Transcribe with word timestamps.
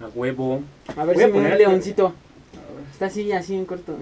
A 0.00 0.06
huevo. 0.14 0.62
A 0.96 1.04
ver 1.04 1.14
Voy 1.16 1.24
a 1.24 1.26
si 1.26 1.32
me 1.32 1.38
da 1.38 1.44
poner- 1.48 1.52
el 1.52 1.58
leoncito. 1.58 2.14
Está 2.92 3.06
así, 3.06 3.32
así 3.32 3.54
en 3.54 3.64
corto. 3.66 3.96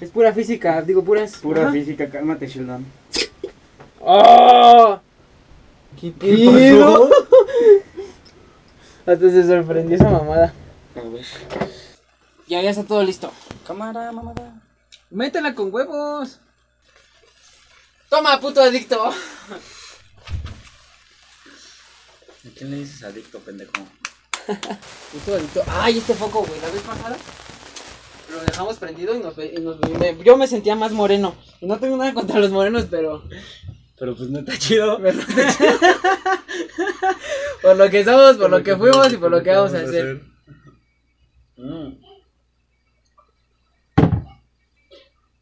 Es 0.00 0.10
pura 0.10 0.32
física, 0.32 0.80
digo 0.82 1.04
puras. 1.04 1.36
Pura 1.36 1.62
Ajá. 1.62 1.72
física, 1.72 2.08
cálmate, 2.10 2.46
Sheldon. 2.46 2.84
¡Oh! 4.00 4.98
¿Qué 6.00 6.10
pasó? 6.10 6.26
pedo? 6.52 7.10
Hasta 9.06 9.30
se 9.30 9.46
sorprendió 9.46 9.96
esa 9.96 10.10
mamada. 10.10 10.52
A 10.96 11.00
ver. 11.08 11.24
Ya, 12.48 12.60
ya 12.62 12.70
está 12.70 12.84
todo 12.84 13.02
listo. 13.02 13.32
Cámara, 13.66 14.10
mamada. 14.12 14.60
Métela 15.10 15.54
con 15.54 15.72
huevos. 15.72 16.40
Toma, 18.08 18.40
puto 18.40 18.60
adicto. 18.62 19.04
¿A 19.06 19.14
quién 22.56 22.70
le 22.70 22.78
dices 22.78 23.02
adicto, 23.04 23.38
pendejo? 23.40 23.72
Ay, 25.68 25.98
este 25.98 26.14
foco, 26.14 26.40
güey. 26.44 26.60
La 26.60 26.70
vez 26.70 26.82
pasada 26.82 27.16
lo 28.32 28.40
dejamos 28.40 28.78
prendido 28.78 29.14
y 29.14 29.20
nos, 29.20 29.36
ve- 29.36 29.54
y 29.56 29.60
nos 29.60 29.78
me- 29.80 30.16
yo 30.24 30.36
me 30.36 30.46
sentía 30.48 30.74
más 30.74 30.90
moreno. 30.92 31.34
Y 31.60 31.66
no 31.66 31.78
tengo 31.78 31.96
nada 31.96 32.12
contra 32.14 32.40
los 32.40 32.50
morenos, 32.50 32.86
pero 32.90 33.22
Pero 33.98 34.16
pues 34.16 34.28
no 34.30 34.40
está 34.40 34.58
chido. 34.58 34.98
por 37.62 37.76
lo 37.76 37.88
que 37.90 38.04
somos, 38.04 38.36
por 38.36 38.50
lo 38.50 38.62
que 38.62 38.76
fuimos 38.76 39.12
y 39.12 39.16
por 39.18 39.30
lo 39.30 39.42
que 39.42 39.50
vamos 39.50 39.74
a 39.74 39.80
hacer. 39.82 40.22
Mm. 41.56 41.92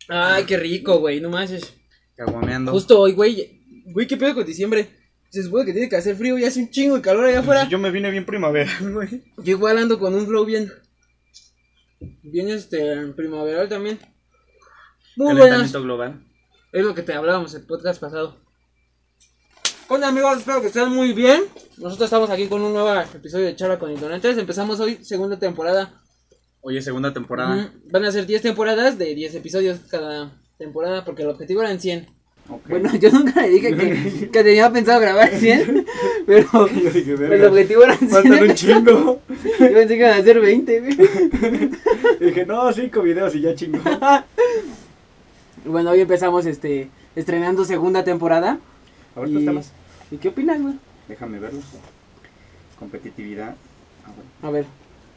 Ay, 0.08 0.44
qué 0.44 0.56
rico, 0.58 0.98
güey. 0.98 1.20
No 1.20 1.30
manches. 1.30 1.72
Caguameando. 2.16 2.72
Justo 2.72 3.00
hoy, 3.00 3.12
güey. 3.12 3.60
Güey, 3.86 4.06
¿qué 4.06 4.16
pedo 4.16 4.34
con 4.34 4.44
diciembre? 4.44 4.88
Se 5.32 5.42
supone 5.42 5.64
que 5.64 5.72
tiene 5.72 5.88
que 5.88 5.96
hacer 5.96 6.14
frío 6.14 6.38
y 6.38 6.44
hace 6.44 6.60
un 6.60 6.68
chingo 6.68 6.94
de 6.94 7.00
calor 7.00 7.24
allá 7.24 7.40
afuera. 7.40 7.66
Yo 7.66 7.78
me 7.78 7.90
vine 7.90 8.10
bien 8.10 8.26
primavera, 8.26 8.70
güey. 8.92 9.24
Yo 9.38 9.52
igual 9.52 9.78
ando 9.78 9.98
con 9.98 10.14
un 10.14 10.26
flow 10.26 10.44
bien. 10.44 10.70
Bien 12.22 12.50
este 12.50 13.06
primaveral 13.16 13.66
también. 13.66 13.98
Muy 15.16 15.28
buenas. 15.28 15.40
Calentamiento 15.40 15.82
global. 15.82 16.26
Es 16.70 16.84
lo 16.84 16.94
que 16.94 17.00
te 17.00 17.14
hablábamos 17.14 17.54
el 17.54 17.64
podcast 17.64 17.98
pasado. 17.98 18.36
Hola 19.88 20.08
amigos, 20.08 20.36
espero 20.36 20.60
que 20.60 20.66
estén 20.66 20.90
muy 20.90 21.14
bien. 21.14 21.44
Nosotros 21.78 22.08
estamos 22.08 22.28
aquí 22.28 22.46
con 22.46 22.60
un 22.60 22.74
nuevo 22.74 22.92
episodio 23.14 23.46
de 23.46 23.56
Charla 23.56 23.78
con 23.78 23.90
Ignorantes. 23.90 24.36
Empezamos 24.36 24.80
hoy 24.80 25.02
segunda 25.02 25.38
temporada. 25.38 26.02
Oye, 26.60 26.82
segunda 26.82 27.14
temporada. 27.14 27.72
Van 27.90 28.04
a 28.04 28.12
ser 28.12 28.26
10 28.26 28.42
temporadas 28.42 28.98
de 28.98 29.14
10 29.14 29.36
episodios 29.36 29.80
cada 29.88 30.30
temporada 30.58 31.06
porque 31.06 31.22
el 31.22 31.30
objetivo 31.30 31.62
eran 31.62 31.80
100. 31.80 32.21
Ok. 32.54 32.68
Bueno, 32.68 32.94
yo 33.00 33.10
nunca 33.10 33.40
le 33.42 33.48
dije 33.48 33.74
que, 33.76 34.30
que 34.30 34.44
tenía 34.44 34.70
pensado 34.70 35.00
grabar 35.00 35.28
100, 35.34 35.86
pero 36.26 36.68
el 37.32 37.44
objetivo 37.46 37.82
eran 37.84 37.98
100. 37.98 38.10
Faltan 38.10 38.42
un 38.42 38.54
chingo. 38.54 39.20
Yo 39.58 39.72
pensé 39.72 39.88
que 39.88 39.96
iban 39.96 40.20
a 40.20 40.22
ser 40.22 40.40
20, 40.40 40.80
güey. 40.80 41.70
dije, 42.20 42.44
no, 42.46 42.72
cinco 42.72 43.02
videos 43.02 43.34
y 43.34 43.40
ya 43.40 43.54
chingo. 43.54 43.78
Bueno, 45.64 45.90
hoy 45.90 46.00
empezamos 46.00 46.44
este 46.46 46.88
estrenando 47.16 47.64
segunda 47.64 48.04
temporada. 48.04 48.58
Ahorita 49.16 49.36
Y- 49.38 49.42
estamos. 49.42 49.70
¿Y 50.10 50.16
qué 50.18 50.28
opinas, 50.28 50.60
güey? 50.60 50.74
Déjame 51.08 51.38
verlo. 51.38 51.60
Competitividad. 52.78 53.54
Ah, 54.04 54.10
bueno. 54.14 54.30
A 54.42 54.50
ver, 54.50 54.66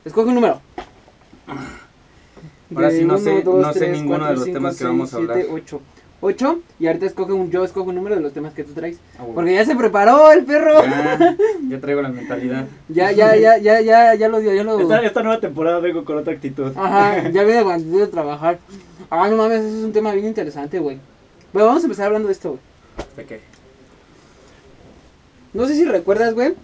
escoge 0.05 0.29
un 0.29 0.35
número. 0.35 0.61
Ahora 2.75 2.91
sí 2.91 3.03
no 3.03 3.15
uno, 3.15 3.17
sé- 3.23 3.41
dos, 3.43 3.61
no 3.61 3.73
sé 3.73 3.79
tres, 3.79 3.91
ninguno 3.91 4.17
cuatro, 4.19 4.27
de 4.27 4.35
los 4.35 4.43
cinco, 4.45 4.55
temas 4.57 4.73
que 4.73 4.77
seis, 4.79 4.87
vamos 4.89 5.13
a 5.13 5.17
siete, 5.17 5.31
hablar. 5.33 5.47
ocho. 5.51 5.81
Ocho, 6.27 6.59
y 6.79 6.87
ahorita 6.87 7.05
escoge 7.05 7.33
un, 7.33 7.51
yo 7.51 7.63
escojo 7.63 7.89
un 7.89 7.95
número 7.95 8.15
de 8.15 8.21
los 8.21 8.33
temas 8.33 8.51
que 8.55 8.63
tú 8.63 8.73
traes. 8.73 8.97
Ah, 9.13 9.19
bueno. 9.19 9.35
Porque 9.35 9.53
ya 9.53 9.63
se 9.63 9.75
preparó 9.75 10.31
el 10.31 10.43
perro. 10.43 10.83
Ya, 10.83 11.37
ya 11.69 11.79
traigo 11.79 12.01
la 12.01 12.09
mentalidad. 12.09 12.65
Ya, 12.89 13.11
ya, 13.11 13.35
ya, 13.35 13.59
ya, 13.59 13.79
ya, 13.81 14.15
ya 14.15 14.27
lo 14.27 14.39
dio, 14.39 14.51
ya 14.51 14.63
lo. 14.63 14.79
Esta, 14.79 15.03
esta 15.05 15.21
nueva 15.21 15.39
temporada 15.39 15.77
vengo 15.77 16.03
con 16.03 16.17
otra 16.17 16.33
actitud. 16.33 16.71
Ajá, 16.75 17.29
ya 17.31 17.43
viene 17.43 17.61
cuando 17.63 17.99
de 17.99 18.07
trabajar. 18.07 18.57
Ah, 19.11 19.27
no 19.29 19.37
mames, 19.37 19.59
ese 19.59 19.77
es 19.77 19.85
un 19.85 19.93
tema 19.93 20.13
bien 20.13 20.25
interesante, 20.25 20.79
güey. 20.79 20.97
Bueno, 21.53 21.67
vamos 21.67 21.83
a 21.83 21.85
empezar 21.85 22.07
hablando 22.07 22.27
de 22.27 22.33
esto, 22.33 22.49
güey. 22.49 22.61
¿De 23.17 23.25
qué? 23.25 23.41
No 25.53 25.67
sé 25.67 25.75
si 25.75 25.85
recuerdas, 25.85 26.33
güey. 26.33 26.55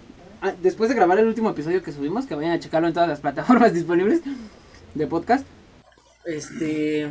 ah, 0.42 0.54
Después 0.64 0.90
de 0.90 0.96
grabar 0.96 1.20
el 1.20 1.28
último 1.28 1.52
episodio 1.52 1.84
que 1.84 1.92
subimos, 1.92 2.26
que 2.26 2.34
vayan 2.34 2.54
a 2.54 2.60
checarlo 2.60 2.88
en 2.88 2.96
todas 2.96 3.10
las 3.10 3.20
plataformas 3.20 3.74
disponibles 3.76 4.22
de 4.96 5.06
podcast. 5.06 5.46
Este. 6.26 7.10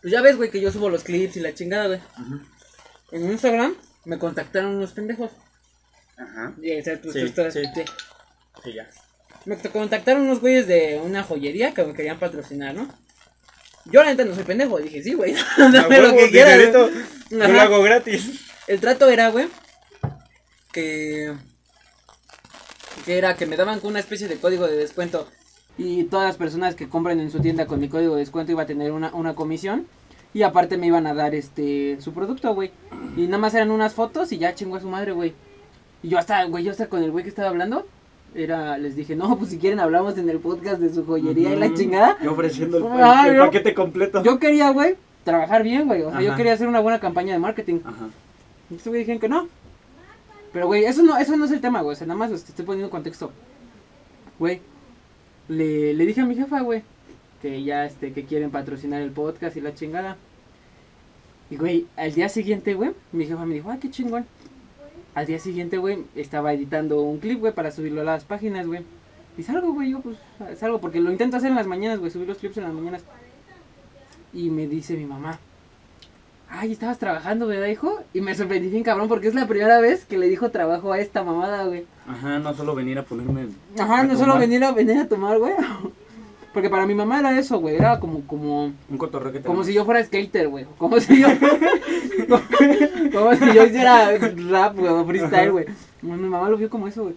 Pues 0.00 0.12
ya 0.12 0.20
ves, 0.22 0.36
güey, 0.36 0.50
que 0.50 0.60
yo 0.60 0.70
subo 0.70 0.88
los 0.90 1.02
clips 1.04 1.36
y 1.36 1.40
la 1.40 1.54
chingada, 1.54 1.86
güey. 1.88 2.00
Ajá. 2.14 2.40
En 3.12 3.30
Instagram 3.30 3.74
me 4.04 4.18
contactaron 4.18 4.76
unos 4.76 4.92
pendejos. 4.92 5.30
Ajá. 6.16 6.52
Y, 6.62 6.78
o 6.78 6.84
sea, 6.84 7.00
pues, 7.00 7.14
Sí, 7.14 7.20
tú 7.20 7.26
estás- 7.26 7.54
sí. 7.54 7.62
sí. 7.74 7.82
Sí, 8.64 8.72
ya. 8.74 8.88
Me 9.44 9.56
contactaron 9.56 10.22
unos 10.22 10.40
güeyes 10.40 10.66
de 10.66 11.00
una 11.02 11.22
joyería 11.22 11.72
que 11.74 11.84
me 11.84 11.94
querían 11.94 12.18
patrocinar, 12.18 12.74
¿no? 12.74 12.88
Yo 13.86 14.02
la 14.02 14.10
neta 14.10 14.24
no 14.24 14.34
soy 14.34 14.44
pendejo, 14.44 14.78
dije, 14.78 15.02
sí, 15.02 15.14
güey, 15.14 15.34
dame 15.56 16.00
lo 16.00 16.12
que 16.14 16.30
quieras. 16.30 16.54
Dinerito, 16.58 16.88
güey". 16.90 17.04
Yo 17.30 17.44
Ajá. 17.44 17.52
lo 17.52 17.60
hago 17.60 17.82
gratis. 17.82 18.40
El 18.66 18.80
trato 18.80 19.08
era, 19.08 19.30
güey, 19.30 19.48
que... 20.72 21.34
Que 23.06 23.16
era 23.16 23.36
que 23.36 23.46
me 23.46 23.56
daban 23.56 23.80
una 23.84 24.00
especie 24.00 24.28
de 24.28 24.36
código 24.38 24.66
de 24.66 24.76
descuento. 24.76 25.30
Y 25.78 26.04
todas 26.04 26.26
las 26.26 26.36
personas 26.36 26.74
que 26.74 26.88
compren 26.88 27.20
en 27.20 27.30
su 27.30 27.40
tienda 27.40 27.66
con 27.66 27.80
mi 27.80 27.88
código 27.88 28.14
de 28.14 28.20
descuento 28.20 28.50
iba 28.52 28.62
a 28.62 28.66
tener 28.66 28.90
una, 28.92 29.14
una 29.14 29.34
comisión. 29.34 29.86
Y 30.34 30.42
aparte 30.42 30.76
me 30.76 30.88
iban 30.88 31.06
a 31.06 31.14
dar 31.14 31.34
este 31.34 31.96
su 32.00 32.12
producto, 32.12 32.54
güey. 32.54 32.70
Y 33.16 33.22
nada 33.26 33.38
más 33.38 33.54
eran 33.54 33.70
unas 33.70 33.94
fotos 33.94 34.30
y 34.32 34.38
ya 34.38 34.54
chingó 34.54 34.76
a 34.76 34.80
su 34.80 34.88
madre, 34.88 35.12
güey. 35.12 35.32
Y 36.02 36.08
yo 36.08 36.18
hasta, 36.18 36.44
güey, 36.44 36.64
yo 36.64 36.72
hasta 36.72 36.88
con 36.88 37.02
el 37.02 37.10
güey 37.10 37.22
que 37.24 37.30
estaba 37.30 37.48
hablando, 37.48 37.86
era, 38.34 38.76
les 38.76 38.94
dije, 38.94 39.16
no, 39.16 39.38
pues 39.38 39.50
si 39.50 39.58
quieren 39.58 39.80
hablamos 39.80 40.18
en 40.18 40.28
el 40.28 40.38
podcast 40.38 40.80
de 40.80 40.92
su 40.92 41.06
joyería 41.06 41.54
y 41.54 41.56
la 41.56 41.72
chingada. 41.74 42.18
Yo 42.22 42.32
ofreciendo 42.32 42.76
el, 42.78 42.84
Ah, 43.02 43.24
el 43.28 43.36
yo- 43.36 43.46
paquete 43.46 43.72
completo. 43.74 44.22
Yo 44.22 44.38
quería, 44.38 44.70
güey, 44.70 44.96
trabajar 45.24 45.62
bien, 45.62 45.86
güey. 45.86 46.02
O 46.02 46.10
sea, 46.10 46.20
yo 46.20 46.34
quería 46.36 46.52
hacer 46.52 46.68
una 46.68 46.80
buena 46.80 47.00
campaña 47.00 47.32
de 47.32 47.38
marketing. 47.38 47.80
Ajá. 47.84 48.08
Y 48.70 48.74
estos 48.74 48.88
güey 48.90 49.00
dijeron 49.00 49.20
que 49.20 49.28
no. 49.28 49.48
Pero, 50.52 50.66
güey, 50.66 50.84
eso 50.84 51.02
no, 51.02 51.16
eso 51.18 51.36
no 51.36 51.44
es 51.46 51.52
el 51.52 51.60
tema, 51.60 51.80
güey. 51.82 51.94
O 51.94 51.96
sea, 51.96 52.06
nada 52.06 52.18
más 52.18 52.30
te 52.30 52.36
estoy 52.36 52.64
poniendo 52.64 52.90
contexto. 52.90 53.30
Güey, 54.38 54.60
le, 55.48 55.94
le 55.94 56.06
dije 56.06 56.20
a 56.20 56.26
mi 56.26 56.34
jefa, 56.34 56.60
güey, 56.60 56.82
que 57.42 57.62
ya, 57.62 57.84
este, 57.84 58.12
que 58.12 58.24
quieren 58.24 58.50
patrocinar 58.50 59.02
el 59.02 59.10
podcast 59.10 59.56
y 59.56 59.60
la 59.60 59.74
chingada. 59.74 60.16
Y, 61.50 61.56
güey, 61.56 61.86
al 61.96 62.12
día 62.12 62.28
siguiente, 62.28 62.74
güey, 62.74 62.92
mi 63.12 63.26
jefa 63.26 63.46
me 63.46 63.54
dijo, 63.54 63.70
ah, 63.70 63.78
qué 63.80 63.90
chingón. 63.90 64.26
Al 65.14 65.26
día 65.26 65.38
siguiente, 65.38 65.78
güey, 65.78 66.04
estaba 66.14 66.52
editando 66.52 67.00
un 67.02 67.18
clip, 67.18 67.40
güey, 67.40 67.54
para 67.54 67.70
subirlo 67.70 68.02
a 68.02 68.04
las 68.04 68.24
páginas, 68.24 68.66
güey. 68.66 68.82
Y 69.36 69.42
salgo, 69.42 69.72
güey, 69.72 69.90
yo, 69.90 70.00
pues, 70.00 70.18
salgo, 70.58 70.80
porque 70.80 71.00
lo 71.00 71.10
intento 71.10 71.36
hacer 71.36 71.50
en 71.50 71.56
las 71.56 71.66
mañanas, 71.66 71.98
güey, 71.98 72.10
subir 72.10 72.28
los 72.28 72.38
clips 72.38 72.58
en 72.58 72.64
las 72.64 72.72
mañanas. 72.72 73.02
Y 74.32 74.50
me 74.50 74.66
dice 74.66 74.96
mi 74.96 75.06
mamá, 75.06 75.38
ay, 76.50 76.72
estabas 76.72 76.98
trabajando, 76.98 77.46
¿verdad, 77.46 77.66
hijo? 77.66 78.02
Y 78.14 78.20
me 78.20 78.34
sorprendí 78.34 78.68
bien, 78.68 78.82
cabrón, 78.82 79.08
porque 79.08 79.28
es 79.28 79.34
la 79.34 79.46
primera 79.46 79.80
vez 79.80 80.04
que 80.04 80.18
le 80.18 80.28
dijo 80.28 80.50
trabajo 80.50 80.92
a 80.92 80.98
esta 80.98 81.22
mamada, 81.22 81.64
güey. 81.64 81.86
Ajá, 82.06 82.38
no 82.38 82.54
solo 82.54 82.74
venir 82.74 82.98
a 82.98 83.02
ponerme. 83.04 83.48
Ajá, 83.78 84.00
a 84.00 84.04
no 84.04 84.16
solo 84.16 84.38
venir 84.38 84.64
a, 84.64 84.72
venir 84.72 84.98
a 84.98 85.08
tomar, 85.08 85.38
güey. 85.38 85.54
Porque 86.52 86.70
para 86.70 86.86
mi 86.86 86.94
mamá 86.94 87.20
era 87.20 87.38
eso, 87.38 87.60
güey, 87.60 87.76
era 87.76 88.00
como, 88.00 88.26
como, 88.26 88.72
Un 88.88 88.98
cotorreo 88.98 89.32
que 89.32 89.40
como 89.40 89.48
tenemos. 89.48 89.66
si 89.66 89.74
yo 89.74 89.84
fuera 89.84 90.02
skater, 90.04 90.48
güey. 90.48 90.66
Como 90.78 90.98
si 90.98 91.20
yo, 91.20 91.28
como, 92.28 92.42
como 93.12 93.34
si 93.34 93.54
yo 93.54 93.66
hiciera 93.66 94.10
rap, 94.50 94.76
güey, 94.76 94.90
o 94.90 95.04
freestyle, 95.04 95.52
güey. 95.52 95.66
Mi 96.02 96.12
mamá 96.12 96.48
lo 96.48 96.56
vio 96.56 96.70
como 96.70 96.88
eso, 96.88 97.04
güey. 97.04 97.14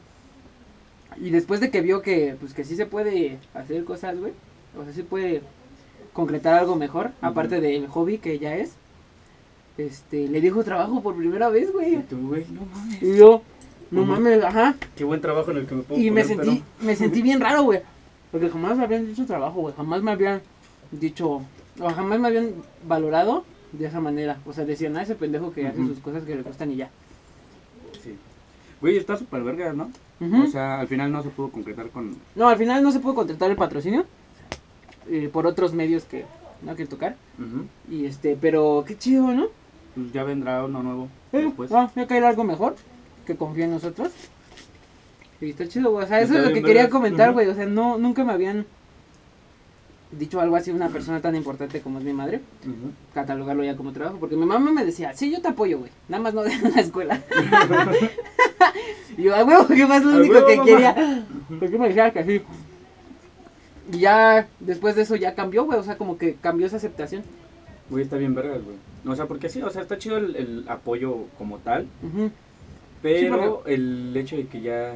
Y 1.18 1.30
después 1.30 1.60
de 1.60 1.72
que 1.72 1.82
vio 1.82 2.02
que, 2.02 2.36
pues, 2.40 2.54
que 2.54 2.64
sí 2.64 2.76
se 2.76 2.86
puede 2.86 3.38
hacer 3.54 3.84
cosas, 3.84 4.20
güey. 4.20 4.34
O 4.78 4.84
sea, 4.84 4.94
sí 4.94 5.04
puede 5.04 5.42
concretar 6.14 6.54
algo 6.56 6.76
mejor, 6.76 7.12
aparte 7.22 7.62
del 7.62 7.88
hobby 7.88 8.18
que 8.18 8.38
ya 8.38 8.56
es. 8.56 8.76
Este, 9.78 10.28
le 10.28 10.42
dijo 10.42 10.64
trabajo 10.64 11.02
por 11.02 11.16
primera 11.16 11.50
vez, 11.50 11.70
Y 11.70 11.72
güey. 11.72 12.02
tú, 12.04 12.28
güey, 12.28 12.46
no 12.52 12.62
mames. 12.74 13.02
Y 13.02 13.18
yo, 13.18 13.42
no 13.90 14.06
mames, 14.06 14.44
ajá. 14.44 14.76
Qué 14.96 15.04
buen 15.04 15.22
trabajo 15.22 15.52
en 15.52 15.58
el 15.58 15.66
que 15.68 15.76
me 15.76 15.82
puedo 15.84 16.00
Y 16.02 16.12
me 16.12 16.24
poner, 16.24 16.46
sentí, 16.46 16.64
me 16.82 16.96
sentí 16.96 17.22
bien 17.30 17.40
raro, 17.40 17.64
güey. 17.64 17.82
Porque 18.32 18.50
jamás 18.50 18.78
me 18.78 18.84
habían 18.84 19.08
dicho 19.08 19.26
trabajo, 19.26 19.62
güey. 19.62 19.74
Jamás 19.76 20.02
me 20.02 20.12
habían 20.12 20.42
dicho, 20.92 21.42
o 21.80 21.90
jamás 21.90 22.20
me 22.20 22.28
habían 22.28 22.52
valorado 22.88 23.44
de 23.72 23.88
esa 23.88 24.00
manera. 24.00 24.40
O 24.46 24.54
sea, 24.54 24.66
decían, 24.66 24.96
ah, 24.98 25.02
ese 25.04 25.16
pendejo 25.16 25.52
que 25.52 25.68
hace 25.68 25.80
Ujú. 25.80 25.90
sus 25.90 26.00
cosas 26.00 26.24
que 26.24 26.36
le 26.36 26.42
gustan 26.44 26.72
y 26.72 26.76
ya. 26.78 26.90
Sí. 28.04 28.16
Güey, 28.82 28.98
está 28.98 29.18
súper 29.18 29.44
verga, 29.44 29.74
¿no? 29.74 29.90
O 30.44 30.46
sea, 30.48 30.80
al 30.80 30.88
final 30.88 31.12
no 31.12 31.24
se 31.24 31.30
pudo 31.30 31.50
concretar 31.50 31.90
con. 31.90 32.16
No, 32.36 32.48
al 32.48 32.58
final 32.58 32.84
no 32.84 32.92
se 32.92 33.00
pudo 33.00 33.16
contratar 33.16 33.50
el 33.50 33.58
patrocinio. 33.58 34.06
eh, 35.10 35.30
por 35.34 35.48
otros 35.48 35.74
medios 35.74 36.04
que 36.06 36.26
no 36.62 36.76
quiero 36.76 36.90
tocar. 36.90 37.16
Y 37.90 38.06
este, 38.06 38.38
pero 38.40 38.84
qué 38.88 38.96
chido, 38.98 39.32
¿no? 39.34 39.48
Pues 39.96 40.12
ya 40.14 40.24
vendrá 40.24 40.64
uno 40.64 40.84
nuevo. 40.84 41.10
Eh, 41.34 41.44
después. 41.44 41.72
ah, 41.72 41.92
ya 41.96 42.08
caer 42.08 42.24
algo 42.24 42.44
mejor. 42.44 42.76
Que 43.26 43.36
confía 43.36 43.66
en 43.66 43.72
nosotros. 43.72 44.12
Y 45.42 45.50
está 45.52 45.68
chido, 45.68 45.92
güey. 45.92 46.06
O 46.06 46.08
sea, 46.08 46.22
eso 46.22 46.34
Está 46.34 46.44
es 46.44 46.50
lo 46.50 46.54
que 46.54 46.64
quería 46.64 46.90
comentar, 46.90 47.34
güey. 47.34 47.48
O 47.48 47.56
sea, 47.56 47.66
no, 47.66 47.98
nunca 47.98 48.24
me 48.24 48.34
habían 48.34 48.66
dicho 50.12 50.42
algo 50.42 50.56
así 50.56 50.72
una 50.72 50.90
persona 50.90 51.22
tan 51.22 51.36
importante 51.36 51.82
como 51.82 52.00
es 52.00 52.06
mi 52.06 52.14
madre. 52.14 52.42
Catalogarlo 53.14 53.64
ya 53.64 53.78
como 53.78 53.92
trabajo, 53.92 54.18
porque 54.20 54.36
mi 54.36 54.46
mamá 54.46 54.72
me 54.72 54.86
decía, 54.86 55.14
sí, 55.14 55.32
yo 55.32 55.42
te 55.42 55.48
apoyo, 55.50 55.80
güey, 55.80 55.92
nada 56.10 56.24
más 56.24 56.34
no 56.34 56.44
dejes 56.44 56.76
la 56.76 56.82
escuela. 56.82 57.22
y 59.18 59.24
yo, 59.24 59.36
a 59.36 59.44
huevo, 59.44 59.68
que 59.68 59.86
más 59.86 60.04
lo 60.04 60.18
único 60.18 60.34
huevo, 60.36 60.48
que 60.48 60.56
mamá. 60.58 60.66
quería. 60.70 61.26
Porque 61.60 61.78
me 61.78 61.88
decías 61.88 62.14
que 62.14 62.24
sí. 62.24 62.42
Y 63.94 64.00
ya 64.00 64.48
después 64.60 64.96
de 64.96 65.02
eso 65.04 65.16
ya 65.16 65.34
cambió, 65.36 65.66
güey. 65.66 65.80
O 65.80 65.84
sea, 65.84 65.98
como 65.98 66.18
que 66.18 66.36
cambió 66.36 66.68
esa 66.68 66.78
aceptación. 66.78 67.24
Güey, 67.92 68.04
está 68.04 68.18
bien 68.18 68.34
vergas, 68.34 68.64
güey. 68.64 68.78
O 69.06 69.16
sea, 69.16 69.28
porque 69.28 69.50
sí, 69.50 69.62
o 69.62 69.70
sea, 69.70 69.84
está 69.84 69.98
chido 70.00 70.18
el, 70.18 70.36
el 70.36 70.66
apoyo 70.68 71.26
como 71.38 71.60
tal, 71.60 71.86
pero 73.02 73.64
el 73.66 74.16
hecho 74.16 74.36
de 74.38 74.48
que 74.48 74.62
ya... 74.62 74.96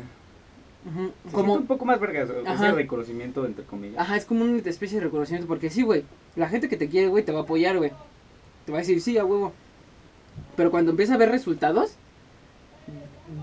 ujú. 0.86 1.12
se 1.28 1.32
Como, 1.36 1.54
un 1.56 1.68
poco 1.68 1.86
más 1.86 2.00
vergas, 2.00 2.30
ese 2.30 2.72
reconocimiento, 2.72 3.46
entre 3.46 3.66
comillas. 3.66 4.00
Ajá, 4.00 4.16
es 4.16 4.26
como 4.26 4.44
una 4.46 4.58
especie 4.60 4.98
de 5.00 5.04
reconocimiento. 5.06 5.48
Porque 5.48 5.70
sí, 5.70 5.82
güey. 5.82 6.04
La 6.36 6.48
gente 6.50 6.70
que 6.70 6.78
te 6.78 6.88
quiere, 6.90 7.08
güey, 7.08 7.24
te 7.24 7.32
va 7.32 7.40
a 7.40 7.44
apoyar, 7.44 7.78
güey. 7.78 7.92
Te 8.66 8.72
va 8.72 8.78
a 8.78 8.82
decir, 8.82 9.02
sí, 9.02 9.18
a 9.18 9.26
huevo. 9.26 9.54
Pero 10.56 10.72
cuando 10.72 10.92
empieza 10.92 11.16
a 11.16 11.18
ver 11.18 11.30
resultados, 11.32 11.96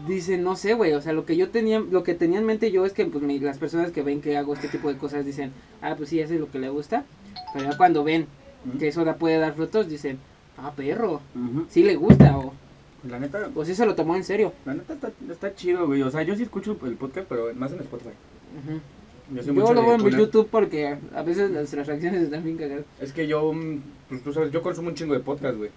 dice, 0.07 0.39
no 0.39 0.57
sé, 0.57 0.75
güey. 0.75 0.93
O 0.93 1.01
sea, 1.03 1.13
lo 1.13 1.27
que 1.27 1.37
yo 1.37 1.51
tenía, 1.51 1.81
lo 1.81 2.03
que 2.05 2.15
tenía 2.15 2.39
en 2.39 2.47
mente 2.47 2.71
yo 2.71 2.87
es 2.87 2.93
que 2.93 3.05
pues, 3.07 3.23
mi- 3.25 3.39
las 3.41 3.59
personas 3.59 3.91
que 3.91 4.03
ven 4.03 4.21
que 4.21 4.37
hago 4.37 4.55
este 4.55 4.69
tipo 4.69 4.89
de 4.93 4.99
cosas 4.99 5.25
dicen, 5.27 5.53
ah, 5.81 5.95
pues 5.97 6.09
sí, 6.11 6.21
eso 6.21 6.35
es 6.35 6.41
lo 6.41 6.51
que 6.51 6.59
le 6.59 6.69
gusta. 6.71 7.05
Pero 7.53 7.71
ya 7.71 7.77
cuando 7.77 8.05
ven 8.05 8.27
Que 8.79 8.89
eso 8.89 9.05
da- 9.05 9.17
puede 9.17 9.39
dar 9.39 9.55
frutos, 9.55 9.89
dicen, 9.89 10.19
ah, 10.59 10.73
perro, 10.77 11.21
Ujú. 11.35 11.67
sí 11.69 11.83
le 11.83 11.97
gusta 11.97 12.39
o, 12.39 12.53
La 13.09 13.19
neta, 13.19 13.51
o 13.55 13.65
sí 13.65 13.75
se 13.75 13.85
lo 13.87 13.95
tomó 13.97 14.15
en 14.17 14.23
serio. 14.25 14.53
la 14.65 14.75
neta 14.75 14.93
está, 14.95 15.11
está 15.31 15.55
chido, 15.55 15.87
güey. 15.87 16.03
O 16.03 16.11
sea, 16.11 16.23
yo 16.23 16.37
sí 16.37 16.45
escucho 16.45 16.77
el 16.85 16.95
podcast, 16.95 17.27
pero 17.29 17.53
más 17.55 17.73
en 17.73 17.81
Spotify. 17.81 18.11
Yo, 19.35 19.43
Yo 19.43 19.53
lo 19.75 19.83
veo 19.83 19.95
en 19.95 20.01
poner- 20.03 20.19
YouTube 20.19 20.49
porque 20.51 20.97
a 21.15 21.23
veces 21.23 21.51
nuestras 21.51 21.87
reacciones 21.87 22.23
están 22.23 22.45
bien 22.45 22.57
cagadas. 22.59 22.85
Es 23.01 23.13
que 23.13 23.27
yo, 23.27 23.53
mm, 23.53 23.81
pues 24.09 24.23
tú 24.23 24.33
sabes, 24.33 24.53
yo 24.53 24.63
consumo 24.63 24.89
un 24.89 24.95
chingo 24.95 25.15
de 25.15 25.21
podcast, 25.21 25.57
güey. 25.57 25.71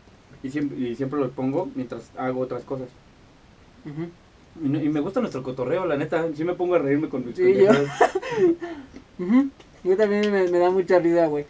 Y 0.43 0.49
siempre, 0.49 0.77
y 0.77 0.95
siempre 0.95 1.19
los 1.19 1.31
pongo 1.31 1.69
mientras 1.73 2.11
hago 2.17 2.41
otras 2.41 2.63
cosas. 2.63 2.89
Ujú. 3.85 4.09
Y, 4.63 4.69
no- 4.69 4.81
y 4.83 4.89
me 4.89 4.99
gusta 4.99 5.19
nuestro 5.21 5.41
cotorreo, 5.41 5.85
la 5.85 5.95
neta. 5.97 6.27
Sí 6.35 6.43
me 6.43 6.53
pongo 6.53 6.75
a 6.75 6.79
reírme 6.79 7.07
con 7.09 7.25
mis 7.25 7.35
Sí, 7.35 7.55
yo. 7.55 7.71
Yo 9.83 9.95
también 9.97 10.31
me, 10.31 10.47
me 10.49 10.57
da 10.59 10.69
mucha 10.71 10.99
risa, 10.99 11.27
güey. 11.27 11.45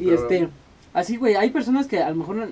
Y 0.00 0.06
Pero- 0.06 0.16
este, 0.16 0.48
así, 0.92 1.16
güey, 1.16 1.34
hay 1.36 1.50
personas 1.50 1.86
que 1.86 2.02
a 2.02 2.10
lo 2.10 2.16
mejor 2.16 2.36
no, 2.36 2.46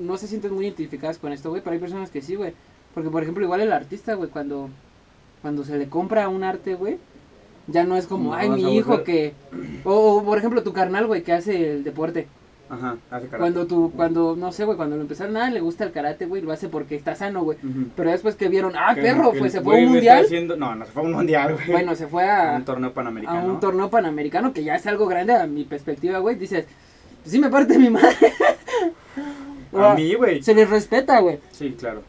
no 0.00 0.16
se 0.16 0.26
sienten 0.28 0.54
muy 0.54 0.66
identificadas 0.66 1.18
con 1.18 1.32
esto, 1.32 1.50
güey, 1.50 1.62
pero 1.62 1.74
hay 1.74 1.80
personas 1.80 2.10
que 2.10 2.22
sí, 2.22 2.34
güey. 2.34 2.54
Porque, 2.94 3.10
por 3.10 3.22
ejemplo, 3.22 3.44
igual 3.44 3.60
el 3.60 3.72
artista, 3.72 4.14
güey, 4.14 4.30
cuando, 4.30 4.70
cuando 5.42 5.64
se 5.64 5.76
le 5.76 5.88
compra 5.88 6.28
un 6.28 6.44
arte, 6.44 6.74
güey, 6.74 6.98
ya 7.66 7.84
no 7.84 7.96
es 7.96 8.06
como, 8.06 8.30
No 8.30 8.34
ay, 8.34 8.48
mi 8.48 8.76
hijo 8.76 9.02
que... 9.04 9.34
O, 9.84 10.16
o, 10.18 10.24
por 10.24 10.38
ejemplo, 10.38 10.62
tu 10.62 10.72
carnal, 10.72 11.06
güey, 11.06 11.22
que 11.22 11.32
hace 11.32 11.72
el 11.72 11.84
deporte. 11.84 12.28
Ajá, 12.68 12.96
hace 13.10 13.26
karate. 13.26 13.38
Cuando 13.38 13.66
tú, 13.66 13.92
cuando, 13.94 14.34
no 14.36 14.50
sé, 14.52 14.64
güey, 14.64 14.76
cuando 14.76 14.96
lo 14.96 15.02
empezaron, 15.02 15.34
nada, 15.34 15.50
le 15.50 15.60
gusta 15.60 15.84
el 15.84 15.92
karate, 15.92 16.26
güey, 16.26 16.42
lo 16.42 16.50
hace 16.52 16.68
porque 16.68 16.96
está 16.96 17.14
sano, 17.14 17.42
güey. 17.44 17.58
Pero 17.94 18.10
después 18.10 18.34
que 18.34 18.48
vieron, 18.48 18.72
ah, 18.76 18.94
Que- 18.94 19.02
perro, 19.02 19.32
que 19.32 19.38
pues 19.38 19.52
se 19.52 19.60
fue 19.60 19.76
a 19.76 19.78
un 19.86 19.92
mundial. 19.92 20.24
haciendo- 20.24 20.56
No, 20.56 20.74
no 20.74 20.84
se 20.84 20.90
fue 20.92 21.02
a 21.02 21.06
un 21.06 21.12
mundial, 21.12 21.54
güey. 21.54 21.70
Bueno, 21.70 21.94
se 21.94 22.06
fue 22.06 22.24
a 22.28 22.54
a, 22.54 22.56
un 22.56 22.64
torneo 22.64 22.90
a 22.90 22.94
panamericano. 22.94 23.46
un 23.46 23.60
torneo 23.60 23.88
panamericano 23.90 24.52
que 24.52 24.64
ya 24.64 24.74
es 24.74 24.86
algo 24.86 25.06
grande 25.06 25.34
a 25.34 25.46
mi 25.46 25.64
perspectiva, 25.64 26.18
güey. 26.18 26.36
Dices, 26.36 26.66
pues 27.22 27.30
sí 27.32 27.38
me 27.38 27.48
parte 27.50 27.78
mi 27.78 27.90
madre. 27.90 28.32
A 29.72 29.94
mí, 29.94 30.14
güey. 30.14 30.42
Se 30.42 30.54
les 30.54 30.68
respeta, 30.68 31.20
güey. 31.20 31.38
Sí, 31.52 31.74
claro. 31.78 32.02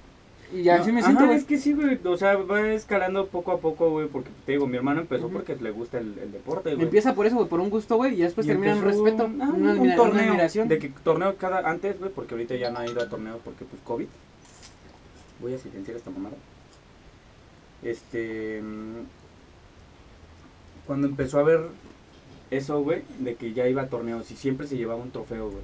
Y 0.53 0.69
así 0.69 0.89
No, 0.89 0.95
me 0.95 1.03
siento, 1.03 1.23
ajá, 1.25 1.33
es 1.35 1.43
que 1.43 1.57
sí, 1.57 1.73
güey. 1.73 1.99
O 2.05 2.15
sea, 2.17 2.37
va 2.37 2.61
escalando 2.71 3.27
poco 3.27 3.51
a 3.51 3.59
poco, 3.59 3.89
güey. 3.91 4.07
Porque 4.07 4.29
te 4.45 4.53
digo, 4.53 4.65
mi 4.65 4.77
hermano 4.77 5.01
empezó 5.01 5.27
porque 5.27 5.55
le 5.57 5.71
gusta 5.71 5.97
el, 5.97 6.17
el 6.19 6.31
deporte, 6.31 6.73
güey. 6.73 6.85
Empieza 6.85 7.13
por 7.15 7.25
eso, 7.25 7.35
güey, 7.35 7.49
por 7.49 7.59
un 7.59 7.69
gusto, 7.69 7.97
güey, 7.97 8.13
y 8.13 8.21
después 8.23 8.45
Y 8.47 8.49
termina 8.51 8.71
en 8.73 8.81
respeto, 8.81 9.25
un- 9.25 9.41
ah, 9.41 9.49
una, 9.49 9.53
un 9.53 9.67
admira- 9.67 9.81
una 9.81 9.95
torneo. 9.97 10.29
admiración. 10.29 10.67
De 10.69 10.79
que 10.79 10.89
torneo 11.03 11.35
cada 11.35 11.69
antes, 11.69 11.99
güey, 11.99 12.11
porque 12.11 12.33
ahorita 12.35 12.55
ya 12.55 12.71
no 12.71 12.79
ha 12.79 12.85
ido 12.87 13.01
a 13.01 13.09
torneo 13.09 13.39
porque 13.43 13.65
pues 13.65 13.81
COVID. 13.83 14.07
Voy 15.41 15.53
a 15.53 15.57
silenciar 15.57 15.97
esta 15.97 16.11
mamada. 16.11 16.35
Este 17.83 18.61
mm, 18.61 19.03
cuando 20.85 21.07
empezó 21.07 21.39
a 21.39 21.43
ver 21.43 21.61
eso, 22.49 22.81
güey, 22.81 23.01
de 23.19 23.35
que 23.35 23.53
ya 23.53 23.67
iba 23.67 23.81
a 23.83 23.87
torneos 23.89 24.31
y 24.31 24.35
siempre 24.35 24.65
se 24.67 24.77
llevaba 24.77 25.01
un 25.01 25.11
trofeo, 25.11 25.49
güey. 25.51 25.63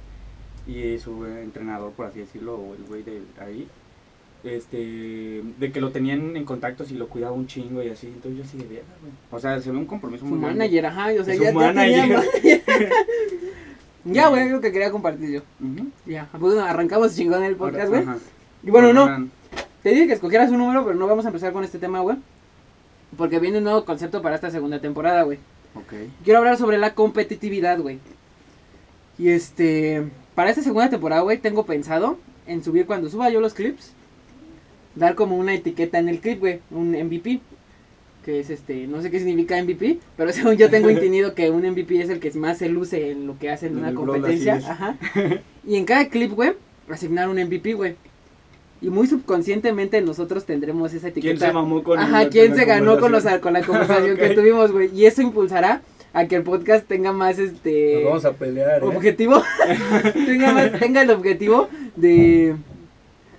Y 0.66 0.98
su 0.98 1.24
entrenador, 1.26 1.92
por 1.92 2.06
así 2.06 2.20
decirlo, 2.20 2.56
o 2.56 2.74
el 2.74 2.82
güey 2.84 3.02
de 3.02 3.22
ahí, 3.40 3.66
este, 4.44 5.42
de 5.58 5.72
que 5.72 5.80
lo 5.80 5.90
tenían 5.90 6.36
en 6.36 6.44
contactos 6.44 6.90
y 6.90 6.94
lo 6.94 7.08
cuidaba 7.08 7.32
un 7.32 7.46
chingo 7.46 7.82
y 7.82 7.88
así, 7.88 8.06
entonces 8.06 8.38
yo 8.38 8.44
así 8.44 8.58
de 8.58 8.64
verga, 8.64 8.94
güey. 9.00 9.12
O 9.30 9.38
sea, 9.38 9.60
se 9.60 9.70
ve 9.70 9.78
un 9.78 9.86
compromiso 9.86 10.24
muy 10.24 10.38
grande. 10.38 10.58
manager, 10.58 10.86
ajá, 10.86 11.08
o 11.20 11.24
sea, 11.24 11.34
Su 11.34 11.42
ya, 11.42 11.48
ya 11.48 11.54
manager. 11.54 11.84
tenía 11.84 12.06
manager. 12.06 12.92
Ya, 14.04 14.28
güey, 14.28 14.50
lo 14.50 14.60
que 14.60 14.70
quería 14.70 14.90
compartir 14.90 15.30
yo. 15.30 15.40
Ya, 16.04 16.28
pues 16.38 16.58
arrancamos 16.58 17.16
chingón 17.16 17.42
el 17.42 17.56
podcast, 17.56 17.88
güey. 17.88 18.04
Y 18.62 18.70
bueno, 18.70 18.92
no, 18.92 19.28
te 19.82 19.90
dije 19.90 20.06
que 20.06 20.12
escogieras 20.12 20.50
un 20.50 20.58
número, 20.58 20.84
pero 20.84 20.96
no 20.96 21.06
vamos 21.06 21.24
a 21.24 21.28
empezar 21.28 21.52
con 21.52 21.64
este 21.64 21.78
tema, 21.78 22.00
güey. 22.00 22.18
Porque 23.16 23.38
viene 23.38 23.58
un 23.58 23.64
nuevo 23.64 23.84
concepto 23.84 24.20
para 24.20 24.34
esta 24.34 24.50
segunda 24.50 24.78
temporada, 24.78 25.22
güey. 25.22 25.38
Ok. 25.74 25.92
Quiero 26.22 26.40
hablar 26.40 26.58
sobre 26.58 26.78
la 26.78 26.94
competitividad, 26.94 27.78
güey. 27.80 27.98
Y 29.18 29.28
este, 29.28 30.04
para 30.34 30.50
esta 30.50 30.62
segunda 30.62 30.90
temporada, 30.90 31.22
güey, 31.22 31.38
tengo 31.38 31.64
pensado 31.64 32.18
en 32.46 32.62
subir 32.62 32.86
cuando 32.86 33.08
suba 33.08 33.30
yo 33.30 33.40
los 33.40 33.54
clips, 33.54 33.92
dar 34.96 35.14
como 35.14 35.36
una 35.36 35.54
etiqueta 35.54 35.98
en 35.98 36.08
el 36.08 36.20
clip, 36.20 36.40
güey, 36.40 36.60
un 36.70 36.90
MVP. 36.92 37.40
Que 38.24 38.40
es 38.40 38.48
este, 38.48 38.86
no 38.86 39.02
sé 39.02 39.10
qué 39.10 39.18
significa 39.18 39.62
MVP, 39.62 39.98
pero 40.16 40.32
según 40.32 40.56
yo 40.56 40.70
tengo 40.70 40.88
entendido 40.88 41.34
que 41.34 41.50
un 41.50 41.62
MVP 41.68 42.00
es 42.00 42.08
el 42.08 42.20
que 42.20 42.30
más 42.32 42.56
se 42.58 42.68
luce 42.70 43.10
en 43.10 43.26
lo 43.26 43.38
que 43.38 43.50
hacen 43.50 43.72
en 43.72 43.78
En 43.78 43.84
una 43.84 43.94
competencia. 43.94 44.54
Ajá. 44.56 44.96
Y 45.66 45.76
en 45.76 45.84
cada 45.84 46.08
clip, 46.08 46.32
güey, 46.32 46.52
asignar 46.90 47.28
un 47.28 47.36
MVP, 47.42 47.74
güey. 47.74 47.96
Y 48.82 48.88
muy 48.90 49.06
subconscientemente 49.06 50.00
nosotros 50.02 50.44
tendremos 50.44 50.92
esa 50.92 51.08
etiqueta. 51.08 51.36
¿Quién 51.36 51.48
se 51.48 51.52
mamó 51.54 51.82
con 51.82 51.98
Ajá, 51.98 52.22
el- 52.22 52.28
¿quién 52.30 52.48
con 52.48 52.58
se 52.58 52.66
la 52.66 52.74
ganó 52.74 52.98
con, 52.98 53.12
los, 53.12 53.22
conversación? 53.24 53.40
con 53.40 53.52
la 53.54 53.62
conversación 53.62 54.16
que 54.18 54.28
tuvimos, 54.34 54.72
güey? 54.72 54.90
Y 54.94 55.06
eso 55.06 55.22
impulsará 55.22 55.80
a 56.12 56.26
que 56.26 56.36
el 56.36 56.42
podcast 56.44 56.86
tenga 56.86 57.12
más 57.12 57.38
este 57.38 57.94
Nos 57.96 58.04
vamos 58.04 58.24
a 58.26 58.32
pelear, 58.32 58.82
¿eh? 58.82 58.86
objetivo. 58.86 59.42
tenga, 60.26 60.52
más- 60.52 60.78
tenga 60.78 61.02
el 61.02 61.10
objetivo 61.10 61.68
de 61.96 62.56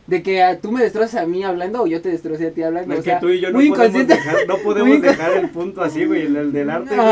de 0.08 0.22
que 0.22 0.44
ah, 0.44 0.60
tú 0.60 0.72
me 0.72 0.84
destroces 0.84 1.16
a 1.16 1.26
mí 1.26 1.44
hablando 1.44 1.82
o 1.82 1.88
yo 1.88 2.02
te 2.02 2.10
destroce 2.10 2.48
a 2.48 2.52
ti 2.52 2.62
hablando. 2.62 2.94
Es 2.94 3.00
o 3.00 3.04
que 3.04 3.10
sea, 3.10 3.20
tú 3.20 3.30
y 3.30 3.42
yo 3.42 3.52
no 3.52 3.60
podemos, 3.60 4.08
dejar, 4.08 4.36
no 4.48 4.58
podemos 4.64 5.02
dejar 5.02 5.38
el 5.38 5.50
punto 5.50 5.82
así, 5.82 6.06
güey. 6.06 6.28
El, 6.28 6.36
el 6.36 6.52
del 6.52 6.70
arte, 6.70 6.96
güey. 6.96 7.08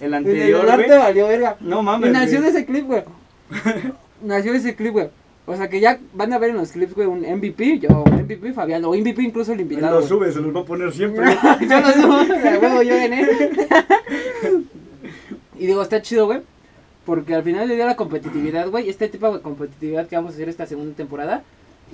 El 0.00 0.06
El 0.06 0.14
anterior, 0.14 0.60
del 0.60 0.70
arte 0.70 0.86
güey. 0.86 0.98
valió 0.98 1.28
verga. 1.28 1.56
No 1.60 1.80
Y 1.80 1.84
mames, 1.84 2.12
nació 2.12 2.42
de 2.42 2.50
güey. 2.50 2.50
ese 2.50 2.66
clip, 2.66 2.86
güey. 2.86 3.02
nació 4.22 4.52
de 4.52 4.58
ese 4.58 4.74
clip, 4.74 4.92
güey. 4.92 5.08
O 5.46 5.56
sea 5.56 5.68
que 5.68 5.78
ya 5.78 5.98
van 6.14 6.32
a 6.32 6.38
ver 6.38 6.50
en 6.50 6.56
los 6.56 6.72
clips, 6.72 6.94
güey, 6.94 7.06
un 7.06 7.20
MVP, 7.20 7.78
yo, 7.80 7.90
MVP 8.06 8.54
Fabián, 8.54 8.82
o 8.86 8.94
MVP 8.94 9.22
incluso 9.22 9.52
el 9.52 9.58
Él 9.60 9.62
invitado. 9.62 10.00
lo 10.00 10.06
sube, 10.06 10.32
se 10.32 10.40
los 10.40 10.54
va 10.56 10.60
a 10.60 10.64
poner 10.64 10.90
siempre. 10.92 11.26
yo 11.68 11.80
lo 11.80 11.92
subo, 11.92 12.34
huevo, 12.62 12.82
yo 12.82 12.96
gané. 12.96 13.28
y 15.58 15.66
digo, 15.66 15.82
está 15.82 16.00
chido, 16.00 16.26
güey. 16.26 16.40
Porque 17.04 17.34
al 17.34 17.42
final 17.42 17.68
le 17.68 17.76
dio 17.76 17.84
la 17.84 17.96
competitividad, 17.96 18.68
güey. 18.70 18.88
Este 18.88 19.08
tipo 19.08 19.30
de 19.34 19.42
competitividad 19.42 20.06
que 20.08 20.16
vamos 20.16 20.32
a 20.32 20.34
hacer 20.36 20.48
esta 20.48 20.64
segunda 20.66 20.96
temporada 20.96 21.42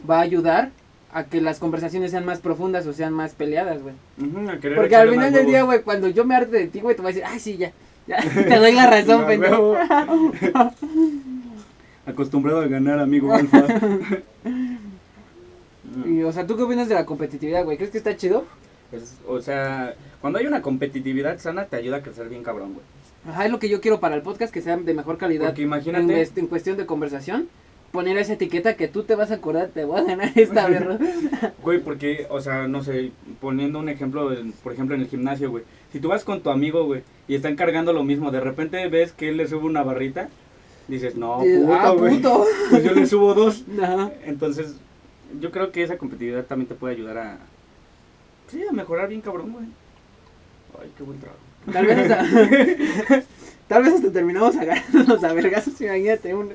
va 0.09 0.19
a 0.19 0.23
ayudar 0.23 0.71
a 1.13 1.25
que 1.25 1.41
las 1.41 1.59
conversaciones 1.59 2.13
sean 2.13 2.25
más 2.25 2.39
profundas 2.41 2.87
o 2.87 2.93
sean 2.93 3.13
más 3.13 3.35
peleadas, 3.35 3.81
güey. 3.83 3.95
Porque 4.77 4.95
al 4.97 5.11
final 5.11 5.33
del 5.33 5.47
día, 5.47 5.63
güey, 5.65 5.83
cuando 5.83 6.09
yo 6.09 6.25
me 6.25 6.37
arte 6.37 6.57
de 6.57 6.67
ti, 6.69 6.81
güey, 6.81 6.95
te 6.95 7.03
voy 7.03 7.11
a 7.11 7.15
decir, 7.15 7.27
ay, 7.29 7.41
sí, 7.41 7.57
ya. 7.57 7.73
ya 8.07 8.19
te 8.23 8.57
doy 8.57 8.73
la 8.73 8.89
razón, 8.89 9.25
pendejo. 9.27 9.75
Acostumbrado 12.07 12.61
a 12.61 12.67
ganar, 12.67 12.99
amigo 12.99 13.33
alfa. 13.33 13.65
Y, 16.07 16.23
o 16.23 16.33
sea, 16.33 16.47
¿tú 16.47 16.57
qué 16.57 16.63
opinas 16.63 16.89
de 16.89 16.95
la 16.95 17.05
competitividad, 17.05 17.65
güey? 17.65 17.77
¿Crees 17.77 17.91
que 17.91 17.99
está 17.99 18.17
chido? 18.17 18.45
Es- 18.93 19.17
o 19.29 19.41
sea, 19.41 19.95
cuando 20.21 20.39
hay 20.39 20.47
una 20.47 20.63
competitividad 20.63 21.39
sana, 21.39 21.67
te 21.67 21.77
ayuda 21.77 21.99
a 21.99 22.03
crecer 22.03 22.29
bien 22.29 22.43
cabrón, 22.43 22.75
güey. 22.75 22.85
Ajá, 23.29 23.45
es 23.45 23.53
lo 23.53 23.59
que 23.59 23.69
yo 23.69 23.81
quiero 23.81 24.01
para 24.01 24.17
el 24.17 24.23
podcast, 24.23 24.53
que 24.53 24.63
sean 24.63 24.85
de 24.85 24.95
mejor 24.95 25.19
calidad. 25.19 25.47
Porque 25.47 25.63
imagínate, 25.63 26.21
este- 26.23 26.41
en 26.41 26.47
cuestión 26.47 26.77
de 26.77 26.87
conversación, 26.87 27.49
poner 27.93 28.17
esa 28.19 28.35
etiqueta 28.35 28.77
que 28.77 28.89
tú 28.89 29.03
te 29.03 29.15
vas 29.15 29.31
a 29.31 29.35
acordar, 29.35 29.69
te 29.69 29.85
voy 29.85 30.01
a 30.01 30.05
ganar 30.05 30.31
esta, 30.35 30.67
¿verdad? 30.69 31.01
güey, 31.63 31.81
porque, 31.81 32.27
o 32.31 32.41
sea, 32.41 32.69
no 32.69 32.83
sé, 32.83 33.13
poniendo 33.41 33.79
un 33.79 33.89
ejemplo, 33.89 34.31
por 34.63 34.73
ejemplo, 34.73 34.95
en 34.95 35.03
el 35.03 35.09
gimnasio, 35.09 35.51
güey. 35.51 35.65
Si 35.93 35.99
tú 36.01 36.09
vas 36.09 36.25
con 36.25 36.41
tu 36.41 36.51
amigo, 36.51 36.85
güey, 36.85 37.03
y 37.27 37.35
están 37.35 37.57
cargando 37.57 37.93
lo 37.93 38.05
mismo, 38.05 38.31
de 38.31 38.41
repente 38.41 38.87
ves 38.89 39.13
que 39.13 39.29
él 39.29 39.37
le 39.37 39.49
sube 39.49 39.65
una 39.67 39.83
barrita, 39.83 40.29
dices, 40.89 41.17
no, 41.17 41.43
Dices, 41.43 41.61
puto, 41.61 41.75
ah, 41.75 41.91
güey. 41.91 42.17
puto. 42.17 42.45
Pues 42.71 42.85
yo 42.85 42.93
le 42.93 43.07
subo 43.07 43.35
dos. 43.35 43.65
Entonces, 44.25 44.77
yo 45.41 45.51
creo 45.51 45.73
que 45.73 45.83
esa 45.83 45.99
competitividad 45.99 46.45
también 46.45 46.69
te 46.69 46.75
puede 46.75 46.95
ayudar 46.95 47.19
a, 47.19 47.39
sí, 48.49 48.63
a 48.69 48.73
mejorar 48.73 49.09
bien 49.09 49.21
cabrón, 49.21 49.53
güey. 49.53 49.67
Ay, 50.81 50.91
qué 50.97 51.03
buen 51.03 51.19
trago. 51.19 51.37
Tal 51.73 51.87
vez 51.87 52.11
hasta, 52.11 52.25
tal 53.71 53.85
vez 53.85 53.95
hasta 53.95 54.11
terminamos 54.11 54.57
agarrándonos 54.57 55.23
a 55.23 55.33
vergazos, 55.33 55.81
imagínate, 55.81 56.35
un 56.35 56.51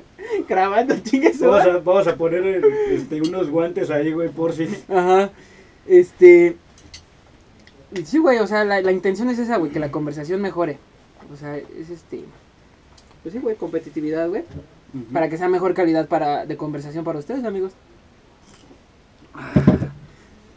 grabando, 0.46 0.94
chingue 1.00 1.32
su 1.32 1.46
Vamos 1.46 1.66
a, 1.66 1.78
vamos 1.78 2.06
a 2.06 2.14
poner 2.16 2.62
este, 2.90 3.22
unos 3.22 3.48
guantes 3.50 3.90
ahí, 3.90 4.12
güey, 4.12 4.28
por 4.28 4.52
si. 4.52 4.68
Ajá. 4.88 5.30
Este. 5.86 6.56
y 7.94 8.04
Sí, 8.04 8.18
güey, 8.18 8.38
o 8.38 8.46
sea, 8.46 8.64
la, 8.66 8.82
la 8.82 8.92
intención 8.92 9.30
es 9.30 9.38
esa, 9.38 9.56
güey, 9.56 9.72
que 9.72 9.80
la 9.80 9.90
conversación 9.90 10.42
mejore. 10.42 10.76
O 11.32 11.36
sea, 11.36 11.56
es 11.56 11.88
este. 11.90 12.22
Pues 13.22 13.32
sí, 13.32 13.38
güey, 13.40 13.56
competitividad, 13.56 14.28
güey. 14.28 14.44
Para 15.12 15.28
que 15.30 15.36
sea 15.38 15.48
mejor 15.48 15.72
calidad 15.74 16.06
para, 16.08 16.44
de 16.46 16.56
conversación 16.56 17.02
para 17.04 17.18
ustedes, 17.18 17.44
amigos. 17.44 17.72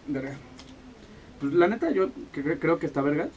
Verga. 0.08 0.36
Pues 1.40 1.54
la 1.54 1.68
neta, 1.68 1.90
yo 1.92 2.10
cre- 2.34 2.58
creo 2.60 2.80
que 2.80 2.86
está 2.86 3.02
verga. 3.02 3.30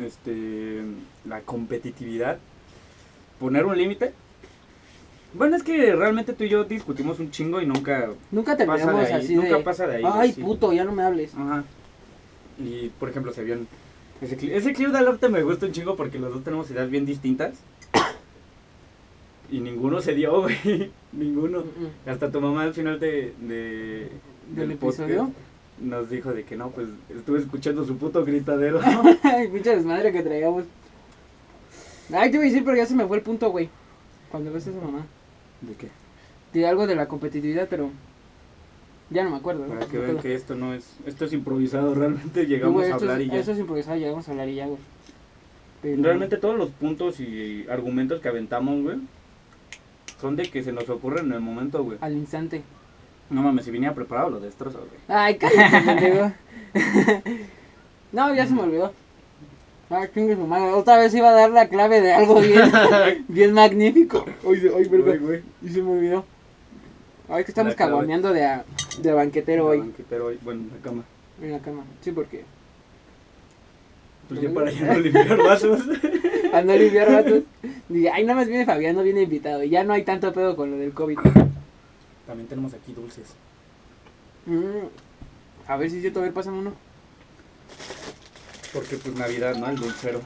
Este. 0.00 0.82
La 1.26 1.40
competitividad. 1.40 2.38
Poner 3.40 3.64
un 3.66 3.76
límite. 3.78 4.12
Bueno, 5.34 5.56
es 5.56 5.62
que 5.62 5.94
realmente 5.94 6.32
tú 6.32 6.44
y 6.44 6.48
yo 6.48 6.64
discutimos 6.64 7.20
un 7.20 7.30
chingo 7.30 7.60
y 7.60 7.66
nunca 7.66 8.08
Nunca 8.30 8.52
pasa 8.56 8.56
terminamos 8.76 9.00
de 9.08 9.14
ahí. 9.14 9.20
así 9.24 9.34
nunca 9.36 9.56
de... 9.58 9.62
pasa 9.62 9.86
de 9.86 9.96
ahí. 9.96 10.02
Ay, 10.06 10.32
puto, 10.32 10.72
ya 10.72 10.84
no 10.84 10.92
me 10.92 11.02
hables. 11.02 11.34
Ajá. 11.34 11.64
Y 12.58 12.88
por 12.98 13.10
ejemplo, 13.10 13.32
se 13.32 13.44
vio 13.44 13.58
ese 14.20 14.36
clip. 14.36 14.52
Ese 14.54 14.72
clip 14.72 14.88
del 14.88 15.06
arte 15.06 15.28
me 15.28 15.42
gusta 15.42 15.66
un 15.66 15.72
chingo 15.72 15.96
porque 15.96 16.18
los 16.18 16.32
dos 16.32 16.42
tenemos 16.44 16.70
ideas 16.70 16.88
bien 16.90 17.04
distintas. 17.06 17.58
Y 19.50 19.60
ninguno 19.60 20.00
se 20.00 20.14
dio, 20.14 20.42
güey. 20.42 20.90
ninguno. 21.12 21.62
Hasta 22.06 22.30
tu 22.30 22.40
mamá 22.40 22.62
al 22.64 22.74
final 22.74 22.98
de, 22.98 23.32
de- 23.40 24.10
¿Del 24.54 24.76
podcast 24.76 25.00
episodio? 25.00 25.32
Nos 25.80 26.10
dijo 26.10 26.32
de 26.32 26.44
que 26.44 26.56
no, 26.56 26.70
pues 26.70 26.88
estuve 27.14 27.38
escuchando 27.40 27.84
su 27.84 27.96
puto 27.96 28.24
gritadero. 28.24 28.80
Pinche 29.52 29.76
desmadre 29.76 30.12
que 30.12 30.22
traíamos. 30.22 30.64
Ay, 32.12 32.30
te 32.30 32.36
iba 32.36 32.44
a 32.44 32.48
decir, 32.48 32.64
pero 32.64 32.76
ya 32.76 32.86
se 32.86 32.94
me 32.94 33.06
fue 33.06 33.18
el 33.18 33.22
punto, 33.22 33.50
güey. 33.50 33.68
Cuando 34.30 34.52
ves 34.52 34.66
a 34.66 34.70
esa 34.70 34.80
mamá. 34.80 35.06
¿De 35.60 35.74
qué? 35.74 35.88
De 36.52 36.66
algo 36.66 36.86
de 36.86 36.94
la 36.96 37.06
competitividad, 37.08 37.66
pero... 37.68 37.90
Ya 39.10 39.24
no 39.24 39.30
me 39.30 39.36
acuerdo. 39.36 39.64
Para 39.66 39.86
que 39.86 39.98
vean 39.98 40.18
que 40.18 40.34
esto 40.34 40.54
no 40.54 40.74
es, 40.74 40.94
esto 41.06 41.24
es 41.24 41.32
improvisado, 41.32 41.94
realmente 41.96 42.46
llegamos 42.46 42.74
Güey, 42.74 42.86
a 42.86 42.96
esto 42.96 43.04
hablar 43.04 43.20
es, 43.20 43.26
y 43.26 43.30
ya. 43.30 43.36
Eso 43.38 43.52
es 43.52 43.58
improvisado, 43.58 43.96
llegamos 43.96 44.28
a 44.28 44.30
hablar 44.32 44.48
y 44.48 44.54
ya, 44.56 44.66
güey. 44.66 44.78
Pero- 45.80 46.02
Realmente 46.02 46.36
todos 46.36 46.58
los 46.58 46.70
puntos 46.70 47.18
y 47.20 47.66
argumentos 47.70 48.20
que 48.20 48.28
aventamos, 48.28 48.82
güey, 48.82 48.98
son 50.20 50.36
de 50.36 50.50
que 50.50 50.62
se 50.62 50.72
nos 50.72 50.88
ocurren 50.90 51.26
en 51.26 51.32
el 51.32 51.40
momento, 51.40 51.82
güey. 51.84 51.98
Al 52.00 52.14
instante. 52.16 52.62
No 53.30 53.42
mames, 53.42 53.64
si 53.64 53.70
venía 53.70 53.94
preparado 53.94 54.30
lo 54.30 54.40
destrozo, 54.40 54.78
güey. 54.78 54.90
Ay, 55.08 55.36
cállate. 55.38 56.32
No, 58.12 58.34
ya 58.34 58.46
se 58.46 58.54
me 58.54 58.62
olvidó. 58.62 58.92
Ah, 59.90 60.06
chingue 60.12 60.34
su 60.34 60.46
madre. 60.46 60.72
Otra 60.72 60.96
vez 60.96 61.12
iba 61.14 61.28
a 61.28 61.32
dar 61.32 61.50
la 61.50 61.68
clave 61.68 62.00
de 62.00 62.12
algo 62.12 62.40
bien, 62.40 62.70
bien 63.28 63.52
magnífico. 63.52 64.24
Ay, 64.46 64.86
güey. 65.18 65.42
Y 65.62 65.68
se 65.68 65.82
me 65.82 65.90
olvidó. 65.92 66.24
Ay, 67.28 67.44
que 67.44 67.50
estamos 67.50 67.74
cagoneando 67.74 68.32
de, 68.32 68.46
a- 68.46 68.64
de 69.02 69.12
banquetero 69.12 69.66
hoy. 69.66 69.80
banquetera 69.80 70.24
hoy, 70.24 70.38
bueno, 70.42 70.62
en 70.62 70.68
la 70.70 70.76
cama. 70.82 71.04
En 71.42 71.52
la 71.52 71.58
cama. 71.58 71.84
Sí, 72.00 72.12
porque. 72.12 72.44
Pues 74.28 74.40
ya 74.40 74.50
para 74.52 74.70
ya 74.70 74.86
no 74.94 75.00
limpiar 75.00 75.36
vasos. 75.38 75.80
A 76.52 76.62
no 76.62 76.74
limpiar 76.76 77.10
ratos. 77.10 77.42
Dije, 77.90 78.10
ay, 78.10 78.24
nada 78.24 78.38
más 78.40 78.48
viene 78.48 78.64
Fabián, 78.66 78.96
no 78.96 79.02
viene 79.02 79.22
invitado. 79.22 79.62
Y 79.62 79.68
ya 79.70 79.84
no 79.84 79.92
hay 79.92 80.02
tanto 80.02 80.32
pedo 80.32 80.56
con 80.56 80.70
lo 80.70 80.76
del 80.78 80.92
COVID. 80.92 81.18
También 82.28 82.46
tenemos 82.46 82.74
aquí 82.74 82.92
dulces. 82.92 83.28
Mm, 84.44 84.86
A 85.66 85.76
ver 85.78 85.88
si 85.90 85.96
es 85.96 86.02
cierto, 86.02 86.20
a 86.20 86.24
ver, 86.24 86.34
pásame 86.34 86.58
uno. 86.58 86.72
Porque 88.72 88.96
pues 88.98 89.14
Navidad, 89.16 89.56
¿no? 89.56 89.66
El 89.66 89.76
dulcero. 89.76 90.20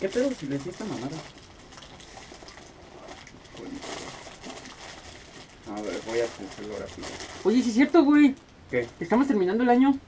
¿Qué 0.00 0.08
pedo 0.08 0.30
si 0.32 0.46
le 0.46 0.56
decía 0.56 0.72
esta 0.72 0.86
mamada? 0.86 1.16
A 5.68 5.82
ver, 5.82 6.00
voy 6.06 6.20
a 6.20 6.24
hacerlo 6.24 6.74
rápido. 6.80 7.06
Oye, 7.44 7.62
sí 7.62 7.68
es 7.68 7.74
cierto, 7.74 8.02
güey. 8.02 8.34
¿Qué? 8.70 8.86
Estamos 9.00 9.26
terminando 9.26 9.62
el 9.62 9.68
año. 9.68 9.98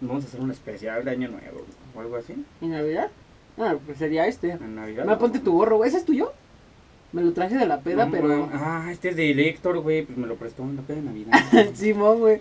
Vamos 0.00 0.24
a 0.24 0.26
hacer 0.26 0.40
un 0.40 0.50
especial 0.50 1.04
de 1.04 1.10
Año 1.12 1.28
Nuevo 1.28 1.64
o 1.94 2.00
algo 2.00 2.16
así. 2.16 2.34
¿En 2.60 2.70
Navidad? 2.70 3.10
Ah, 3.58 3.76
pues 3.86 3.98
sería 3.98 4.26
este. 4.26 4.50
En 4.50 4.74
Navidad. 4.74 5.04
Me 5.04 5.16
ponte 5.16 5.38
tu 5.38 5.52
gorro, 5.52 5.76
güey. 5.76 5.88
¿Ese 5.88 5.98
es 5.98 6.04
tuyo? 6.04 6.32
Me 7.12 7.22
lo 7.22 7.32
traje 7.32 7.56
de 7.56 7.66
la 7.66 7.80
peda, 7.80 8.04
No, 8.06 8.10
pero. 8.10 8.50
Ah, 8.52 8.88
este 8.90 9.10
es 9.10 9.16
de 9.16 9.30
Héctor, 9.48 9.78
güey. 9.80 10.02
Pues 10.04 10.18
me 10.18 10.26
lo 10.26 10.34
prestó 10.34 10.62
en 10.64 10.76
la 10.76 10.82
peda 10.82 10.96
de 10.96 11.02
Navidad. 11.02 11.40
Simón, 11.74 12.18
güey. 12.18 12.40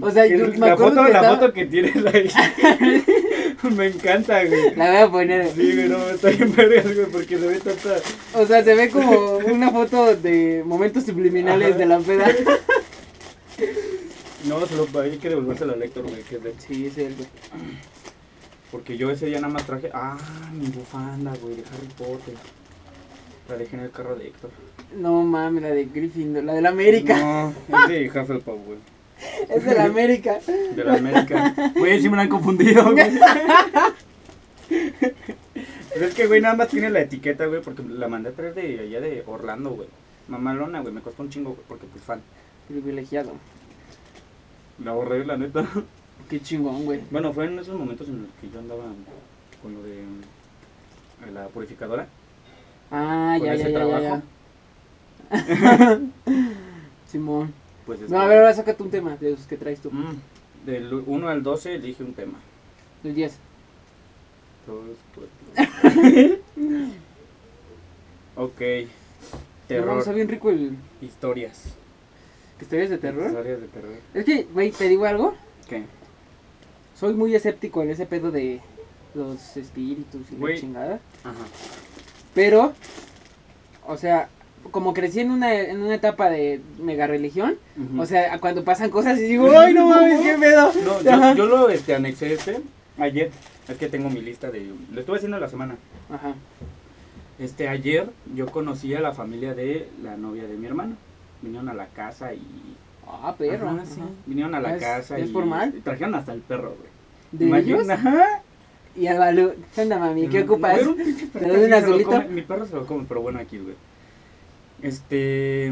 O 0.00 0.10
sea, 0.10 0.26
yo 0.26 0.46
me 0.48 0.56
la 0.58 0.76
foto, 0.76 1.04
que 1.04 1.12
la 1.12 1.18
estaba- 1.18 1.38
foto 1.38 1.52
que 1.52 1.66
tienes 1.66 1.96
ahí. 2.06 2.30
me 3.76 3.86
encanta, 3.86 4.44
güey. 4.44 4.74
La 4.76 4.86
voy 4.90 4.96
a 4.96 5.10
poner. 5.10 5.48
Sí, 5.52 5.72
güey, 5.74 5.88
no, 5.88 6.08
está 6.08 6.28
bien 6.30 6.54
vergas, 6.54 6.94
güey, 6.94 7.06
porque 7.06 7.38
se 7.38 7.46
ve 7.46 7.58
tanta... 7.60 7.96
O 8.34 8.46
sea, 8.46 8.62
se 8.62 8.74
ve 8.74 8.90
como 8.90 9.38
una 9.38 9.70
foto 9.70 10.14
de 10.16 10.62
momentos 10.64 11.04
subliminales 11.04 11.70
Ajá. 11.70 11.78
de 11.78 11.86
la 11.86 11.98
peda. 11.98 12.26
No, 14.46 14.64
se 14.64 14.76
lo 14.76 15.00
hay 15.00 15.16
que 15.16 15.28
devolvérselo 15.28 15.72
al 15.72 15.82
Héctor, 15.82 16.04
güey, 16.08 16.22
que 16.22 16.36
es 16.36 16.42
de... 16.44 16.54
Sí, 16.58 16.86
es 16.86 16.96
el 16.98 17.16
güey. 17.16 17.28
Porque 18.70 18.96
yo 18.96 19.10
ese 19.10 19.26
día 19.26 19.40
nada 19.40 19.52
más 19.52 19.66
traje... 19.66 19.90
Ah, 19.92 20.16
mi 20.52 20.68
bufanda, 20.68 21.32
güey, 21.42 21.56
de 21.56 21.62
Harry 21.62 21.88
Potter. 21.98 22.34
La 23.48 23.56
dejé 23.56 23.76
en 23.76 23.82
el 23.82 23.90
carro 23.90 24.16
de 24.16 24.28
Héctor. 24.28 24.50
No 24.96 25.22
mames, 25.22 25.62
la 25.62 25.70
de 25.70 25.84
Gryffindor, 25.84 26.44
la 26.44 26.54
de 26.54 26.62
la 26.62 26.70
América. 26.70 27.16
No, 27.68 27.82
es 27.84 27.88
de 27.88 28.08
Hufflepuff, 28.08 28.64
güey. 28.66 28.78
Es 29.48 29.64
de 29.64 29.74
la 29.74 29.84
América. 29.84 30.38
De 30.46 30.84
la 30.84 30.94
América. 30.94 31.54
Güey, 31.74 32.02
sí 32.02 32.08
me 32.08 32.16
la 32.16 32.22
han 32.22 32.28
confundido, 32.28 32.92
güey. 32.92 33.18
Es 35.94 36.14
que, 36.14 36.26
güey, 36.26 36.42
nada 36.42 36.54
más 36.54 36.68
tiene 36.68 36.90
la 36.90 37.00
etiqueta, 37.00 37.46
güey, 37.46 37.62
porque 37.62 37.82
la 37.82 38.08
mandé 38.08 38.28
a 38.28 38.32
traer 38.32 38.54
de 38.54 38.80
allá 38.80 39.00
de 39.00 39.24
Orlando, 39.26 39.70
güey. 39.70 39.88
Mamalona, 40.28 40.80
güey, 40.80 40.92
me 40.92 41.00
costó 41.00 41.22
un 41.22 41.30
chingo, 41.30 41.52
güey, 41.52 41.62
porque 41.66 41.86
pues 41.86 42.04
fan. 42.04 42.20
Privilegiado. 42.68 43.32
La 44.84 44.90
ahorré, 44.90 45.24
la 45.24 45.38
neta. 45.38 45.66
Qué 46.28 46.40
chingón, 46.40 46.84
güey. 46.84 47.00
Bueno, 47.10 47.32
fue 47.32 47.46
en 47.46 47.58
esos 47.58 47.78
momentos 47.78 48.08
en 48.08 48.22
los 48.22 48.30
que 48.40 48.50
yo 48.50 48.58
andaba 48.58 48.82
con 49.62 49.74
lo 49.74 49.82
de 49.82 50.02
mm, 50.02 51.34
la 51.34 51.46
purificadora. 51.48 52.06
Ah, 52.90 53.38
ya, 53.42 53.54
ya, 53.54 53.68
ya, 53.68 54.00
ya. 54.00 54.22
Simón. 57.06 57.52
Pues 57.84 58.00
es 58.02 58.10
No, 58.10 58.20
a 58.20 58.26
ver, 58.26 58.38
ahora 58.38 58.54
sácate 58.54 58.82
un 58.82 58.90
tema 58.90 59.16
de 59.16 59.32
los 59.32 59.46
que 59.46 59.56
traes 59.56 59.80
tú. 59.80 59.90
Mm, 59.90 60.16
del 60.64 60.92
1 60.92 61.28
al 61.28 61.42
12 61.42 61.74
elige 61.76 62.02
un 62.02 62.14
tema. 62.14 62.38
Del 63.02 63.14
10. 63.14 63.38
Todos, 64.66 64.96
pues. 65.14 65.28
ok. 68.36 68.60
No, 68.60 69.68
Terror. 69.68 69.98
está 69.98 70.12
bien 70.12 70.28
rico 70.28 70.50
el... 70.50 70.76
Historias. 71.00 71.74
¿Historias 72.60 72.90
de 72.90 72.98
terror? 72.98 73.26
Historias 73.26 73.60
de 73.60 73.68
terror. 73.68 73.94
Es 74.14 74.24
que, 74.24 74.44
güey, 74.52 74.70
te 74.70 74.88
digo 74.88 75.04
algo. 75.04 75.34
¿Qué? 75.68 75.84
Soy 76.94 77.14
muy 77.14 77.34
escéptico 77.34 77.82
en 77.82 77.90
ese 77.90 78.06
pedo 78.06 78.30
de 78.30 78.60
los 79.14 79.56
espíritus 79.56 80.22
y 80.32 80.36
la 80.36 80.54
chingada. 80.54 81.00
Ajá. 81.24 81.44
Pero, 82.36 82.74
o 83.88 83.96
sea, 83.96 84.28
como 84.70 84.92
crecí 84.94 85.20
en 85.20 85.30
una, 85.30 85.52
en 85.54 85.80
una 85.82 85.94
etapa 85.94 86.28
de 86.30 86.60
mega 86.78 87.06
religión, 87.06 87.56
o 87.98 88.04
sea, 88.06 88.38
cuando 88.40 88.62
pasan 88.62 88.90
cosas 88.90 89.18
y 89.18 89.22
digo, 89.22 89.50
¡ay, 89.58 89.72
no 89.74 89.86
mames, 89.88 90.20
qué 90.20 90.36
pedo! 90.38 90.70
No, 90.84 91.00
yo, 91.02 91.34
yo 91.34 91.46
lo 91.46 91.68
este, 91.70 91.94
anexé 91.94 92.34
este 92.34 92.60
ayer. 92.98 93.30
Es 93.68 93.76
que 93.78 93.88
tengo 93.88 94.08
mi 94.10 94.20
lista 94.20 94.50
de. 94.52 94.70
Lo 94.92 95.00
estuve 95.00 95.16
haciendo 95.16 95.40
la 95.40 95.48
semana. 95.48 95.74
Ajá. 96.08 96.34
Este 97.38 97.68
ayer 97.68 98.08
yo 98.34 98.46
conocí 98.46 98.94
a 98.94 99.00
la 99.00 99.12
familia 99.12 99.54
de 99.54 99.88
la 100.04 100.16
novia 100.16 100.44
de 100.46 100.56
mi 100.56 100.66
hermano. 100.66 100.94
Vinieron 101.42 101.68
a 101.68 101.74
la 101.74 101.86
casa 101.86 102.32
y. 102.32 102.40
Ah, 103.08 103.34
perro. 103.36 103.70
Ajá, 103.70 103.84
sí. 103.86 104.00
Vinieron 104.26 104.54
a 104.54 104.60
la 104.60 104.76
¿Es- 104.76 104.82
casa 104.82 105.18
es 105.18 105.30
y. 105.30 105.32
formal? 105.32 105.74
trajeron 105.82 106.14
hasta 106.14 106.32
el 106.32 106.40
perro, 106.42 106.76
güey. 106.78 106.90
¿De 107.32 107.46
Imagina- 107.46 107.76
ellos? 107.76 107.90
Ajá. 107.90 108.42
Y 108.96 109.06
al 109.08 109.18
Balú, 109.18 109.52
¿qué 109.74 109.82
onda, 109.82 109.98
mami? 109.98 110.28
¿Qué 110.28 110.38
No, 110.44 110.52
ocupas? 110.52 110.78
pinche 110.80 111.26
¿Te 111.26 111.46
doy 111.48 111.64
un 111.64 111.74
azulito? 111.74 112.22
Mi 112.30 112.42
perro 112.42 112.66
se 112.66 112.74
lo 112.74 112.86
come, 112.86 113.04
pero 113.08 113.20
bueno, 113.22 113.38
aquí, 113.38 113.58
güey. 113.58 113.74
Este. 114.82 115.70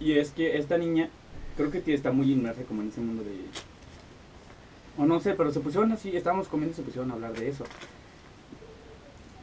Y 0.00 0.12
es 0.12 0.30
que 0.30 0.58
esta 0.58 0.76
niña, 0.76 1.08
creo 1.56 1.70
que 1.70 1.80
tía 1.80 1.94
está 1.94 2.12
muy 2.12 2.30
inmersa 2.30 2.62
como 2.64 2.82
en 2.82 2.88
ese 2.88 3.00
mundo 3.00 3.22
de. 3.24 3.36
O 4.98 5.06
no 5.06 5.20
sé, 5.20 5.34
pero 5.34 5.52
se 5.52 5.60
pusieron 5.60 5.92
así, 5.92 6.14
estábamos 6.16 6.48
comiendo 6.48 6.72
y 6.72 6.76
se 6.76 6.82
pusieron 6.82 7.10
a 7.10 7.14
hablar 7.14 7.32
de 7.34 7.48
eso. 7.48 7.64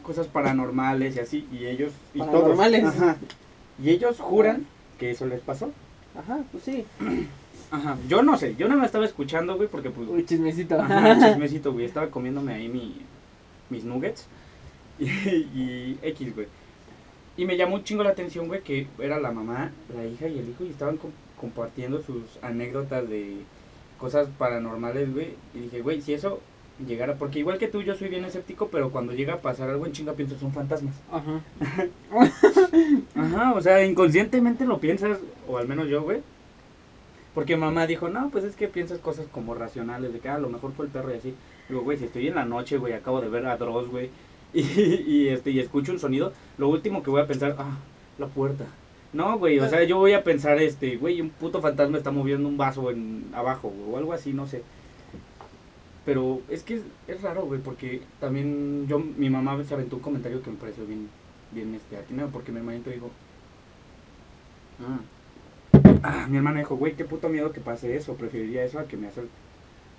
Cosas 0.03 0.27
paranormales 0.27 1.15
y 1.15 1.19
así, 1.19 1.47
y 1.51 1.65
ellos. 1.65 1.93
Y 2.13 2.19
todos, 2.19 2.31
Paranormales. 2.31 2.83
ajá. 2.85 3.17
Y 3.81 3.89
ellos 3.89 4.19
juran 4.19 4.65
que 4.99 5.11
eso 5.11 5.25
les 5.25 5.41
pasó. 5.41 5.71
Ajá, 6.17 6.39
pues 6.51 6.63
sí. 6.63 6.85
Ajá. 7.73 7.97
Yo 8.07 8.21
no 8.21 8.37
sé, 8.37 8.55
yo 8.55 8.67
no 8.67 8.77
me 8.77 8.85
estaba 8.85 9.03
escuchando, 9.05 9.55
güey, 9.57 9.67
porque 9.67 9.89
pues. 9.89 10.07
Uy, 10.07 10.25
chismecito. 10.25 10.79
Ajá, 10.79 11.17
chismecito, 11.29 11.73
güey. 11.73 11.85
Estaba 11.85 12.07
comiéndome 12.11 12.53
ahí 12.53 12.69
mi, 12.69 13.01
mis 13.69 13.83
nuggets. 13.83 14.27
Y, 14.99 15.07
y 15.09 15.99
X, 16.03 16.35
güey. 16.35 16.47
Y 17.35 17.45
me 17.45 17.57
llamó 17.57 17.75
un 17.75 17.83
chingo 17.83 18.03
la 18.03 18.11
atención, 18.11 18.47
güey, 18.47 18.61
que 18.61 18.85
era 18.99 19.19
la 19.19 19.31
mamá, 19.31 19.71
la 19.93 20.05
hija 20.05 20.27
y 20.27 20.37
el 20.37 20.49
hijo 20.49 20.63
y 20.63 20.69
estaban 20.69 20.97
com- 20.97 21.09
compartiendo 21.41 21.99
sus 22.03 22.21
anécdotas 22.43 23.09
de 23.09 23.37
cosas 23.97 24.27
paranormales, 24.37 25.11
güey. 25.11 25.29
Y 25.55 25.61
dije, 25.61 25.81
güey, 25.81 25.99
si 26.03 26.13
eso 26.13 26.39
llegara, 26.87 27.15
porque 27.15 27.39
igual 27.39 27.57
que 27.57 27.67
tú, 27.67 27.81
yo 27.81 27.95
soy 27.95 28.09
bien 28.09 28.23
escéptico, 28.23 28.67
pero 28.67 28.91
cuando 28.91 29.13
llega 29.13 29.33
a 29.33 29.41
pasar 29.41 29.69
algo 29.71 29.87
en 29.87 29.93
chinga 29.93 30.13
pienso 30.13 30.37
son 30.37 30.53
fantasmas. 30.53 30.93
Ajá. 31.11 31.41
Ajá, 33.15 33.53
o 33.53 33.61
sea, 33.61 33.83
inconscientemente 33.83 34.65
lo 34.65 34.77
piensas, 34.79 35.17
o 35.47 35.57
al 35.57 35.67
menos 35.67 35.87
yo, 35.87 36.03
güey. 36.03 36.21
Porque 37.33 37.57
mamá 37.57 37.87
dijo, 37.87 38.09
no, 38.09 38.29
pues 38.29 38.43
es 38.43 38.55
que 38.55 38.67
piensas 38.67 38.99
cosas 38.99 39.27
como 39.31 39.55
racionales, 39.55 40.13
de 40.13 40.19
que 40.19 40.29
"Ah, 40.29 40.35
a 40.35 40.39
lo 40.39 40.49
mejor 40.49 40.73
fue 40.73 40.85
el 40.85 40.91
perro 40.91 41.11
y 41.13 41.17
así. 41.17 41.35
Digo, 41.67 41.81
güey, 41.81 41.97
si 41.97 42.05
estoy 42.05 42.27
en 42.27 42.35
la 42.35 42.45
noche, 42.45 42.77
güey, 42.77 42.93
acabo 42.93 43.21
de 43.21 43.29
ver 43.29 43.45
a 43.47 43.57
Dross, 43.57 43.87
güey, 43.89 44.11
y, 44.53 44.61
y, 44.61 45.27
este, 45.29 45.51
y 45.51 45.59
escucho 45.59 45.91
un 45.91 45.99
sonido, 45.99 46.33
lo 46.57 46.69
último 46.69 47.01
que 47.03 47.09
voy 47.09 47.21
a 47.21 47.27
pensar, 47.27 47.55
ah, 47.57 47.79
la 48.17 48.27
puerta. 48.27 48.65
No, 49.13 49.37
güey, 49.39 49.59
o 49.59 49.67
sea, 49.69 49.83
yo 49.83 49.97
voy 49.97 50.13
a 50.13 50.23
pensar, 50.23 50.59
este, 50.61 50.97
güey, 50.97 51.21
un 51.21 51.29
puto 51.31 51.61
fantasma 51.61 51.97
está 51.97 52.11
moviendo 52.11 52.47
un 52.49 52.57
vaso 52.57 52.89
en 52.91 53.29
abajo, 53.33 53.69
güey, 53.69 53.91
o 53.93 53.97
algo 53.97 54.13
así, 54.13 54.33
no 54.33 54.47
sé. 54.47 54.63
Pero 56.05 56.41
es 56.49 56.63
que 56.63 56.75
es, 56.75 56.83
es 57.07 57.21
raro, 57.21 57.45
güey, 57.45 57.61
porque 57.61 58.09
también 58.19 58.87
yo, 58.87 58.99
mi 58.99 59.29
mamá 59.29 59.61
se 59.63 59.73
aventó 59.73 59.95
un 59.97 60.01
comentario 60.01 60.41
que 60.41 60.51
me 60.51 60.57
pareció 60.57 60.85
bien, 60.85 61.09
bien, 61.51 61.73
este, 61.75 61.97
atinado, 61.97 62.29
porque 62.31 62.51
mi 62.51 62.57
hermanito 62.59 62.89
dijo, 62.89 63.15
ah, 64.79 64.99
Ah, 66.03 66.27
mi 66.29 66.37
hermana 66.37 66.59
dijo, 66.59 66.75
güey, 66.75 66.93
qué 66.93 67.05
puto 67.05 67.29
miedo 67.29 67.51
que 67.51 67.61
pase 67.61 67.95
eso, 67.95 68.13
preferiría 68.15 68.63
eso 68.63 68.77
a 68.79 68.83
que 68.85 68.97
me 68.97 69.07
hace... 69.07 69.21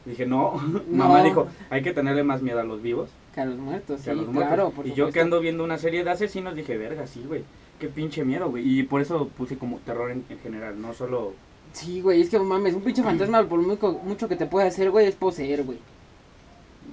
Dije, 0.05 0.27
no, 0.27 0.53
mamá 0.91 1.23
dijo, 1.23 1.49
hay 1.71 1.83
que 1.83 1.93
tenerle 1.95 2.23
más 2.23 2.43
miedo 2.43 2.61
a 2.61 2.65
los 2.65 2.83
vivos 2.83 3.09
Que 3.35 3.41
a 3.41 3.47
los 3.47 3.57
muertos, 3.59 4.03
sí, 4.03 4.11
a 4.11 4.15
los 4.15 4.27
muertos. 4.27 4.55
claro. 4.55 4.71
por 4.71 4.87
y 4.87 4.93
yo 4.93 5.11
que 5.11 5.21
ando 5.23 5.41
viendo 5.41 5.65
una 5.65 5.79
serie 5.79 6.05
de 6.05 6.11
asesinos, 6.11 6.55
dije, 6.55 6.77
verga, 6.77 7.07
sí, 7.07 7.25
güey, 7.27 7.43
qué 7.81 7.89
pinche 7.89 8.23
miedo, 8.25 8.51
güey. 8.51 8.69
Y 8.81 8.83
por 8.83 9.01
eso 9.01 9.29
puse 9.37 9.57
como 9.57 9.79
terror 9.79 10.11
en, 10.11 10.25
en 10.29 10.39
general, 10.41 10.81
no 10.81 10.93
solo... 10.93 11.33
Sí, 11.73 12.03
güey, 12.03 12.21
es 12.21 12.29
que 12.29 12.39
mames, 12.39 12.75
un 12.75 12.83
pinche 12.83 13.03
fantasma, 13.05 13.43
por 13.45 13.61
mucho, 13.63 13.99
mucho 14.05 14.29
que 14.29 14.37
te 14.37 14.45
puede 14.47 14.67
hacer, 14.69 14.91
güey, 14.91 15.07
es 15.07 15.15
poseer, 15.15 15.63
güey. 15.65 15.79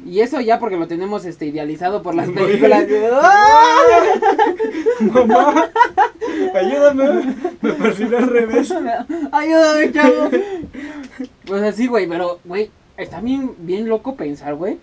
Y 0.05 0.21
eso 0.21 0.39
ya 0.39 0.57
porque 0.57 0.77
lo 0.77 0.87
tenemos 0.87 1.25
este 1.25 1.45
idealizado 1.47 2.01
por 2.01 2.15
las 2.15 2.29
películas. 2.31 2.87
de- 2.87 3.09
¡Ah! 3.11 3.75
Mamá, 5.01 5.69
ayúdame, 6.53 7.35
me 7.61 7.73
persigue 7.73 8.17
al 8.17 8.27
revés. 8.27 8.73
Ayúdame, 9.31 9.91
chavo. 9.91 10.29
Pues 11.45 11.63
así, 11.63 11.87
güey, 11.87 12.07
pero, 12.07 12.39
güey, 12.45 12.69
está 12.97 13.21
bien, 13.21 13.51
bien 13.59 13.87
loco 13.89 14.15
pensar, 14.15 14.55
güey, 14.55 14.77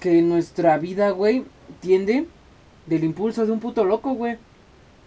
que 0.00 0.22
nuestra 0.22 0.78
vida, 0.78 1.10
güey, 1.10 1.44
tiende 1.80 2.26
del 2.86 3.04
impulso 3.04 3.46
de 3.46 3.52
un 3.52 3.60
puto 3.60 3.84
loco, 3.84 4.12
güey. 4.14 4.36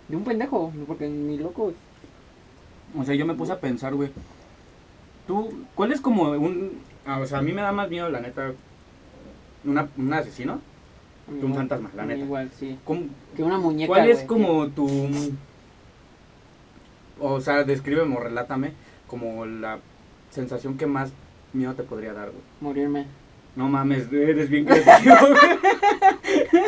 De 0.07 0.15
un 0.15 0.23
pendejo, 0.23 0.71
porque 0.88 1.07
ni 1.07 1.38
loco. 1.38 1.73
O 2.97 3.03
sea, 3.03 3.13
yo 3.15 3.25
me 3.25 3.35
puse 3.35 3.51
a 3.51 3.59
pensar, 3.59 3.93
güey. 3.93 4.09
Tú, 5.27 5.65
¿cuál 5.75 5.91
es 5.91 6.01
como 6.01 6.23
un... 6.31 6.81
ah, 7.05 7.19
o 7.19 7.25
sea, 7.27 7.38
a 7.38 7.41
mí 7.43 7.51
me 7.51 7.61
da 7.61 7.71
más 7.71 7.89
miedo, 7.89 8.09
la 8.09 8.19
neta, 8.19 8.51
una, 9.63 9.88
un 9.97 10.13
asesino 10.13 10.59
que 11.39 11.45
un 11.45 11.53
fantasma, 11.53 11.91
la 11.95 12.05
neta. 12.05 12.21
Igual, 12.21 12.49
sí. 12.59 12.79
¿Cómo- 12.83 13.03
Que 13.35 13.43
una 13.43 13.59
muñeca. 13.59 13.88
¿Cuál 13.93 14.09
es 14.09 14.15
güey, 14.25 14.27
como 14.27 14.67
tu... 14.69 14.88
O 17.21 17.41
sea, 17.41 17.63
descríbeme 17.63 18.15
o 18.15 18.19
relátame 18.19 18.71
como 19.07 19.45
la 19.45 19.79
sensación 20.31 20.77
que 20.77 20.85
más 20.85 21.11
miedo 21.53 21.73
te 21.73 21.83
podría 21.83 22.13
dar, 22.13 22.29
güey. 22.29 22.41
Morirme. 22.61 23.07
No 23.55 23.67
mames, 23.67 24.11
eres 24.13 24.49
bien 24.49 24.65
creativo, 24.65 25.15
güey. 25.21 26.63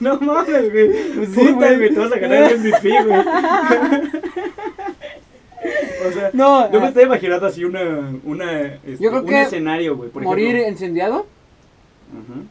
No 0.00 0.18
mames, 0.20 0.72
güey. 0.72 0.88
Pues 1.16 1.28
sí, 1.30 1.40
Puta, 1.52 1.74
güey. 1.74 1.92
te 1.92 1.98
vas 2.00 2.12
a 2.12 2.18
ganar 2.18 2.52
el 2.52 2.58
MVP, 2.60 3.04
güey. 3.04 3.20
O 6.08 6.12
sea, 6.12 6.30
No, 6.32 6.70
yo 6.72 6.78
me 6.80 6.86
ah, 6.86 6.88
estoy 6.90 7.02
imaginando 7.04 7.46
así 7.46 7.64
una, 7.64 8.12
una 8.24 8.62
este, 8.62 8.98
Yo 9.02 9.10
creo 9.10 9.22
un 9.22 9.28
que 9.28 9.42
escenario, 9.42 9.96
güey, 9.96 10.08
por 10.08 10.22
morir 10.22 10.50
ejemplo. 10.54 10.70
incendiado. 10.72 11.16
Ujú. 12.12 12.46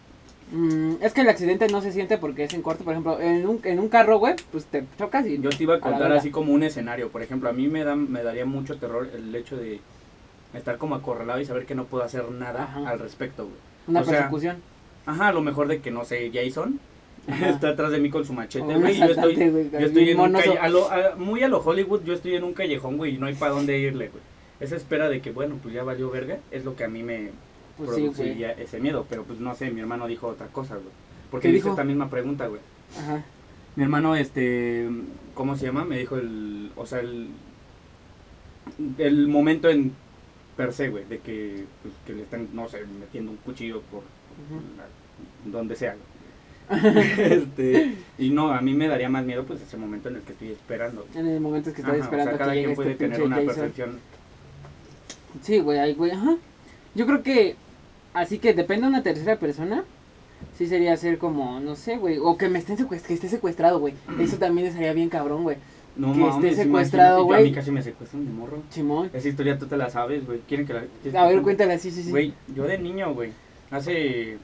Mm, 0.52 0.94
es 1.02 1.14
que 1.14 1.22
el 1.22 1.30
accidente 1.30 1.68
no 1.68 1.82
se 1.82 1.92
siente 1.92 2.18
porque 2.18 2.44
es 2.46 2.54
en 2.54 2.62
corto. 2.62 2.84
Por 2.84 2.94
ejemplo, 2.94 3.20
en 3.20 3.48
un, 3.48 3.60
en 3.64 3.80
un 3.80 3.90
carro, 3.90 4.18
güey, 4.20 4.36
pues 4.52 4.66
te 4.66 4.84
chocas 4.98 5.26
y. 5.28 5.40
Yo 5.42 5.50
te 5.50 5.64
iba 5.64 5.76
a 5.76 5.80
contar 5.80 6.12
así 6.12 6.32
como 6.32 6.54
un 6.54 6.64
escenario. 6.64 7.10
Por 7.10 7.22
ejemplo, 7.22 7.50
a 7.50 7.54
mí 7.54 7.68
me, 7.68 7.84
da, 7.84 7.96
me 7.96 8.24
daría 8.24 8.46
mucho 8.46 8.78
terror 8.78 9.10
el 9.14 9.34
hecho 9.36 9.58
de 9.58 9.80
estar 10.54 10.78
como 10.78 10.96
acorralado 10.96 11.40
y 11.40 11.46
saber 11.46 11.66
que 11.66 11.76
no 11.76 11.86
puedo 11.86 12.04
hacer 12.04 12.30
nada 12.32 12.64
Ajá. 12.64 12.90
al 12.90 13.00
respecto, 13.00 13.44
güey. 13.44 13.56
Una 13.88 14.02
o 14.02 14.04
sea, 14.04 14.14
persecución. 14.20 14.58
Ajá, 15.06 15.30
a 15.30 15.34
lo 15.34 15.42
mejor 15.42 15.68
de 15.68 15.80
que, 15.82 15.92
no 15.92 16.04
sé, 16.06 16.32
Jason 16.34 16.80
Ajá. 17.28 17.50
está 17.50 17.70
atrás 17.70 17.92
de 17.92 18.00
mí 18.00 18.10
con 18.10 18.26
su 18.26 18.34
machete, 18.34 18.76
güey. 18.76 18.96
y 18.96 19.00
Yo 19.00 19.06
estoy, 19.06 19.36
yo 19.72 19.80
estoy 19.80 20.10
en 20.10 20.20
un 20.20 20.32
calle, 20.34 20.58
a 20.58 20.68
lo- 20.70 20.90
a- 20.92 21.16
muy 21.16 21.44
a 21.44 21.48
lo 21.48 21.60
Hollywood, 21.60 22.04
yo 22.04 22.14
estoy 22.14 22.36
en 22.36 22.44
un 22.44 22.54
callejón, 22.54 22.98
güey, 22.98 23.16
y 23.16 23.18
no 23.18 23.26
hay 23.28 23.36
para 23.36 23.52
dónde 23.54 23.78
irle, 23.80 24.08
güey. 24.10 24.24
Esa 24.60 24.76
espera 24.76 25.08
de 25.10 25.22
que, 25.22 25.32
bueno, 25.32 25.60
pues 25.62 25.74
ya 25.74 25.84
valió 25.84 26.10
verga, 26.10 26.40
es 26.52 26.66
lo 26.66 26.76
que 26.76 26.84
a 26.84 26.88
mí 26.88 27.04
me 27.04 27.30
Pues 27.78 27.96
sí, 27.96 28.44
ese 28.58 28.80
miedo. 28.80 29.06
Pero 29.10 29.24
pues 29.24 29.40
no 29.40 29.54
sé, 29.56 29.70
mi 29.72 29.82
hermano 29.82 30.08
dijo 30.08 30.28
otra 30.28 30.48
cosa, 30.48 30.76
güey. 30.76 30.88
Porque 31.32 31.48
¿Qué 31.48 31.54
dice 31.54 31.66
dijo? 31.66 31.70
esta 31.72 31.84
misma 31.84 32.10
pregunta, 32.10 32.48
güey. 32.48 32.62
Ajá. 32.98 33.24
Mi 33.76 33.84
hermano, 33.84 34.16
este, 34.16 34.90
¿cómo 35.36 35.56
se 35.56 35.66
llama? 35.68 35.86
Me 35.86 36.00
dijo 36.00 36.18
el, 36.18 36.72
o 36.76 36.86
sea, 36.86 37.00
el, 37.00 37.30
el 38.98 39.28
momento 39.28 39.70
en 39.70 39.94
per 40.56 40.74
se, 40.74 40.90
güey, 40.90 41.06
de 41.06 41.20
que, 41.20 41.66
pues, 41.84 41.94
que 42.06 42.14
le 42.14 42.24
están, 42.24 42.48
no 42.54 42.68
sé, 42.68 42.84
metiendo 43.00 43.32
un 43.32 43.38
cuchillo 43.38 43.82
por, 43.92 44.02
la- 44.78 45.52
donde 45.52 45.76
sea. 45.76 45.96
güey. 45.96 46.08
este, 47.20 47.96
y 48.18 48.30
no, 48.32 48.52
a 48.52 48.60
mí 48.62 48.74
me 48.74 48.88
daría 48.88 49.08
más 49.10 49.24
miedo, 49.24 49.44
pues, 49.46 49.62
ese 49.62 49.78
momento 49.78 50.10
en 50.10 50.16
el 50.18 50.22
que 50.24 50.34
estoy 50.34 50.50
esperando. 50.52 51.06
En 51.14 51.28
el 51.28 51.40
momento 51.40 51.72
que 51.72 51.82
estás 51.82 51.94
Ajá, 51.96 52.04
esperando 52.04 52.32
o 52.32 52.38
sea, 52.38 52.40
cada 52.40 52.54
que 52.54 52.60
quien 52.60 52.72
este 52.72 52.76
puede 52.84 52.96
tener 52.96 53.18
pinche 53.20 53.26
una 53.28 53.36
percepción. 53.38 54.00
Sí, 55.44 55.60
güey, 55.60 55.78
ahí, 55.78 55.94
güey, 55.94 56.12
ajá. 56.12 56.36
Yo 56.96 57.06
creo 57.06 57.22
que, 57.22 57.56
así 58.18 58.40
que 58.40 58.54
depende 58.54 58.84
de 58.84 58.90
una 58.90 59.04
tercera 59.04 59.38
persona, 59.38 59.84
sí 60.58 60.68
sería 60.68 60.96
ser 60.98 61.18
como, 61.18 61.60
no 61.60 61.76
sé, 61.76 61.98
güey, 61.98 62.18
o 62.22 62.38
que 62.38 62.50
me 62.50 62.60
estén 62.60 62.78
secuest- 62.78 63.06
que 63.06 63.14
esté 63.14 63.30
secuestrado, 63.30 63.80
güey. 63.80 63.94
Eso 64.20 64.38
también 64.38 64.72
sería 64.74 64.94
bien 64.94 65.10
cabrón, 65.10 65.44
güey. 65.44 65.58
No 65.96 66.14
Que 66.14 66.20
mames, 66.20 66.52
esté 66.52 66.64
secuestrado, 66.64 67.20
yo- 67.28 67.34
A 67.34 67.38
mí 67.38 67.44
güey. 67.44 67.52
casi 67.54 67.72
me 67.72 67.82
secuestran 67.82 68.26
de 68.26 68.32
morro. 68.32 68.62
Chimón. 68.70 69.10
Esa 69.14 69.30
historia 69.30 69.58
tú 69.58 69.66
te 69.66 69.78
la 69.78 69.90
sabes, 69.90 70.26
güey. 70.28 70.40
¿Quieren 70.48 70.68
que 70.68 70.74
la.? 70.74 71.22
A 71.24 71.28
ver, 71.28 71.42
cuéntala, 71.42 71.78
sí, 71.80 71.90
sí, 71.90 72.04
sí. 72.04 72.12
Güey, 72.12 72.34
yo 72.56 72.66
de 72.66 72.78
niño, 72.78 73.14
güey. 73.16 73.32
Hace. 73.72 74.38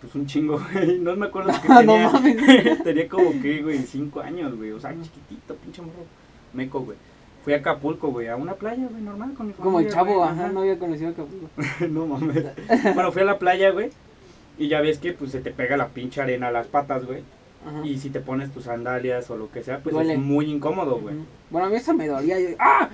Pues 0.00 0.14
un 0.14 0.26
chingo, 0.26 0.60
güey. 0.72 0.98
No 0.98 1.14
me 1.16 1.26
acuerdo 1.26 1.52
que 1.62 1.68
No 1.68 1.78
tenía. 1.78 2.10
mames. 2.10 2.82
tenía 2.84 3.08
como 3.08 3.30
que, 3.40 3.62
güey, 3.62 3.78
cinco 3.78 4.20
años, 4.20 4.56
güey. 4.56 4.72
O 4.72 4.80
sea, 4.80 4.90
chiquitito, 5.00 5.54
pinche 5.56 5.82
morro. 5.82 6.04
Meco, 6.52 6.80
güey. 6.80 6.98
Fui 7.46 7.54
a 7.54 7.58
Acapulco, 7.58 8.08
güey, 8.08 8.26
a 8.26 8.34
una 8.34 8.54
playa, 8.54 8.88
güey, 8.90 9.00
normal 9.04 9.32
con 9.34 9.46
mi 9.46 9.52
familia. 9.52 9.62
Como 9.64 9.78
el 9.78 9.88
chavo, 9.88 10.16
güey, 10.16 10.28
ajá, 10.28 10.48
no 10.48 10.60
había 10.62 10.80
conocido 10.80 11.10
a 11.10 11.12
Acapulco. 11.12 11.48
no 11.88 12.06
mames. 12.06 12.44
Bueno, 12.92 13.12
fui 13.12 13.22
a 13.22 13.24
la 13.24 13.38
playa, 13.38 13.70
güey. 13.70 13.90
Y 14.58 14.66
ya 14.66 14.80
ves 14.80 14.98
que 14.98 15.12
pues 15.12 15.30
se 15.30 15.38
te 15.38 15.52
pega 15.52 15.76
la 15.76 15.86
pinche 15.86 16.20
arena 16.20 16.48
a 16.48 16.50
las 16.50 16.66
patas, 16.66 17.04
güey. 17.06 17.22
Ajá. 17.64 17.86
Y 17.86 17.98
si 17.98 18.10
te 18.10 18.18
pones 18.18 18.50
tus 18.50 18.64
sandalias 18.64 19.30
o 19.30 19.36
lo 19.36 19.48
que 19.52 19.62
sea, 19.62 19.78
pues 19.78 19.94
Duele. 19.94 20.14
es 20.14 20.18
muy 20.18 20.50
incómodo, 20.50 20.98
güey. 20.98 21.14
Bueno, 21.50 21.68
a 21.68 21.70
mí 21.70 21.76
eso 21.76 21.94
me 21.94 22.08
dolía. 22.08 22.40
yo- 22.40 22.56
¡Ah! 22.58 22.88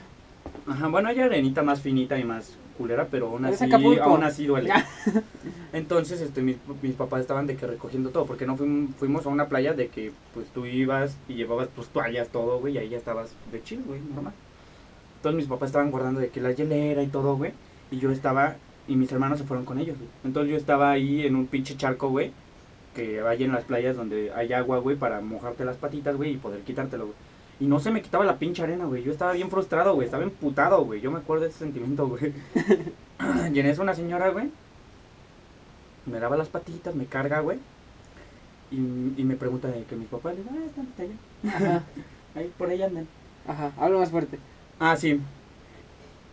Ajá, 0.69 0.89
bueno, 0.89 1.09
hay 1.09 1.19
arenita 1.19 1.63
más 1.63 1.81
finita 1.81 2.19
y 2.19 2.25
más 2.25 2.59
culera, 2.83 3.07
pero 3.11 3.29
aún 3.29 3.45
así, 3.55 3.65
aún 4.05 4.25
así 4.25 4.47
duele. 4.47 4.71
Entonces, 5.73 6.21
este, 6.21 6.43
mis, 6.43 6.57
mis 6.83 6.95
papás 6.95 7.21
estaban 7.23 7.47
de 7.47 7.57
que 7.57 7.67
recogiendo 7.67 8.11
todo, 8.11 8.27
porque 8.27 8.47
no 8.47 8.57
fuim- 8.59 8.93
fuimos 8.99 9.25
a 9.25 9.29
una 9.31 9.49
playa 9.49 9.73
de 9.73 9.89
que, 9.89 10.13
pues, 10.35 10.47
tú 10.49 10.67
ibas 10.67 11.17
y 11.29 11.35
llevabas 11.35 11.69
tus 11.71 11.89
toallas, 11.89 12.29
todo, 12.29 12.59
güey, 12.61 12.75
y 12.75 12.79
ahí 12.79 12.89
ya 12.91 12.99
estabas 12.99 13.31
de 13.51 13.63
chill, 13.63 13.83
güey, 13.87 14.01
normal. 14.15 14.35
Entonces, 15.17 15.37
mis 15.37 15.47
papás 15.47 15.69
estaban 15.69 15.91
guardando 15.91 16.21
de 16.21 16.29
que 16.29 16.41
la 16.41 16.53
hielera 16.53 17.03
y 17.03 17.07
todo, 17.07 17.37
güey, 17.37 17.53
y 17.91 17.99
yo 17.99 18.11
estaba, 18.11 18.57
y 18.89 18.97
mis 18.97 19.11
hermanos 19.13 19.39
se 19.39 19.45
fueron 19.45 19.65
con 19.65 19.79
ellos, 19.79 19.97
güey. 19.97 20.11
Entonces, 20.25 20.51
yo 20.51 20.57
estaba 20.57 20.91
ahí 20.91 21.25
en 21.27 21.37
un 21.37 21.47
pinche 21.47 21.77
charco, 21.77 22.09
güey, 22.11 22.33
que 22.95 23.21
hay 23.23 23.45
en 23.45 23.53
las 23.53 23.65
playas 23.65 23.97
donde 23.97 24.33
hay 24.35 24.53
agua, 24.53 24.79
güey, 24.79 24.97
para 24.97 25.21
mojarte 25.21 25.65
las 25.65 25.77
patitas, 25.77 26.17
güey, 26.17 26.33
y 26.33 26.37
poder 26.37 26.61
quitártelo, 26.63 27.05
güey. 27.07 27.17
Y 27.63 27.67
no 27.67 27.79
se 27.79 27.93
me 27.93 28.03
quitaba 28.03 28.25
la 28.25 28.41
pinche 28.41 28.65
arena, 28.65 28.87
güey. 28.87 29.05
Yo 29.05 29.13
estaba 29.13 29.31
bien 29.35 29.49
frustrado, 29.49 29.95
güey. 29.95 30.07
Estaba 30.07 30.25
emputado, 30.25 30.85
güey. 30.85 31.01
Yo 31.01 31.13
me 31.13 31.21
acuerdo 31.21 31.45
de 31.45 31.51
ese 31.51 31.61
sentimiento, 31.61 32.09
güey. 32.09 32.33
y 33.55 33.61
en 33.61 33.67
eso 33.67 33.83
una 33.83 33.95
señora, 33.95 34.31
güey, 34.31 34.51
me 36.07 36.19
lava 36.19 36.37
las 36.37 36.49
patitas, 36.49 36.97
me 36.97 37.07
carga, 37.07 37.39
güey. 37.39 37.59
Y, 38.73 38.79
y 39.17 39.25
me 39.25 39.37
pregunta 39.37 39.69
de 39.69 39.85
que 39.85 39.95
mis 39.95 40.09
papás, 40.09 40.35
le 40.35 40.43
ah, 40.43 40.65
están 40.67 40.89
allá. 40.99 41.57
Ajá, 41.57 41.85
Ahí, 42.35 42.53
por 42.59 42.69
ahí 42.69 42.83
andan. 42.83 43.07
ajá, 43.47 43.73
habla 43.77 43.99
más 43.99 44.11
fuerte. 44.11 44.41
Ah, 44.81 44.97
sí. 44.97 45.21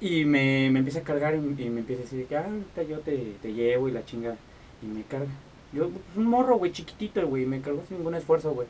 Y 0.02 0.26
me, 0.26 0.72
me 0.72 0.80
empieza 0.80 1.00
a 1.00 1.04
cargar 1.04 1.36
y, 1.36 1.38
y 1.38 1.70
me 1.70 1.82
empieza 1.82 2.02
a 2.02 2.06
decir 2.06 2.26
que, 2.26 2.38
ah, 2.38 2.46
ahorita 2.46 2.82
yo 2.84 3.02
te, 3.02 3.36
te 3.39 3.54
llevo 3.54 3.88
y 3.88 3.92
la 3.92 4.04
chinga. 4.04 4.36
Y 4.82 4.88
me 4.88 5.04
carga. 5.04 5.28
Yo, 5.74 5.89
pues, 5.89 6.02
un 6.15 6.26
morro, 6.26 6.58
güey, 6.58 6.72
chiquitito, 6.72 7.28
güey. 7.28 7.46
Me 7.46 7.62
cargó 7.62 7.84
sin 7.88 7.98
ningún 7.98 8.15
esfuerzo, 8.15 8.52
güey. 8.54 8.68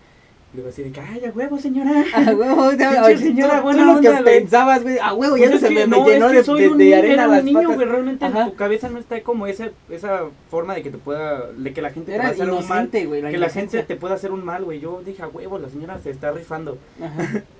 Digo 0.52 0.68
así 0.68 0.82
de 0.82 0.92
que, 0.92 1.00
ay, 1.00 1.24
a 1.26 1.30
huevo, 1.30 1.60
señora. 1.60 2.04
A 2.16 2.32
huevo, 2.34 2.72
ya, 2.78 3.04
señora 3.18 3.58
tú- 3.58 3.64
buena 3.64 3.94
lo 3.94 4.02
que 4.02 4.10
güey. 4.10 4.24
pensabas, 4.24 4.82
güey. 4.82 4.98
A 4.98 5.14
huevo, 5.14 5.38
ya 5.38 5.44
Pues 5.46 5.56
es 5.56 5.62
se 5.62 5.70
me, 5.70 5.86
me 5.86 5.98
no, 5.98 6.08
llenó 6.08 6.26
es 6.26 6.32
que 6.32 6.38
de, 6.40 6.44
soy 6.44 6.62
de- 6.62 6.70
un 6.70 6.78
de 6.80 6.96
arena 6.96 7.14
era 7.14 7.28
un 7.28 7.32
las 7.36 7.44
niño, 7.44 7.60
patas. 7.62 7.76
güey, 7.76 7.88
realmente 7.88 8.26
Ajá. 8.26 8.42
en 8.46 8.50
tu 8.50 8.56
cabeza 8.56 8.90
no 8.90 8.98
está 8.98 9.22
como 9.22 9.46
ese, 9.46 9.72
esa 9.92 10.24
forma 10.50 10.74
de 10.74 10.82
que 10.82 10.90
te 10.90 10.98
pueda, 10.98 11.52
de 11.52 11.72
que 11.72 11.82
la 11.84 11.92
gente 11.92 12.12
te 12.12 12.16
Era 12.16 12.24
pueda 12.24 12.34
hacer 12.34 12.50
un 12.50 12.68
mal, 12.68 12.90
güey. 13.06 13.22
que 13.32 13.38
la 13.38 13.50
gente 13.50 13.84
te 13.84 13.96
pueda 13.96 14.16
hacer 14.16 14.32
un 14.32 14.44
mal, 14.44 14.64
güey. 14.66 14.80
Yo 14.80 15.02
dije, 15.06 15.22
a 15.22 15.28
huevo, 15.28 15.60
la 15.60 15.70
señora 15.70 16.00
se 16.00 16.10
está 16.10 16.32
rifando. 16.32 16.78
Ajá. 17.02 17.44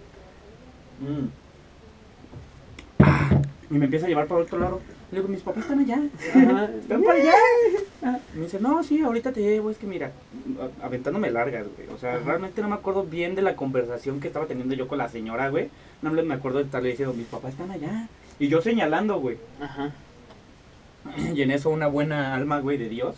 Mm. 1.02 1.30
Ah, 2.99 3.30
y 3.71 3.73
me 3.75 3.86
empieza 3.86 4.06
a 4.06 4.10
llevar 4.10 4.28
para 4.28 4.41
otro 4.41 4.60
lado. 4.60 4.82
Le 5.11 5.17
digo, 5.19 5.27
mis 5.27 5.41
papás 5.41 5.63
están 5.63 5.79
allá. 5.79 5.99
Ajá. 6.35 6.65
Están 6.79 7.03
para 7.03 7.19
allá. 7.19 7.33
Me 8.35 8.41
dice, 8.43 8.59
no, 8.59 8.83
sí, 8.83 9.01
ahorita 9.01 9.31
te 9.31 9.41
llevo. 9.41 9.71
Es 9.71 9.77
que 9.77 9.87
mira, 9.87 10.11
aventándome 10.83 11.31
largas, 11.31 11.65
güey. 11.75 11.87
O 11.89 11.97
sea, 11.97 12.15
Ajá. 12.15 12.21
realmente 12.25 12.61
no 12.61 12.67
me 12.69 12.75
acuerdo 12.75 13.03
bien 13.03 13.33
de 13.35 13.41
la 13.41 13.55
conversación 13.55 14.19
que 14.19 14.27
estaba 14.27 14.45
teniendo 14.45 14.75
yo 14.75 14.87
con 14.87 14.97
la 14.99 15.09
señora, 15.09 15.49
güey. 15.49 15.69
No 16.01 16.11
me 16.11 16.33
acuerdo 16.33 16.59
de 16.59 16.65
estarle 16.65 16.89
diciendo, 16.89 17.13
mis 17.15 17.25
papás 17.27 17.51
están 17.53 17.71
allá. 17.71 18.07
Y 18.39 18.47
yo 18.49 18.61
señalando, 18.61 19.19
güey. 19.19 19.37
Ajá. 19.59 19.91
Y 21.33 21.41
en 21.41 21.51
eso 21.51 21.69
una 21.69 21.87
buena 21.87 22.35
alma, 22.35 22.59
güey, 22.59 22.77
de 22.77 22.89
Dios. 22.89 23.15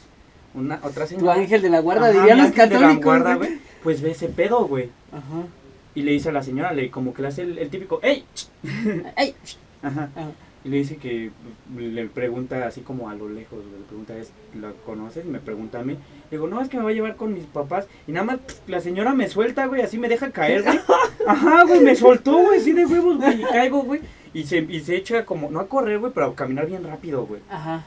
Una, 0.54 0.80
otra 0.84 1.06
Tu 1.06 1.16
señora. 1.16 1.34
ángel 1.34 1.62
de 1.62 1.70
la 1.70 1.80
guarda, 1.80 2.10
Ajá, 2.10 2.20
dirían 2.20 2.38
los 2.38 2.48
ángel 2.48 2.70
de 2.70 2.76
la 2.76 2.82
católicos. 2.82 3.04
guarda, 3.06 3.36
güey. 3.36 3.50
güey. 3.50 3.62
Pues 3.84 4.02
ve 4.02 4.12
ese 4.12 4.30
pedo, 4.30 4.66
güey. 4.68 4.90
Ajá. 5.12 5.44
Y 5.96 6.04
le 6.04 6.12
dice 6.12 6.30
a 6.30 6.32
la 6.32 6.44
señora, 6.44 6.72
le 6.74 6.90
como 6.90 7.14
que 7.14 7.22
le 7.22 7.28
hace 7.30 7.42
el, 7.42 7.58
el 7.58 7.70
típico, 7.70 8.00
¡Ey! 8.02 8.24
¡Ey! 9.18 9.36
Ajá. 9.82 10.10
Ajá. 10.16 10.30
Y 10.64 10.70
le 10.70 10.78
dice 10.78 10.98
que 10.98 11.32
le 11.76 12.06
pregunta 12.06 12.68
así 12.68 12.82
como 12.82 13.10
a 13.10 13.16
lo 13.16 13.28
lejos, 13.28 13.60
le 13.66 13.84
pregunta, 13.88 14.16
¿es, 14.16 14.32
¿la 14.60 14.72
conoces? 14.86 15.26
Y 15.26 15.30
me 15.30 15.40
pregunta 15.40 15.80
a 15.80 15.84
mí. 15.84 15.94
Le 15.94 16.38
digo, 16.38 16.48
no, 16.48 16.62
es 16.62 16.70
que 16.70 16.78
me 16.78 16.84
va 16.84 16.92
a 16.92 16.94
llevar 16.94 17.16
con 17.16 17.34
mis 17.34 17.46
papás. 17.46 17.88
Y 18.08 18.12
nada 18.12 18.26
más 18.26 18.40
la 18.68 18.80
señora 18.80 19.14
me 19.14 19.28
suelta, 19.28 19.66
güey, 19.66 19.82
así 19.82 19.98
me 19.98 20.08
deja 20.08 20.32
caer, 20.32 20.64
güey. 20.64 20.80
Ajá, 21.28 21.64
güey, 21.64 21.80
me 21.80 21.96
soltó, 21.96 22.38
güey, 22.38 22.60
así 22.60 22.74
de 22.74 22.86
huevos, 22.86 23.18
güey, 23.18 23.42
y 23.42 23.46
caigo, 23.46 23.82
güey. 23.82 24.02
Y 24.34 24.44
se, 24.44 24.60
y 24.60 24.82
se 24.82 24.96
echa 24.96 25.26
como, 25.26 25.50
no 25.50 25.60
a 25.60 25.68
correr, 25.68 25.98
güey, 25.98 26.12
pero 26.14 26.28
a 26.28 26.36
caminar 26.36 26.68
bien 26.68 26.84
rápido, 26.84 27.26
güey. 27.26 27.42
Ajá. 27.50 27.84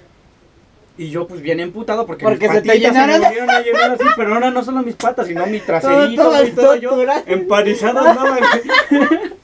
Y 0.98 1.10
yo, 1.10 1.26
pues, 1.26 1.40
bien 1.40 1.60
emputado 1.60 2.06
porque, 2.06 2.24
Porque 2.24 2.48
mis 2.48 2.56
se 2.56 2.62
te 2.62 2.78
llenaron. 2.78 3.20
me 3.20 3.26
a 3.26 3.62
llenar 3.62 3.90
así, 3.92 4.04
pero 4.16 4.34
ahora 4.34 4.50
no 4.50 4.64
solo 4.64 4.82
mis 4.82 4.94
patas, 4.94 5.26
sino 5.26 5.46
mi 5.46 5.60
traserito, 5.60 6.22
todo 6.22 6.38
güey, 6.38 6.52
todo 6.52 6.76
yo 6.76 6.94
güey. 6.96 7.08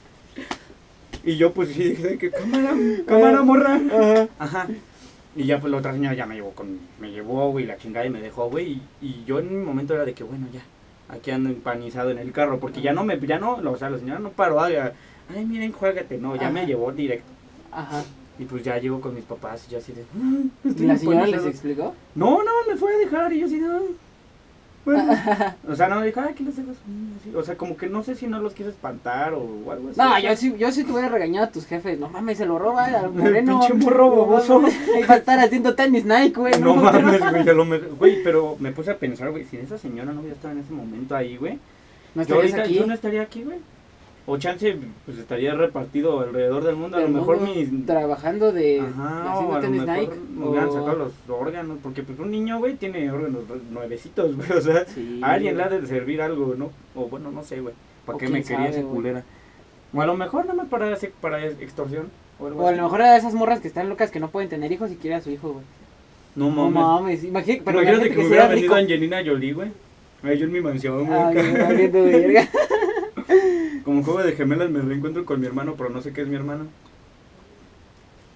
Y 1.23 1.35
yo, 1.37 1.53
pues, 1.53 1.69
sí, 1.69 1.83
dije, 1.83 2.17
que 2.17 2.31
cámara, 2.31 2.73
cámara, 3.05 3.41
morra. 3.43 3.79
Ajá. 3.91 4.27
Ajá. 4.39 4.67
Y 5.35 5.45
ya, 5.45 5.59
pues, 5.59 5.71
la 5.71 5.77
otra 5.77 5.93
señora 5.93 6.15
ya 6.15 6.25
me 6.25 6.35
llevó 6.35 6.51
con, 6.51 6.79
me 6.99 7.11
llevó, 7.11 7.51
güey, 7.51 7.65
la 7.65 7.77
chingada 7.77 8.05
y 8.05 8.09
me 8.09 8.21
dejó, 8.21 8.49
güey. 8.49 8.71
Y, 8.73 8.81
y 9.01 9.23
yo 9.25 9.39
en 9.39 9.49
mi 9.57 9.63
momento 9.63 9.93
era 9.93 10.03
de 10.05 10.13
que, 10.13 10.23
bueno, 10.23 10.47
ya, 10.51 10.61
aquí 11.09 11.31
ando 11.31 11.49
empanizado 11.49 12.09
en 12.11 12.17
el 12.17 12.31
carro, 12.31 12.59
porque 12.59 12.81
ya 12.81 12.91
no 12.93 13.03
me, 13.03 13.19
ya 13.19 13.37
no, 13.39 13.53
o 13.55 13.77
sea, 13.77 13.89
la 13.89 13.99
señora 13.99 14.19
no 14.19 14.29
paró, 14.31 14.61
ay, 14.61 14.75
ay 15.33 15.45
miren, 15.45 15.71
juégate, 15.71 16.17
no, 16.17 16.35
ya 16.35 16.49
me 16.49 16.65
llevó 16.65 16.91
directo. 16.91 17.29
Ajá. 17.71 18.03
Y 18.39 18.45
pues 18.45 18.63
ya 18.63 18.77
llego 18.79 18.99
con 18.99 19.13
mis 19.13 19.23
papás 19.23 19.65
y 19.67 19.73
yo 19.73 19.77
así 19.77 19.91
de, 19.93 20.03
"Mm, 20.13 20.47
¿Y 20.63 20.85
la 20.85 20.97
señora 20.97 21.27
les 21.27 21.35
empanizado". 21.35 21.47
explicó? 21.49 21.95
No, 22.15 22.43
no, 22.43 22.51
me 22.67 22.75
fue 22.75 22.93
a 22.95 22.97
dejar 22.97 23.31
y 23.33 23.39
yo 23.41 23.45
así 23.45 23.59
de, 23.59 23.67
"Ay, 23.67 23.95
bueno. 24.85 25.13
o 25.67 25.75
sea, 25.75 25.87
no 25.87 25.99
me 25.99 26.05
dijo, 26.07 26.19
ay, 26.21 26.29
aquí 26.31 26.43
les 26.43 26.55
dejo 26.55 26.71
a 26.71 26.73
su 26.73 26.89
niño", 26.89 27.15
así. 27.19 27.35
O 27.35 27.43
sea, 27.43 27.55
como 27.57 27.77
que 27.77 27.87
no 27.87 28.03
sé 28.03 28.15
si 28.15 28.27
no 28.27 28.39
los 28.39 28.53
quiso 28.53 28.69
espantar 28.69 29.33
o 29.33 29.71
algo 29.71 29.89
así. 29.89 29.99
No, 29.99 30.19
yo 30.19 30.35
sí, 30.35 30.55
yo 30.57 30.71
sí 30.71 30.83
te 30.83 30.91
hubiera 30.91 31.09
regañado 31.09 31.47
a 31.47 31.51
tus 31.51 31.65
jefes. 31.65 31.99
No 31.99 32.09
mames, 32.09 32.37
se 32.37 32.45
lo 32.45 32.59
roba 32.59 32.85
al 32.85 33.11
moreno. 33.13 33.59
Pinche 33.59 33.73
morro 33.73 34.41
No 34.47 34.67
Ahí 34.67 35.03
va 35.03 35.15
a 35.15 35.17
estar 35.17 35.39
haciendo 35.39 35.75
tenis 35.75 36.05
Nike, 36.05 36.39
güey. 36.39 36.59
No 36.59 36.75
mames, 36.75 37.19
güey, 37.19 37.43
lo 37.43 37.65
güey, 37.95 38.23
pero 38.23 38.55
me 38.59 38.71
puse 38.71 38.91
a 38.91 38.97
pensar, 38.97 39.31
güey, 39.31 39.45
si 39.45 39.57
esa 39.57 39.77
señora 39.77 40.11
no 40.11 40.21
hubiera 40.21 40.35
estado 40.35 40.53
en 40.53 40.59
ese 40.61 40.73
momento 40.73 41.15
ahí, 41.15 41.37
güey, 41.37 41.59
No 42.15 42.23
yo 42.23 42.41
estarías 42.41 42.53
ahorita 42.53 42.61
aquí. 42.63 42.73
yo 42.75 42.87
no 42.87 42.93
estaría 42.93 43.21
aquí, 43.21 43.43
güey. 43.43 43.59
O 44.27 44.37
chance, 44.37 44.77
pues 45.05 45.17
estaría 45.17 45.53
repartido 45.55 46.19
alrededor 46.19 46.63
del 46.63 46.75
mundo, 46.75 46.97
a 46.97 47.01
lo 47.01 47.09
mejor 47.09 47.41
mis... 47.41 47.85
Trabajando 47.87 48.51
de. 48.51 48.79
Ajá, 48.79 49.39
o 49.39 49.53
a 49.55 49.59
lo 49.61 49.69
mejor 49.69 49.87
Nike. 49.97 50.11
me 50.35 50.45
hubieran 50.47 50.69
o- 50.69 50.73
sacado 50.73 50.95
los 50.95 51.11
órganos, 51.27 51.77
porque 51.81 52.03
pues 52.03 52.19
un 52.19 52.29
niño, 52.29 52.59
güey, 52.59 52.75
tiene 52.75 53.11
órganos 53.11 53.41
nuevecitos, 53.71 54.35
güey, 54.35 54.51
o 54.51 54.61
sea, 54.61 54.85
Sí, 54.85 55.19
a 55.23 55.31
alguien 55.33 55.57
le 55.57 55.63
ha 55.63 55.69
de 55.69 55.85
servir 55.87 56.21
algo, 56.21 56.53
¿no? 56.55 56.69
O 56.95 57.07
bueno, 57.07 57.31
no 57.31 57.43
sé, 57.43 57.61
güey, 57.61 57.73
¿para 58.05 58.19
qué 58.19 58.27
me 58.29 58.43
quería 58.43 58.69
esa 58.69 58.83
culera? 58.83 59.23
O 59.93 60.01
a 60.01 60.05
lo 60.05 60.15
mejor 60.15 60.45
nada 60.45 60.53
más 60.55 60.67
para, 60.67 60.95
para 61.19 61.45
extorsión. 61.47 62.07
O, 62.39 62.45
O 62.45 62.67
a 62.67 62.71
lo 62.73 62.83
mejor 62.83 63.01
de 63.01 63.17
esas 63.17 63.33
morras 63.33 63.59
que 63.59 63.67
están 63.67 63.89
locas 63.89 64.11
que 64.11 64.19
no 64.19 64.29
pueden 64.29 64.49
tener 64.49 64.71
hijos 64.71 64.91
y 64.91 64.95
quiere 64.95 65.15
a 65.15 65.21
su 65.21 65.31
hijo, 65.31 65.53
güey. 65.53 65.65
No 66.35 66.49
No 66.51 66.69
mames. 66.69 67.23
Imagínate, 67.23 67.63
pero 67.65 67.81
Imagínate 67.81 68.07
imagínate 68.07 68.09
que, 68.09 68.15
que, 68.15 68.21
me 68.21 68.27
hubiera 68.27 68.47
venido 68.47 68.75
Angelina 68.75 69.21
Jolie, 69.25 69.53
güey. 69.53 69.71
Yo 70.23 70.45
en 70.45 70.51
mi 70.51 70.61
mansión, 70.61 71.05
güey. 71.07 71.19
Ay, 71.19 71.35
Como 73.83 74.03
juego 74.03 74.21
de 74.23 74.33
gemelas 74.33 74.69
me 74.69 74.81
reencuentro 74.81 75.25
con 75.25 75.39
mi 75.39 75.47
hermano, 75.47 75.75
pero 75.77 75.89
no 75.89 76.01
sé 76.01 76.13
qué 76.13 76.21
es 76.21 76.27
mi 76.27 76.35
hermano. 76.35 76.67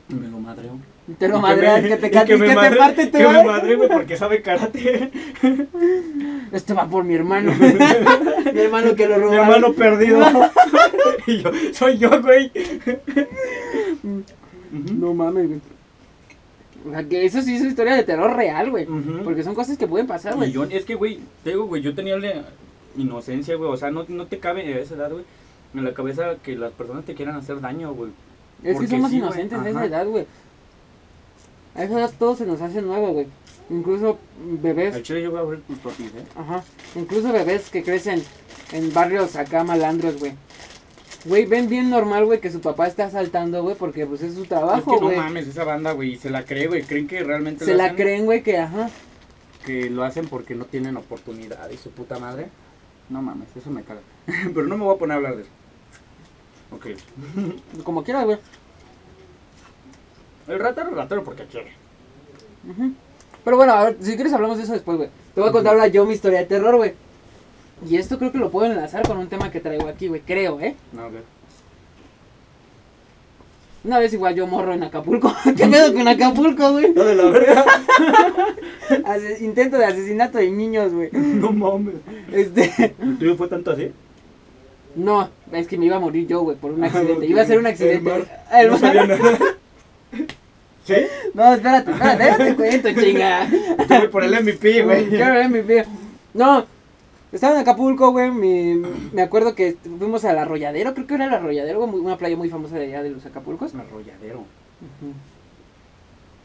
Me 0.10 0.28
lo 0.28 0.40
madreo. 0.40 0.78
Te 1.20 1.28
lo 1.28 1.40
madreas, 1.40 1.82
que 1.82 1.98
te 1.98 2.08
y 2.08 2.12
cante, 2.12 2.34
que 2.34 2.38
me 2.38 2.46
que 2.48 2.52
te 2.52 2.56
madre- 2.56 2.78
parte 2.78 3.06
tu 3.08 3.18
Que 3.18 3.28
me 3.28 3.44
madre. 3.44 3.76
güey, 3.76 3.90
porque 3.90 4.18
sabe 4.18 4.42
karate. 4.42 5.12
Este 6.52 6.74
va 6.74 6.88
por 6.88 7.04
mi 7.04 7.16
hermano. 7.16 7.52
mi 8.54 8.60
hermano 8.60 8.96
que 8.96 9.08
lo 9.08 9.18
robó. 9.18 9.32
mi 9.32 9.38
hermano 9.38 9.74
perdido. 9.74 10.24
y 11.28 11.42
yo, 11.42 11.52
soy 11.74 11.98
yo, 11.98 12.22
güey. 12.22 12.52
No 14.72 15.14
mames, 15.14 15.48
güey. 15.48 15.60
O 16.88 16.92
sea, 16.92 17.04
que 17.04 17.26
eso 17.26 17.42
sí 17.42 17.56
es 17.56 17.62
una 17.62 17.70
historia 17.72 17.96
de 17.96 18.04
terror 18.04 18.36
real, 18.36 18.70
güey. 18.70 18.86
Porque 19.24 19.44
son 19.44 19.56
cosas 19.56 19.78
que 19.78 19.88
pueden 19.88 20.08
pasar, 20.08 20.36
güey. 20.36 20.54
es 20.70 20.86
que, 20.86 20.96
güey, 20.96 21.20
te 21.44 21.52
digo, 21.52 21.66
güey, 21.66 21.82
yo 21.82 21.94
tenía 21.96 22.18
la 22.18 22.46
inocencia, 22.98 23.56
güey. 23.56 23.70
O 23.70 23.78
sea, 23.78 23.92
no, 23.92 24.06
no 24.08 24.28
te 24.28 24.40
cabe 24.40 24.62
a 24.74 24.80
esa 24.80 24.96
edad, 24.96 25.12
güey, 25.12 25.26
en 25.74 25.84
la 25.84 25.94
cabeza 25.94 26.36
que 26.44 26.56
las 26.56 26.72
personas 26.74 27.06
te 27.06 27.16
quieran 27.16 27.36
hacer 27.36 27.60
daño, 27.62 27.94
güey. 27.94 28.12
Es 28.64 28.70
que 28.70 28.74
porque 28.74 28.88
somos 28.88 29.12
sí, 29.12 29.20
güey, 29.20 29.30
inocentes 29.30 29.60
a 29.60 29.70
esa 29.70 29.86
edad, 29.86 30.06
güey. 30.08 30.26
A 31.76 31.84
esa 31.84 32.00
edad 32.00 32.12
todo 32.18 32.36
se 32.36 32.46
nos 32.46 32.62
hace 32.62 32.82
nuevo, 32.82 33.12
güey. 33.12 33.28
Incluso 33.70 34.18
bebés, 34.62 34.96
Al 34.96 35.04
chile 35.04 35.24
yo 35.24 35.32
voy 35.32 35.40
a 35.40 35.42
abrir 35.42 35.62
tus 35.64 35.80
totis, 35.80 36.08
¿eh? 36.08 36.24
ajá. 36.36 36.64
Incluso 36.96 37.34
bebés 37.34 37.70
que 37.70 37.84
crecen 37.84 38.24
en 38.72 38.94
barrios 38.94 39.36
acá 39.36 39.64
malandros, 39.64 40.20
güey. 40.20 40.34
Güey, 41.26 41.48
ven 41.48 41.68
bien 41.68 41.90
normal, 41.90 42.26
güey, 42.26 42.40
que 42.40 42.52
su 42.52 42.62
papá 42.62 42.86
está 42.86 43.06
asaltando, 43.06 43.64
güey, 43.64 43.76
porque 43.76 44.06
pues 44.06 44.22
es 44.22 44.36
su 44.36 44.44
es 44.44 44.50
trabajo, 44.50 44.94
que 44.94 45.00
no 45.02 45.08
güey. 45.08 45.18
mames, 45.18 45.48
esa 45.48 45.64
banda, 45.64 45.94
güey, 45.94 46.16
se 46.18 46.30
la 46.30 46.46
cree, 46.46 46.68
güey. 46.68 46.84
Creen 46.84 47.08
que 47.08 47.24
realmente 47.24 47.66
Se 47.66 47.72
lo 47.72 47.78
la 47.78 47.86
hacen, 47.86 47.96
creen, 47.98 48.26
güey, 48.26 48.44
que 48.44 48.60
ajá. 48.60 48.90
que 49.66 49.90
lo 49.90 50.04
hacen 50.04 50.28
porque 50.28 50.54
no 50.54 50.66
tienen 50.66 50.96
oportunidad 50.98 51.68
y 51.72 51.78
su 51.78 51.90
puta 51.90 52.20
madre. 52.20 52.50
No 53.10 53.22
mames, 53.22 53.56
eso 53.56 53.70
me 53.70 53.84
caga. 53.84 54.02
Pero 54.26 54.64
no 54.64 54.78
me 54.78 54.84
voy 54.84 54.96
a 54.96 55.00
poner 55.00 55.14
a 55.14 55.18
hablar 55.18 55.36
de 55.36 55.42
eso. 55.44 55.52
Ok. 56.72 56.88
Como 57.84 58.04
quiera, 58.04 58.24
güey. 58.24 58.38
El 60.48 60.60
ratero, 60.60 60.90
el 60.90 60.96
ratero 60.96 61.24
porque 61.24 61.46
quiere. 61.46 61.74
Pero 63.44 63.58
bueno, 63.58 63.74
a 63.74 63.84
ver, 63.86 63.98
si 64.02 64.16
quieres 64.16 64.34
hablamos 64.34 64.58
de 64.58 64.64
eso 64.64 64.74
después, 64.74 64.98
güey. 64.98 65.10
Te 65.34 65.42
voy 65.42 65.50
a 65.50 65.54
contar 65.54 65.74
ahora 65.74 65.88
yo 65.88 66.06
mi 66.06 66.14
historia 66.14 66.40
de 66.40 66.46
terror, 66.46 66.76
güey. 66.76 66.94
Y 67.88 67.98
esto 67.98 68.18
creo 68.18 68.32
que 68.32 68.38
lo 68.38 68.50
puedo 68.52 68.72
enlazar 68.72 69.08
con 69.08 69.18
un 69.18 69.28
tema 69.28 69.52
que 69.52 69.60
traigo 69.60 69.88
aquí, 69.88 70.08
güey. 70.08 70.22
Creo, 70.22 70.60
¿eh? 70.60 70.76
No, 70.94 71.08
ok. 71.08 71.14
Una 73.86 74.00
vez 74.00 74.12
igual 74.14 74.34
yo 74.36 74.48
morro 74.48 74.74
en 74.74 74.84
Acapulco. 74.84 75.34
¿Qué 75.58 75.68
pedo 75.68 75.94
con 75.94 76.08
Acapulco, 76.08 76.72
güey? 76.72 76.92
No 76.94 77.04
de 77.04 77.16
la 77.16 77.26
verga. 77.26 77.66
Intento 79.42 79.78
de 79.78 79.86
asesinato 79.86 80.38
de 80.40 80.50
niños, 80.50 80.92
güey. 80.94 81.10
no 81.14 81.52
mames. 81.52 81.96
Este. 82.32 82.96
¿El 83.00 83.18
tuyo 83.18 83.36
fue 83.36 83.48
tanto 83.48 83.72
así? 83.72 83.92
No, 84.96 85.30
es 85.52 85.68
que 85.68 85.78
me 85.78 85.86
iba 85.86 85.98
a 85.98 86.00
morir 86.00 86.26
yo, 86.26 86.42
güey, 86.42 86.58
por 86.58 86.72
un 86.72 86.84
Ah, 86.84 86.88
accidente. 86.88 87.26
Iba 87.28 87.42
a 87.42 87.46
ser 87.46 87.60
un 87.60 87.66
El 87.68 87.72
accidente. 87.74 88.10
mar. 88.10 88.46
El 88.54 88.66
no 88.68 88.72
mar- 88.72 88.80
sabía 88.80 89.06
nada. 89.06 89.38
¿Sí? 90.86 90.96
No, 91.34 91.54
espérate, 91.54 91.92
espérate, 91.92 92.24
déjate 92.24 92.56
cuento, 92.56 92.90
chinga. 93.02 93.48
Yo 93.50 94.00
voy 94.00 94.08
por 94.08 94.24
el 94.24 94.32
MVP, 94.44 94.84
güey. 94.84 95.10
Quiero 95.10 95.34
ver 95.34 95.50
mi 95.50 95.62
video. 95.62 95.84
No, 96.34 96.66
estaba 97.36 97.54
en 97.56 97.60
Acapulco, 97.62 98.12
güey. 98.12 98.32
Mi, 98.32 98.82
me 99.14 99.22
acuerdo 99.22 99.56
que 99.56 99.78
fuimos 100.00 100.26
al 100.26 100.38
arrolladero, 100.40 100.94
creo 100.94 101.08
que 101.08 101.16
era 101.16 101.26
el 101.26 101.34
arrolladero, 101.34 101.86
güey, 101.86 102.04
una 102.04 102.18
playa 102.18 102.36
muy 102.38 102.50
famosa 102.50 102.78
de 102.78 102.86
allá 102.86 103.04
de 103.04 103.12
los 103.12 103.26
Acapulcos. 103.26 103.74
Un 103.74 103.82
arrolladero. 103.82 104.44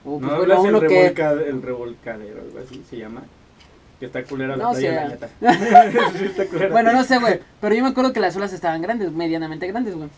O, 0.05 0.19
pues, 0.19 0.21
No 0.23 0.29
bueno, 0.29 0.35
hablas 0.37 0.65
el, 0.65 0.71
uno 0.71 0.81
que. 0.81 0.89
revolca- 1.13 1.33
el 1.33 1.63
revolcadero, 1.63 2.41
algo 2.43 2.59
así 2.59 2.83
se 2.89 2.97
llama. 2.99 3.23
Que 3.99 4.07
está 4.07 4.25
culera 4.25 4.57
la 4.57 4.65
No 4.65 4.71
playa, 4.73 5.19
culera. 6.51 6.69
Bueno, 6.71 6.93
no 6.93 7.05
sé, 7.05 7.19
güey. 7.19 7.41
Pero 7.61 7.75
yo 7.75 7.83
me 7.83 7.91
acuerdo 7.91 8.13
que 8.15 8.21
las 8.21 8.35
olas 8.37 8.53
estaban 8.53 8.81
grandes, 8.81 9.13
medianamente 9.13 9.67
grandes, 9.67 9.95
güey. 9.95 10.09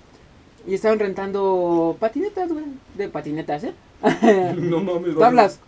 Y 0.69 0.75
estaban 0.75 1.01
rentando 1.01 1.97
patinetas, 1.99 2.53
güey. 2.53 2.65
De 2.97 3.09
patinetas, 3.09 3.65
¿eh? 3.65 3.73
No 4.57 4.81
mames. 4.81 5.19
Tablas. 5.19 5.59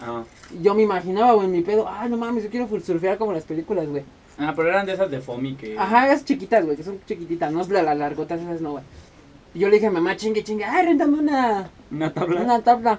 Ah. 0.00 0.24
Yo 0.60 0.74
me 0.74 0.82
imaginaba, 0.82 1.32
güey, 1.34 1.46
en 1.46 1.52
mi 1.52 1.62
pedo. 1.62 1.86
Ah, 1.88 2.08
no 2.08 2.16
mames, 2.16 2.42
yo 2.42 2.50
quiero 2.50 2.68
surfear 2.80 3.18
como 3.18 3.32
las 3.32 3.44
películas, 3.44 3.86
güey. 3.86 4.02
Ah, 4.38 4.52
pero 4.56 4.68
eran 4.68 4.86
de 4.86 4.92
esas 4.94 5.10
de 5.10 5.20
Fomi 5.20 5.54
que. 5.54 5.78
Ajá, 5.78 6.06
esas 6.08 6.24
chiquitas, 6.24 6.64
güey, 6.64 6.76
que 6.76 6.82
son 6.82 6.98
chiquititas. 7.06 7.52
No 7.52 7.60
es 7.60 7.68
la, 7.68 7.82
las 7.82 7.96
largotas, 7.98 8.40
esas 8.40 8.60
no, 8.60 8.72
güey. 8.72 8.84
Y 9.54 9.60
yo 9.60 9.68
le 9.68 9.74
dije 9.74 9.86
a 9.86 9.90
mi 9.90 9.96
mamá, 9.96 10.16
chingue, 10.16 10.42
chingue, 10.42 10.64
ay, 10.64 10.86
rentame 10.86 11.18
una, 11.18 11.70
Una 11.90 12.12
tabla. 12.12 12.40
una 12.40 12.60
tabla. 12.60 12.98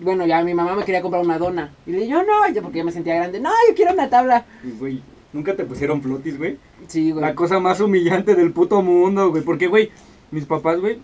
Bueno, 0.00 0.26
ya 0.26 0.42
mi 0.42 0.54
mamá 0.54 0.74
me 0.76 0.84
quería 0.84 1.02
comprar 1.02 1.22
una 1.24 1.38
dona. 1.38 1.72
Y 1.86 1.90
le 1.92 1.98
dije, 1.98 2.10
yo 2.10 2.22
no, 2.22 2.48
yo 2.52 2.62
porque 2.62 2.78
yo 2.78 2.84
me 2.84 2.92
sentía 2.92 3.16
grande. 3.16 3.40
No, 3.40 3.50
yo 3.68 3.74
quiero 3.74 3.92
una 3.92 4.08
tabla. 4.08 4.46
Güey, 4.78 5.02
nunca 5.32 5.54
te 5.56 5.64
pusieron 5.64 6.00
flotis, 6.00 6.38
güey. 6.38 6.56
Sí, 6.86 7.10
güey. 7.10 7.22
La 7.22 7.34
cosa 7.34 7.58
más 7.58 7.80
humillante 7.80 8.34
del 8.34 8.52
puto 8.52 8.80
mundo, 8.80 9.30
güey. 9.30 9.42
Porque, 9.42 9.66
güey, 9.66 9.90
mis 10.30 10.46
papás, 10.46 10.80
güey, 10.80 11.00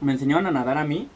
me 0.00 0.12
enseñaron 0.12 0.46
a 0.46 0.50
nadar 0.50 0.78
a 0.78 0.84
mí 0.84 1.08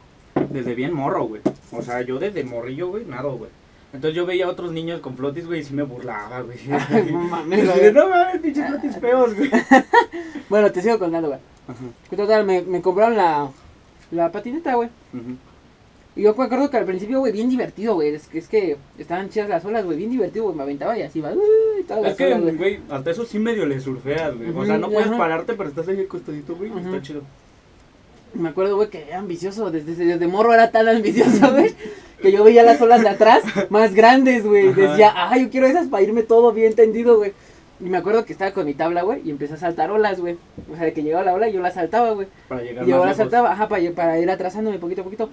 desde 0.50 0.74
bien 0.74 0.92
morro, 0.92 1.24
güey. 1.24 1.42
O 1.70 1.81
sea, 1.81 2.02
yo 2.02 2.18
desde 2.18 2.44
morrillo, 2.44 2.88
güey, 2.88 3.05
nado, 3.05 3.37
güey. 3.38 3.50
Entonces 3.92 4.14
yo 4.16 4.24
veía 4.24 4.46
a 4.46 4.48
otros 4.48 4.72
niños 4.72 5.00
con 5.00 5.16
flotis, 5.16 5.46
güey, 5.46 5.61
y 5.61 5.64
sí 5.64 5.74
me 5.74 5.83
burlaba, 5.83 6.40
güey. 6.40 6.59
No 7.12 7.18
mames, 7.18 7.74
de, 7.74 7.92
no 7.92 8.09
mames, 8.09 8.40
pinches 8.40 8.66
flotis 8.66 8.96
feos, 8.98 9.35
güey. 9.35 9.50
Bueno, 10.48 10.70
te 10.72 10.83
sigo 10.83 10.98
contando, 10.98 11.28
güey. 11.28 11.40
Ajá. 11.68 11.85
Que 12.11 12.16
Total, 12.16 12.44
me, 12.44 12.62
me 12.62 12.81
compraron 12.83 13.16
la, 13.16 13.50
la 14.11 14.33
patineta, 14.33 14.74
güey. 14.74 14.88
Y 16.14 16.22
yo 16.22 16.35
me 16.35 16.44
acuerdo 16.44 16.68
que 16.68 16.76
al 16.76 16.85
principio, 16.85 17.20
güey, 17.20 17.33
bien 17.33 17.48
divertido, 17.48 17.94
güey. 17.94 18.14
Es 18.14 18.28
que, 18.28 18.38
es 18.38 18.48
que 18.48 18.76
estaban 18.98 19.31
chidas 19.31 19.48
las 19.48 19.64
olas, 19.64 19.85
güey. 19.85 19.96
Bien 19.96 20.11
divertido, 20.11 20.44
güey. 20.44 20.57
Me 20.57 20.62
aventaba 20.62 20.98
y 20.98 21.02
así 21.02 21.20
va. 21.20 21.33
todas 21.88 22.11
Es 22.12 22.16
que, 22.16 22.35
güey. 22.35 22.57
güey, 22.57 22.81
hasta 22.90 23.11
eso 23.11 23.24
sí 23.24 23.38
medio 23.38 23.64
le 23.64 23.81
surfeas, 23.81 24.37
güey. 24.37 24.50
O 24.55 24.66
sea, 24.66 24.76
no 24.76 24.90
puedes 24.90 25.09
pararte, 25.09 25.55
pero 25.55 25.70
estás 25.70 25.88
ahí 25.88 26.00
acostadito, 26.00 26.55
güey. 26.55 26.70
Está 26.78 27.00
chido. 27.00 27.22
Me 28.35 28.49
acuerdo, 28.49 28.77
güey, 28.77 28.88
que 28.88 29.03
era 29.09 29.18
ambicioso. 29.18 29.71
Desde, 29.71 29.95
desde 29.95 30.27
morro 30.27 30.53
era 30.55 30.71
tan 30.71 30.88
ambicioso, 30.88 31.51
güey. 31.53 31.75
Que 32.21 32.31
yo 32.33 32.45
veía 32.45 32.62
las 32.62 32.81
olas 32.81 33.03
de 33.03 33.09
atrás 33.09 33.42
más 33.71 33.95
grandes, 33.95 34.45
güey. 34.47 34.73
Decía, 34.73 35.12
ah, 35.14 35.37
yo 35.37 35.51
quiero 35.51 35.66
esas 35.66 35.88
para 35.88 36.03
irme 36.03 36.23
todo 36.23 36.53
bien 36.53 36.75
tendido, 36.75 37.16
güey. 37.18 37.33
Y 37.81 37.85
me 37.88 37.97
acuerdo 37.99 38.25
que 38.25 38.33
estaba 38.33 38.53
con 38.53 38.64
mi 38.64 38.75
tabla, 38.75 39.03
güey, 39.03 39.23
y 39.25 39.31
empecé 39.31 39.55
a 39.55 39.57
saltar 39.57 39.90
olas, 39.90 40.21
güey. 40.21 40.37
O 40.73 40.77
sea, 40.77 40.85
de 40.85 40.92
que 40.92 41.03
llegaba 41.03 41.25
la 41.25 41.35
ola 41.35 41.49
y 41.49 41.53
yo 41.53 41.61
la 41.61 41.73
saltaba, 41.73 42.11
güey. 42.12 42.29
Para 42.49 42.62
llegar 42.62 42.85
Y 42.87 42.90
yo 42.90 42.97
más 42.99 43.01
la 43.07 43.11
lejos. 43.11 43.16
saltaba, 43.18 43.53
ajá, 43.53 43.68
para, 43.68 43.90
para 43.90 44.18
ir 44.21 44.31
atrasándome 44.31 44.79
poquito 44.79 45.01
a 45.01 45.05
poquito. 45.05 45.29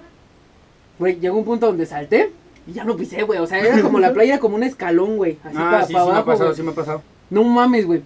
Güey, 0.97 1.19
llegó 1.19 1.37
un 1.37 1.45
punto 1.45 1.67
donde 1.67 1.85
salté 1.85 2.31
y 2.65 2.73
ya 2.73 2.83
no 2.85 2.97
pisé, 2.97 3.21
güey. 3.21 3.39
O 3.39 3.45
sea, 3.45 3.59
era 3.59 3.79
como 3.81 3.99
la 3.99 4.11
playa, 4.13 4.33
era 4.33 4.39
como 4.41 4.55
un 4.55 4.63
escalón, 4.63 5.17
güey. 5.17 5.37
Así 5.43 5.55
Ah, 5.59 5.69
para 5.71 5.81
sí, 5.83 5.87
sí 5.89 5.93
me 5.93 5.99
ha 5.99 6.03
abajo, 6.03 6.25
pasado, 6.25 6.55
sí 6.55 6.63
me 6.63 6.71
ha 6.71 6.75
pasado. 6.75 7.01
No 7.29 7.43
mames, 7.43 7.85
güey. 7.85 8.01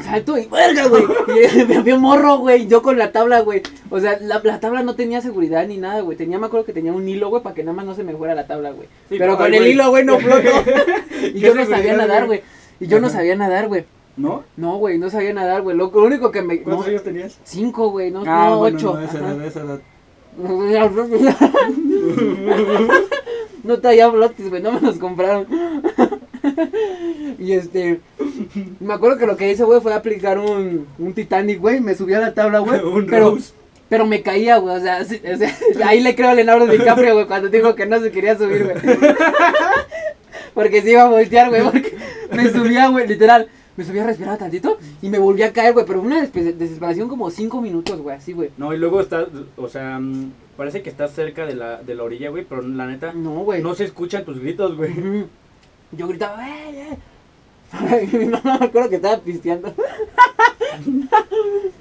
Salto 0.00 0.38
y 0.38 0.46
verga, 0.46 0.86
güey. 0.88 1.04
Y 1.28 1.64
me 1.66 1.76
había 1.76 1.98
morro, 1.98 2.38
güey. 2.38 2.66
Yo 2.66 2.82
con 2.82 2.98
la 2.98 3.12
tabla, 3.12 3.40
güey. 3.40 3.62
O 3.90 4.00
sea, 4.00 4.18
la, 4.20 4.40
la 4.42 4.58
tabla 4.58 4.82
no 4.82 4.94
tenía 4.94 5.20
seguridad 5.20 5.66
ni 5.66 5.76
nada, 5.76 6.00
güey. 6.00 6.16
Tenía, 6.16 6.38
me 6.38 6.46
acuerdo 6.46 6.64
que 6.66 6.72
tenía 6.72 6.92
un 6.92 7.06
hilo, 7.08 7.28
güey, 7.28 7.42
para 7.42 7.54
que 7.54 7.62
nada 7.62 7.76
más 7.76 7.84
no 7.84 7.94
se 7.94 8.04
me 8.04 8.14
fuera 8.14 8.34
la 8.34 8.46
tabla, 8.46 8.70
güey. 8.70 8.88
Sí, 9.08 9.16
Pero 9.18 9.36
con 9.36 9.52
el 9.52 9.66
hilo, 9.66 9.90
güey, 9.90 10.04
no 10.04 10.18
floto. 10.18 10.48
y 11.22 11.32
¿Qué 11.34 11.40
yo 11.40 11.54
no 11.54 11.64
sabía 11.66 11.96
nadar, 11.96 12.26
güey? 12.26 12.42
Y 12.80 12.86
yo 12.86 13.00
no 13.00 13.08
Ajá. 13.08 13.16
sabía 13.18 13.36
nadar, 13.36 13.68
güey. 13.68 13.84
¿No? 14.16 14.44
No, 14.56 14.76
güey, 14.76 14.98
no 14.98 15.08
sabía 15.10 15.32
nadar, 15.32 15.62
güey. 15.62 15.76
Lo, 15.76 15.90
lo 15.90 16.04
único 16.04 16.30
que 16.30 16.42
me. 16.42 16.62
¿Cuántos 16.62 16.86
no, 16.86 16.90
años 16.90 17.02
tenías? 17.04 17.38
cinco, 17.44 17.90
güey, 17.90 18.10
no, 18.10 18.22
Ah, 18.26 18.48
no, 18.50 18.58
bueno, 18.58 18.76
ocho. 18.78 18.94
no, 18.94 19.00
esa 19.00 19.18
edad, 19.18 19.44
esa 19.44 19.60
edad. 19.60 19.80
no 23.64 23.78
traía 23.80 24.10
flotes, 24.10 24.48
güey, 24.50 24.62
no 24.62 24.72
me 24.72 24.80
los 24.80 24.98
compraron. 24.98 25.46
y 27.38 27.52
este, 27.52 28.00
me 28.80 28.94
acuerdo 28.94 29.18
que 29.18 29.26
lo 29.26 29.36
que 29.36 29.50
hice, 29.50 29.64
güey, 29.64 29.80
fue 29.80 29.94
aplicar 29.94 30.38
un, 30.38 30.86
un 30.98 31.12
Titanic, 31.14 31.60
güey, 31.60 31.80
me 31.80 31.94
subí 31.94 32.14
a 32.14 32.20
la 32.20 32.34
tabla, 32.34 32.58
güey. 32.60 32.80
Un 32.84 33.06
pero, 33.06 33.30
Rose. 33.30 33.52
pero 33.88 34.06
me 34.06 34.22
caía, 34.22 34.56
güey, 34.58 34.76
o 34.76 34.80
sea, 34.80 35.04
sí, 35.04 35.20
o 35.32 35.36
sea, 35.36 35.56
ahí 35.86 36.00
le 36.00 36.14
creo 36.14 36.30
a 36.30 36.34
Leonardo 36.34 36.66
DiCaprio, 36.66 37.14
güey, 37.14 37.26
cuando 37.26 37.48
dijo 37.48 37.74
que 37.74 37.86
no 37.86 38.00
se 38.00 38.10
quería 38.10 38.36
subir, 38.36 38.64
güey. 38.64 38.76
porque 40.54 40.82
se 40.82 40.90
iba 40.92 41.02
a 41.02 41.08
voltear, 41.08 41.48
güey, 41.48 41.62
porque 41.62 41.96
me 42.32 42.50
subía, 42.50 42.88
güey, 42.88 43.06
literal. 43.06 43.48
Me 43.74 43.84
subía 43.84 44.02
a 44.04 44.06
respirar 44.06 44.36
tantito 44.36 44.76
y 45.00 45.08
me 45.08 45.18
volví 45.18 45.42
a 45.42 45.50
caer, 45.54 45.72
güey, 45.72 45.86
pero 45.86 46.02
una 46.02 46.22
despe- 46.22 46.52
desesperación 46.54 47.08
como 47.08 47.30
cinco 47.30 47.62
minutos, 47.62 47.98
güey, 48.02 48.14
así, 48.14 48.34
güey. 48.34 48.50
No, 48.58 48.74
y 48.74 48.76
luego 48.76 49.00
estás, 49.00 49.28
o 49.56 49.66
sea, 49.66 49.98
mm, 49.98 50.30
parece 50.58 50.82
que 50.82 50.90
estás 50.90 51.12
cerca 51.14 51.46
de 51.46 51.54
la, 51.54 51.82
de 51.82 51.94
la 51.94 52.02
orilla, 52.02 52.28
güey, 52.28 52.44
pero 52.46 52.60
la 52.60 52.86
neta, 52.86 53.14
No, 53.14 53.44
güey. 53.44 53.62
no 53.62 53.74
se 53.74 53.84
escuchan 53.84 54.26
tus 54.26 54.38
gritos, 54.40 54.76
güey. 54.76 54.92
Yo 55.92 56.08
gritaba, 56.08 56.48
¡eh, 56.48 56.90
eh! 56.92 56.98
Mi 58.12 58.26
mamá 58.26 58.58
me 58.58 58.66
acuerdo 58.66 58.90
que 58.90 58.96
estaba 58.96 59.18
pisteando. 59.18 59.74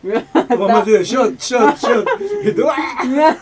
Shot, 0.04 1.40
shot, 1.40 1.78
shot. 1.78 2.08
Y 2.44 2.52
tú, 2.52 2.66
¡ah! 2.70 3.38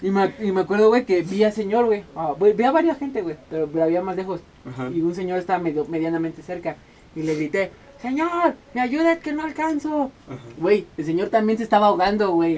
y, 0.00 0.10
me, 0.10 0.34
y 0.40 0.52
me 0.52 0.60
acuerdo, 0.62 0.88
güey, 0.88 1.04
que 1.04 1.22
vi 1.22 1.44
a 1.44 1.50
señor, 1.50 1.86
güey. 1.86 2.04
Güey, 2.38 2.52
vi 2.52 2.64
a 2.64 2.70
varias 2.70 2.98
gente, 2.98 3.22
güey, 3.22 3.36
pero 3.50 3.68
la 3.74 3.84
había 3.84 4.00
más 4.02 4.16
lejos. 4.16 4.40
Ajá. 4.66 4.90
Y 4.90 5.00
un 5.00 5.14
señor 5.14 5.38
estaba 5.38 5.58
medio, 5.58 5.84
medianamente 5.86 6.42
cerca. 6.42 6.76
Y 7.16 7.22
le 7.22 7.34
grité, 7.34 7.70
señor, 8.00 8.54
me 8.72 8.80
ayuda, 8.80 9.18
que 9.18 9.32
no 9.32 9.42
alcanzo. 9.42 10.10
Ajá. 10.28 10.38
Güey, 10.58 10.86
el 10.96 11.04
señor 11.04 11.28
también 11.28 11.58
se 11.58 11.64
estaba 11.64 11.88
ahogando, 11.88 12.30
güey. 12.32 12.56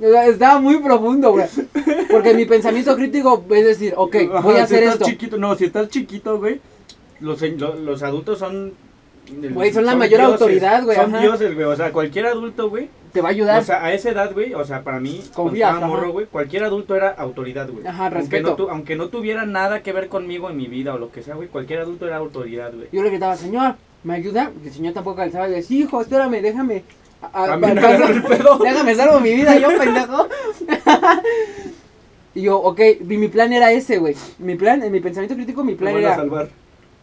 Estaba 0.00 0.60
muy 0.60 0.78
profundo, 0.78 1.32
güey. 1.32 1.46
Porque 2.10 2.34
mi 2.34 2.44
pensamiento 2.44 2.94
crítico 2.96 3.44
es 3.50 3.64
decir, 3.64 3.94
ok, 3.96 4.16
voy 4.42 4.54
a 4.54 4.58
si 4.58 4.74
hacer 4.74 4.78
estás 4.84 4.94
esto. 4.94 5.04
chiquito, 5.06 5.36
no, 5.38 5.54
si 5.56 5.64
estás 5.66 5.88
chiquito, 5.88 6.38
güey, 6.38 6.60
los, 7.20 7.38
se- 7.38 7.56
lo- 7.56 7.74
los 7.76 8.02
adultos 8.02 8.38
son... 8.38 8.72
Güey, 9.30 9.70
son 9.74 9.84
la 9.84 9.94
mayor 9.94 10.22
autoridad, 10.22 10.84
güey, 10.84 10.96
Son 10.96 11.14
ajá. 11.14 11.22
dioses, 11.22 11.54
güey, 11.54 11.66
o 11.66 11.76
sea, 11.76 11.92
cualquier 11.92 12.24
adulto, 12.26 12.70
güey, 12.70 12.88
Te 13.12 13.20
va 13.20 13.28
a 13.28 13.32
ayudar. 13.32 13.60
o 13.60 13.64
sea, 13.64 13.84
a 13.84 13.92
esa 13.92 14.08
edad, 14.10 14.32
güey, 14.32 14.54
o 14.54 14.64
sea, 14.64 14.82
para 14.82 15.00
mí, 15.00 15.22
Confía, 15.34 15.70
morro, 15.74 16.12
güey, 16.12 16.24
cualquier 16.24 16.64
adulto 16.64 16.94
era 16.96 17.10
autoridad, 17.10 17.68
güey. 17.68 17.86
Ajá, 17.86 18.04
Aunque 18.06 18.18
respeto. 18.20 18.56
no, 18.58 18.70
aunque 18.70 18.96
no 18.96 19.08
tuviera 19.08 19.44
nada 19.44 19.82
que 19.82 19.92
ver 19.92 20.08
conmigo 20.08 20.48
en 20.48 20.56
mi 20.56 20.66
vida 20.66 20.94
o 20.94 20.98
lo 20.98 21.12
que 21.12 21.22
sea, 21.22 21.34
güey, 21.34 21.48
cualquier 21.48 21.80
adulto 21.80 22.06
era 22.06 22.16
autoridad, 22.16 22.72
güey. 22.74 22.88
Yo 22.90 23.02
le 23.02 23.10
gritaba, 23.10 23.36
señor, 23.36 23.74
¿me 24.02 24.14
ayuda? 24.14 24.50
El 24.64 24.72
señor 24.72 24.94
tampoco 24.94 25.20
alzaba 25.20 25.46
y 25.46 25.52
decía, 25.52 25.78
hijo, 25.80 26.00
espérame, 26.00 26.40
déjame. 26.40 26.84
a- 27.20 27.52
a- 27.52 27.58
pedo. 27.58 28.58
déjame 28.64 28.94
salvo 28.94 29.20
mi 29.20 29.34
vida, 29.34 29.58
yo, 29.58 29.68
pendejo. 29.78 30.26
y 32.38 32.42
yo, 32.42 32.58
ok, 32.60 32.80
mi, 33.00 33.16
mi 33.18 33.28
plan 33.28 33.52
era 33.52 33.72
ese, 33.72 33.98
güey. 33.98 34.14
Mi 34.38 34.54
plan, 34.54 34.82
en 34.82 34.92
mi 34.92 35.00
pensamiento 35.00 35.34
crítico, 35.34 35.64
mi 35.64 35.74
plan 35.74 35.96
era. 35.96 36.16
salvar. 36.16 36.48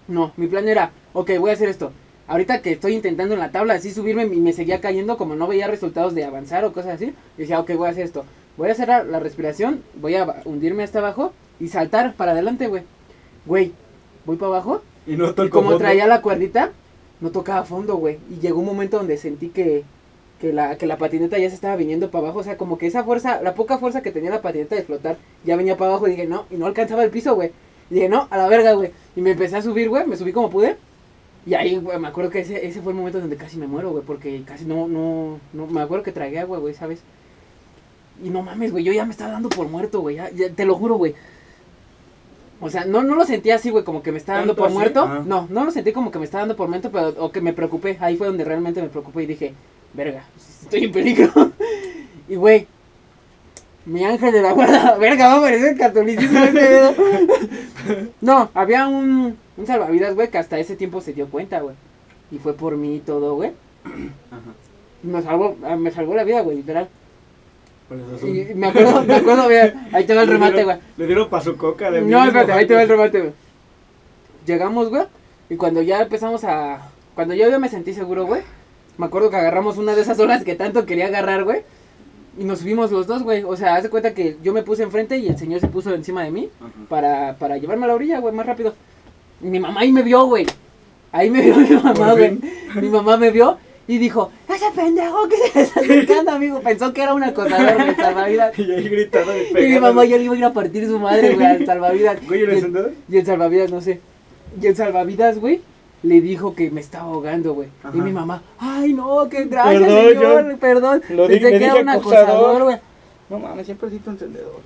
No, 0.07 0.31
mi 0.37 0.47
plan 0.47 0.67
era, 0.67 0.91
ok, 1.13 1.31
voy 1.39 1.49
a 1.49 1.53
hacer 1.53 1.69
esto. 1.69 1.91
Ahorita 2.27 2.61
que 2.61 2.71
estoy 2.71 2.93
intentando 2.93 3.33
en 3.33 3.39
la 3.39 3.51
tabla 3.51 3.73
así 3.75 3.91
subirme 3.91 4.23
y 4.23 4.39
me 4.39 4.53
seguía 4.53 4.81
cayendo, 4.81 5.17
como 5.17 5.35
no 5.35 5.47
veía 5.47 5.67
resultados 5.67 6.15
de 6.15 6.23
avanzar 6.23 6.63
o 6.65 6.73
cosas 6.73 6.95
así, 6.95 7.13
decía, 7.37 7.59
ok, 7.59 7.71
voy 7.75 7.87
a 7.87 7.91
hacer 7.91 8.05
esto. 8.05 8.25
Voy 8.57 8.69
a 8.69 8.71
hacer 8.71 8.87
la, 8.87 9.03
la 9.03 9.19
respiración, 9.19 9.83
voy 9.95 10.15
a 10.15 10.41
hundirme 10.45 10.83
hasta 10.83 10.99
abajo 10.99 11.33
y 11.59 11.67
saltar 11.67 12.13
para 12.15 12.31
adelante, 12.31 12.67
güey. 12.67 12.83
Güey, 13.45 13.73
voy 14.25 14.37
para 14.37 14.53
abajo 14.53 14.81
Y 15.05 15.17
no 15.17 15.29
y 15.29 15.49
como 15.49 15.71
fondo. 15.71 15.77
traía 15.77 16.07
la 16.07 16.21
cuerdita, 16.21 16.71
no 17.21 17.31
tocaba 17.31 17.63
fondo, 17.65 17.97
güey. 17.97 18.19
Y 18.29 18.39
llegó 18.39 18.59
un 18.59 18.65
momento 18.65 18.97
donde 18.97 19.17
sentí 19.17 19.49
que, 19.49 19.83
que, 20.39 20.53
la, 20.53 20.77
que 20.77 20.85
la 20.87 20.97
patineta 20.97 21.37
ya 21.37 21.49
se 21.49 21.55
estaba 21.55 21.75
viniendo 21.75 22.11
para 22.11 22.25
abajo. 22.25 22.39
O 22.39 22.43
sea, 22.43 22.57
como 22.57 22.77
que 22.77 22.87
esa 22.87 23.03
fuerza, 23.03 23.41
la 23.41 23.55
poca 23.55 23.77
fuerza 23.77 24.01
que 24.01 24.11
tenía 24.11 24.29
la 24.31 24.41
patineta 24.41 24.75
de 24.75 24.83
flotar, 24.83 25.17
ya 25.43 25.55
venía 25.55 25.77
para 25.77 25.91
abajo. 25.91 26.07
Y 26.07 26.11
dije, 26.11 26.27
no, 26.27 26.45
y 26.51 26.55
no 26.55 26.65
alcanzaba 26.65 27.03
el 27.03 27.11
piso, 27.11 27.35
güey. 27.35 27.51
Y 27.89 27.95
dije, 27.95 28.09
no, 28.09 28.27
a 28.31 28.37
la 28.37 28.47
verga, 28.47 28.73
güey. 28.73 28.91
Y 29.15 29.21
me 29.21 29.31
empecé 29.31 29.57
a 29.57 29.61
subir, 29.61 29.89
güey, 29.89 30.05
me 30.07 30.17
subí 30.17 30.31
como 30.33 30.49
pude. 30.49 30.77
Y 31.47 31.53
ahí, 31.53 31.77
güey, 31.77 31.99
me 31.99 32.07
acuerdo 32.07 32.31
que 32.31 32.39
ese, 32.39 32.65
ese 32.65 32.81
fue 32.81 32.91
el 32.91 32.97
momento 32.97 33.19
donde 33.19 33.35
casi 33.37 33.57
me 33.57 33.67
muero, 33.67 33.91
güey, 33.91 34.03
porque 34.03 34.41
casi 34.45 34.65
no, 34.65 34.87
no, 34.87 35.39
no, 35.53 35.67
me 35.67 35.81
acuerdo 35.81 36.03
que 36.03 36.11
tragué 36.11 36.39
agua, 36.39 36.57
güey, 36.57 36.73
¿sabes? 36.73 37.01
Y 38.23 38.29
no 38.29 38.41
mames, 38.41 38.71
güey, 38.71 38.83
yo 38.83 38.93
ya 38.93 39.05
me 39.05 39.11
estaba 39.11 39.31
dando 39.33 39.49
por 39.49 39.67
muerto, 39.67 39.99
güey, 40.01 40.15
ya- 40.15 40.31
ya, 40.31 40.49
te 40.49 40.65
lo 40.65 40.75
juro, 40.75 40.95
güey. 40.95 41.13
O 42.65 42.69
sea, 42.71 42.83
no, 42.83 43.03
no 43.03 43.13
lo 43.13 43.25
sentí 43.25 43.51
así, 43.51 43.69
güey, 43.69 43.83
como 43.83 44.01
que 44.01 44.11
me 44.11 44.17
estaba 44.17 44.39
dando 44.39 44.55
¿Tanto 44.55 44.63
por 44.63 44.69
así? 44.69 44.75
muerto. 44.75 45.05
Ah. 45.07 45.21
No, 45.23 45.45
no 45.51 45.65
lo 45.65 45.71
sentí 45.71 45.91
como 45.91 46.09
que 46.09 46.17
me 46.17 46.25
estaba 46.25 46.41
dando 46.41 46.55
por 46.55 46.67
muerto, 46.67 46.89
pero 46.91 47.09
o 47.19 47.31
que 47.31 47.39
me 47.39 47.53
preocupé. 47.53 47.95
Ahí 47.99 48.17
fue 48.17 48.25
donde 48.25 48.43
realmente 48.43 48.81
me 48.81 48.89
preocupé 48.89 49.21
y 49.21 49.27
dije, 49.27 49.53
verga, 49.93 50.25
estoy 50.63 50.85
en 50.85 50.91
peligro. 50.91 51.31
y, 52.27 52.33
güey, 52.33 52.65
mi 53.85 54.03
ángel 54.03 54.31
de 54.31 54.41
la 54.41 54.53
guarda, 54.53 54.97
verga, 54.99 55.27
va 55.27 55.35
a 55.35 55.41
parecer 55.41 55.77
catolicismo 55.77 56.39
este. 56.39 56.95
No, 58.21 58.49
había 58.55 58.87
un, 58.87 59.37
un 59.57 59.67
salvavidas, 59.67 60.15
güey, 60.15 60.31
que 60.31 60.39
hasta 60.39 60.57
ese 60.57 60.75
tiempo 60.75 61.01
se 61.01 61.13
dio 61.13 61.27
cuenta, 61.27 61.59
güey. 61.59 61.75
Y 62.31 62.39
fue 62.39 62.53
por 62.53 62.77
mí 62.77 62.95
y 62.95 62.99
todo, 62.99 63.35
güey. 63.35 63.51
Ajá. 63.85 64.41
Me 65.03 65.21
salvó, 65.21 65.55
me 65.77 65.91
salvó 65.91 66.15
la 66.15 66.23
vida, 66.23 66.41
güey, 66.41 66.57
literal. 66.57 66.89
Y 68.23 68.55
me 68.55 68.67
acuerdo, 68.67 69.03
me 69.03 69.15
acuerdo, 69.15 69.43
güey, 69.43 69.73
ahí 69.91 70.05
te 70.05 70.15
va 70.15 70.23
el 70.23 70.27
remate, 70.29 70.63
güey. 70.63 70.77
Le 70.97 71.05
dieron 71.05 71.29
pa' 71.29 71.41
su 71.41 71.55
coca 71.55 71.91
de 71.91 72.01
No, 72.01 72.25
espérate, 72.25 72.51
ahí 72.51 72.65
te 72.65 72.73
va 72.73 72.81
el 72.81 72.89
remate, 72.89 73.19
güey. 73.19 73.33
Llegamos, 74.45 74.89
güey, 74.89 75.03
y 75.49 75.55
cuando 75.55 75.81
ya 75.81 76.01
empezamos 76.01 76.43
a... 76.43 76.89
Cuando 77.13 77.33
yo 77.33 77.49
ya 77.49 77.59
me 77.59 77.69
sentí 77.69 77.93
seguro, 77.93 78.25
güey, 78.25 78.41
me 78.97 79.05
acuerdo 79.05 79.29
que 79.29 79.37
agarramos 79.37 79.77
una 79.77 79.95
de 79.95 80.01
esas 80.01 80.19
olas 80.19 80.43
que 80.43 80.55
tanto 80.55 80.85
quería 80.85 81.07
agarrar, 81.07 81.43
güey. 81.43 81.63
Y 82.37 82.43
nos 82.43 82.59
subimos 82.59 82.91
los 82.91 83.07
dos, 83.07 83.23
güey. 83.23 83.43
O 83.43 83.55
sea, 83.55 83.75
haz 83.75 83.83
de 83.83 83.89
cuenta 83.89 84.13
que 84.13 84.37
yo 84.43 84.51
me 84.51 84.63
puse 84.63 84.83
enfrente 84.83 85.17
y 85.17 85.27
el 85.27 85.37
señor 85.37 85.61
se 85.61 85.67
puso 85.67 85.93
encima 85.93 86.23
de 86.23 86.31
mí 86.31 86.49
Ajá. 86.59 86.69
para, 86.89 87.35
para 87.37 87.57
llevarme 87.57 87.85
a 87.85 87.87
la 87.87 87.95
orilla, 87.95 88.19
güey, 88.19 88.33
más 88.33 88.45
rápido. 88.45 88.73
Mi 89.39 89.59
mamá 89.59 89.81
ahí 89.81 89.91
me 89.91 90.01
vio, 90.01 90.25
güey. 90.25 90.45
Ahí 91.11 91.29
me 91.29 91.41
vio 91.41 91.55
mi 91.55 91.69
mamá, 91.81 92.11
güey. 92.13 92.37
Mi 92.75 92.89
mamá 92.89 93.15
me 93.15 93.31
vio 93.31 93.57
y 93.87 93.97
dijo, 93.99 94.31
ese 94.49 94.65
pendejo 94.75 95.27
que 95.29 95.35
se 95.53 95.61
está 95.61 95.79
acercando, 95.79 96.31
amigo. 96.31 96.59
Pensó 96.61 96.91
que 96.93 97.03
era 97.03 97.13
un 97.13 97.23
acosador, 97.23 97.75
güey, 97.75 97.95
salvavidas. 97.95 98.57
Y 98.59 98.71
ahí 98.71 98.89
gritando 98.89 99.31
y 99.37 99.63
Y 99.63 99.67
mi 99.73 99.79
mamá 99.79 100.05
ya 100.05 100.17
le 100.17 100.23
iba 100.23 100.33
a 100.33 100.37
ir 100.37 100.45
a 100.45 100.53
partir 100.53 100.87
su 100.87 100.97
madre, 100.99 101.35
güey, 101.35 101.45
al 101.45 101.65
salvavidas. 101.65 102.25
Güey, 102.27 102.41
¿el 102.41 102.47
Y 102.47 102.51
el- 102.51 102.57
encendedor? 102.57 102.91
y 103.09 103.17
el 103.17 103.25
salvavidas, 103.25 103.71
no 103.71 103.81
sé. 103.81 104.01
Y 104.61 104.65
el 104.67 104.75
salvavidas, 104.75 105.37
güey, 105.39 105.61
le 106.03 106.21
dijo 106.21 106.55
que 106.55 106.71
me 106.71 106.81
estaba 106.81 107.05
ahogando, 107.05 107.53
güey. 107.53 107.67
Y 107.93 107.97
mi 107.97 108.11
mamá, 108.11 108.41
ay, 108.57 108.93
no, 108.93 109.27
qué 109.29 109.45
gracias, 109.45 109.81
Perdón, 109.83 110.07
señor, 110.09 110.49
yo 110.51 110.57
perdón. 110.57 111.01
lo 111.09 111.27
Pensé 111.27 111.49
que 111.49 111.65
era 111.65 111.75
un 111.75 111.89
acosador. 111.89 112.63
güey. 112.63 112.77
No 113.29 113.39
mames, 113.39 113.65
siempre 113.65 113.87
necesito 113.89 114.11
encendedor. 114.11 114.61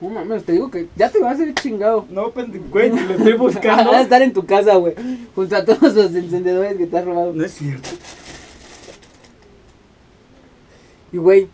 No 0.00 0.08
mames, 0.08 0.42
te 0.44 0.52
digo 0.52 0.68
que 0.70 0.86
ya 0.96 1.08
te 1.10 1.20
vas 1.20 1.30
a 1.30 1.34
hacer 1.34 1.54
chingado. 1.54 2.04
No, 2.10 2.30
pendejo, 2.30 2.64
güey, 2.70 2.90
lo 2.90 3.14
estoy 3.14 3.32
buscando. 3.38 3.84
Vas 3.92 4.00
a 4.00 4.02
estar 4.02 4.22
en 4.22 4.32
tu 4.32 4.44
casa, 4.44 4.74
güey. 4.76 4.94
Junto 5.34 5.54
a 5.56 5.64
todos 5.64 5.94
los 5.94 6.12
encendedores 6.14 6.76
que 6.76 6.86
te 6.86 6.98
has 6.98 7.04
robado. 7.04 7.32
No 7.32 7.44
es 7.44 7.52
cierto. 7.54 7.88
Y, 11.12 11.18
güey, 11.18 11.48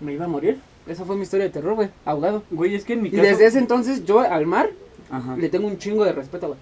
me 0.00 0.12
iba 0.12 0.24
a 0.24 0.28
morir. 0.28 0.58
Esa 0.86 1.04
fue 1.04 1.16
mi 1.16 1.22
historia 1.22 1.44
de 1.44 1.50
terror, 1.52 1.74
güey. 1.74 1.90
Ahogado. 2.04 2.42
Güey, 2.50 2.74
es 2.74 2.84
que 2.84 2.94
en 2.94 3.02
mi 3.02 3.08
Y 3.08 3.12
caso... 3.12 3.22
desde 3.22 3.46
ese 3.46 3.58
entonces, 3.58 4.04
yo 4.04 4.20
al 4.20 4.46
mar 4.46 4.70
Ajá. 5.10 5.36
le 5.36 5.48
tengo 5.48 5.66
un 5.66 5.78
chingo 5.78 6.04
de 6.04 6.12
respeto, 6.12 6.48
güey. 6.48 6.58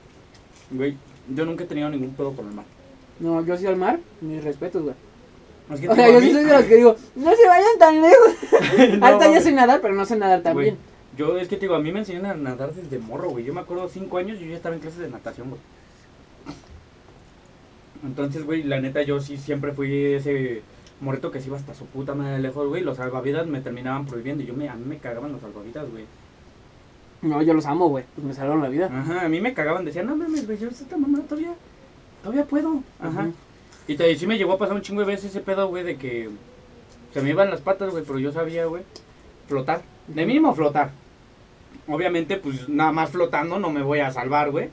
Güey, 0.70 0.96
yo 1.34 1.44
nunca 1.44 1.64
he 1.64 1.66
tenido 1.66 1.88
ningún 1.88 2.10
pedo 2.14 2.32
con 2.32 2.48
el 2.48 2.54
mar. 2.54 2.64
No, 3.20 3.44
yo 3.44 3.56
sí 3.56 3.66
al 3.66 3.76
mar, 3.76 3.98
mis 4.20 4.42
respetos, 4.42 4.82
güey. 4.82 4.94
Es 5.72 5.80
que 5.80 5.88
O 5.88 5.94
sea, 5.94 6.10
yo 6.10 6.20
sí 6.20 6.32
soy 6.32 6.44
de 6.44 6.52
los 6.52 6.64
que 6.64 6.76
digo, 6.76 6.96
no 7.16 7.34
se 7.34 7.46
vayan 7.46 7.78
tan 7.78 8.00
lejos. 8.02 8.32
No, 8.98 9.06
Ahorita 9.06 9.32
ya 9.32 9.40
sé 9.40 9.52
nadar, 9.52 9.80
pero 9.80 9.94
no 9.94 10.04
sé 10.04 10.16
nadar 10.16 10.42
tan 10.42 10.54
Güey, 10.54 10.66
bien. 10.66 10.78
Yo 11.16 11.38
es 11.38 11.48
que 11.48 11.56
te 11.56 11.62
digo, 11.62 11.74
a 11.74 11.80
mí 11.80 11.92
me 11.92 12.00
enseñan 12.00 12.26
a 12.26 12.34
nadar 12.34 12.74
desde 12.74 12.98
morro, 12.98 13.30
güey. 13.30 13.44
Yo 13.44 13.54
me 13.54 13.60
acuerdo 13.60 13.88
cinco 13.88 14.18
años 14.18 14.38
y 14.40 14.44
yo 14.44 14.50
ya 14.50 14.56
estaba 14.56 14.74
en 14.74 14.80
clases 14.80 15.00
de 15.00 15.08
natación, 15.08 15.48
güey. 15.48 15.60
Entonces, 18.04 18.44
güey, 18.44 18.62
la 18.62 18.80
neta 18.80 19.02
yo 19.02 19.20
sí 19.20 19.36
siempre 19.36 19.72
fui 19.72 20.14
ese 20.14 20.62
morrito 21.00 21.30
que 21.30 21.40
se 21.40 21.48
iba 21.48 21.56
hasta 21.56 21.74
su 21.74 21.86
puta 21.86 22.14
madre 22.14 22.38
lejos, 22.38 22.68
güey. 22.68 22.82
Los 22.82 22.96
salvavidas 22.96 23.46
me 23.46 23.60
terminaban 23.60 24.06
prohibiendo 24.06 24.42
y 24.42 24.46
yo 24.46 24.54
me, 24.54 24.68
a 24.68 24.74
mí 24.74 24.84
me 24.86 24.98
cagaban 24.98 25.32
los 25.32 25.40
salvavidas, 25.40 25.90
güey. 25.90 26.04
No, 27.22 27.42
yo 27.42 27.54
los 27.54 27.66
amo, 27.66 27.88
güey. 27.88 28.04
Pues 28.14 28.26
me 28.26 28.34
salvaron 28.34 28.62
la 28.62 28.68
vida. 28.68 28.90
Ajá, 28.92 29.24
a 29.24 29.28
mí 29.28 29.40
me 29.40 29.54
cagaban, 29.54 29.84
decían, 29.84 30.06
no 30.06 30.16
mames, 30.16 30.46
güey, 30.46 30.58
yo 30.58 30.68
esta 30.68 30.96
mamá 30.96 31.20
todavía, 31.28 31.54
todavía 32.22 32.44
puedo. 32.44 32.82
Ajá. 33.00 33.30
Y 33.88 33.96
te, 33.96 34.16
sí 34.16 34.26
me 34.26 34.38
llegó 34.38 34.54
a 34.54 34.58
pasar 34.58 34.74
un 34.74 34.82
chingo 34.82 35.00
de 35.00 35.06
veces 35.06 35.30
ese 35.30 35.40
pedo, 35.40 35.68
güey, 35.68 35.84
de 35.84 35.96
que 35.96 36.28
se 37.12 37.22
me 37.22 37.30
iban 37.30 37.50
las 37.50 37.60
patas, 37.60 37.90
güey, 37.90 38.04
pero 38.04 38.18
yo 38.18 38.32
sabía, 38.32 38.66
güey, 38.66 38.82
flotar. 39.48 39.82
De 40.08 40.26
mínimo 40.26 40.54
flotar. 40.54 40.90
Obviamente, 41.88 42.36
pues 42.36 42.68
nada 42.68 42.92
más 42.92 43.10
flotando 43.10 43.58
no 43.58 43.70
me 43.70 43.82
voy 43.82 44.00
a 44.00 44.10
salvar, 44.10 44.50
güey. 44.50 44.70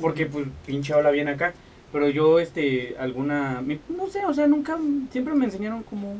Porque, 0.00 0.26
pues, 0.26 0.46
pinche 0.66 0.94
ola 0.94 1.10
viene 1.10 1.32
acá. 1.32 1.54
Pero 1.92 2.08
yo, 2.08 2.38
este, 2.38 2.96
alguna. 2.98 3.62
No 3.88 4.08
sé, 4.08 4.24
o 4.26 4.34
sea, 4.34 4.46
nunca. 4.46 4.78
Siempre 5.10 5.34
me 5.34 5.46
enseñaron 5.46 5.82
como. 5.82 6.16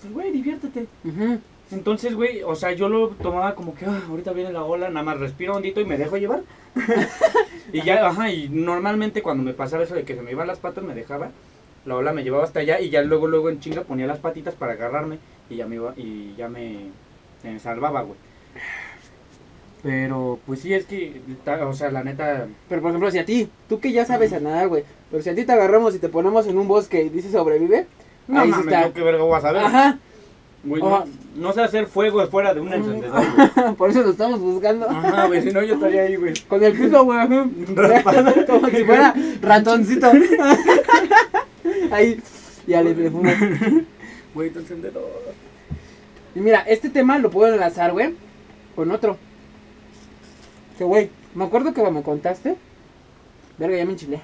Pues, 0.00 0.12
güey, 0.12 0.32
diviértete. 0.32 0.86
Entonces, 1.70 2.14
güey, 2.14 2.42
o 2.42 2.54
sea, 2.54 2.72
yo 2.72 2.88
lo 2.88 3.08
tomaba 3.08 3.54
como 3.54 3.74
que, 3.74 3.86
ah, 3.86 4.02
ahorita 4.08 4.32
viene 4.32 4.52
la 4.52 4.62
ola, 4.62 4.90
nada 4.90 5.04
más 5.04 5.18
respiro 5.18 5.54
hondito 5.56 5.80
y 5.80 5.86
me 5.86 5.96
dejo 5.96 6.18
llevar. 6.18 6.42
y 7.72 7.82
ya, 7.82 8.06
ajá, 8.06 8.30
y 8.30 8.50
normalmente 8.50 9.22
cuando 9.22 9.42
me 9.42 9.54
pasaba 9.54 9.84
eso 9.84 9.94
de 9.94 10.04
que 10.04 10.14
se 10.14 10.20
me 10.20 10.32
iban 10.32 10.46
las 10.46 10.58
patas, 10.58 10.84
me 10.84 10.94
dejaba, 10.94 11.30
la 11.86 11.96
ola 11.96 12.12
me 12.12 12.24
llevaba 12.24 12.44
hasta 12.44 12.60
allá 12.60 12.78
y 12.78 12.90
ya 12.90 13.02
luego, 13.02 13.26
luego 13.26 13.48
en 13.48 13.60
chinga 13.60 13.82
ponía 13.82 14.06
las 14.06 14.18
patitas 14.18 14.54
para 14.54 14.72
agarrarme 14.72 15.18
y 15.48 15.56
ya 15.56 15.66
me 15.66 15.76
iba, 15.76 15.94
y 15.96 16.34
ya 16.36 16.48
me, 16.48 16.90
me 17.42 17.58
salvaba, 17.58 18.02
güey. 18.02 18.18
Pero, 19.82 20.38
pues 20.46 20.60
sí, 20.60 20.72
es 20.72 20.84
que, 20.86 21.20
o 21.46 21.72
sea, 21.72 21.90
la 21.90 22.04
neta, 22.04 22.46
Pero 22.68 22.80
por 22.80 22.90
ejemplo, 22.90 23.10
si 23.10 23.18
a 23.18 23.24
ti, 23.24 23.48
tú 23.68 23.80
que 23.80 23.90
ya 23.90 24.04
sabes 24.04 24.32
a 24.32 24.38
nadar, 24.38 24.68
güey. 24.68 24.84
Pero 25.10 25.22
si 25.22 25.30
a 25.30 25.34
ti 25.34 25.44
te 25.44 25.52
agarramos 25.52 25.94
y 25.94 25.98
te 25.98 26.08
ponemos 26.08 26.46
en 26.46 26.56
un 26.56 26.68
bosque 26.68 27.02
y 27.02 27.08
dices 27.08 27.32
sobrevive. 27.32 27.86
no 28.28 28.40
ahí 28.40 28.52
sí 28.52 28.60
está. 28.60 28.92
qué 28.92 29.02
verga 29.02 29.24
voy 29.24 29.36
a 29.36 29.40
saber. 29.40 29.64
Ajá. 29.64 29.98
Güey, 30.64 30.80
no, 30.80 31.04
no 31.34 31.52
sé 31.52 31.62
hacer 31.62 31.86
fuego 31.86 32.24
fuera 32.28 32.54
de 32.54 32.60
un 32.60 32.72
encendedor, 32.72 33.24
güey. 33.34 33.74
por 33.76 33.90
eso 33.90 34.02
lo 34.02 34.10
estamos 34.10 34.38
buscando. 34.38 34.88
Ajá, 34.88 35.26
güey, 35.26 35.42
si 35.42 35.50
no 35.50 35.60
yo 35.64 35.74
estaría 35.74 36.02
ahí, 36.02 36.14
güey. 36.14 36.34
Con 36.48 36.62
el 36.62 36.72
piso, 36.72 37.04
güey. 37.04 37.28
Como 38.46 38.68
si 38.68 38.84
fuera 38.84 39.14
ratoncito. 39.40 40.12
Ahí. 41.90 42.20
Ya 42.66 42.82
le 42.82 42.94
le 42.94 43.10
fumas. 43.10 43.34
Güey, 44.34 44.50
tu 44.50 44.60
encendedor. 44.60 45.02
Y 46.34 46.40
mira, 46.40 46.60
este 46.60 46.88
tema 46.88 47.18
lo 47.18 47.30
puedo 47.30 47.52
enlazar, 47.52 47.92
güey, 47.92 48.14
con 48.76 48.90
otro. 48.90 49.18
Que, 50.82 50.86
güey, 50.86 51.10
me 51.36 51.44
acuerdo 51.44 51.72
que 51.72 51.90
me 51.92 52.02
contaste. 52.02 52.56
Verga, 53.56 53.76
ya 53.76 53.84
me 53.84 53.92
enchilé. 53.92 54.18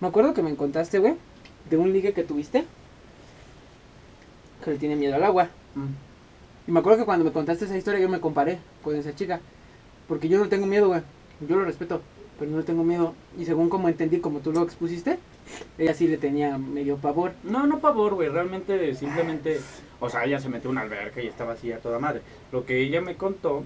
Me 0.00 0.08
acuerdo 0.08 0.34
que 0.34 0.42
me 0.42 0.56
contaste, 0.56 0.98
güey, 0.98 1.14
de 1.70 1.76
un 1.76 1.92
ligue 1.92 2.12
que 2.12 2.24
tuviste. 2.24 2.64
Que 4.64 4.72
le 4.72 4.78
tiene 4.78 4.96
miedo 4.96 5.14
al 5.14 5.22
agua. 5.22 5.48
Y 6.66 6.72
me 6.72 6.80
acuerdo 6.80 6.98
que 6.98 7.04
cuando 7.04 7.24
me 7.24 7.30
contaste 7.30 7.66
esa 7.66 7.78
historia 7.78 8.00
yo 8.00 8.08
me 8.08 8.18
comparé 8.18 8.58
con 8.82 8.96
esa 8.96 9.14
chica. 9.14 9.38
Porque 10.08 10.28
yo 10.28 10.40
no 10.40 10.48
tengo 10.48 10.66
miedo, 10.66 10.88
güey. 10.88 11.02
Yo 11.48 11.54
lo 11.54 11.64
respeto, 11.64 12.02
pero 12.40 12.50
no 12.50 12.58
le 12.58 12.64
tengo 12.64 12.82
miedo. 12.82 13.14
Y 13.38 13.44
según 13.44 13.68
como 13.68 13.88
entendí, 13.88 14.18
como 14.18 14.40
tú 14.40 14.50
lo 14.50 14.64
expusiste, 14.64 15.20
ella 15.78 15.94
sí 15.94 16.08
le 16.08 16.18
tenía 16.18 16.58
medio 16.58 16.96
pavor. 16.96 17.34
No, 17.44 17.68
no 17.68 17.78
pavor, 17.78 18.14
güey. 18.14 18.30
Realmente, 18.30 18.96
simplemente. 18.96 19.60
O 20.00 20.10
sea, 20.10 20.24
ella 20.24 20.40
se 20.40 20.48
metió 20.48 20.70
en 20.70 20.78
una 20.78 20.80
alberca 20.80 21.22
y 21.22 21.28
estaba 21.28 21.52
así 21.52 21.70
a 21.70 21.78
toda 21.78 22.00
madre. 22.00 22.22
Lo 22.50 22.66
que 22.66 22.80
ella 22.80 23.00
me 23.00 23.14
contó 23.14 23.62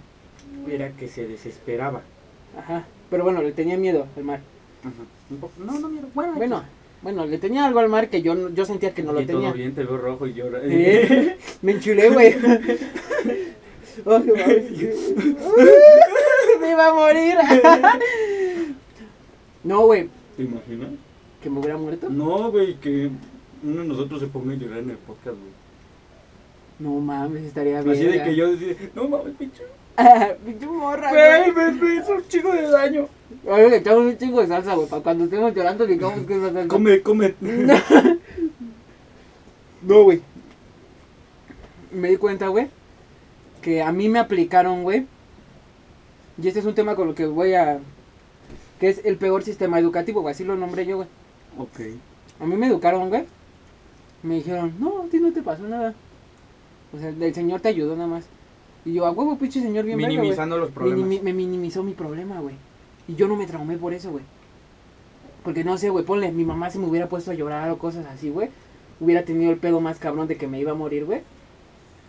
era 0.71 0.91
que 0.93 1.09
se 1.09 1.27
desesperaba. 1.27 2.03
Ajá. 2.59 2.85
Pero 3.11 3.25
bueno, 3.25 3.43
le 3.43 3.53
tenía 3.53 3.77
miedo 3.77 4.07
al 4.17 4.25
mar. 4.25 4.41
Poco- 5.41 5.53
No, 5.59 5.79
no, 5.79 5.89
mira. 5.89 6.07
Bueno, 6.15 6.35
Bueno, 6.35 6.65
bueno, 7.03 7.27
le 7.27 7.39
tenía 7.39 7.65
algo 7.67 7.81
al 7.81 7.89
mar 7.89 8.09
que 8.11 8.23
yo, 8.23 8.51
yo 8.51 8.65
sentía 8.65 8.93
que 8.95 9.03
no 9.03 9.13
lo 9.13 9.21
y 9.21 9.27
todo 9.27 9.39
tenía. 9.39 9.53
bien, 9.53 9.75
te 9.75 9.85
veo 9.85 9.97
rojo 9.97 10.27
y 10.27 10.35
llora. 10.35 10.61
Eh, 10.63 11.37
Me 11.63 11.73
enchulé, 11.73 12.11
güey. 12.11 12.35
Que- 14.05 14.95
Me 16.61 16.71
iba 16.71 16.89
a 16.89 16.95
morir. 16.95 17.37
No, 19.65 19.83
güey, 19.87 20.09
¿Te 20.37 20.43
imaginas? 20.45 20.91
que 21.43 21.51
me 21.51 21.59
hubiera 21.59 21.77
muerto. 21.77 22.09
No, 22.09 22.51
güey, 22.51 22.75
que 22.77 23.11
uno 23.63 23.83
de 23.83 23.89
nosotros 23.89 24.21
se 24.21 24.27
ponga 24.29 24.53
a 24.53 24.57
llorar 24.57 24.79
en 24.79 24.91
el 24.91 24.97
podcast, 24.97 25.37
güey. 25.37 25.51
No 26.79 26.99
mames, 27.01 27.43
estaría 27.45 27.83
bien. 27.83 27.95
Así 27.95 28.05
de 28.07 28.23
que 28.25 28.35
yo 28.37 28.51
decía, 28.57 28.75
no 28.95 29.09
mames, 29.09 29.35
pinche. 29.39 29.63
Pinche 30.45 30.67
morra, 30.67 31.11
Güey, 31.11 31.53
güey. 31.53 31.73
me, 31.73 31.95
hizo 31.97 32.15
un 32.15 32.29
chingo 32.29 32.53
de 32.53 32.71
daño. 32.71 33.09
Oye, 33.47 33.71
le 33.71 33.77
echamos 33.77 34.05
un 34.05 34.19
chingo 34.19 34.41
de 34.41 34.47
salsa, 34.49 34.75
güey. 34.75 34.89
Para 34.89 35.03
cuando 35.03 35.25
estemos 35.25 35.55
llorando, 35.55 35.87
digamos 35.87 36.27
que 36.27 36.35
es 36.35 36.41
la 36.41 36.53
salsa. 36.53 36.69
Come, 36.69 37.03
come. 37.03 37.35
No, 39.83 40.03
güey. 40.05 40.21
Me 41.91 42.09
di 42.11 42.17
cuenta, 42.19 42.49
güey, 42.49 42.69
que 43.63 43.83
a 43.83 43.93
mí 43.93 44.09
me 44.11 44.19
aplicaron, 44.19 44.83
güey. 44.83 45.07
Y 46.41 46.49
este 46.49 46.61
es 46.61 46.67
un 46.67 46.75
tema 46.75 46.95
con 46.95 47.09
lo 47.09 47.15
que 47.15 47.27
voy 47.27 47.55
a. 47.55 47.81
que 48.79 48.89
es 48.91 49.01
el 49.05 49.17
peor 49.17 49.43
sistema 49.43 49.79
educativo, 49.79 50.21
güey. 50.21 50.33
Así 50.33 50.45
lo 50.45 50.55
nombré 50.57 50.85
yo, 50.87 50.97
güey. 50.97 51.09
Ok. 51.59 51.81
A 52.41 52.47
mí 52.47 52.57
me 52.57 52.67
educaron, 52.67 53.09
güey. 53.09 53.25
Me 54.23 54.35
dijeron, 54.37 54.75
no, 54.79 55.03
a 55.03 55.07
ti 55.07 55.19
no 55.19 55.33
te 55.33 55.43
pasó 55.43 55.63
nada. 55.63 55.95
O 56.95 56.99
sea, 56.99 57.09
el 57.09 57.35
señor 57.35 57.61
te 57.61 57.69
ayudó 57.69 57.97
nada 57.97 58.09
más. 58.09 58.27
Y 58.85 58.95
yo, 58.95 59.07
a 59.07 59.11
huevo, 59.11 59.37
pinche 59.37 59.61
señor, 59.61 59.85
bien 59.85 59.99
verga. 59.99 60.15
Minimizando 60.15 60.57
los 60.59 60.71
problemas. 60.71 61.07
Minimi- 61.09 61.23
me 61.23 61.33
minimizó 61.35 61.83
mi 61.83 61.93
problema, 61.93 62.41
güey. 62.41 62.55
Y 63.09 63.15
yo 63.15 63.29
no 63.29 63.37
me 63.37 63.47
traumé 63.47 63.77
por 63.77 63.93
eso, 63.93 64.11
güey. 64.11 64.25
Porque 65.45 65.65
no 65.65 65.77
sé, 65.79 65.91
güey, 65.91 66.05
ponle, 66.05 66.33
mi 66.33 66.45
mamá 66.45 66.71
se 66.71 66.79
me 66.79 66.87
hubiera 66.87 67.09
puesto 67.09 67.31
a 67.31 67.35
llorar 67.35 67.71
o 67.71 67.79
cosas 67.79 68.07
así, 68.07 68.31
güey. 68.31 68.49
Hubiera 69.01 69.25
tenido 69.25 69.51
el 69.51 69.59
pedo 69.59 69.81
más 69.81 69.99
cabrón 69.99 70.29
de 70.29 70.37
que 70.37 70.47
me 70.47 70.61
iba 70.61 70.73
a 70.73 70.75
morir, 70.75 71.05
güey. 71.05 71.23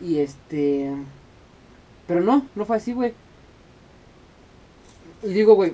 Y 0.01 0.19
este... 0.19 0.91
Pero 2.07 2.21
no, 2.21 2.45
no 2.55 2.65
fue 2.65 2.77
así, 2.77 2.93
güey. 2.93 3.13
Y 5.23 5.33
digo, 5.33 5.55
güey, 5.55 5.73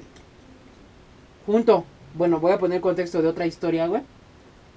junto, 1.45 1.85
bueno, 2.15 2.39
voy 2.39 2.51
a 2.51 2.59
poner 2.59 2.81
contexto 2.81 3.21
de 3.21 3.27
otra 3.29 3.45
historia, 3.45 3.87
güey. 3.87 4.01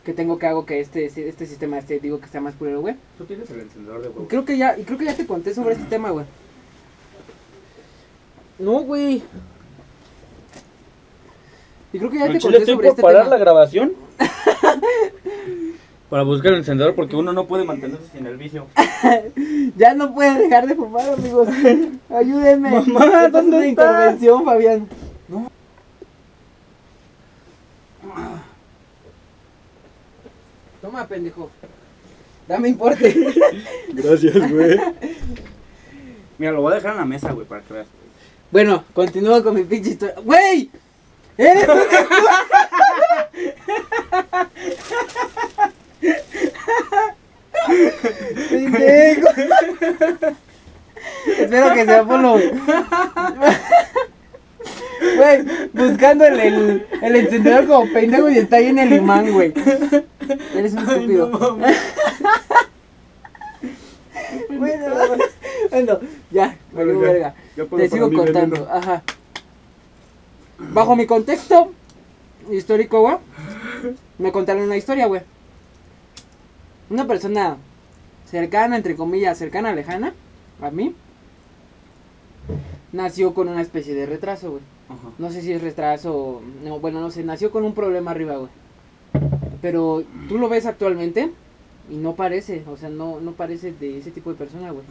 Que 0.04 0.12
tengo 0.14 0.38
que 0.38 0.46
hago 0.46 0.64
que 0.64 0.80
este, 0.80 1.04
este 1.06 1.46
sistema, 1.46 1.78
este, 1.78 2.00
digo 2.00 2.18
que 2.20 2.26
está 2.26 2.40
más 2.40 2.54
pulero, 2.54 2.80
güey. 2.80 2.96
Tú 3.18 3.24
tienes 3.24 3.50
el 3.50 3.60
encendedor 3.60 4.00
de 4.02 4.08
huevo. 4.08 4.26
Creo 4.28 4.44
que 4.44 4.56
ya, 4.56 4.78
y 4.78 4.84
creo 4.84 4.96
que 4.98 5.04
ya 5.04 5.14
te 5.14 5.26
conté 5.26 5.52
sobre 5.54 5.74
este 5.74 5.84
tema, 5.86 6.10
güey. 6.10 6.24
No, 8.58 8.80
güey. 8.80 9.22
Y 11.92 11.98
creo 11.98 12.10
que 12.10 12.18
ya 12.18 12.26
te 12.32 12.40
conté 12.40 12.58
estoy 12.58 12.74
sobre 12.74 12.76
por 12.76 12.84
este 12.86 13.02
parar 13.02 13.24
tema. 13.24 13.36
la 13.36 13.40
grabación. 13.40 13.92
Para 16.08 16.22
buscar 16.24 16.52
el 16.52 16.58
encendedor 16.58 16.94
porque 16.96 17.14
uno 17.14 17.32
no 17.32 17.46
puede 17.46 17.64
mantenerse 17.64 18.08
sin 18.12 18.26
el 18.26 18.36
vicio. 18.36 18.66
Ya 19.76 19.94
no 19.94 20.12
puede 20.12 20.42
dejar 20.42 20.66
de 20.66 20.74
fumar, 20.74 21.08
amigos. 21.08 21.48
Ayúdenme. 22.10 22.70
Mamá, 22.70 23.04
Esta 23.04 23.26
es 23.26 23.32
¿dónde 23.32 23.56
una 23.56 23.66
está? 23.66 23.84
intervención, 23.84 24.44
Fabián. 24.44 24.88
Toma, 30.82 30.99
pendejo. 31.10 31.50
Dame 32.46 32.68
importe. 32.68 33.12
Gracias, 33.92 34.50
güey. 34.50 34.80
Mira, 36.38 36.52
lo 36.52 36.62
voy 36.62 36.72
a 36.72 36.76
dejar 36.76 36.92
en 36.92 36.98
la 36.98 37.04
mesa, 37.04 37.32
güey, 37.32 37.46
para 37.46 37.60
que 37.62 37.74
veas. 37.74 37.88
bueno, 38.50 38.84
continúo 38.94 39.42
con 39.42 39.56
mi 39.56 39.64
pinche 39.64 39.90
historia. 39.90 40.14
¡Güey! 40.24 40.70
¡Eres 41.36 41.68
un 41.68 41.80
¡Pendejo! 48.48 49.28
Espero 51.26 51.74
que 51.74 51.84
sea 51.84 52.04
Polo. 52.04 52.38
Güey, 55.16 55.44
buscando 55.72 56.24
el, 56.26 56.40
el, 56.40 56.86
el 57.02 57.16
encendedor 57.16 57.66
como 57.66 57.92
pendejo 57.92 58.28
y 58.30 58.38
está 58.38 58.56
ahí 58.56 58.66
en 58.66 58.78
el 58.78 58.92
imán, 58.92 59.32
güey. 59.32 59.52
Eres 60.54 60.72
un 60.74 60.78
estúpido. 60.80 61.30
bueno, 64.50 64.84
bueno, 65.70 66.00
ya, 66.30 66.56
Bueno, 66.72 66.92
ya. 66.92 66.98
verga. 67.00 67.34
Ya 67.56 67.64
Te 67.64 67.88
sigo 67.88 68.12
contando, 68.12 68.56
veneno. 68.56 68.68
ajá. 68.72 69.02
Bajo 70.58 70.94
mi 70.96 71.06
contexto 71.06 71.72
histórico, 72.50 73.00
güey, 73.00 73.16
me 74.18 74.30
contaron 74.32 74.62
una 74.64 74.76
historia, 74.76 75.06
güey. 75.06 75.22
Una 76.90 77.06
persona 77.06 77.56
cercana, 78.30 78.76
entre 78.76 78.94
comillas, 78.96 79.38
cercana, 79.38 79.72
lejana, 79.72 80.12
a 80.60 80.70
mí, 80.70 80.94
nació 82.92 83.32
con 83.32 83.48
una 83.48 83.62
especie 83.62 83.94
de 83.94 84.06
retraso, 84.06 84.50
güey. 84.50 84.62
Ajá. 84.90 85.08
No 85.18 85.30
sé 85.30 85.40
si 85.42 85.52
es 85.52 85.62
retraso, 85.62 86.42
no, 86.64 86.80
bueno, 86.80 87.00
no 87.00 87.10
sé, 87.10 87.22
nació 87.24 87.50
con 87.50 87.64
un 87.64 87.74
problema 87.74 88.10
arriba, 88.10 88.36
güey. 88.36 88.50
Pero 89.62 90.02
tú 90.28 90.38
lo 90.38 90.48
ves 90.48 90.66
actualmente 90.66 91.30
y 91.90 91.96
no 91.96 92.14
parece, 92.14 92.62
o 92.70 92.76
sea, 92.76 92.88
no, 92.88 93.20
no 93.20 93.32
parece 93.32 93.72
de 93.72 93.98
ese 93.98 94.10
tipo 94.10 94.30
de 94.30 94.36
persona, 94.36 94.70
güey. 94.70 94.84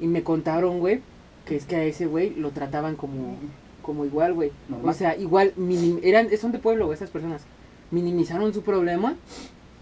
Y 0.00 0.06
me 0.06 0.22
contaron, 0.22 0.78
güey, 0.80 1.00
que 1.46 1.56
es 1.56 1.64
que 1.64 1.76
a 1.76 1.84
ese 1.84 2.06
güey 2.06 2.30
lo 2.34 2.50
trataban 2.50 2.96
como, 2.96 3.36
como 3.82 4.04
igual, 4.04 4.34
güey. 4.34 4.50
O 4.82 4.92
sea, 4.92 5.16
igual, 5.16 5.52
minim- 5.56 6.00
eran, 6.02 6.28
son 6.38 6.52
de 6.52 6.58
pueblo, 6.58 6.86
güey, 6.86 6.96
esas 6.96 7.10
personas. 7.10 7.42
Minimizaron 7.90 8.52
su 8.54 8.62
problema 8.62 9.14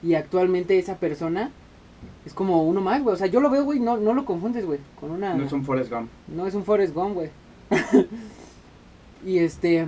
y 0.02 0.14
actualmente 0.14 0.78
esa 0.78 0.96
persona 0.96 1.50
es 2.26 2.32
como 2.34 2.62
uno 2.64 2.80
más, 2.80 3.02
güey. 3.02 3.14
O 3.14 3.18
sea, 3.18 3.26
yo 3.28 3.40
lo 3.40 3.50
veo, 3.50 3.64
güey, 3.64 3.80
no, 3.80 3.96
no 3.96 4.14
lo 4.14 4.24
confundes, 4.24 4.64
güey, 4.66 4.78
con 5.00 5.10
una... 5.10 5.34
No 5.34 5.44
es 5.44 5.52
un 5.52 5.64
Forrest 5.64 5.90
Gump. 5.92 6.08
No 6.28 6.46
es 6.46 6.54
un 6.54 6.64
Forrest 6.64 6.94
Gump, 6.94 7.14
güey. 7.14 7.30
y 9.24 9.38
este, 9.38 9.86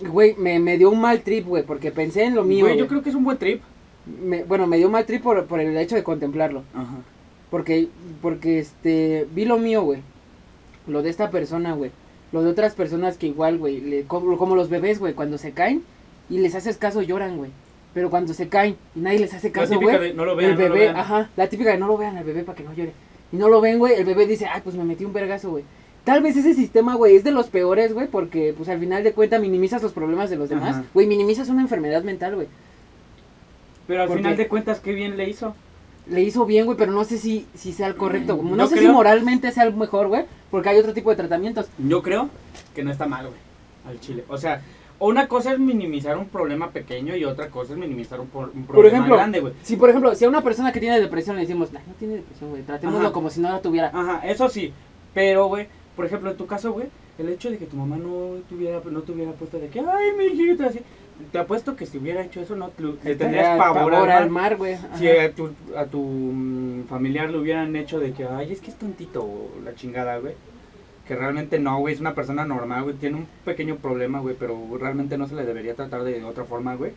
güey, 0.00 0.34
me, 0.36 0.58
me 0.58 0.78
dio 0.78 0.90
un 0.90 1.00
mal 1.00 1.20
trip, 1.22 1.46
güey, 1.46 1.62
porque 1.64 1.90
pensé 1.90 2.24
en 2.24 2.34
lo 2.34 2.44
mío. 2.44 2.66
Güey, 2.66 2.78
yo 2.78 2.86
creo 2.88 3.02
que 3.02 3.10
es 3.10 3.14
un 3.14 3.24
buen 3.24 3.38
trip. 3.38 3.62
Me- 4.22 4.44
bueno, 4.44 4.66
me 4.66 4.76
dio 4.76 4.86
un 4.86 4.92
mal 4.92 5.06
trip 5.06 5.22
por, 5.22 5.44
por 5.46 5.60
el 5.60 5.76
hecho 5.76 5.94
de 5.96 6.02
contemplarlo. 6.02 6.62
Ajá. 6.74 6.96
Porque, 7.50 7.88
porque 8.20 8.58
este, 8.58 9.26
vi 9.34 9.44
lo 9.44 9.58
mío, 9.58 9.82
güey. 9.82 10.00
Lo 10.86 11.02
de 11.02 11.10
esta 11.10 11.30
persona, 11.30 11.72
güey. 11.74 11.90
Lo 12.32 12.42
de 12.42 12.50
otras 12.50 12.74
personas 12.74 13.16
que 13.16 13.28
igual, 13.28 13.58
güey. 13.58 14.02
Como, 14.06 14.36
como 14.36 14.56
los 14.56 14.68
bebés, 14.68 14.98
güey. 14.98 15.14
Cuando 15.14 15.38
se 15.38 15.52
caen 15.52 15.82
y 16.28 16.38
les 16.38 16.54
haces 16.54 16.76
caso, 16.76 17.00
lloran, 17.00 17.36
güey. 17.36 17.50
Pero 17.94 18.10
cuando 18.10 18.34
se 18.34 18.48
caen 18.48 18.76
y 18.96 19.00
nadie 19.00 19.20
les 19.20 19.32
hace 19.34 19.48
La 19.48 19.52
caso, 19.54 19.74
típica 19.74 19.96
güey. 19.98 20.08
de 20.10 20.14
no 20.14 20.24
lo 20.24 20.34
vean, 20.34 20.50
el 20.52 20.56
no 20.58 20.62
lo 20.68 20.74
bebé, 20.74 20.84
vean. 20.86 20.96
ajá. 20.96 21.30
La 21.36 21.48
típica 21.48 21.70
de 21.70 21.78
no 21.78 21.86
lo 21.86 21.96
vean 21.96 22.16
al 22.16 22.24
bebé 22.24 22.42
para 22.42 22.56
que 22.58 22.64
no 22.64 22.74
llore. 22.74 22.92
Y 23.32 23.36
no 23.36 23.48
lo 23.48 23.60
ven, 23.60 23.78
güey. 23.78 23.94
El 23.94 24.04
bebé 24.04 24.26
dice, 24.26 24.46
ay, 24.46 24.60
pues 24.64 24.74
me 24.76 24.84
metí 24.84 25.04
un 25.04 25.12
vergazo, 25.12 25.50
güey. 25.50 25.64
Tal 26.04 26.22
vez 26.22 26.36
ese 26.36 26.52
sistema, 26.54 26.94
güey, 26.96 27.16
es 27.16 27.24
de 27.24 27.30
los 27.32 27.46
peores, 27.46 27.94
güey. 27.94 28.06
Porque, 28.08 28.52
pues 28.56 28.68
al 28.68 28.78
final 28.78 29.02
de 29.04 29.12
cuentas, 29.12 29.40
minimizas 29.40 29.82
los 29.82 29.92
problemas 29.92 30.28
de 30.30 30.36
los 30.36 30.48
demás. 30.50 30.76
Ajá. 30.76 30.84
Güey, 30.92 31.06
minimizas 31.06 31.48
una 31.48 31.62
enfermedad 31.62 32.02
mental, 32.04 32.34
güey. 32.34 32.46
Pero 33.86 34.02
al 34.02 34.08
¿Por 34.08 34.16
final 34.18 34.36
qué? 34.36 34.42
de 34.42 34.48
cuentas, 34.48 34.80
qué 34.80 34.92
bien 34.92 35.16
le 35.16 35.28
hizo. 35.28 35.54
le 36.06 36.20
hizo 36.22 36.44
bien, 36.46 36.66
güey, 36.66 36.76
pero 36.76 36.92
no 36.92 37.04
sé 37.04 37.16
si, 37.18 37.46
si 37.54 37.72
sea 37.72 37.86
el 37.86 37.96
correcto. 37.96 38.36
güey. 38.36 38.52
No 38.52 38.66
sé 38.66 38.78
si 38.78 38.86
moralmente 38.88 39.50
sea 39.52 39.64
el 39.64 39.74
mejor, 39.74 40.08
güey, 40.08 40.24
porque 40.50 40.68
hay 40.68 40.78
otro 40.78 40.92
tipo 40.92 41.08
de 41.10 41.16
tratamientos. 41.16 41.66
Yo 41.78 42.02
creo 42.02 42.28
que 42.74 42.82
no 42.84 42.90
está 42.90 43.06
mal, 43.06 43.26
güey, 43.26 43.38
al 43.88 44.00
chile. 44.00 44.24
O 44.28 44.36
sea, 44.36 44.60
una 44.98 45.28
cosa 45.28 45.52
es 45.52 45.58
minimizar 45.58 46.16
un 46.18 46.26
problema 46.28 46.70
pequeño 46.70 47.16
y 47.16 47.24
otra 47.24 47.48
cosa 47.48 47.72
es 47.72 47.78
minimizar 47.78 48.20
un, 48.20 48.26
por- 48.28 48.50
un 48.54 48.64
problema 48.66 48.96
ejemplo, 48.98 49.16
grande, 49.16 49.40
güey. 49.40 49.54
Si, 49.62 49.76
por 49.76 49.88
ejemplo, 49.88 50.14
si 50.14 50.24
a 50.26 50.28
una 50.28 50.42
persona 50.42 50.72
que 50.72 50.80
tiene 50.80 51.00
depresión 51.00 51.36
le 51.36 51.42
decimos, 51.42 51.72
"Nah, 51.72 51.80
no 51.86 51.94
tiene 51.98 52.16
depresión, 52.16 52.50
güey, 52.50 52.62
tratémoslo 52.62 53.06
Ajá. 53.06 53.12
como 53.12 53.30
si 53.30 53.40
no 53.40 53.50
la 53.50 53.60
tuviera. 53.60 53.90
Ajá, 53.94 54.20
eso 54.26 54.48
sí. 54.50 54.72
Pero, 55.14 55.46
güey, 55.46 55.68
por 55.96 56.04
ejemplo, 56.06 56.30
en 56.30 56.36
tu 56.36 56.46
caso, 56.46 56.72
güey, 56.72 56.88
el 57.18 57.28
hecho 57.28 57.50
de 57.50 57.58
que 57.58 57.66
tu 57.66 57.76
mamá 57.76 57.96
no 57.96 58.40
tuviera, 58.48 58.80
no 58.90 59.02
te 59.02 59.12
hubiera 59.12 59.32
puesto 59.32 59.58
de 59.58 59.68
que, 59.68 59.80
ay, 59.80 60.12
mi 60.18 60.24
hijita, 60.24 60.66
así. 60.66 60.80
Te 61.30 61.38
apuesto 61.38 61.76
que 61.76 61.86
si 61.86 61.98
hubiera 61.98 62.24
hecho 62.24 62.40
eso, 62.40 62.56
no 62.56 62.70
te, 62.70 62.82
tendrías 62.82 63.52
Estaría 63.52 63.56
pavor, 63.56 63.94
al 63.94 64.30
mar. 64.30 64.56
güey. 64.56 64.76
Si 64.96 65.08
a 65.08 65.32
tu, 65.32 65.50
a 65.76 65.84
tu 65.84 66.00
mm, 66.00 66.86
familiar 66.88 67.30
le 67.30 67.38
hubieran 67.38 67.76
hecho 67.76 68.00
de 68.00 68.12
que, 68.12 68.24
ay, 68.24 68.52
es 68.52 68.60
que 68.60 68.70
es 68.70 68.76
tontito 68.76 69.24
la 69.64 69.74
chingada, 69.76 70.18
güey. 70.18 70.34
Que 71.06 71.14
realmente 71.14 71.60
no, 71.60 71.78
güey, 71.78 71.94
es 71.94 72.00
una 72.00 72.14
persona 72.14 72.44
normal, 72.44 72.82
güey. 72.82 72.96
Tiene 72.96 73.18
un 73.18 73.26
pequeño 73.44 73.76
problema, 73.76 74.18
güey, 74.18 74.34
pero 74.36 74.58
realmente 74.80 75.16
no 75.16 75.28
se 75.28 75.36
le 75.36 75.44
debería 75.44 75.74
tratar 75.74 76.02
de 76.02 76.24
otra 76.24 76.44
forma, 76.44 76.74
güey. 76.74 76.92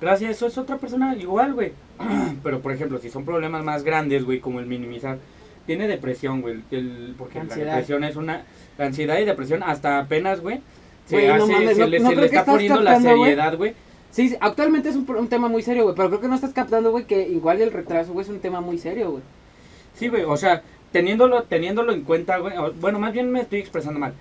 Gracias, 0.00 0.32
eso 0.32 0.46
es 0.46 0.58
otra 0.58 0.76
persona 0.76 1.14
igual, 1.16 1.54
güey. 1.54 1.72
pero, 2.42 2.60
por 2.60 2.72
ejemplo, 2.72 2.98
si 2.98 3.08
son 3.08 3.24
problemas 3.24 3.64
más 3.64 3.84
grandes, 3.84 4.24
güey, 4.24 4.40
como 4.40 4.60
el 4.60 4.66
minimizar. 4.66 5.16
Tiene 5.66 5.88
depresión, 5.88 6.40
güey. 6.42 6.60
el- 6.70 7.14
porque 7.18 7.40
Ansiedad. 7.40 7.66
la 7.66 7.72
depresión 7.74 8.04
es 8.04 8.16
una... 8.16 8.44
La 8.78 8.86
ansiedad 8.86 9.18
y 9.18 9.24
depresión 9.24 9.62
hasta 9.62 9.98
apenas, 9.98 10.40
güey. 10.40 10.60
Se, 11.06 11.16
Güey, 11.16 11.28
no 11.28 11.34
hace- 11.44 11.52
mames, 11.52 11.74
se 11.76 11.80
no- 11.80 11.86
le, 11.86 11.98
no 12.00 12.08
se 12.08 12.14
creo 12.14 12.24
le 12.24 12.30
que 12.30 12.36
está 12.36 12.40
estás 12.40 12.54
poniendo 12.54 12.80
la 12.82 12.92
captando, 12.94 13.22
seriedad, 13.24 13.56
güey. 13.56 13.74
Sí, 14.10 14.28
sí, 14.30 14.36
actualmente 14.40 14.88
es 14.88 14.96
un, 14.96 15.08
un 15.16 15.28
tema 15.28 15.48
muy 15.48 15.62
serio, 15.62 15.84
güey, 15.84 15.94
pero 15.94 16.08
creo 16.08 16.20
que 16.20 16.28
no 16.28 16.34
estás 16.34 16.52
captando, 16.52 16.90
güey, 16.90 17.04
que 17.04 17.28
igual 17.28 17.60
el 17.60 17.70
retraso, 17.72 18.12
güey, 18.12 18.24
es 18.24 18.30
un 18.30 18.40
tema 18.40 18.60
muy 18.60 18.78
serio, 18.78 19.10
güey. 19.12 19.22
Sí, 19.94 20.08
güey, 20.08 20.24
o 20.24 20.36
sea, 20.36 20.62
teniéndolo, 20.92 21.42
teniéndolo 21.44 21.92
en 21.92 22.02
cuenta, 22.02 22.38
güey, 22.38 22.54
bueno, 22.80 22.98
más 22.98 23.12
bien 23.12 23.30
me 23.30 23.40
estoy 23.40 23.58
expresando 23.60 23.98
mal. 24.00 24.14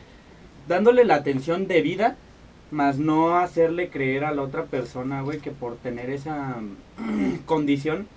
Dándole 0.67 1.05
la 1.05 1.15
atención 1.15 1.67
debida, 1.67 2.15
más 2.71 2.97
no 2.97 3.37
hacerle 3.37 3.89
creer 3.89 4.25
a 4.25 4.31
la 4.33 4.41
otra 4.41 4.63
persona, 4.65 5.21
güey, 5.21 5.39
que 5.39 5.51
por 5.51 5.75
tener 5.77 6.09
esa 6.09 6.55
mm, 6.97 7.37
condición 7.45 8.07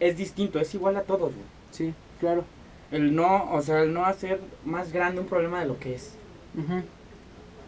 es 0.00 0.16
distinto, 0.16 0.58
es 0.60 0.74
igual 0.74 0.96
a 0.96 1.02
todos, 1.02 1.32
güey. 1.34 1.46
Sí, 1.70 1.92
claro. 2.20 2.44
El 2.90 3.14
no, 3.14 3.50
o 3.52 3.60
sea, 3.62 3.82
el 3.82 3.92
no 3.92 4.04
hacer 4.04 4.40
más 4.64 4.92
grande 4.92 5.20
un 5.20 5.26
problema 5.26 5.60
de 5.60 5.66
lo 5.66 5.78
que 5.78 5.94
es. 5.94 6.14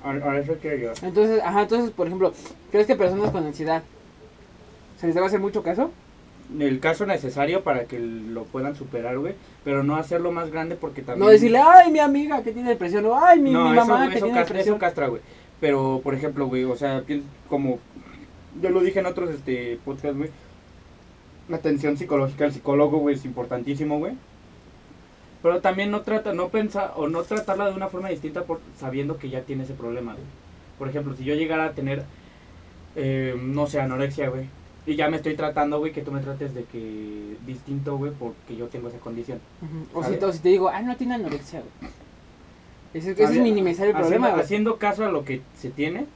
Ahora 0.03 0.39
eso 0.39 0.57
quiero 0.61 0.77
yo. 0.79 0.93
Entonces, 1.07 1.43
ajá, 1.45 1.62
entonces, 1.62 1.91
por 1.91 2.07
ejemplo, 2.07 2.33
¿crees 2.71 2.87
que 2.87 2.97
personas 2.97 3.31
con 3.31 3.45
ansiedad 3.45 3.83
se 4.99 5.07
les 5.07 5.14
debe 5.14 5.27
hacer 5.27 5.41
mucho 5.41 5.62
caso? 5.62 5.91
El 6.59 6.81
caso 6.81 7.07
necesario 7.07 7.62
para 7.62 7.85
que 7.85 7.99
lo 8.01 8.45
puedan 8.45 8.75
superar, 8.75 9.18
güey, 9.18 9.35
pero 9.62 9.85
no 9.85 9.97
hacerlo 9.97 10.33
más 10.33 10.51
grande 10.51 10.75
porque 10.75 11.03
también... 11.03 11.27
No 11.27 11.31
decirle, 11.31 11.59
ay, 11.59 11.93
mi 11.93 12.01
amiga 12.01 12.43
que 12.43 12.51
tiene 12.53 12.71
depresión, 12.71 13.05
o 13.07 13.23
ay, 13.25 13.39
mi, 13.41 13.53
no, 13.53 13.68
mi 13.68 13.77
eso, 13.77 13.87
mamá 13.87 14.05
eso, 14.07 14.14
que 14.14 14.21
tiene 14.21 14.35
cas- 14.39 14.49
depresión. 14.49 14.75
eso 14.75 14.81
castra, 14.81 15.07
güey. 15.09 15.21
Pero, 15.61 16.01
por 16.03 16.14
ejemplo, 16.14 16.47
güey, 16.47 16.64
o 16.64 16.75
sea, 16.77 17.05
como 17.49 17.79
yo 18.61 18.71
lo 18.71 18.81
dije 18.81 18.99
en 18.99 19.07
otros 19.07 19.31
este, 19.31 19.79
podcasts, 19.85 20.16
güey, 20.16 20.31
la 21.49 21.59
atención 21.59 21.97
psicológica 21.99 22.47
al 22.47 22.53
psicólogo, 22.53 22.99
güey, 22.99 23.14
es 23.14 23.25
importantísimo, 23.25 23.99
güey. 23.99 24.14
Pero 25.43 25.61
también 25.61 25.91
no 25.91 26.03
trata, 26.03 26.34
no 26.34 26.49
pensar, 26.49 26.93
o 26.97 27.09
no 27.09 27.22
tratarla 27.22 27.66
de 27.66 27.74
una 27.74 27.88
forma 27.88 28.09
distinta 28.09 28.45
por 28.45 28.61
sabiendo 28.78 29.16
que 29.18 29.30
ya 29.30 29.43
tiene 29.43 29.64
ese 29.64 29.74
problema, 29.74 30.12
güey. 30.12 30.24
Por 30.78 30.88
ejemplo, 30.88 31.14
si 31.16 31.24
yo 31.24 31.34
llegara 31.34 31.66
a 31.66 31.72
tener, 31.72 32.05
eh, 32.97 33.34
no 33.41 33.66
sé, 33.66 33.80
anorexia, 33.80 34.28
güey, 34.28 34.47
y 34.86 34.97
ya 34.97 35.09
me 35.09 35.16
estoy 35.16 35.34
tratando, 35.36 35.78
güey, 35.78 35.93
que 35.93 36.03
tú 36.03 36.11
me 36.11 36.20
trates 36.20 36.55
de 36.55 36.64
que 36.64 37.36
distinto, 37.47 37.97
güey, 37.97 38.12
porque 38.12 38.57
yo 38.57 38.66
tengo 38.68 38.88
esa 38.88 38.99
condición. 38.99 39.41
O, 39.95 40.03
si, 40.03 40.14
si 40.14 40.38
te 40.41 40.49
digo, 40.49 40.68
ay, 40.68 40.84
no 40.84 40.97
tiene 40.97 41.14
anorexia, 41.14 41.61
güey. 41.61 41.93
Ese, 42.93 43.12
ese 43.12 43.22
es 43.22 43.30
minimizar 43.30 43.86
el 43.86 43.93
haciendo, 43.93 44.01
problema, 44.01 44.30
güey. 44.30 44.43
Haciendo 44.43 44.76
caso 44.76 45.05
a 45.05 45.11
lo 45.11 45.24
que 45.24 45.43
se 45.57 45.70
tiene, 45.70 46.07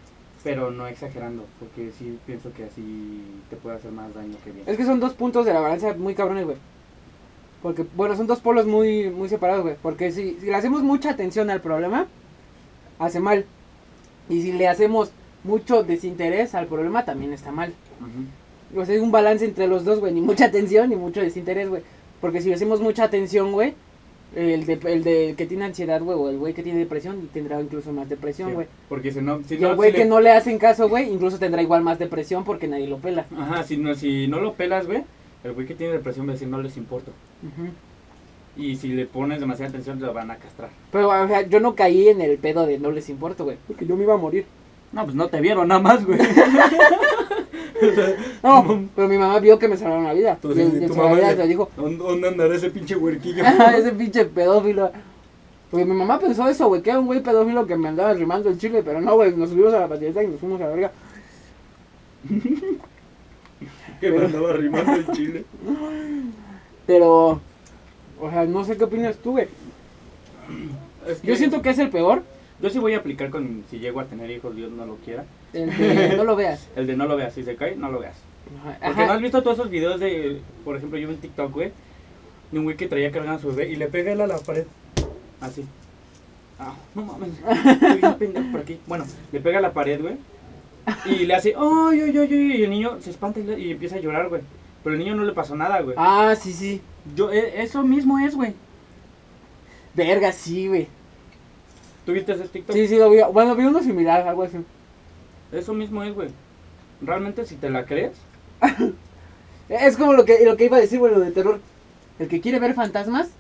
pero 0.43 0.71
no 0.71 0.87
exagerando, 0.87 1.45
porque 1.59 1.91
sí 1.97 2.19
pienso 2.27 2.53
que 2.53 2.65
así 2.65 3.23
te 3.49 3.57
puede 3.57 3.77
hacer 3.77 3.93
más 3.93 4.13
daño 4.15 4.37
que 4.45 4.51
bien. 4.51 4.65
Es 4.69 4.77
que 4.77 4.85
son 4.85 5.01
dos 5.01 5.15
puntos 5.15 5.47
de 5.47 5.55
la 5.55 5.61
balanza 5.61 5.95
muy 5.95 6.15
cabrones, 6.15 6.45
güey. 6.45 6.57
Porque, 7.65 7.85
bueno, 7.97 8.15
son 8.15 8.27
dos 8.27 8.41
polos 8.41 8.67
muy, 8.67 9.09
muy 9.09 9.29
separados, 9.31 9.63
güey. 9.63 9.77
Porque 9.83 10.13
si, 10.13 10.37
si 10.39 10.47
le 10.47 10.55
hacemos 10.55 10.83
mucha 10.83 11.11
atención 11.11 11.49
al 11.49 11.63
problema, 11.63 12.07
hace 12.99 13.21
mal. 13.21 13.47
Y 14.29 14.43
si 14.43 14.53
le 14.53 14.69
hacemos 14.69 15.11
mucho 15.45 15.83
desinterés 15.83 16.55
al 16.55 16.67
problema, 16.67 17.07
también 17.07 17.33
está 17.33 17.51
mal. 17.53 17.73
Ujú. 18.01 18.81
O 18.83 18.85
sea, 18.85 18.95
hay 18.95 19.01
un 19.01 19.11
balance 19.11 19.47
entre 19.47 19.67
los 19.67 19.85
dos, 19.87 19.99
güey. 20.01 20.13
Ni 20.13 20.21
mucha 20.21 20.45
atención 20.45 20.91
ni 20.91 20.97
mucho 20.97 21.23
desinterés, 21.23 21.71
güey. 21.71 21.81
Porque 22.21 22.43
si 22.43 22.51
le 22.51 22.55
hacemos 22.57 22.83
mucha 22.83 23.05
atención, 23.05 23.51
güey, 23.53 23.73
el 24.37 24.67
de, 24.67 24.79
el 24.93 25.03
de 25.05 25.35
que 25.37 25.47
tiene 25.47 25.65
ansiedad, 25.65 26.03
güey, 26.03 26.19
o 26.19 26.29
el 26.29 26.37
güey 26.37 26.53
que 26.53 26.63
tiene 26.63 26.81
depresión, 26.81 27.31
tendrá 27.33 27.61
incluso 27.63 27.93
más 27.93 28.09
depresión, 28.11 28.49
Sí, 28.51 28.55
güey. 28.57 28.67
porque 28.91 29.11
si 29.13 29.21
no, 29.23 29.41
si 29.47 29.55
y 29.55 29.59
no, 29.59 29.71
el 29.71 29.77
güey 29.77 29.91
si 29.93 29.97
que 29.99 30.05
le- 30.05 30.11
no 30.11 30.21
le 30.21 30.33
hacen 30.33 30.59
caso, 30.59 30.89
güey, 30.89 31.11
incluso 31.13 31.39
tendrá 31.39 31.63
igual 31.63 31.83
más 31.83 31.99
depresión 31.99 32.45
porque 32.45 32.67
nadie 32.67 32.89
lo 32.89 32.99
pela. 32.99 33.27
Ajá, 33.39 33.63
si 33.63 33.77
no, 33.77 33.95
si 33.95 34.27
no 34.27 34.41
lo 34.41 34.55
pelas, 34.55 34.87
güey, 34.87 35.03
el 35.45 35.53
güey 35.53 35.67
que 35.67 35.75
tiene 35.75 35.93
depresión 35.93 36.27
va 36.27 36.31
a 36.31 36.33
decir 36.35 36.49
no 36.49 36.61
les 36.61 36.77
importa. 36.77 37.13
Ujú. 37.43 37.69
Y 38.57 38.77
si 38.77 38.89
le 38.89 39.07
pones 39.07 39.41
demasiada 39.41 39.69
atención, 39.71 39.99
te 39.99 40.07
lo 40.07 40.15
van 40.15 40.31
a 40.31 40.37
castrar. 40.37 40.71
Pero, 40.93 41.09
o 41.09 41.29
sea, 41.29 41.43
yo 41.43 41.61
no 41.61 41.75
caí 41.75 42.09
en 42.09 42.21
el 42.21 42.39
pedo 42.39 42.67
de 42.67 42.79
no 42.79 42.91
les 42.91 43.09
importa, 43.11 43.43
güey. 43.43 43.57
Porque 43.67 43.85
yo 43.87 43.97
me 43.97 44.05
iba 44.05 44.15
a 44.15 44.19
morir. 44.19 44.47
No, 44.93 45.05
pues 45.05 45.17
no 45.17 45.29
te 45.29 45.41
vieron 45.41 45.69
nada 45.69 45.81
más, 45.81 46.05
güey. 46.05 46.19
No, 48.43 48.89
pero 48.95 49.09
mi 49.09 49.19
mamá 49.19 49.41
vio 49.41 49.59
que 49.59 49.69
me 49.69 49.77
salvaron 49.77 50.05
la 50.05 50.15
vida. 50.15 50.39
Y 50.43 50.59
y 50.59 50.61
el 50.61 50.87
tu 50.87 50.95
mamá 50.95 51.17
le- 51.17 51.47
dijo, 51.47 51.69
¿Dónde, 51.77 52.29
andará 52.29 52.55
ese 52.55 52.71
pinche 52.71 52.97
huerquillo? 52.97 53.45
ese 53.77 53.93
pinche 53.93 54.25
pedófilo. 54.25 54.91
Porque 55.71 55.85
mi 55.85 55.93
mamá 55.95 56.19
pensó 56.19 56.49
eso, 56.49 56.69
güey, 56.69 56.81
que 56.83 56.91
era 56.91 57.01
un 57.01 57.07
güey 57.07 57.21
pedófilo 57.21 57.67
que 57.67 57.77
me 57.77 57.89
andaba 57.89 58.15
rimando 58.15 58.49
el 58.49 58.59
chile, 58.59 58.83
pero 58.85 59.01
no, 59.01 59.17
güey, 59.17 59.35
nos 59.37 59.51
subimos 59.51 59.75
a 59.75 59.81
la 59.81 59.89
patineta 59.89 60.23
y 60.23 60.29
nos 60.29 60.41
fuimos 60.41 60.61
a 60.61 60.65
la 60.65 60.71
verga. 60.71 60.93
que 64.05 64.19
me 64.19 64.25
andaba 64.25 64.53
rimando 64.53 64.93
el 64.93 65.07
chile. 65.13 65.45
Pero, 66.87 67.41
o 68.21 68.31
sea, 68.31 68.45
no 68.45 68.65
sé 68.65 68.77
qué 68.77 68.85
opinas 68.85 69.17
tú, 69.17 69.33
güey. 69.33 69.49
Es 71.09 71.21
que 71.21 71.27
Yo 71.27 71.37
siento 71.37 71.63
que 71.63 71.71
es 71.71 71.79
el 71.79 71.91
peor, 71.91 72.23
Yo 72.61 72.71
sí 72.71 72.79
voy 72.79 72.95
a 72.95 72.99
aplicar 72.99 73.31
con 73.31 73.65
si 73.71 73.79
llego 73.79 74.01
a 74.01 74.05
tener 74.05 74.31
hijos, 74.31 74.55
Dios 74.55 74.71
no 74.71 74.85
lo 74.85 74.97
quiera. 74.97 75.25
el 75.53 75.71
de 75.77 76.17
no 76.17 76.25
lo 76.25 76.37
veas. 76.37 76.69
El 76.77 76.87
de 76.87 76.97
no 76.97 77.07
lo 77.07 77.17
veas, 77.17 77.35
si 77.35 77.43
se 77.43 77.57
cae, 77.57 77.77
no 77.77 77.91
lo 77.91 78.01
veas. 78.01 78.17
Ajá. 78.63 78.79
Porque 78.85 79.07
no 79.07 79.13
has 79.13 79.21
visto 79.23 79.43
todos 79.43 79.59
esos 79.59 79.71
videos 79.71 79.99
de, 79.99 80.41
por 80.65 80.77
ejemplo, 80.77 80.99
yo 80.99 81.09
vi 81.09 81.15
en 81.15 81.21
TikTok, 81.21 81.53
güey, 81.53 81.73
de 82.53 82.59
un 82.59 82.65
güey 82.65 82.77
que 82.77 82.87
traía 82.87 83.11
cargando 83.11 83.39
a 83.39 83.41
su 83.41 83.49
bebé 83.49 83.71
y 83.71 83.77
le 83.77 83.87
pega 83.87 84.13
él 84.13 84.21
a 84.21 84.27
la 84.27 84.39
pared. 84.39 84.67
Así. 85.41 85.65
Ah, 86.59 86.75
no 86.95 87.03
mames. 87.03 87.31
Estoy 87.73 87.99
bien 87.99 88.15
pendejo 88.15 88.53
por 88.53 88.61
aquí. 88.61 88.79
Bueno, 88.87 89.07
le 89.33 89.41
pega 89.41 89.59
a 89.59 89.63
la 89.63 89.73
pared, 89.73 90.01
güey. 90.01 90.17
Y 91.07 91.27
le 91.27 91.35
hace, 91.35 91.55
ay, 91.57 92.01
ay, 92.01 92.11
ay, 92.19 92.29
ay. 92.31 92.57
Y 92.61 92.63
el 92.65 92.71
niño 92.71 92.99
se 93.01 93.11
espanta 93.11 93.41
y, 93.41 93.45
le- 93.45 93.59
y 93.59 93.71
empieza 93.73 93.97
a 93.97 94.01
llorar, 94.01 94.29
güey. 94.29 94.43
Pero 94.83 94.95
el 94.95 94.99
niño 95.01 95.15
no 95.15 95.25
le 95.25 95.33
pasó 95.33 95.57
nada, 95.57 95.81
güey. 95.81 95.95
Ah, 95.99 96.35
sí, 96.39 96.53
sí. 96.53 96.81
Yo, 97.17 97.31
e- 97.33 97.63
eso 97.63 97.83
mismo 97.83 98.19
es, 98.19 98.35
güey. 98.35 98.55
Verga, 99.95 100.33
sí, 100.33 100.69
güey. 100.69 100.89
¿Tú 102.05 102.13
viste 102.13 102.33
ese 102.33 102.49
TikTok? 102.49 102.75
Sí, 102.77 102.87
sí, 102.89 102.97
lo 102.99 103.09
vi. 103.11 103.19
Bueno, 103.33 103.55
vi 103.57 103.65
uno 103.65 103.83
similar, 103.83 104.27
algo 104.29 104.43
así. 104.43 104.59
Eso 105.53 105.73
mismo 105.73 106.03
es, 106.03 106.15
güey. 106.15 106.29
Realmente, 107.01 107.47
si 107.47 107.57
te 107.57 107.71
la 107.71 107.85
crees, 107.87 108.13
Es 109.69 109.97
como 109.97 110.13
lo 110.13 110.25
que, 110.27 110.45
lo 110.45 110.57
que 110.57 110.67
iba 110.67 110.77
a 110.77 110.81
decir, 110.81 110.99
güey, 110.99 111.13
lo 111.15 111.21
de 111.21 111.31
terror. 111.31 111.61
El 112.19 112.29
que 112.29 112.41
quiere 112.43 112.59
ver 112.59 112.75
fantasmas, 112.75 113.31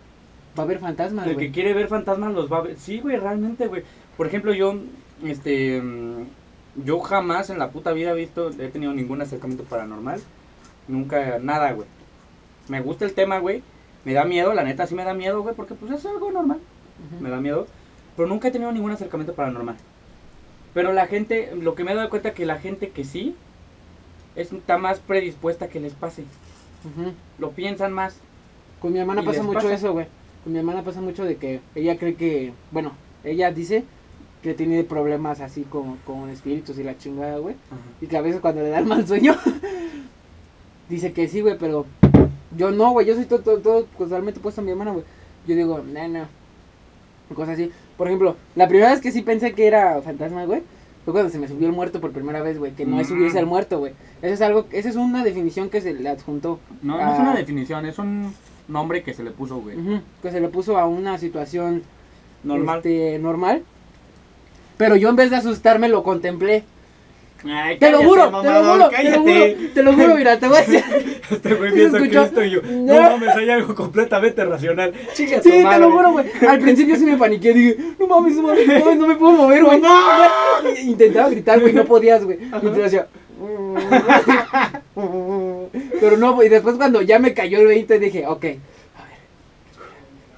va 0.58 0.62
a 0.62 0.66
ver 0.66 0.78
fantasmas, 0.78 1.26
El 1.26 1.34
güey. 1.34 1.46
que 1.46 1.52
quiere 1.52 1.74
ver 1.74 1.88
fantasmas 1.88 2.32
los 2.32 2.50
va 2.50 2.58
a 2.58 2.62
ver. 2.62 2.78
Sí, 2.78 3.00
güey, 3.00 3.16
realmente, 3.16 3.66
güey. 3.66 3.82
Por 4.16 4.26
ejemplo, 4.26 4.54
yo, 4.54 4.74
este, 5.22 5.82
mm, 5.82 6.22
yo 6.76 7.00
jamás 7.00 7.50
en 7.50 7.58
la 7.58 7.70
puta 7.70 7.92
vida 7.92 8.10
he 8.10 8.14
visto, 8.14 8.50
he 8.50 8.68
tenido 8.68 8.92
ningún 8.92 9.20
acercamiento 9.22 9.64
paranormal. 9.64 10.20
Nunca, 10.88 11.38
nada, 11.38 11.72
güey. 11.72 11.86
Me 12.68 12.80
gusta 12.80 13.04
el 13.04 13.14
tema, 13.14 13.38
güey. 13.38 13.62
Me 14.04 14.12
da 14.12 14.24
miedo, 14.24 14.52
la 14.54 14.64
neta 14.64 14.86
sí 14.86 14.94
me 14.94 15.04
da 15.04 15.14
miedo, 15.14 15.42
güey, 15.42 15.54
porque 15.54 15.74
pues 15.74 15.92
es 15.92 16.04
algo 16.04 16.30
normal. 16.30 16.58
Me 17.20 17.30
da 17.30 17.40
miedo. 17.40 17.66
Pero 18.16 18.28
nunca 18.28 18.48
he 18.48 18.50
tenido 18.50 18.72
ningún 18.72 18.90
acercamiento 18.90 19.34
paranormal. 19.34 19.76
Pero 20.72 20.92
la 20.92 21.06
gente, 21.06 21.54
lo 21.56 21.74
que 21.74 21.84
me 21.84 21.92
he 21.92 21.94
dado 21.94 22.10
cuenta 22.10 22.34
que 22.34 22.46
la 22.46 22.58
gente 22.58 22.90
que 22.90 23.04
sí, 23.04 23.36
está 24.36 24.78
más 24.78 24.98
predispuesta 24.98 25.66
a 25.66 25.68
que 25.68 25.80
les 25.80 25.94
pase. 25.94 26.24
Lo 27.38 27.52
piensan 27.52 27.92
más. 27.92 28.16
Con 28.80 28.92
mi 28.92 28.98
hermana 28.98 29.22
pasa 29.22 29.42
mucho 29.42 29.60
pasa. 29.60 29.74
eso, 29.74 29.92
güey. 29.92 30.06
Con 30.42 30.52
mi 30.52 30.58
hermana 30.58 30.82
pasa 30.82 31.00
mucho 31.00 31.24
de 31.24 31.36
que 31.36 31.60
ella 31.74 31.96
cree 31.96 32.16
que, 32.16 32.52
bueno, 32.70 32.92
ella 33.22 33.50
dice 33.50 33.84
que 34.44 34.54
tiene 34.54 34.84
problemas 34.84 35.40
así 35.40 35.62
con, 35.62 35.96
con 36.06 36.28
espíritus 36.30 36.78
y 36.78 36.84
la 36.84 36.96
chingada, 36.98 37.38
güey. 37.38 37.56
Y 38.00 38.06
que 38.06 38.16
a 38.16 38.20
veces 38.20 38.40
cuando 38.40 38.60
le 38.62 38.68
da 38.68 38.78
el 38.78 38.84
mal 38.86 39.04
sueño, 39.08 39.34
dice 40.88 41.12
que 41.12 41.28
sí, 41.28 41.40
güey, 41.40 41.56
pero 41.58 41.86
yo 42.56 42.70
no, 42.70 42.92
güey. 42.92 43.06
Yo 43.06 43.14
soy 43.14 43.24
todo, 43.24 43.40
todo, 43.40 43.58
todo 43.58 43.84
totalmente 43.98 44.40
puesto 44.40 44.60
a 44.60 44.64
mi 44.64 44.70
hermana, 44.70 44.92
güey. 44.92 45.04
Yo 45.46 45.56
digo, 45.56 45.78
no, 45.82 46.08
no. 46.08 46.26
Cosas 47.34 47.54
así. 47.54 47.70
Por 47.96 48.06
ejemplo, 48.06 48.36
la 48.54 48.68
primera 48.68 48.90
vez 48.90 49.00
que 49.00 49.10
sí 49.10 49.22
pensé 49.22 49.54
que 49.54 49.66
era 49.66 50.00
fantasma, 50.02 50.44
güey, 50.44 50.62
fue 51.04 51.12
cuando 51.14 51.30
se 51.30 51.38
me 51.38 51.48
subió 51.48 51.66
el 51.66 51.72
muerto 51.72 52.00
por 52.00 52.12
primera 52.12 52.42
vez, 52.42 52.58
güey. 52.58 52.72
Que 52.72 52.84
no 52.84 53.00
es 53.00 53.08
Mm. 53.10 53.14
subirse 53.14 53.38
al 53.38 53.46
muerto, 53.46 53.78
güey. 53.78 53.92
Eso 54.22 54.34
es 54.34 54.42
algo, 54.42 54.66
esa 54.72 54.88
es 54.90 54.96
una 54.96 55.24
definición 55.24 55.70
que 55.70 55.80
se 55.80 55.94
le 55.94 56.08
adjuntó. 56.08 56.60
No, 56.82 56.98
no 56.98 57.14
es 57.14 57.18
una 57.18 57.34
definición, 57.34 57.86
es 57.86 57.98
un 57.98 58.34
nombre 58.68 59.02
que 59.02 59.14
se 59.14 59.22
le 59.24 59.30
puso, 59.30 59.56
güey. 59.60 59.76
Que 60.22 60.30
se 60.30 60.40
le 60.40 60.48
puso 60.48 60.76
a 60.78 60.86
una 60.86 61.16
situación 61.18 61.82
Normal. 62.42 62.78
este, 62.78 63.18
normal. 63.18 63.62
Pero 64.76 64.96
yo 64.96 65.08
en 65.08 65.16
vez 65.16 65.30
de 65.30 65.36
asustarme 65.36 65.88
lo 65.88 66.02
contemplé. 66.02 66.64
Ay, 67.46 67.78
Te 67.78 67.90
lo 67.90 67.98
cállate, 67.98 68.08
juro, 68.08 68.40
te 68.40 68.48
lo 68.50 68.64
juro, 68.64 68.72
te 68.72 68.78
lo 68.78 68.90
cállate. 68.90 69.18
juro, 69.18 69.70
te 69.74 69.82
lo 69.82 69.92
juro, 69.92 70.14
mira, 70.16 70.38
te 70.38 70.48
voy 70.48 70.56
a 70.56 70.60
decir. 70.62 70.82
Este 71.30 71.54
güey 71.54 71.70
¿Se 71.70 71.76
piensa 71.76 71.98
que 71.98 72.22
esto 72.22 72.44
y 72.44 72.50
yo. 72.50 72.60
No. 72.62 72.94
No 72.94 73.00
mames, 73.02 73.36
hay 73.36 73.50
algo 73.50 73.74
completamente 73.74 74.44
racional. 74.44 74.92
Chica, 75.12 75.42
Sí, 75.42 75.50
te 75.50 75.78
lo 75.78 75.90
juro, 75.90 76.12
güey. 76.12 76.26
Al 76.48 76.58
principio 76.60 76.96
sí 76.96 77.04
me 77.04 77.16
paniqué, 77.18 77.52
dije, 77.52 77.76
no 77.98 78.06
mames, 78.06 78.36
no 78.36 78.42
mames, 78.44 78.66
no, 78.66 78.94
no 78.94 79.06
me 79.06 79.16
puedo 79.16 79.32
mover, 79.32 79.62
güey. 79.64 79.82
Intentaba 80.84 81.28
gritar, 81.28 81.60
güey, 81.60 81.72
no 81.74 81.84
podías, 81.86 82.24
güey. 82.24 82.38
Y 82.62 82.66
te 82.68 82.84
hacía. 82.84 83.06
Pero 86.00 86.16
no, 86.16 86.34
güey. 86.34 86.48
Después 86.48 86.76
cuando 86.76 87.02
ya 87.02 87.18
me 87.18 87.34
cayó 87.34 87.58
el 87.60 87.66
20 87.66 87.98
dije, 87.98 88.26
ok, 88.26 88.44
a 88.44 88.46
ver. 88.46 88.58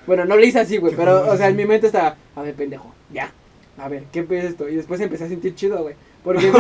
Bueno, 0.07 0.24
no 0.24 0.37
le 0.37 0.47
hice 0.47 0.61
así, 0.61 0.76
güey, 0.78 0.95
pero, 0.97 1.30
o 1.30 1.37
sea, 1.37 1.49
en 1.49 1.57
mi 1.57 1.66
mente 1.66 1.87
estaba, 1.89 2.16
a 2.34 2.43
ver, 2.43 2.55
pendejo, 2.55 2.93
ya. 3.12 3.30
A 3.79 3.89
ver, 3.89 4.05
¿qué 4.12 4.20
es 4.31 4.45
esto? 4.45 4.68
Y 4.68 4.77
después 4.77 5.01
empecé 5.01 5.24
a 5.24 5.29
sentir 5.29 5.55
chido, 5.55 5.83
güey. 5.83 5.95
Porque, 6.24 6.51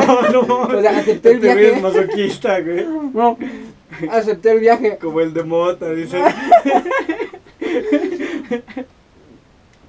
o 0.48 0.80
sea, 0.80 0.98
acepté 0.98 1.30
el 1.30 1.36
Este 1.36 1.54
viaje. 1.54 1.76
es 1.76 1.82
masoquista, 1.82 2.60
güey. 2.60 2.84
No, 3.14 3.38
acepté 4.10 4.50
el 4.52 4.60
viaje. 4.60 4.98
Como 5.00 5.20
el 5.20 5.32
de 5.32 5.42
Mota, 5.44 5.90
dice. 5.92 6.20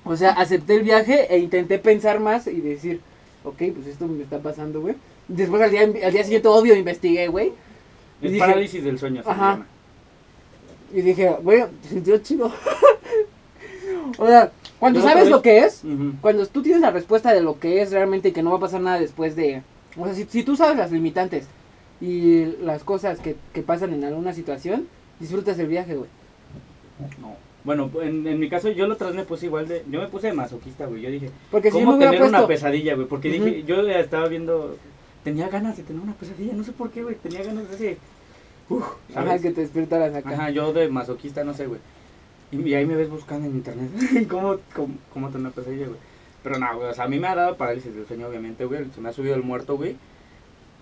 O 0.03 0.15
sea, 0.15 0.31
acepté 0.31 0.75
el 0.75 0.83
viaje 0.83 1.27
e 1.33 1.37
intenté 1.37 1.79
pensar 1.79 2.21
más 2.21 2.47
y 2.47 2.61
decir, 2.61 3.01
ok, 3.43 3.57
pues 3.75 3.87
esto 3.87 4.07
me 4.07 4.23
está 4.23 4.39
pasando, 4.39 4.79
güey. 4.79 4.95
Después 5.27 5.61
al 5.61 5.69
día, 5.69 5.81
al 5.81 6.13
día 6.13 6.23
siguiente, 6.23 6.47
obvio, 6.47 6.75
investigué, 6.75 7.27
güey. 7.27 7.51
Es 8.21 8.31
dije- 8.31 8.39
parálisis 8.39 8.83
del 8.85 8.97
sueño, 8.97 9.21
se 9.23 9.29
Ajá. 9.29 9.51
llama. 9.51 9.67
Y 10.93 11.01
dije, 11.01 11.35
güey, 11.41 11.65
te 11.81 11.89
sintió 11.89 12.17
chido. 12.19 12.53
o 14.17 14.25
sea, 14.27 14.49
cuando 14.79 15.01
sabes 15.01 15.23
vez- 15.25 15.31
lo 15.31 15.41
que 15.41 15.59
es, 15.59 15.83
cuando 16.21 16.45
tú 16.47 16.61
tienes 16.61 16.81
la 16.81 16.91
respuesta 16.91 17.33
de 17.33 17.41
lo 17.41 17.59
que 17.59 17.81
es 17.81 17.91
realmente 17.91 18.29
y 18.29 18.31
que 18.31 18.43
no 18.43 18.51
va 18.51 18.57
a 18.57 18.61
pasar 18.61 18.81
nada 18.81 18.99
después 18.99 19.35
de... 19.35 19.61
O 19.97 20.05
sea, 20.05 20.13
si, 20.13 20.25
si 20.25 20.43
tú 20.43 20.55
sabes 20.55 20.77
las 20.77 20.91
limitantes 20.91 21.47
y 21.99 22.45
las 22.61 22.83
cosas 22.83 23.19
que, 23.19 23.35
que 23.53 23.63
pasan 23.63 23.93
en 23.93 24.03
alguna 24.03 24.33
situación, 24.33 24.87
disfrutas 25.19 25.57
el 25.59 25.67
viaje, 25.67 25.95
güey. 25.95 26.09
No. 27.19 27.35
Bueno, 27.63 27.89
en, 28.01 28.25
en 28.27 28.39
mi 28.39 28.49
caso, 28.49 28.69
yo 28.69 28.87
otra 28.91 29.07
vez 29.07 29.15
me 29.15 29.23
puse 29.23 29.47
igual 29.47 29.67
de. 29.67 29.83
Yo 29.89 29.99
me 29.99 30.07
puse 30.07 30.27
de 30.27 30.33
masoquista, 30.33 30.85
güey. 30.85 31.01
Yo 31.01 31.09
dije, 31.09 31.29
Porque 31.51 31.69
si 31.69 31.79
yo 31.79 31.85
¿cómo 31.85 31.97
tener 31.99 32.23
una 32.23 32.47
pesadilla, 32.47 32.95
güey? 32.95 33.07
Porque 33.07 33.29
dije, 33.29 33.63
yo 33.63 33.81
estaba 33.81 34.27
viendo. 34.29 34.77
Tenía 35.23 35.49
ganas 35.49 35.75
de 35.75 35.83
tener 35.83 36.01
una 36.01 36.13
pesadilla, 36.13 36.53
no 36.53 36.63
sé 36.63 36.71
por 36.71 36.91
qué, 36.91 37.03
güey. 37.03 37.15
Tenía 37.15 37.43
ganas 37.43 37.67
de 37.69 37.75
ese. 37.75 37.97
Uf, 38.69 38.83
Ajá, 39.13 39.25
¿sabes? 39.25 39.41
que 39.41 39.51
te 39.51 39.61
despertaras 39.61 40.15
acá. 40.15 40.29
Ajá, 40.29 40.49
yo 40.51 40.71
de 40.71 40.87
masoquista, 40.87 41.43
no 41.43 41.53
sé, 41.53 41.67
güey. 41.67 41.81
Y, 42.51 42.73
ahí 42.73 42.85
me 42.85 42.95
ves 42.95 43.09
buscando 43.09 43.47
en 43.47 43.55
internet 43.55 43.89
cómo, 44.29 44.57
cómo, 44.73 44.95
cómo 45.13 45.29
tener 45.29 45.51
pesadilla, 45.51 45.87
güey. 45.87 45.99
Pero 46.43 46.59
no, 46.59 46.75
güey, 46.77 46.89
o 46.89 46.93
sea, 46.93 47.05
a 47.05 47.07
mí 47.09 47.19
me 47.19 47.27
ha 47.27 47.35
dado 47.35 47.57
parálisis 47.57 47.93
del 47.93 48.07
sueño, 48.07 48.27
obviamente, 48.27 48.63
güey. 48.65 48.85
Se 48.95 49.01
me 49.01 49.09
ha 49.09 49.13
subido 49.13 49.35
el 49.35 49.43
muerto, 49.43 49.75
güey. 49.75 49.97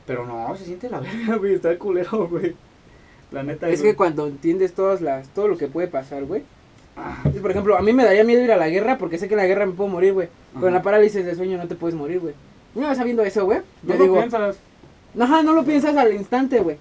Pero 0.06 0.26
no, 0.26 0.56
se 0.56 0.66
siente 0.66 0.90
la 0.90 1.00
verga, 1.02 1.38
güey. 1.38 1.56
Está 1.56 1.72
el 1.72 1.78
culero, 1.80 2.28
güey. 2.28 2.56
La 3.32 3.42
neta, 3.42 3.68
Es 3.70 3.82
güey. 3.82 3.92
que 3.94 3.98
cuando 3.98 4.28
entiendes 4.28 4.74
todas 4.74 5.02
las, 5.02 5.28
todo 5.30 5.48
lo 5.48 5.58
que 5.58 5.68
puede 5.68 5.88
pasar, 5.88 6.24
güey. 6.26 6.44
Ah, 6.96 7.24
Por 7.42 7.52
ejemplo, 7.52 7.76
a 7.76 7.82
mí 7.82 7.92
me 7.92 8.04
daría 8.06 8.24
miedo 8.24 8.42
ir 8.42 8.52
a 8.52 8.58
la 8.58 8.70
guerra 8.70 8.98
porque 8.98 9.18
sé 9.18 9.28
que 9.28 9.34
en 9.34 9.40
la 9.40 9.48
guerra 9.48 9.66
me 9.66 9.74
puedo 9.74 9.90
morir, 9.90 10.14
güey. 10.14 10.30
Pero 10.54 10.68
en 10.68 10.74
la 10.76 10.82
parálisis 10.84 11.26
de 11.26 11.36
sueño 11.36 11.58
no 11.58 11.68
te 11.68 11.76
puedes 11.76 11.96
morir, 11.96 12.20
güey. 12.20 12.34
Una 12.76 12.90
vez 12.90 12.98
sabiendo 12.98 13.24
eso, 13.24 13.44
güey, 13.46 13.60
No 13.84 13.94
yo 13.94 13.98
lo 13.98 14.04
digo, 14.04 14.16
piensas. 14.18 14.58
ajá, 15.20 15.44
no 15.44 15.54
lo 15.54 15.64
piensas 15.66 15.98
al 15.98 16.14
instante, 16.14 16.60
güey. 16.60 16.78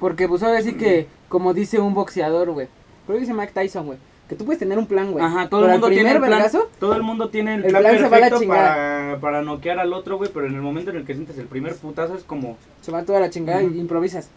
Porque, 0.00 0.26
pues, 0.28 0.42
ahora 0.42 0.60
sí 0.62 0.74
que, 0.74 1.06
como 1.28 1.54
dice 1.54 1.78
un 1.78 1.94
boxeador, 1.94 2.50
güey. 2.50 2.68
Creo 3.06 3.16
que 3.16 3.20
dice 3.20 3.34
Mike 3.34 3.52
Tyson, 3.54 3.86
güey. 3.86 3.98
Que 4.28 4.36
tú 4.36 4.46
puedes 4.46 4.58
tener 4.58 4.78
un 4.78 4.86
plan, 4.86 5.12
güey. 5.12 5.22
Ajá, 5.22 5.48
todo 5.50 5.60
pero 5.62 5.74
el 5.74 5.80
mundo 5.80 5.94
tiene 5.94 6.10
el 6.12 6.18
plan, 6.18 6.30
vergazo, 6.30 6.70
todo 6.80 6.94
el 6.94 7.02
mundo 7.02 7.28
tiene 7.28 7.54
el 7.56 7.64
el 7.64 7.70
plan, 7.70 7.82
plan 7.82 7.96
se 7.96 8.02
va 8.02 8.06
a 8.06 8.20
la 8.20 8.28
perfecto 8.30 8.48
para, 8.48 9.18
para 9.20 9.42
noquear 9.42 9.78
al 9.78 9.92
otro, 9.92 10.16
güey, 10.16 10.30
pero 10.32 10.46
en 10.46 10.54
el 10.54 10.62
momento 10.62 10.90
en 10.90 10.96
el 10.96 11.04
que 11.04 11.12
sientes 11.14 11.36
el 11.36 11.46
primer 11.46 11.74
putazo 11.76 12.14
es 12.14 12.24
como, 12.24 12.56
se 12.80 12.90
va 12.90 13.02
toda 13.04 13.20
la 13.20 13.28
chingada 13.28 13.62
y 13.62 13.66
improvisas. 13.78 14.30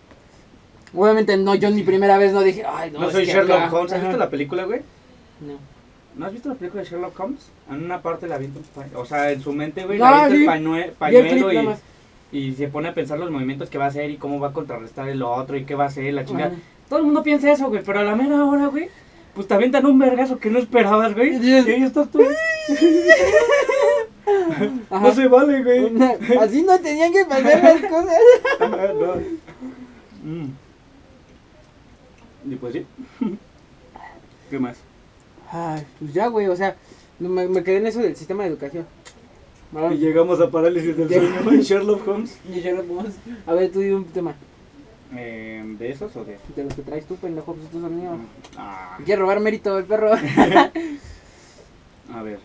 Obviamente, 0.93 1.37
no, 1.37 1.55
yo 1.55 1.69
ni 1.69 1.83
primera 1.83 2.17
vez 2.17 2.33
no 2.33 2.41
dije, 2.41 2.63
ay, 2.67 2.91
no, 2.91 3.09
soy 3.11 3.25
Sherlock 3.25 3.59
acá". 3.61 3.75
Holmes, 3.75 3.93
¿has 3.93 4.01
visto 4.01 4.17
la 4.17 4.29
película, 4.29 4.63
güey? 4.65 4.81
No. 5.41 5.53
¿No 6.15 6.25
has 6.25 6.33
visto 6.33 6.49
la 6.49 6.55
película 6.55 6.83
de 6.83 6.89
Sherlock 6.89 7.17
Holmes? 7.19 7.49
En 7.69 7.83
una 7.83 8.01
parte 8.01 8.27
la 8.27 8.35
avienta 8.35 8.59
o 8.95 9.05
sea, 9.05 9.31
en 9.31 9.41
su 9.41 9.53
mente, 9.53 9.85
güey, 9.85 9.99
No, 9.99 10.05
le 10.09 10.11
avienta 10.15 10.35
sí. 10.35 10.43
el 10.43 10.49
pañue- 10.49 10.91
pañuelo 10.93 11.53
y, 12.31 12.37
y 12.37 12.53
se 12.55 12.67
pone 12.67 12.89
a 12.89 12.93
pensar 12.93 13.19
los 13.19 13.29
movimientos 13.31 13.69
que 13.69 13.77
va 13.77 13.85
a 13.85 13.89
hacer 13.89 14.09
y 14.09 14.17
cómo 14.17 14.39
va 14.39 14.49
a 14.49 14.53
contrarrestar 14.53 15.07
el 15.07 15.21
otro 15.21 15.55
y 15.57 15.63
qué 15.65 15.75
va 15.75 15.85
a 15.85 15.87
hacer, 15.87 16.13
la 16.13 16.25
chingada. 16.25 16.51
Todo 16.89 16.99
el 16.99 17.05
mundo 17.05 17.23
piensa 17.23 17.51
eso, 17.51 17.67
güey, 17.69 17.83
pero 17.83 17.99
a 17.99 18.03
la 18.03 18.15
mera 18.15 18.43
hora, 18.45 18.67
güey, 18.67 18.89
pues 19.35 19.47
te 19.47 19.53
avientan 19.53 19.85
un 19.85 19.99
vergazo 19.99 20.39
que 20.39 20.49
no 20.49 20.59
esperabas, 20.59 21.13
güey. 21.13 21.35
Y 21.35 21.53
ahí 21.53 21.83
estás 21.83 22.09
tú. 22.09 22.21
Ajá. 24.29 24.69
No 25.01 25.13
se 25.13 25.27
vale, 25.27 25.63
güey. 25.63 25.91
Así 26.39 26.61
no 26.63 26.77
tenían 26.79 27.13
que 27.13 27.23
pasar 27.25 27.63
las 27.63 27.81
cosas. 27.81 28.17
No. 28.59 29.15
Mm. 30.23 30.49
Y 32.51 32.55
pues 32.55 32.73
sí. 32.73 32.85
¿Qué 34.49 34.59
más? 34.59 34.77
Ay, 35.49 35.85
pues 35.99 36.13
ya, 36.13 36.27
güey, 36.27 36.47
o 36.47 36.55
sea, 36.55 36.75
me, 37.19 37.47
me 37.47 37.63
quedé 37.63 37.77
en 37.77 37.87
eso 37.87 37.99
del 37.99 38.15
sistema 38.17 38.43
de 38.43 38.49
educación. 38.49 38.85
Y 39.91 39.95
llegamos 39.95 40.41
a 40.41 40.49
parálisis 40.49 40.97
del 40.97 41.07
sueño 41.07 41.51
en 41.51 41.61
Sherlock 41.61 42.05
Holmes. 42.07 42.37
y 42.49 42.59
Sherlock 42.59 42.89
Holmes. 42.89 43.15
A 43.45 43.53
ver, 43.53 43.71
tú 43.71 43.79
di 43.79 43.91
un 43.91 44.03
tema. 44.05 44.35
Eh, 45.15 45.63
¿De 45.79 45.89
esos 45.89 46.15
o 46.15 46.23
de.? 46.25 46.37
De 46.55 46.63
los 46.63 46.73
que 46.73 46.81
traes 46.81 47.05
tú, 47.05 47.15
pendejo, 47.15 47.53
pues 47.53 47.65
estos 47.65 47.81
son 47.81 47.99
míos. 47.99 48.17
Ah, 48.57 48.97
Quiere 49.05 49.21
robar 49.21 49.39
mérito 49.39 49.77
el 49.77 49.85
perro. 49.85 50.11
a 52.13 52.23
ver. 52.23 52.39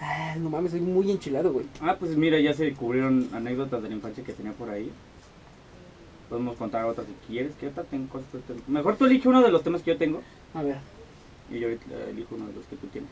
Ay, 0.00 0.40
no 0.40 0.48
mames, 0.48 0.70
soy 0.70 0.80
muy 0.80 1.10
enchilado, 1.10 1.52
güey. 1.52 1.66
Ah, 1.82 1.96
pues 2.00 2.16
mira, 2.16 2.40
ya 2.40 2.54
se 2.54 2.64
descubrieron 2.64 3.28
anécdotas 3.34 3.82
de 3.82 3.90
la 3.90 3.94
infancia 3.96 4.24
que 4.24 4.32
tenía 4.32 4.52
por 4.52 4.70
ahí. 4.70 4.90
Podemos 6.30 6.56
contar 6.56 6.86
otras 6.86 7.06
si 7.06 7.12
quieres. 7.26 7.52
¿Qué 7.60 7.66
otra 7.68 7.84
tengo 7.84 8.08
cosas? 8.08 8.26
que? 8.32 8.40
Mejor 8.70 8.96
tú 8.96 9.04
elige 9.04 9.28
uno 9.28 9.42
de 9.42 9.50
los 9.50 9.62
temas 9.62 9.82
que 9.82 9.90
yo 9.90 9.98
tengo. 9.98 10.22
A 10.54 10.62
ver. 10.62 10.76
Y 11.50 11.58
yo 11.58 11.66
ahorita 11.66 11.84
elijo 12.08 12.36
uno 12.36 12.46
de 12.46 12.54
los 12.54 12.64
que 12.66 12.76
tú 12.76 12.86
tienes. 12.86 13.10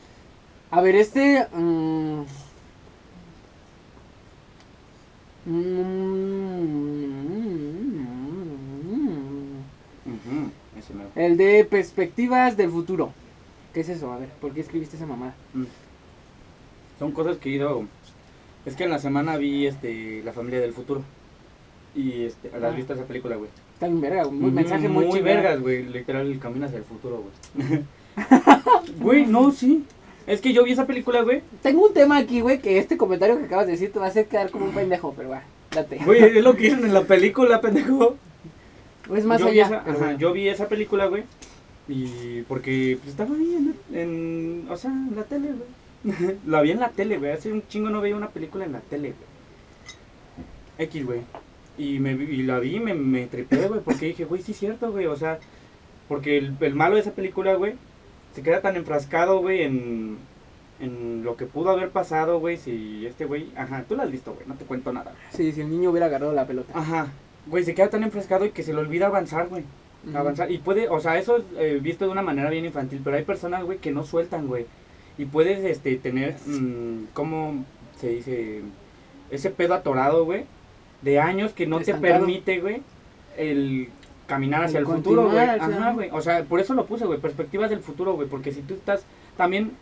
A 0.71 0.81
ver, 0.81 0.95
este. 0.95 1.47
mm, 1.53 2.23
mm, 5.47 8.18
Ese 10.79 10.93
me 10.95 11.27
El 11.27 11.37
de 11.37 11.65
perspectivas 11.65 12.57
del 12.57 12.71
futuro. 12.71 13.13
¿Qué 13.75 13.81
es 13.81 13.89
eso? 13.89 14.13
A 14.13 14.19
ver, 14.19 14.29
¿por 14.41 14.53
qué 14.53 14.61
escribiste 14.61 14.97
esa 14.97 15.07
mamada? 15.07 15.35
Mm. 15.55 15.65
Son 16.99 17.13
cosas 17.13 17.37
que 17.39 17.51
he 17.51 17.53
ido. 17.53 17.85
Es 18.67 18.75
que 18.77 18.85
en 18.85 18.91
la 18.91 18.99
semana 18.99 19.37
vi 19.37 19.67
este 19.67 20.23
La 20.25 20.33
familia 20.33 20.61
del 20.61 20.73
futuro. 20.73 21.03
Y 21.95 22.25
este, 22.25 22.51
¿la 22.59 22.67
Ah. 22.69 22.71
has 22.71 22.77
visto 22.77 22.93
esa 22.95 23.05
película, 23.05 23.37
güey? 23.37 23.51
Está 23.75 23.87
bien 23.87 24.01
verga, 24.01 24.27
un 24.27 24.43
Ujú, 24.43 24.51
mensaje 24.53 24.89
muy, 24.89 25.07
muy 25.07 25.21
vergas, 25.21 25.61
güey. 25.61 25.85
Literal, 25.85 26.39
camina 26.39 26.67
hacia 26.67 26.79
el 26.79 26.85
futuro, 26.85 27.23
güey. 27.57 27.83
Güey, 29.01 29.27
no, 29.27 29.51
sí. 29.53 29.85
Es 30.27 30.41
que 30.41 30.53
yo 30.53 30.65
vi 30.65 30.73
esa 30.73 30.87
película, 30.87 31.23
güey. 31.23 31.41
Tengo 31.63 31.87
un 31.87 31.95
tema 31.95 32.19
aquí, 32.19 32.41
güey, 32.41 32.59
que 32.61 32.79
este 32.79 32.97
comentario 32.97 33.39
que 33.39 33.45
acabas 33.45 33.67
de 33.67 33.73
decir 33.73 33.93
te 33.93 33.99
va 33.99 34.07
a 34.07 34.09
hacer 34.09 34.27
quedar 34.27 34.51
como 34.51 34.67
un 34.67 34.73
pendejo, 34.73 35.15
pero 35.17 35.31
va, 35.31 35.43
date. 35.71 35.99
Güey, 36.05 36.23
es 36.39 36.43
lo 36.45 36.55
que 36.55 36.63
dicen 36.71 36.85
en 36.85 36.93
la 36.95 37.03
película, 37.05 37.61
pendejo. 37.61 38.17
Es 39.15 39.25
más 39.25 39.41
yo 39.41 39.47
Vi 39.47 39.61
allá. 39.61 39.67
esa, 39.67 39.77
ajá, 39.81 39.93
bueno. 39.93 40.19
yo 40.19 40.33
vi 40.33 40.49
esa 40.49 40.69
película, 40.69 41.07
güey. 41.07 41.25
Y 41.89 42.43
porque 42.43 42.97
pues, 42.99 43.11
estaba 43.11 43.35
ahí 43.35 43.55
en, 43.55 43.97
en- 43.99 44.67
O 44.71 44.77
sea, 44.77 44.91
en 44.91 45.17
la 45.17 45.25
tele, 45.25 45.49
güey. 45.53 46.37
la 46.47 46.61
vi 46.63 46.71
en 46.73 46.81
la 46.81 46.91
tele, 46.91 47.19
güey. 47.19 47.33
Hace 47.33 47.53
un 47.53 47.67
chingo 47.67 47.89
no 47.91 48.01
veía 48.01 48.17
una 48.17 48.29
película 48.29 48.65
en 48.65 48.73
la 48.73 48.81
tele, 48.81 49.15
güey. 49.15 50.87
X, 50.89 51.05
güey. 51.07 51.21
Y, 51.77 51.99
me, 52.01 52.15
vi- 52.15 52.35
y 52.41 52.43
la 52.43 52.59
vi 52.59 52.77
y 52.77 52.81
me, 52.81 52.95
me 52.95 53.27
tripé, 53.27 53.69
güey, 53.69 53.81
porque 53.81 54.07
dije, 54.07 54.25
güey, 54.25 54.43
sí 54.43 54.53
es 54.53 54.59
cierto, 54.59 54.91
güey. 54.93 55.07
O 55.07 55.17
sea, 55.17 55.39
Porque 56.09 56.39
el, 56.39 56.55
el 56.61 56.75
malo 56.75 56.95
de 56.97 57.03
esa 57.03 57.13
película, 57.13 57.55
güey, 57.55 57.75
se 58.35 58.43
queda 58.43 58.61
tan 58.61 58.77
enfrascado, 58.77 59.41
güey, 59.41 59.63
en, 59.63 60.19
en 60.81 61.23
lo 61.25 61.37
que 61.37 61.47
pudo 61.47 61.71
haber 61.71 61.91
pasado, 61.91 62.39
güey, 62.41 62.57
si 62.57 63.05
este 63.07 63.25
güey... 63.27 63.49
Ajá, 63.57 63.85
tú 63.89 63.95
lo 63.97 64.03
has 64.03 64.11
visto, 64.11 64.33
güey, 64.35 64.47
no 64.47 64.55
te 64.55 64.65
cuento 64.65 64.93
nada. 64.93 65.15
Sí, 65.33 65.53
si 65.53 65.61
el 65.61 65.71
niño 65.71 65.91
hubiera 65.91 66.07
agarrado 66.07 66.33
la 66.33 66.47
pelota. 66.47 66.73
Ajá, 66.77 67.09
güey, 67.47 67.65
se 67.65 67.75
queda 67.75 67.91
tan 67.91 68.03
enfrascado 68.03 68.45
y 68.45 68.51
que 68.51 68.63
se 68.63 68.73
le 68.73 68.81
olvida 68.81 69.07
avanzar, 69.07 69.49
güey. 69.49 69.65
Avanzar. 70.15 70.51
Y 70.51 70.59
puede, 70.59 70.89
o 70.89 71.01
sea, 71.01 71.19
eso 71.19 71.39
es 71.39 71.45
eh, 71.59 71.79
visto 71.83 72.05
de 72.05 72.11
una 72.13 72.23
manera 72.23 72.51
bien 72.51 72.65
infantil, 72.65 73.01
pero 73.03 73.17
hay 73.17 73.25
personas, 73.25 73.65
güey, 73.65 73.79
que 73.79 73.91
no 73.91 74.05
sueltan, 74.05 74.47
güey. 74.47 74.67
Y 75.19 75.25
puedes, 75.25 75.65
este, 75.65 75.97
tener, 75.97 76.37
mm, 76.47 77.07
¿cómo 77.13 77.65
se 77.99 78.09
dice? 78.11 78.63
Ese 79.31 79.51
pedo 79.51 79.75
atorado, 79.75 80.25
güey, 80.25 80.45
de 81.03 81.19
años 81.21 81.53
que 81.53 81.67
no 81.67 81.81
te 81.81 81.95
permite, 81.95 82.61
güey, 82.61 82.83
el 83.37 83.89
caminar 84.27 84.65
hacia 84.65 84.79
El 84.79 84.87
el, 84.87 84.93
futuro, 84.93 85.31
güey. 85.31 85.39
Ajá, 85.39 85.93
güey. 85.93 86.11
O 86.13 86.21
sea, 86.21 86.45
por 86.45 86.61
eso 86.61 86.75
lo 86.75 86.87
puse, 86.87 87.05
güey, 87.07 87.19
perspectivas 87.19 87.71
del 87.71 87.81
futuro, 87.81 88.15
güey, 88.15 88.29
porque 88.29 88.53
si 88.53 88.61
tú 88.63 88.75
estás, 88.75 89.05
también, 89.37 89.73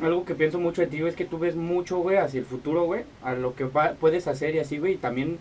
algo 0.00 0.24
que 0.24 0.34
pienso 0.34 0.60
mucho 0.60 0.82
de 0.82 0.86
ti, 0.86 0.98
güey, 1.00 1.10
es 1.10 1.16
que 1.16 1.24
tú 1.24 1.38
ves 1.38 1.56
mucho, 1.56 1.98
güey, 1.98 2.16
hacia 2.16 2.38
el 2.38 2.46
futuro, 2.46 2.84
güey, 2.84 3.02
a 3.22 3.32
lo 3.34 3.54
que 3.54 3.64
va- 3.64 3.94
puedes 3.94 4.28
hacer 4.28 4.54
y 4.54 4.60
así, 4.60 4.78
güey, 4.78 4.94
y 4.94 4.98
también 4.98 5.38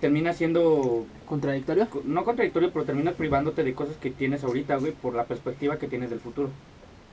termina 0.00 0.32
siendo 0.32 1.04
¿Contradictorio? 1.28 1.88
co- 1.90 2.02
no 2.04 2.24
contradictorio, 2.24 2.70
pero 2.72 2.84
terminas 2.84 3.14
privándote 3.14 3.62
de 3.62 3.74
cosas 3.74 3.96
que 3.96 4.10
tienes 4.10 4.42
ahorita, 4.44 4.76
güey, 4.76 4.92
por 4.92 5.14
la 5.14 5.24
perspectiva 5.24 5.78
que 5.78 5.86
tienes 5.88 6.10
del 6.10 6.20
futuro. 6.20 6.48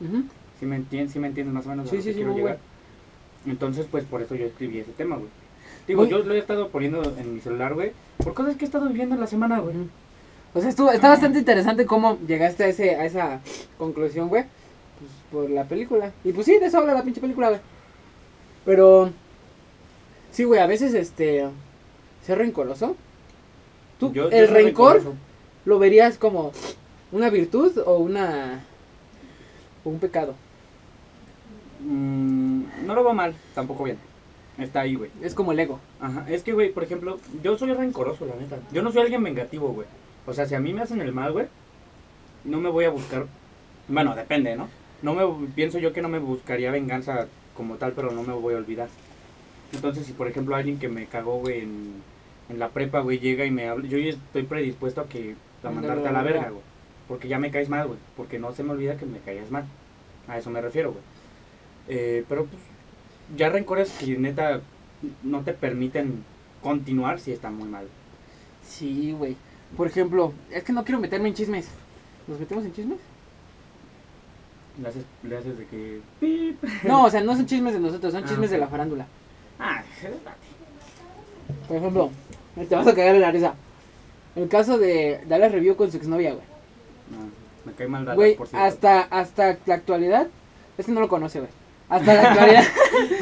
Ujú. 0.01 0.23
¿Sí 0.59 0.65
me 0.65 0.75
entiendes, 0.77 1.13
sí 1.13 1.19
me 1.19 1.27
entiendes 1.27 1.53
más 1.53 1.65
o 1.65 1.69
menos 1.69 1.89
Sí, 1.89 2.01
sí, 2.01 2.13
sí, 2.13 2.23
llegar? 2.23 2.57
Entonces, 3.45 3.85
pues 3.89 4.03
por 4.05 4.21
eso 4.21 4.35
yo 4.35 4.45
escribí 4.45 4.79
ese 4.79 4.91
tema, 4.91 5.15
güey. 5.17 5.29
Digo, 5.87 6.05
yo 6.05 6.19
lo 6.19 6.33
he 6.33 6.39
estado 6.39 6.69
poniendo 6.69 7.01
en 7.17 7.33
mi 7.35 7.39
celular, 7.39 7.73
güey, 7.73 7.91
por 8.23 8.33
cosas 8.33 8.55
que 8.55 8.65
he 8.65 8.67
estado 8.67 8.87
viviendo 8.87 9.15
en 9.15 9.21
la 9.21 9.27
semana, 9.27 9.59
güey. 9.59 9.75
O 10.53 10.59
sea, 10.59 10.69
estuvo, 10.69 10.91
está 10.91 11.09
bastante 11.09 11.39
interesante 11.39 11.85
cómo 11.85 12.17
llegaste 12.27 12.63
a, 12.63 12.67
ese, 12.67 12.95
a 12.95 13.05
esa 13.05 13.41
conclusión, 13.77 14.27
güey. 14.29 14.43
Pues 14.99 15.11
por 15.31 15.49
la 15.49 15.65
película. 15.65 16.11
Y 16.23 16.31
pues 16.31 16.45
sí, 16.45 16.57
de 16.57 16.65
eso 16.65 16.79
habla 16.79 16.93
la 16.93 17.03
pinche 17.03 17.21
película, 17.21 17.49
güey. 17.49 17.61
Pero. 18.65 19.11
Sí, 20.31 20.43
güey, 20.43 20.59
a 20.59 20.65
veces 20.67 20.93
este. 20.93 21.45
Ser 22.27 22.37
rencoroso. 22.39 22.95
¿Tú, 23.99 24.11
Yo- 24.13 24.29
el 24.29 24.49
rencor 24.49 24.95
rencoroso. 24.97 25.17
lo 25.65 25.79
verías 25.79 26.17
como 26.17 26.51
una 27.13 27.29
virtud 27.29 27.77
o 27.85 27.97
una. 27.97 28.63
o 29.85 29.89
un 29.89 29.99
pecado? 29.99 30.35
Mm, 31.79 32.63
no 32.85 32.95
lo 32.95 33.03
veo 33.03 33.13
mal, 33.13 33.33
tampoco 33.55 33.85
bien. 33.85 33.97
Está 34.57 34.81
ahí, 34.81 34.95
güey. 34.95 35.09
Es 35.21 35.33
como 35.33 35.51
el 35.53 35.59
ego. 35.59 35.79
Ajá, 36.01 36.25
es 36.27 36.43
que, 36.43 36.51
güey, 36.51 36.71
por 36.73 36.83
ejemplo, 36.83 37.19
yo 37.43 37.57
soy 37.57 37.71
rencoroso, 37.73 38.25
la 38.25 38.35
neta. 38.35 38.57
Yo 38.73 38.81
no 38.81 38.91
soy 38.91 39.03
alguien 39.03 39.23
vengativo, 39.23 39.69
güey. 39.69 39.87
O 40.25 40.33
sea, 40.33 40.45
si 40.47 40.55
a 40.55 40.59
mí 40.59 40.73
me 40.73 40.81
hacen 40.81 40.99
el 40.99 41.13
mal, 41.13 41.31
güey, 41.31 41.45
no 42.43 42.59
me 42.59 42.69
voy 42.69 42.85
a 42.85 42.89
buscar. 42.89 43.27
Bueno, 43.87 44.15
depende, 44.15 44.55
¿no? 44.57 44.67
No 45.01 45.13
me 45.13 45.47
pienso 45.55 45.77
yo 45.79 45.93
que 45.93 46.01
no 46.01 46.09
me 46.09 46.19
buscaría 46.19 46.71
venganza 46.71 47.27
como 47.55 47.75
tal, 47.75 47.93
pero 47.93 48.11
no 48.11 48.23
me 48.23 48.33
voy 48.33 48.55
a 48.55 48.57
olvidar. 48.57 48.89
Entonces, 49.71 50.05
si 50.07 50.13
por 50.13 50.27
ejemplo 50.27 50.55
alguien 50.55 50.79
que 50.79 50.89
me 50.89 51.05
cagó, 51.05 51.37
güey, 51.39 51.61
en, 51.61 52.01
en 52.49 52.59
la 52.59 52.69
prepa, 52.69 53.01
güey, 53.01 53.19
llega 53.19 53.45
y 53.45 53.51
me 53.51 53.67
habla, 53.67 53.87
yo 53.87 53.97
ya 53.97 54.09
estoy 54.09 54.43
predispuesto 54.43 55.01
a 55.01 55.07
que 55.09 55.35
a 55.63 55.69
mandarte 55.69 56.07
a 56.07 56.11
la 56.11 56.23
verga, 56.23 56.49
güey. 56.49 56.63
Porque 57.07 57.27
ya 57.27 57.39
me 57.39 57.51
caes 57.51 57.69
mal, 57.69 57.87
güey. 57.87 57.99
Porque 58.15 58.39
no 58.39 58.53
se 58.53 58.63
me 58.63 58.71
olvida 58.71 58.97
que 58.97 59.05
me 59.05 59.19
caías 59.19 59.49
mal. 59.51 59.65
A 60.27 60.37
eso 60.37 60.49
me 60.49 60.61
refiero, 60.61 60.91
güey. 60.91 61.03
Eh, 61.87 62.25
pero 62.27 62.45
pues, 62.45 62.61
ya 63.35 63.49
rencores 63.49 63.91
que 63.91 64.17
neta 64.17 64.61
no 65.23 65.41
te 65.41 65.53
permiten 65.53 66.23
continuar 66.61 67.19
si 67.19 67.31
están 67.31 67.55
muy 67.55 67.67
mal. 67.69 67.87
Sí, 68.63 69.13
güey. 69.13 69.35
Por 69.75 69.87
ejemplo, 69.87 70.33
es 70.51 70.63
que 70.63 70.73
no 70.73 70.83
quiero 70.83 70.99
meterme 70.99 71.29
en 71.29 71.35
chismes. 71.35 71.69
¿Nos 72.27 72.39
metemos 72.39 72.65
en 72.65 72.73
chismes? 72.73 72.99
Le 74.81 74.87
haces, 74.87 75.05
le 75.23 75.37
haces 75.37 75.57
de 75.57 75.65
que. 75.65 76.01
pip. 76.19 76.63
No, 76.83 77.05
o 77.05 77.09
sea, 77.09 77.21
no 77.21 77.35
son 77.35 77.45
chismes 77.45 77.73
de 77.73 77.79
nosotros, 77.79 78.13
son 78.13 78.23
Ah, 78.23 78.27
chismes 78.27 78.51
de 78.51 78.57
la 78.57 78.67
farándula. 78.67 79.07
Ah. 79.59 79.83
Por 81.67 81.77
ejemplo, 81.77 82.11
te 82.65 82.75
vas 82.75 82.87
a 82.87 82.93
cagar 82.95 83.13
de 83.13 83.19
la 83.19 83.31
risa. 83.31 83.53
El 84.35 84.47
caso 84.49 84.77
de 84.77 85.21
Dallas 85.27 85.51
Review 85.51 85.75
con 85.75 85.91
su 85.91 85.97
exnovia, 85.97 86.31
güey. 86.33 86.43
No, 87.11 87.29
me 87.65 87.73
cae 87.73 87.87
mal 87.87 88.05
Dallas, 88.05 88.15
Güey, 88.17 88.35
por 88.35 88.47
cierto. 88.47 88.65
hasta, 88.65 89.01
hasta 89.01 89.57
la 89.65 89.73
actualidad. 89.75 90.27
Es 90.77 90.85
que 90.85 90.91
no 90.91 90.99
lo 91.01 91.07
conoce, 91.09 91.39
güey. 91.39 91.51
Hasta 91.89 92.13
la 92.13 92.29
actualidad. 92.31 92.63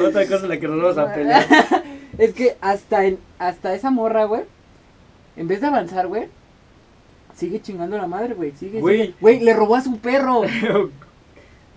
Otra 0.08 0.26
cosa 0.26 0.42
en 0.44 0.48
la 0.48 0.60
que 0.60 0.68
nos 0.68 0.82
vamos 0.82 0.98
a 0.98 1.14
pelear. 1.14 1.46
es 2.18 2.32
que 2.34 2.56
hasta, 2.60 3.04
en, 3.06 3.18
hasta 3.38 3.74
esa 3.74 3.90
morra, 3.90 4.24
güey. 4.24 4.42
En 5.36 5.48
vez 5.48 5.60
de 5.60 5.66
avanzar, 5.68 6.06
güey. 6.06 6.28
Sigue 7.34 7.60
chingando 7.60 7.96
a 7.96 8.00
la 8.00 8.06
madre, 8.06 8.34
güey. 8.34 8.52
Sigue, 8.52 8.80
Güey. 8.80 8.98
sigue. 9.00 9.14
Güey, 9.20 9.40
le 9.40 9.52
robó 9.54 9.76
a 9.76 9.80
su 9.82 9.98
perro. 9.98 10.42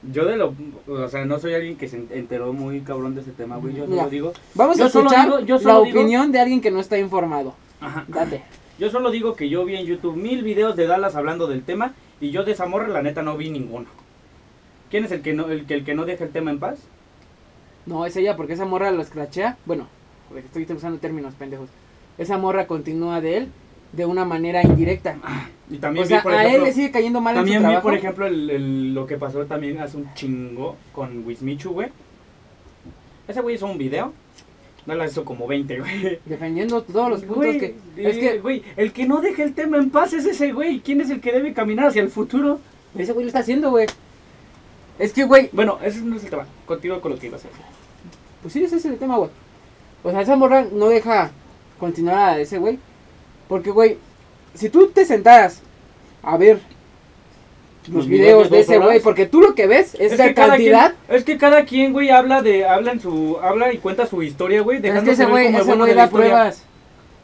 Yo 0.04 0.26
de 0.26 0.38
lo. 0.38 0.54
O 0.88 1.08
sea, 1.10 1.26
no 1.26 1.40
soy 1.40 1.54
alguien 1.54 1.76
que 1.78 1.88
se 1.88 1.98
enteró 2.12 2.54
muy 2.54 2.82
cabrón 2.82 3.16
de 3.16 3.22
ese 3.22 3.32
tema, 3.32 3.58
güey. 3.58 3.76
Yo 3.76 3.86
solo 3.86 4.10
digo. 4.10 4.34
Vamos 4.56 4.78
Yo 4.78 4.86
a 4.86 4.88
escuchar 4.88 5.26
digo- 5.26 5.40
yo 5.42 5.56
la 5.56 5.82
digo- 5.84 6.00
opinión 6.00 6.32
de 6.32 6.40
alguien 6.40 6.62
que 6.62 6.72
no 6.72 6.80
está 6.80 6.98
informado. 6.98 7.54
Ajá. 7.82 8.06
Date. 8.08 8.44
Yo 8.78 8.90
solo 8.90 9.12
digo 9.12 9.36
que 9.36 9.50
yo 9.50 9.66
vi 9.66 9.76
en 9.76 9.86
YouTube 9.86 10.16
mil 10.16 10.42
videos 10.44 10.76
de 10.78 10.88
Dallas 10.88 11.16
hablando 11.16 11.48
del 11.48 11.64
tema 11.64 11.94
y 12.22 12.32
yo 12.32 12.44
de 12.46 12.54
esa 12.54 12.66
morra, 12.66 12.88
la 12.88 13.02
neta, 13.02 13.22
no 13.24 13.36
vi 13.36 13.50
ninguno. 13.50 13.88
¿Quién 14.90 15.04
es 15.06 15.12
el 15.12 15.22
que 15.22 15.34
no, 15.34 15.50
el 15.50 15.66
que, 15.66 15.74
el 15.76 15.84
que 15.86 15.94
no 15.94 16.06
deja 16.06 16.24
el 16.24 16.32
tema 16.32 16.52
en 16.52 16.60
paz? 16.60 16.80
No, 17.86 18.06
es 18.06 18.16
ella 18.16 18.36
porque 18.38 18.54
esa 18.54 18.66
morra 18.66 18.92
lo 18.92 19.02
escrachea. 19.02 19.58
Bueno, 19.66 19.88
estoy 20.36 20.64
usando 20.76 21.00
términos 21.00 21.34
pendejos. 21.36 21.70
Esa 22.18 22.38
morra 22.38 22.68
continúa 22.68 23.20
de 23.22 23.38
él 23.38 23.48
de 23.92 24.06
una 24.06 24.26
manera 24.26 24.62
indirecta. 24.64 25.18
Y 25.70 25.78
también 25.78 26.06
O 26.06 26.08
sea, 26.08 26.18
vi, 26.20 26.24
por 26.24 26.34
a 26.34 26.44
ejemplo, 26.44 26.60
él 26.60 26.70
le 26.70 26.74
sigue 26.74 26.92
cayendo 26.92 27.22
mal 27.22 27.36
en 27.36 27.40
su 27.40 27.44
también 27.44 27.60
vi, 27.60 27.64
trabajo. 27.66 27.84
por 27.84 27.94
ejemplo, 27.96 28.28
el, 28.28 28.50
el- 28.50 28.94
lo 28.94 29.06
que 29.06 29.18
pasó 29.18 29.46
también 29.46 29.80
hace 29.80 29.98
un 29.98 30.14
chingo 30.14 30.76
con 30.94 31.26
Wismichu, 31.26 31.72
güey. 31.72 31.90
Ese 33.28 33.42
güey 33.42 33.56
hizo 33.56 33.68
un 33.68 33.78
video. 33.78 34.14
Dallas 34.86 35.12
hizo 35.12 35.24
como 35.26 35.46
20, 35.46 35.80
güey. 35.80 36.20
defendiendo 36.26 36.82
todos 36.82 37.10
los 37.10 37.20
puntos 37.22 37.38
Güey, 37.38 37.60
que... 37.60 37.66
eh, 37.66 37.76
Es 37.98 38.18
que 38.18 38.40
güey, 38.40 38.64
el 38.78 38.92
que 38.92 39.06
no 39.06 39.22
deja 39.22 39.44
el 39.44 39.54
tema 39.54 39.78
en 39.78 39.90
paz 39.92 40.14
es 40.14 40.26
ese 40.26 40.52
güey. 40.52 40.80
¿Quién 40.80 41.02
es 41.02 41.10
el 41.12 41.22
que 41.22 41.32
debe 41.32 41.54
caminar 41.54 41.88
hacia 41.88 42.02
el 42.02 42.10
futuro? 42.10 42.60
ese 42.98 43.12
güey 43.14 43.26
lo 43.26 43.30
está 43.30 43.40
haciendo, 43.40 43.70
güey. 43.70 43.86
Es 44.98 45.14
que, 45.14 45.24
güey, 45.26 45.50
Bueno, 45.54 45.78
ese 45.84 46.02
no 46.02 46.16
es 46.16 46.24
el 46.24 46.30
tema. 46.32 46.46
Continúo 46.66 47.00
con 47.02 47.12
lo 47.12 47.20
que 47.20 47.28
ibas 47.28 47.46
a 47.46 47.48
decir. 47.48 47.62
pues 48.42 48.54
sí, 48.54 48.64
ese 48.64 48.78
es 48.78 48.86
el 48.86 48.98
tema, 48.98 49.18
güey. 49.18 49.30
O 50.04 50.10
sea, 50.12 50.22
esa 50.22 50.36
morra 50.36 50.66
no 50.74 50.88
deja 50.90 51.30
continuar 51.80 52.18
a 52.30 52.40
ese 52.40 52.58
güey. 52.58 52.80
Porque, 53.50 53.72
güey, 53.72 53.98
si 54.54 54.70
tú 54.70 54.88
te 54.88 55.04
sentaras 55.04 55.62
a 56.24 56.38
ver 56.38 56.60
los, 57.88 57.96
Los 57.96 58.08
videos 58.08 58.50
videos 58.50 58.50
de 58.52 58.60
ese 58.60 58.78
güey, 58.78 59.00
porque 59.02 59.26
tú 59.26 59.42
lo 59.42 59.56
que 59.56 59.66
ves 59.66 59.96
es, 60.00 60.18
la 60.18 60.34
cantidad... 60.34 60.94
quien- 61.08 61.18
es 61.18 61.24
que 61.24 61.38
cada 61.38 61.66
quien, 61.66 61.92
güey, 61.92 62.12
habla 62.12 62.42
de, 62.42 62.66
habla 62.66 62.92
en 62.92 63.02
su, 63.02 63.38
habla 63.42 63.74
y 63.74 63.80
cuenta 63.80 64.06
su 64.06 64.22
historia, 64.22 64.62
güey, 64.62 64.78
es 64.78 65.04
que 65.04 65.12
ese 65.12 65.26
güey, 65.26 65.48
ese 65.48 65.74
güey 65.74 65.94
da 65.96 66.10
pruebas. 66.10 66.64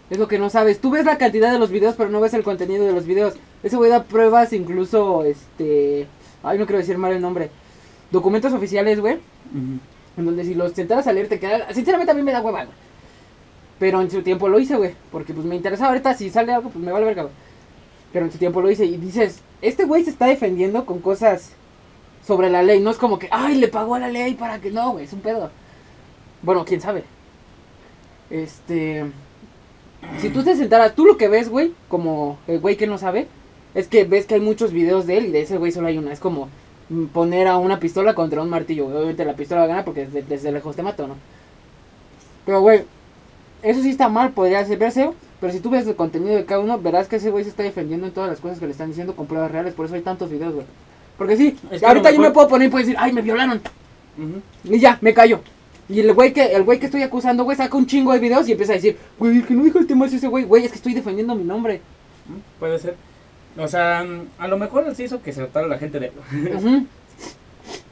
Es 0.10 0.18
lo 0.18 0.28
que 0.28 0.38
no 0.40 0.50
sabes. 0.50 0.80
Tú 0.80 0.92
ves 0.92 1.06
la 1.06 1.18
cantidad 1.18 1.52
de 1.52 1.60
los 1.60 1.72
videos, 1.72 1.96
pero 1.96 2.10
no 2.10 2.20
ves 2.22 2.34
el 2.34 2.44
contenido 2.44 2.86
de 2.86 2.94
los 2.94 3.06
videos. 3.06 3.34
Ese 3.64 3.76
güey 3.76 3.90
da 3.90 4.04
pruebas, 4.04 4.54
incluso, 4.54 5.24
este... 5.24 6.08
Ay, 6.44 6.60
no 6.60 6.66
quiero 6.66 6.80
decir 6.80 6.98
mal 6.98 7.12
el 7.12 7.22
nombre. 7.22 7.50
Documentos 8.12 8.54
oficiales, 8.54 9.00
güey. 9.00 9.18
En 9.54 10.26
donde 10.26 10.44
si 10.44 10.54
los 10.54 10.74
sentaras 10.74 11.08
a 11.08 11.14
leer 11.14 11.28
te 11.28 11.40
quedara... 11.40 11.74
Sinceramente 11.74 12.12
a 12.12 12.16
mí 12.16 12.22
me 12.22 12.32
da 12.32 12.42
hueva, 12.42 12.66
güey. 12.66 12.78
Pero 13.80 14.02
en 14.02 14.10
su 14.10 14.22
tiempo 14.22 14.48
lo 14.48 14.60
hice, 14.60 14.76
güey. 14.78 14.94
Porque 15.12 15.34
pues 15.34 15.46
me 15.46 15.56
interesaba 15.56 15.90
ahorita 15.90 16.14
si 16.14 16.30
sale 16.30 16.54
algo, 16.54 16.70
pues 16.70 16.84
me 16.84 16.92
vale 16.92 17.06
verga. 17.06 17.28
Pero 18.14 18.26
en 18.26 18.32
su 18.32 18.38
tiempo 18.38 18.62
lo 18.62 18.72
hice 18.72 18.86
y 18.86 18.98
dices, 18.98 19.42
este 19.62 19.84
güey 19.86 20.04
se 20.04 20.12
está 20.12 20.28
defendiendo 20.28 20.86
con 20.86 21.00
cosas 21.00 21.52
sobre 22.26 22.50
la 22.50 22.64
ley. 22.64 22.80
No 22.80 22.92
es 22.92 22.98
como 22.98 23.20
que, 23.20 23.28
ay, 23.32 23.56
le 23.56 23.68
pagó 23.68 23.96
a 23.96 24.00
la 24.00 24.10
ley 24.10 24.36
para 24.36 24.60
que 24.60 24.72
no, 24.72 24.94
güey. 24.94 25.06
Es 25.06 25.14
un 25.14 25.20
pedo. 25.22 25.52
Bueno, 26.42 26.64
quién 26.66 26.82
sabe. 26.82 27.04
Este... 28.30 29.06
Si 30.20 30.30
tú 30.30 30.44
te 30.44 30.56
sentaras, 30.56 30.94
tú 30.94 31.06
lo 31.06 31.18
que 31.18 31.28
ves, 31.28 31.50
güey, 31.50 31.74
como 31.88 32.38
el 32.48 32.60
güey 32.60 32.78
que 32.78 32.86
no 32.86 33.00
sabe, 33.00 33.28
es 33.74 33.88
que 33.88 34.04
ves 34.04 34.28
que 34.28 34.36
hay 34.36 34.40
muchos 34.40 34.72
videos 34.72 35.08
de 35.08 35.18
él 35.18 35.26
y 35.26 35.32
de 35.32 35.42
ese 35.42 35.58
güey 35.58 35.72
solo 35.72 35.88
hay 35.88 35.98
una. 35.98 36.14
Es 36.14 36.20
como 36.20 36.48
poner 37.12 37.48
a 37.48 37.58
una 37.58 37.80
pistola 37.80 38.14
contra 38.14 38.42
un 38.42 38.50
martillo. 38.50 38.88
Obviamente 38.88 39.26
la 39.26 39.36
pistola 39.36 39.62
va 39.62 39.66
a 39.66 39.70
ganar 39.70 39.86
porque 39.86 40.06
desde, 40.06 40.22
desde 40.22 40.52
lejos 40.52 40.76
te 40.76 40.84
mato, 40.84 41.08
¿no? 41.08 41.16
Pero, 42.46 42.62
güey, 42.62 42.84
eso 43.66 43.82
sí 43.82 43.90
está 43.90 44.10
mal, 44.10 44.32
podría 44.32 44.64
verse. 44.64 45.10
Pero 45.42 45.52
si 45.52 45.60
tú 45.60 45.70
ves 45.70 45.86
el 45.88 45.96
contenido 45.96 46.36
de 46.36 46.46
cada 46.46 46.62
uno, 46.62 46.80
verás 46.80 47.08
que 47.08 47.18
ese 47.18 47.30
güey 47.30 47.44
se 47.44 47.50
está 47.50 47.64
defendiendo 47.64 48.08
en 48.08 48.14
todas 48.14 48.30
las 48.30 48.40
cosas 48.40 48.60
que 48.60 48.66
le 48.66 48.72
están 48.72 48.90
diciendo 48.90 49.16
con 49.16 49.26
pruebas 49.28 49.52
reales. 49.52 49.74
Por 49.74 49.86
eso 49.86 49.96
hay 49.96 50.02
tantos 50.02 50.30
videos, 50.30 50.54
güey. 50.54 50.66
Porque 51.18 51.36
sí, 51.38 51.58
Es 51.72 51.80
que 51.80 51.86
a 51.86 51.90
ahorita 51.90 52.12
yo 52.12 52.20
me 52.20 52.32
puedo 52.32 52.48
poner 52.48 52.68
y 52.68 52.72
puedo 52.72 52.84
decir, 52.86 52.98
ay, 53.00 53.12
me 53.12 53.22
violaron. 53.22 53.62
Y 54.64 54.80
ya, 54.80 54.98
me 55.02 55.14
callo. 55.14 55.42
Y 55.88 56.00
el 56.00 56.14
güey 56.14 56.34
que, 56.34 56.44
el 56.44 56.64
güey 56.64 56.80
que 56.80 56.86
estoy 56.88 57.04
acusando, 57.04 57.44
güey, 57.44 57.58
saca 57.58 57.78
un 57.78 57.86
chingo 57.86 58.12
de 58.14 58.20
videos 58.20 58.48
y 58.48 58.54
empieza 58.54 58.74
a 58.74 58.76
decir, 58.76 58.98
güey, 59.20 59.42
que 59.44 59.54
no 59.54 59.64
dijo 59.64 59.78
el 59.78 59.88
tema 59.88 60.06
es 60.08 60.14
ese 60.14 60.28
güey, 60.28 60.46
güey, 60.46 60.66
es 60.66 60.72
que 60.72 60.78
estoy 60.78 60.94
defendiendo 60.94 61.36
mi 61.36 61.44
nombre. 61.44 61.82
Puede 62.60 62.80
ser. 62.80 62.96
O 63.58 63.68
sea, 63.68 64.06
a 64.40 64.48
lo 64.48 64.58
mejor 64.58 64.94
sí 64.96 65.04
hizo 65.04 65.22
que 65.22 65.32
se 65.32 65.42
tratara 65.42 65.68
la 65.68 65.78
gente 65.78 66.00
de... 66.00 66.12
Ujú. 66.56 66.86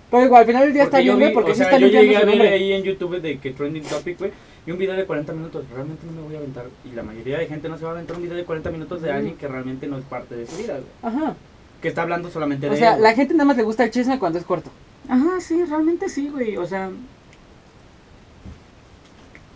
Pero 0.10 0.26
igual, 0.26 0.42
al 0.42 0.48
final 0.48 0.64
del 0.64 0.74
día 0.74 0.84
está 0.84 0.98
Porque 0.98 1.04
bien, 1.04 1.20
güey, 1.20 1.34
porque 1.34 1.52
o 1.52 1.54
sí 1.54 1.58
sea, 1.60 1.68
está 1.68 1.80
yo 1.80 1.88
llegué 1.88 2.16
a 2.16 2.20
ver 2.20 2.28
nombre. 2.30 2.50
ahí 2.50 2.74
en 2.74 2.84
YouTube 2.84 3.20
de 3.20 3.40
que 3.40 3.52
Trending 3.52 3.84
Topic, 3.84 4.20
güey, 4.20 4.32
y 4.66 4.72
un 4.72 4.78
video 4.78 4.96
de 4.96 5.06
40 5.06 5.34
minutos, 5.34 5.66
realmente 5.74 6.06
no 6.06 6.14
me 6.14 6.22
voy 6.22 6.36
a 6.36 6.38
aventar. 6.40 6.66
Y 6.86 6.92
la 6.96 7.04
mayoría 7.04 7.38
de 7.40 7.48
gente 7.48 7.68
no 7.70 7.78
se 7.78 7.84
va 7.84 7.92
a 7.92 7.94
aventar 7.94 8.16
un 8.16 8.24
video 8.24 8.38
de 8.38 8.46
40 8.46 8.72
minutos 8.72 9.02
de 9.02 9.10
Ujú. 9.10 9.18
alguien 9.18 9.36
que 9.38 9.48
realmente 9.48 9.88
no 9.88 9.98
es 9.98 10.06
parte 10.06 10.36
de 10.36 10.48
su 10.48 10.56
vida, 10.58 10.74
güey. 10.74 10.86
Ajá. 11.16 11.36
que 11.82 11.90
está 11.90 12.04
hablando 12.04 12.30
solamente 12.30 12.68
de 12.70 12.76
O 12.76 12.78
sea, 12.78 12.96
él, 12.96 13.02
la 13.02 13.10
güey. 13.10 13.16
gente 13.18 13.34
nada 13.34 13.46
más 13.46 13.58
le 13.58 13.64
gusta 13.64 13.84
el 13.84 13.92
chisme 13.92 14.18
cuando 14.20 14.40
es 14.40 14.46
corto. 14.46 14.70
Ajá, 15.10 15.42
sí, 15.42 15.62
realmente 15.66 16.08
sí, 16.08 16.30
güey. 16.30 16.56
O 16.56 16.66
sea. 16.66 16.90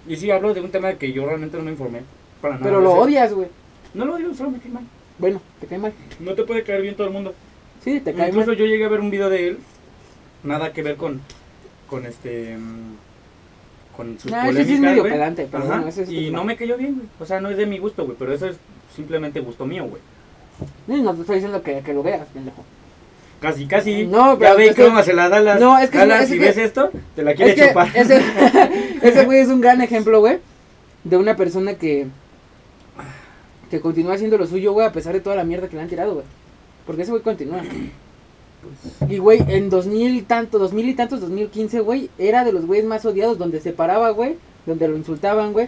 Y 0.07 0.15
sí, 0.15 0.29
hablo 0.31 0.53
de 0.53 0.61
un 0.61 0.71
tema 0.71 0.93
que 0.93 1.11
yo 1.13 1.25
realmente 1.25 1.57
no 1.57 1.63
me 1.63 1.71
informé. 1.71 2.01
Para 2.41 2.55
nada. 2.55 2.65
Pero 2.65 2.81
lo 2.81 2.91
odias, 2.93 3.33
güey. 3.33 3.47
No 3.93 4.05
lo 4.05 4.15
odio, 4.15 4.33
solo 4.33 4.51
me 4.51 4.59
cae 4.59 4.71
mal. 4.71 4.83
Bueno, 5.19 5.41
te 5.59 5.67
cae 5.67 5.77
mal. 5.77 5.93
No 6.19 6.33
te 6.33 6.43
puede 6.43 6.63
caer 6.63 6.81
bien 6.81 6.95
todo 6.95 7.07
el 7.07 7.13
mundo. 7.13 7.33
Sí, 7.83 7.99
te 8.01 8.13
cae 8.13 8.27
Incluso 8.29 8.47
mal. 8.47 8.57
yo 8.57 8.65
llegué 8.65 8.85
a 8.85 8.89
ver 8.89 8.99
un 8.99 9.09
video 9.09 9.29
de 9.29 9.47
él. 9.49 9.59
Nada 10.43 10.73
que 10.73 10.83
ver 10.83 10.97
con. 10.97 11.21
Con 11.89 12.05
este. 12.05 12.57
mm, 12.57 12.95
Con 13.97 14.17
sus 14.19 14.31
Ah, 14.31 14.43
ese 14.43 14.45
polémicas. 14.47 14.67
sí 14.67 14.73
es 14.75 14.79
medio 14.79 15.03
pedante, 15.03 15.47
pero 15.51 15.65
bueno, 15.65 15.87
ese 15.87 16.03
es 16.03 16.11
y 16.11 16.29
no 16.29 16.43
me 16.43 16.55
cayó 16.55 16.77
bien, 16.77 16.93
güey. 16.95 17.07
O 17.19 17.25
sea, 17.25 17.41
no 17.41 17.49
es 17.49 17.57
de 17.57 17.65
mi 17.65 17.79
gusto, 17.79 18.05
güey. 18.05 18.15
Pero 18.17 18.31
eso 18.31 18.45
es 18.47 18.57
simplemente 18.95 19.39
gusto 19.41 19.65
mío, 19.65 19.85
güey. 19.85 20.01
No 21.03 21.13
te 21.15 21.21
estoy 21.21 21.35
diciendo 21.35 21.61
que, 21.63 21.79
que 21.81 21.93
lo 21.93 22.03
veas, 22.03 22.27
pendejo. 22.33 22.63
Casi, 23.41 23.67
casi. 23.67 24.05
No, 24.07 24.33
ya 24.33 24.39
pero 24.39 24.57
ves 24.57 24.69
es 24.69 24.75
que- 24.75 24.85
cómo 24.85 25.03
se 25.03 25.13
la 25.13 25.29
da 25.29 25.39
las. 25.39 25.59
No, 25.59 25.77
es 25.77 25.89
que- 25.89 26.01
es 26.01 26.29
si 26.29 26.37
ves 26.39 26.57
esto, 26.57 26.89
te 27.15 27.23
la 27.23 27.33
quiere 27.35 27.51
Es 27.53 27.67
chupar. 27.67 27.89
ese, 27.95 28.21
ese 29.01 29.25
güey 29.25 29.39
es 29.39 29.49
un 29.49 29.61
gran 29.61 29.81
ejemplo, 29.81 30.19
güey, 30.19 30.37
de 31.03 31.17
una 31.17 31.35
persona 31.35 31.73
que 31.75 32.07
que 33.69 33.81
continúa 33.81 34.13
haciendo 34.13 34.37
lo 34.37 34.47
suyo, 34.47 34.71
güey, 34.71 34.87
a 34.87 34.93
pesar 34.93 35.13
de 35.13 35.19
toda 35.19 35.35
la 35.35 35.43
mierda 35.43 35.67
que 35.67 35.75
le 35.75 35.81
han 35.81 35.89
tirado, 35.89 36.13
güey. 36.13 36.25
Porque 36.85 37.01
ese 37.01 37.11
güey 37.11 37.21
continúa. 37.21 37.61
Y, 39.09 39.17
güey, 39.17 39.43
en 39.47 39.69
2000 39.69 40.15
y 40.15 40.21
tanto, 40.21 40.59
2000 40.59 40.89
y 40.89 40.93
tantos, 40.93 41.21
2015, 41.21 41.79
güey, 41.81 42.09
era 42.17 42.43
de 42.43 42.51
los 42.51 42.65
güeyes 42.65 42.85
más 42.85 43.05
odiados, 43.05 43.37
donde 43.37 43.59
se 43.61 43.73
paraba, 43.73 44.09
güey, 44.11 44.37
donde 44.65 44.87
lo 44.87 44.97
insultaban, 44.97 45.53
güey. 45.53 45.67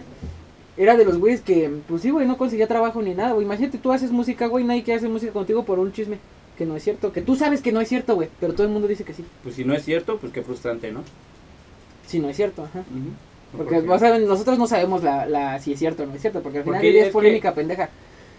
Era 0.76 0.96
de 0.96 1.04
los 1.04 1.18
güeyes 1.18 1.40
que, 1.40 1.70
pues 1.88 2.02
sí, 2.02 2.10
güey, 2.10 2.26
no 2.26 2.38
conseguía 2.38 2.66
trabajo 2.66 3.02
ni 3.02 3.14
nada, 3.14 3.32
güey. 3.32 3.44
Imagínate, 3.44 3.78
tú 3.78 3.92
haces 3.92 4.10
música, 4.10 4.46
güey, 4.46 4.64
nadie 4.64 4.82
quiere 4.82 4.98
hacer 4.98 5.10
música 5.10 5.32
contigo 5.32 5.64
por 5.64 5.78
un 5.78 5.92
chisme. 5.92 6.18
Que 6.56 6.66
no 6.66 6.76
es 6.76 6.84
cierto, 6.84 7.12
que 7.12 7.22
tú 7.22 7.36
sabes 7.36 7.62
que 7.62 7.72
no 7.72 7.80
es 7.80 7.88
cierto, 7.88 8.14
güey, 8.14 8.28
pero 8.38 8.52
todo 8.52 8.66
el 8.66 8.72
mundo 8.72 8.86
dice 8.86 9.04
que 9.04 9.14
sí. 9.14 9.24
Pues 9.42 9.54
si 9.54 9.64
no 9.64 9.74
es 9.74 9.84
cierto, 9.84 10.18
pues 10.18 10.32
qué 10.32 10.42
frustrante, 10.42 10.92
¿no? 10.92 11.02
Sí, 12.06 12.18
no 12.18 12.28
es 12.28 12.36
cierto, 12.36 12.64
ajá. 12.64 12.84
Porque, 13.56 13.78
o 13.78 13.98
sea, 13.98 14.18
nosotros 14.18 14.58
no 14.58 14.66
sabemos 14.66 15.02
la, 15.02 15.26
la, 15.26 15.58
si 15.58 15.72
es 15.72 15.78
cierto 15.78 16.02
o 16.02 16.06
no 16.06 16.14
es 16.14 16.20
cierto, 16.20 16.42
porque 16.42 16.58
al 16.58 16.64
final 16.64 16.80
Porque 16.80 17.00
es 17.00 17.08
polémica 17.08 17.54
pendeja. 17.54 17.88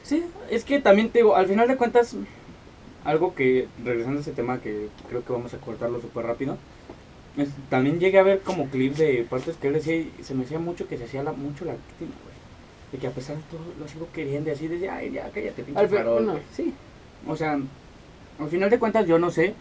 Sí, 0.04 0.24
es 0.50 0.64
que 0.64 0.80
también 0.80 1.10
te 1.10 1.20
digo, 1.20 1.36
al 1.36 1.48
final 1.48 1.68
de 1.68 1.78
cuentas, 1.78 2.16
algo 3.04 3.34
que, 3.36 3.68
regresando 3.84 4.20
a 4.20 4.22
ese 4.22 4.32
tema 4.32 4.60
que 4.60 4.88
creo 5.10 5.24
que 5.26 5.34
vamos 5.34 5.54
a 5.54 5.58
cortarlo 5.58 6.00
súper 6.02 6.26
rápido, 6.26 6.58
es- 7.38 7.50
también 7.70 8.00
llegué 8.00 8.20
a 8.20 8.24
ver 8.24 8.42
como 8.42 8.68
clips 8.70 8.98
de 8.98 9.26
partes 9.30 9.56
que 9.58 9.68
él 9.68 9.74
decía 9.74 9.96
y 9.96 10.12
se 10.22 10.34
me 10.36 10.44
hacía 10.44 10.60
mucho 10.60 10.88
que 10.88 10.98
se 10.98 11.06
hacía 11.06 11.24
la, 11.24 11.32
mucho 11.32 11.66
la 11.66 11.74
víctima, 11.74 12.12
güey. 12.24 12.32
De 12.92 12.98
que 12.98 13.08
a 13.08 13.12
pesar 13.12 13.38
de 13.38 13.44
todo 13.44 13.62
lo 13.80 13.88
sigo 13.88 14.08
queriendo 14.14 14.50
y 14.50 14.54
así, 14.54 14.68
de 14.68 14.90
ay, 14.90 15.12
ya, 15.12 15.30
cállate, 15.34 15.64
pinche 15.64 15.80
farol, 15.88 16.14
bueno, 16.16 16.32
güey". 16.34 16.44
sí. 16.54 16.74
O 17.28 17.36
sea, 17.36 17.54
al 18.40 18.50
final 18.50 18.70
de 18.70 18.80
cuentas 18.80 19.08
yo 19.08 19.18
no 19.20 19.32
sé, 19.32 19.54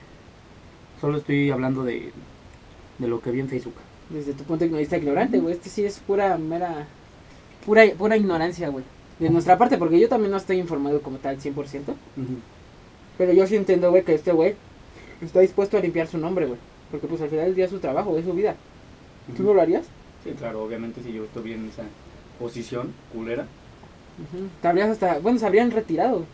solo 1.01 1.19
estoy 1.19 1.51
hablando 1.51 1.85
de, 1.85 2.11
de 2.99 3.09
lo 3.09 3.21
que 3.21 3.31
vi 3.31 3.41
en 3.41 3.49
Facebook. 3.49 3.75
Desde 4.09 4.33
tu 4.33 4.43
punto 4.45 4.67
de 4.67 4.77
vista 4.77 4.97
ignorante, 4.97 5.39
güey. 5.39 5.55
Este 5.55 5.69
sí 5.71 5.85
es 5.85 5.99
pura, 6.01 6.37
mera, 6.37 6.87
pura, 7.65 7.85
pura 7.97 8.17
ignorancia, 8.17 8.69
güey. 8.69 8.85
De 9.21 9.31
nuestra 9.31 9.57
parte, 9.59 9.77
porque 9.79 10.01
yo 10.01 10.09
también 10.09 10.31
no 10.33 10.39
estoy 10.39 10.59
informado 10.59 11.01
como 11.03 11.19
tal 11.19 11.39
100%. 11.39 11.95
Pero 13.21 13.35
yo 13.35 13.47
sí 13.47 13.55
entiendo, 13.55 13.91
güey, 13.91 14.03
que 14.03 14.15
este 14.15 14.33
güey 14.33 14.55
está 15.21 15.41
dispuesto 15.41 15.77
a 15.77 15.81
limpiar 15.81 16.07
su 16.07 16.17
nombre, 16.17 16.47
güey. 16.47 16.59
Porque 16.91 17.07
pues 17.07 17.21
al 17.21 17.29
final 17.29 17.45
del 17.45 17.55
día 17.55 17.67
es 17.67 17.71
su 17.71 17.79
trabajo, 17.79 18.17
es 18.17 18.25
su 18.25 18.33
vida. 18.33 18.57
¿Tú 19.37 19.43
no 19.43 19.53
lo 19.53 19.61
harías? 19.61 19.85
Sí, 20.25 20.31
claro, 20.39 20.65
obviamente 20.65 21.03
si 21.03 21.13
yo 21.13 21.25
estuviera 21.25 21.61
en 21.61 21.69
esa 21.69 21.83
posición 22.39 22.95
culera. 23.13 23.43
Ujú. 23.43 24.49
Te 24.63 24.69
habrías 24.69 24.89
hasta, 24.89 25.19
bueno, 25.19 25.39
se 25.39 25.45
habrían 25.45 25.71
retirado. 25.71 26.25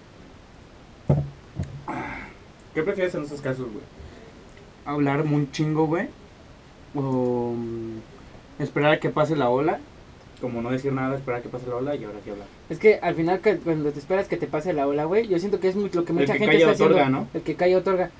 ¿Qué 2.73 2.85
prefieres 2.85 3.17
en 3.17 3.25
esos 3.25 3.41
casos, 3.41 3.67
güey? 3.67 3.85
¿Hablar 4.85 5.23
un 5.23 5.51
chingo, 5.51 5.87
güey? 5.89 6.07
¿O 6.95 7.53
mm, 7.57 8.63
esperar 8.63 8.93
a 8.93 9.01
que 9.01 9.11
pase 9.11 9.35
la 9.35 9.49
ola? 9.49 9.81
Como 10.41 10.61
no 10.61 10.71
decir 10.71 10.93
nada, 10.93 11.17
esperar 11.17 11.41
a 11.41 11.43
que 11.43 11.49
pase 11.49 11.67
la 11.67 11.77
ola 11.77 11.95
y 11.97 12.05
ahora 12.05 12.19
sí 12.23 12.31
hablar. 12.31 12.47
Es 12.69 12.79
que 12.79 12.97
al 12.97 13.15
final 13.15 13.41
que, 13.41 13.57
cuando 13.57 13.91
te 13.91 13.99
esperas 13.99 14.29
que 14.29 14.37
te 14.37 14.47
pase 14.47 14.73
la 14.75 14.87
ola, 14.87 15.05
güey, 15.07 15.27
yo 15.29 15.39
siento 15.39 15.61
que 15.61 15.69
es 15.69 15.77
lo 15.77 15.89
que 16.05 16.13
El 16.13 16.19
mucha 16.19 16.33
que 16.35 16.39
gente 16.41 16.59
calla 16.59 16.73
está 16.73 16.85
otorga, 16.85 17.01
haciendo. 17.03 17.21
¿no? 17.21 17.29
El 17.33 17.41
que 17.43 17.55
calla 17.55 17.79
otorga. 17.79 18.11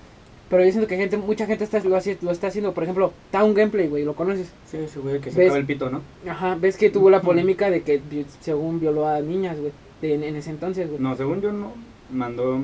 Pero 0.49 0.65
yo 0.65 0.71
siento 0.71 0.87
que 0.89 0.97
gente, 0.97 1.17
mucha 1.19 1.45
gente 1.45 1.65
está, 1.65 1.81
lo, 1.81 1.97
hace- 1.97 2.17
lo 2.23 2.31
está 2.31 2.47
haciendo. 2.47 2.73
Por 2.73 2.85
ejemplo, 2.85 3.13
Town 3.33 3.53
Gameplay, 3.53 3.89
güey, 3.89 4.05
lo 4.05 4.15
conoces. 4.15 4.49
Sí, 4.71 4.77
ese 4.79 4.99
güey 5.01 5.21
que 5.21 5.31
se 5.31 5.43
acaba 5.43 5.59
el 5.59 5.67
pito, 5.67 5.91
¿no? 5.91 6.01
Ajá, 6.31 6.55
ves 6.59 6.77
que 6.79 6.89
tuvo 6.89 7.11
la 7.11 7.21
polémica 7.23 7.69
de 7.69 7.83
que 7.83 8.01
según 8.41 8.81
violó 8.81 9.07
a 9.09 9.21
niñas, 9.21 9.59
güey, 9.59 9.73
de- 10.01 10.15
en, 10.15 10.23
en 10.23 10.37
ese 10.37 10.51
entonces, 10.51 10.89
güey. 10.89 11.01
No, 11.01 11.15
según 11.17 11.43
yo 11.43 11.53
no 11.53 11.73
mandó 12.13 12.61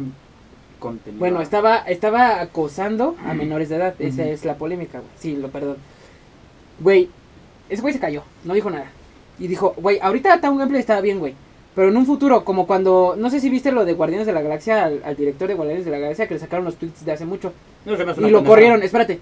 contenido. 0.79 1.19
Bueno, 1.19 1.43
estaba 1.43 1.79
estaba 1.79 2.41
acosando 2.41 3.17
a 3.27 3.35
menores 3.35 3.69
de 3.69 3.77
edad, 3.77 3.95
esa 3.99 4.25
es 4.25 4.45
la 4.45 4.55
polémica, 4.57 5.01
güey. 5.01 5.11
Sí, 5.19 5.37
lo 5.37 5.49
perdón. 5.51 5.77
Güey, 6.81 7.11
ese 7.69 7.83
güey 7.83 7.93
se 7.93 8.01
cayó, 8.01 8.23
no 8.45 8.55
dijo 8.55 8.71
nada. 8.71 8.91
Y 9.39 9.49
dijo, 9.49 9.75
güey, 9.77 9.99
ahorita 10.01 10.41
Town 10.41 10.59
Gameplay 10.59 10.81
estaba 10.81 11.01
bien, 11.01 11.19
güey. 11.19 11.35
Pero 11.75 11.89
en 11.89 11.97
un 11.97 12.05
futuro, 12.05 12.45
como 12.45 12.67
cuando, 12.67 13.15
no 13.17 13.31
sé 13.31 13.41
si 13.41 13.49
viste 13.49 13.73
lo 13.73 13.85
de 13.85 13.95
Guardianes 13.95 14.27
de 14.27 14.33
la 14.33 14.43
Galaxia, 14.43 14.85
al, 14.85 15.03
al 15.05 15.17
director 15.17 15.49
de 15.49 15.55
Guardianes 15.55 15.85
de 15.87 15.91
la 15.91 15.99
Galaxia, 15.99 16.29
que 16.29 16.35
le 16.35 16.41
sacaron 16.41 16.67
los 16.67 16.77
tweets 16.77 17.05
de 17.05 17.13
hace 17.13 17.25
mucho. 17.25 17.53
No, 17.87 17.97
se 17.97 18.05
me 18.05 18.13
hace 18.13 18.21
Y 18.21 18.25
una 18.25 18.33
lo 18.33 18.45
corrieron, 18.45 18.83
espérate. 18.83 19.19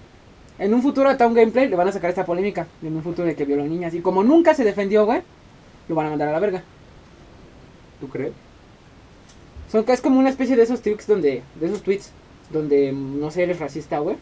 En 0.59 0.73
un 0.73 0.81
futuro 0.81 1.09
a 1.09 1.17
Town 1.17 1.33
Gameplay 1.33 1.69
le 1.69 1.75
van 1.75 1.87
a 1.87 1.91
sacar 1.91 2.09
esta 2.09 2.25
polémica. 2.25 2.67
En 2.83 2.95
un 2.95 3.01
futuro 3.01 3.27
de 3.27 3.35
que 3.35 3.45
violó 3.45 3.63
niñas. 3.63 3.93
Y 3.93 4.01
como 4.01 4.23
nunca 4.23 4.53
se 4.53 4.63
defendió, 4.65 5.05
güey, 5.05 5.21
lo 5.87 5.95
van 5.95 6.07
a 6.07 6.09
mandar 6.09 6.27
a 6.27 6.33
la 6.33 6.39
verga. 6.39 6.61
¿Tú 7.99 8.09
crees? 8.09 8.33
Son, 9.71 9.85
es 9.87 10.01
como 10.01 10.19
una 10.19 10.29
especie 10.29 10.57
de 10.57 10.63
esos 10.63 10.81
tweets 10.81 11.07
donde, 11.07 11.43
de 11.55 11.65
esos 11.65 11.81
tweets, 11.81 12.11
donde, 12.51 12.91
no 12.91 13.31
sé, 13.31 13.43
eres 13.43 13.59
racista, 13.59 13.99
güey. 13.99 14.17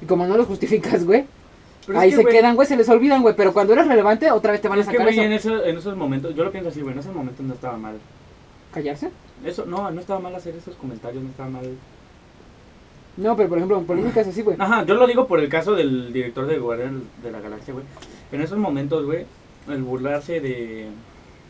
Y 0.00 0.06
como 0.06 0.26
no 0.26 0.36
los 0.36 0.46
justificas, 0.46 1.04
güey, 1.04 1.26
Pero 1.88 1.98
es 1.98 2.04
ahí 2.04 2.10
que, 2.10 2.16
se 2.16 2.22
güey, 2.22 2.34
quedan, 2.36 2.54
güey, 2.54 2.68
se 2.68 2.76
les 2.76 2.88
olvidan, 2.88 3.22
güey. 3.22 3.34
Pero 3.34 3.52
cuando 3.52 3.72
eres 3.72 3.88
relevante, 3.88 4.30
otra 4.30 4.52
vez 4.52 4.60
te 4.60 4.68
van 4.68 4.78
a 4.78 4.82
Es 4.82 4.86
que, 4.88 4.92
sacar 4.92 5.06
güey, 5.06 5.18
eso. 5.18 5.24
en, 5.26 5.32
eso- 5.32 5.64
en 5.64 5.76
esos 5.78 5.96
momentos, 5.96 6.34
yo 6.36 6.44
lo 6.44 6.52
pienso 6.52 6.68
así, 6.70 6.80
güey, 6.82 6.92
en 6.92 7.00
esos 7.00 7.14
momentos 7.14 7.44
no 7.44 7.54
estaba 7.54 7.76
mal. 7.76 7.96
¿Callarse? 8.72 9.10
Eso, 9.44 9.64
no, 9.66 9.90
no 9.90 10.00
estaba 10.00 10.20
mal 10.20 10.34
hacer 10.36 10.54
esos 10.54 10.76
comentarios, 10.76 11.22
no 11.22 11.30
estaba 11.30 11.48
mal. 11.48 11.64
No, 13.16 13.36
pero 13.36 13.48
por 13.48 13.58
ejemplo, 13.58 13.78
en 13.78 13.84
polémicas 13.86 14.28
así, 14.28 14.42
güey. 14.42 14.56
Ajá, 14.60 14.84
yo 14.84 14.94
lo 14.94 15.06
digo 15.06 15.26
por 15.26 15.40
el 15.40 15.48
caso 15.48 15.74
del 15.74 16.12
director 16.12 16.46
de 16.46 16.58
Guardián 16.58 17.02
de 17.22 17.30
la 17.32 17.40
Galaxia, 17.40 17.74
güey. 17.74 17.84
En 18.30 18.42
esos 18.42 18.58
momentos, 18.58 19.04
güey, 19.04 19.26
el 19.68 19.82
burlarse 19.82 20.40
de, 20.40 20.86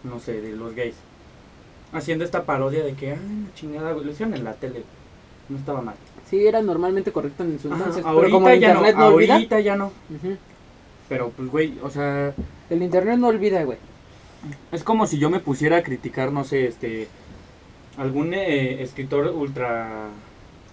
no 0.04 0.18
sé, 0.18 0.40
de 0.40 0.56
los 0.56 0.74
gays. 0.74 0.94
Haciendo 1.92 2.24
esta 2.24 2.44
parodia 2.44 2.84
de 2.84 2.94
que, 2.94 3.10
ay, 3.12 3.18
la 3.46 3.54
chingada, 3.54 3.92
güey, 3.92 4.04
lo 4.06 4.12
hicieron 4.12 4.34
en 4.34 4.44
la 4.44 4.54
tele. 4.54 4.82
No 5.48 5.58
estaba 5.58 5.82
mal. 5.82 5.94
Sí, 6.28 6.46
era 6.46 6.60
normalmente 6.62 7.10
correcto 7.12 7.42
en 7.44 7.58
su 7.58 7.68
Ajá, 7.68 7.76
entonces. 7.76 8.04
pero 8.04 8.16
ahorita 8.16 8.32
como 8.32 8.48
el 8.48 8.60
ya 8.60 8.68
no, 8.68 8.74
internet 8.80 8.96
no, 8.96 9.06
olvida. 9.06 9.34
ahorita 9.34 9.60
ya 9.60 9.76
no. 9.76 9.92
Pero, 11.08 11.30
pues, 11.30 11.48
güey, 11.50 11.78
o 11.82 11.90
sea, 11.90 12.34
El 12.68 12.82
internet 12.82 13.18
no 13.18 13.28
olvida, 13.28 13.62
güey. 13.64 13.78
es 14.72 14.84
como 14.84 15.06
si 15.06 15.18
yo 15.18 15.30
me 15.30 15.40
pusiera 15.40 15.78
a 15.78 15.82
criticar, 15.82 16.32
no 16.32 16.44
sé, 16.44 16.66
este, 16.66 17.08
algún 17.96 18.34
eh, 18.34 18.82
escritor 18.82 19.26
ultra, 19.28 20.08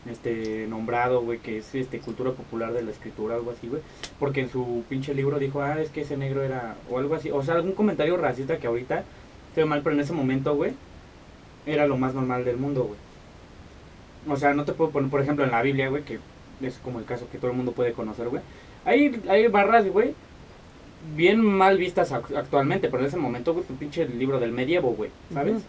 este, 0.09 0.67
nombrado, 0.67 1.21
güey, 1.21 1.39
que 1.39 1.59
es, 1.59 1.73
este, 1.73 1.99
cultura 1.99 2.31
popular 2.31 2.73
de 2.73 2.83
la 2.83 2.91
escritura, 2.91 3.35
algo 3.35 3.51
así, 3.51 3.67
güey, 3.67 3.81
porque 4.19 4.41
en 4.41 4.49
su 4.49 4.83
pinche 4.89 5.13
libro 5.13 5.39
dijo, 5.39 5.61
ah, 5.61 5.79
es 5.81 5.89
que 5.89 6.01
ese 6.01 6.17
negro 6.17 6.43
era, 6.43 6.75
o 6.89 6.99
algo 6.99 7.15
así, 7.15 7.31
o 7.31 7.41
sea, 7.43 7.55
algún 7.55 7.71
comentario 7.71 8.17
racista 8.17 8.57
que 8.57 8.67
ahorita 8.67 9.03
fue 9.53 9.65
mal, 9.65 9.81
pero 9.83 9.95
en 9.95 10.01
ese 10.01 10.13
momento, 10.13 10.53
güey, 10.55 10.73
era 11.65 11.87
lo 11.87 11.97
más 11.97 12.13
normal 12.13 12.43
del 12.45 12.57
mundo, 12.57 12.83
güey. 12.83 12.99
O 14.27 14.35
sea, 14.37 14.53
no 14.53 14.65
te 14.65 14.73
puedo 14.73 14.91
poner, 14.91 15.09
por 15.09 15.21
ejemplo, 15.21 15.43
en 15.45 15.51
la 15.51 15.61
Biblia, 15.61 15.89
güey, 15.89 16.03
que 16.03 16.19
es 16.61 16.77
como 16.83 16.99
el 16.99 17.05
caso 17.05 17.27
que 17.31 17.37
todo 17.37 17.51
el 17.51 17.57
mundo 17.57 17.73
puede 17.73 17.93
conocer, 17.93 18.29
güey. 18.29 18.41
Hay, 18.85 19.21
hay 19.27 19.47
barras, 19.47 19.87
güey, 19.87 20.13
bien 21.15 21.43
mal 21.45 21.77
vistas 21.77 22.11
ac- 22.11 22.35
actualmente, 22.35 22.87
pero 22.89 23.01
en 23.01 23.07
ese 23.07 23.17
momento, 23.17 23.53
güey, 23.53 23.65
tu 23.65 23.75
pinche 23.75 24.07
libro 24.07 24.39
del 24.39 24.51
medievo, 24.51 24.93
güey, 24.93 25.11
¿sabes? 25.33 25.63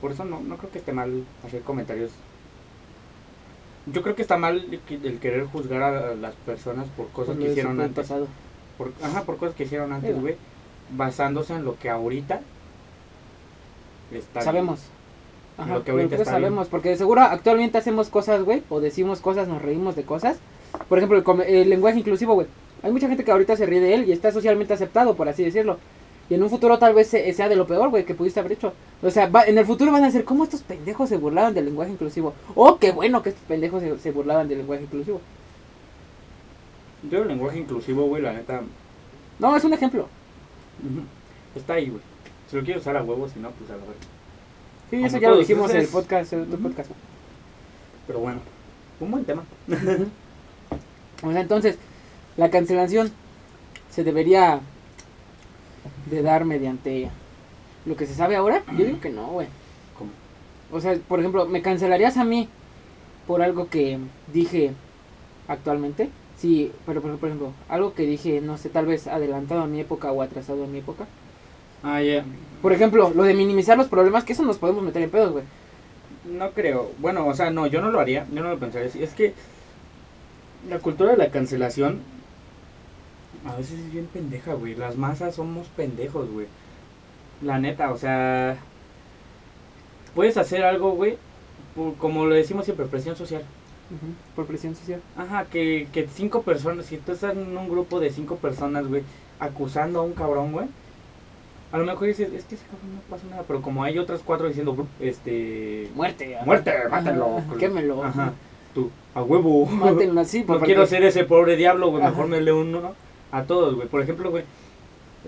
Por 0.00 0.12
eso 0.12 0.24
no, 0.24 0.40
no 0.40 0.56
creo 0.56 0.70
que 0.70 0.78
esté 0.78 0.92
mal 0.92 1.24
hacer 1.44 1.60
comentarios. 1.62 2.12
Yo 3.86 4.02
creo 4.02 4.14
que 4.14 4.22
está 4.22 4.36
mal 4.38 4.66
el 4.70 4.80
que- 4.80 4.94
el 5.08 5.18
querer 5.18 5.44
juzgar 5.46 5.82
a 5.82 6.14
las 6.14 6.34
personas 6.34 6.86
por 6.96 7.08
cosas 7.08 7.34
Por 7.36 7.44
que 7.44 7.50
hicieron 7.50 7.80
antes. 7.80 7.96
pasado. 8.06 8.26
Por, 8.76 8.92
ajá, 9.02 9.22
por 9.24 9.38
cosas 9.38 9.54
que 9.56 9.64
hicieron 9.64 9.92
antes, 9.92 10.18
güey, 10.20 10.36
basándose 10.96 11.54
en 11.54 11.64
lo 11.64 11.76
que 11.78 11.90
ahorita 11.90 12.40
está 14.12 14.40
bien. 14.52 14.66
Ajá, 15.58 15.74
Lo 15.74 15.84
que 15.84 15.90
ahorita 15.90 16.14
bien. 16.14 16.24
sabemos, 16.24 16.68
porque 16.68 16.90
de 16.90 16.96
seguro 16.96 17.20
actualmente 17.22 17.78
hacemos 17.78 18.08
cosas, 18.10 18.42
güey, 18.44 18.62
o 18.68 18.80
decimos 18.80 19.20
cosas, 19.20 19.48
nos 19.48 19.60
reímos 19.60 19.96
de 19.96 20.04
cosas. 20.04 20.38
Por 20.88 20.98
ejemplo, 20.98 21.18
el, 21.42 21.54
el 21.54 21.68
lenguaje 21.68 21.98
inclusivo, 21.98 22.34
güey. 22.34 22.46
Hay 22.82 22.92
mucha 22.92 23.08
gente 23.08 23.24
que 23.24 23.32
ahorita 23.32 23.56
se 23.56 23.66
ríe 23.66 23.80
de 23.80 23.94
él 23.94 24.08
y 24.08 24.12
está 24.12 24.30
socialmente 24.30 24.72
aceptado, 24.72 25.16
por 25.16 25.28
así 25.28 25.42
decirlo. 25.42 25.78
Y 26.30 26.34
en 26.34 26.42
un 26.42 26.50
futuro 26.50 26.78
tal 26.78 26.94
vez 26.94 27.08
se- 27.08 27.32
sea 27.32 27.48
de 27.48 27.56
lo 27.56 27.66
peor, 27.66 27.88
güey, 27.88 28.04
que 28.04 28.14
pudiste 28.14 28.38
haber 28.38 28.52
hecho. 28.52 28.72
O 29.02 29.10
sea, 29.10 29.26
va- 29.28 29.44
en 29.46 29.58
el 29.58 29.64
futuro 29.66 29.90
van 29.90 30.02
a 30.04 30.06
decir, 30.06 30.24
¿cómo 30.24 30.44
estos 30.44 30.62
pendejos 30.62 31.08
se 31.08 31.16
burlaban 31.16 31.54
del 31.54 31.64
lenguaje 31.64 31.90
inclusivo? 31.90 32.34
Oh, 32.54 32.78
qué 32.78 32.92
bueno 32.92 33.22
que 33.22 33.30
estos 33.30 33.44
pendejos 33.46 33.82
se, 33.82 33.98
se 33.98 34.12
burlaban 34.12 34.46
del 34.46 34.58
lenguaje 34.58 34.84
inclusivo. 34.84 35.20
Yo 37.10 37.22
el 37.22 37.28
lenguaje 37.28 37.58
inclusivo, 37.58 38.06
güey, 38.06 38.22
la 38.22 38.32
neta, 38.32 38.60
No, 39.38 39.56
es 39.56 39.64
un 39.64 39.72
ejemplo. 39.72 40.06
está 41.56 41.74
ahí, 41.74 41.88
güey. 41.88 42.02
Si 42.50 42.56
lo 42.56 42.62
quiero 42.62 42.80
usar 42.80 42.96
a 42.96 43.02
huevo, 43.02 43.28
si 43.28 43.38
no, 43.40 43.50
pues 43.50 43.70
a 43.70 43.74
la 43.74 43.78
verga. 43.80 43.94
Sí, 44.90 44.96
Como 44.96 45.06
eso 45.06 45.18
ya 45.18 45.30
lo 45.30 45.38
dijimos 45.38 45.70
en 45.70 45.76
el 45.78 45.88
podcast, 45.88 46.32
en 46.32 46.42
otro 46.42 46.58
podcast. 46.58 46.90
Pero 48.06 48.20
bueno, 48.20 48.40
un 49.00 49.10
buen 49.10 49.24
tema. 49.24 49.44
O 51.22 51.32
sea, 51.32 51.40
entonces, 51.40 51.76
la 52.36 52.50
cancelación 52.50 53.10
se 53.90 54.04
debería 54.04 54.60
de 56.10 56.22
dar 56.22 56.44
mediante 56.44 57.10
lo 57.84 57.96
que 57.96 58.06
se 58.06 58.14
sabe 58.14 58.36
ahora. 58.36 58.62
Yo 58.76 58.84
digo 58.84 59.00
que 59.00 59.10
no, 59.10 59.26
güey. 59.28 59.48
¿Cómo? 59.98 60.10
O 60.70 60.80
sea, 60.80 60.96
por 61.08 61.18
ejemplo, 61.18 61.46
¿me 61.46 61.62
cancelarías 61.62 62.16
a 62.16 62.24
mí 62.24 62.48
por 63.26 63.42
algo 63.42 63.68
que 63.68 63.98
dije 64.32 64.72
actualmente? 65.48 66.10
Sí, 66.36 66.70
pero 66.86 67.02
por 67.02 67.16
por 67.18 67.28
ejemplo, 67.28 67.52
algo 67.68 67.94
que 67.94 68.04
dije, 68.04 68.40
no 68.40 68.56
sé, 68.58 68.68
tal 68.68 68.86
vez 68.86 69.08
adelantado 69.08 69.62
a 69.62 69.66
mi 69.66 69.80
época 69.80 70.12
o 70.12 70.22
atrasado 70.22 70.64
a 70.64 70.68
mi 70.68 70.78
época. 70.78 71.06
Ah, 71.82 72.02
ya. 72.02 72.24
Por 72.62 72.72
ejemplo, 72.72 73.12
lo 73.14 73.22
de 73.22 73.34
minimizar 73.34 73.76
los 73.76 73.88
problemas, 73.88 74.24
que 74.24 74.32
eso 74.32 74.42
nos 74.44 74.58
podemos 74.58 74.82
meter 74.82 75.02
en 75.02 75.10
pedos, 75.10 75.32
güey. 75.32 75.44
No 76.30 76.50
creo. 76.50 76.90
Bueno, 76.98 77.26
o 77.26 77.34
sea, 77.34 77.50
no, 77.50 77.66
yo 77.66 77.80
no 77.80 77.90
lo 77.90 78.00
haría. 78.00 78.26
Yo 78.32 78.42
no 78.42 78.50
lo 78.50 78.58
pensaría. 78.58 78.88
Es 78.88 79.14
que 79.14 79.34
la 80.68 80.78
cultura 80.80 81.12
de 81.12 81.16
la 81.16 81.30
cancelación 81.30 82.00
a 83.46 83.54
veces 83.56 83.78
es 83.78 83.92
bien 83.92 84.06
pendeja, 84.06 84.54
güey. 84.54 84.74
Las 84.74 84.96
masas 84.96 85.36
somos 85.36 85.68
pendejos, 85.68 86.28
güey. 86.30 86.46
La 87.42 87.58
neta, 87.60 87.92
o 87.92 87.96
sea, 87.98 88.56
puedes 90.14 90.36
hacer 90.36 90.64
algo, 90.64 90.92
güey, 90.92 91.16
por- 91.76 91.94
como 91.94 92.26
lo 92.26 92.34
decimos 92.34 92.64
siempre, 92.64 92.86
presión 92.86 93.14
social. 93.16 93.42
Por 94.36 94.44
presión 94.46 94.74
social. 94.74 95.00
Ajá, 95.16 95.46
que, 95.46 95.88
que 95.92 96.06
cinco 96.12 96.42
personas, 96.42 96.86
si 96.86 96.98
tú 96.98 97.12
estás 97.12 97.32
en 97.34 97.56
un 97.56 97.68
grupo 97.70 98.00
de 98.00 98.10
cinco 98.10 98.36
personas, 98.36 98.86
güey, 98.86 99.02
acusando 99.40 100.00
a 100.00 100.02
un 100.02 100.12
cabrón, 100.12 100.52
güey, 100.52 100.66
a 101.72 101.78
lo 101.78 101.84
mejor 101.84 102.06
dices, 102.08 102.32
es 102.32 102.44
que 102.44 102.54
ese 102.54 102.64
cabrón 102.66 102.94
no 102.94 103.00
pasa 103.10 103.24
nada, 103.30 103.44
pero 103.46 103.60
como 103.62 103.82
hay 103.84 103.98
otras 103.98 104.20
cuatro 104.24 104.48
diciendo, 104.48 104.74
"Bru- 104.76 104.86
este, 105.00 105.88
Muerte. 105.94 106.36
ajá. 106.36 106.44
muerte, 106.46 106.72
mátenlo. 106.90 107.42
Quémelo. 107.58 108.02
Ajá, 108.04 108.32
tú, 108.74 108.90
a 109.14 109.22
huevo. 109.22 109.66
Mátenlo 109.66 110.20
así. 110.20 110.40
No 110.46 110.46
porque- 110.46 110.66
quiero 110.66 110.86
ser 110.86 111.02
ese 111.04 111.24
pobre 111.24 111.56
diablo, 111.56 111.90
güey, 111.90 112.02
mejor 112.02 112.26
me 112.28 112.40
leo 112.40 112.60
uno, 112.60 112.80
¿no? 112.80 112.94
A 113.32 113.42
todos, 113.42 113.74
güey. 113.74 113.88
Por 113.88 114.00
ejemplo, 114.02 114.30
güey, 114.30 114.44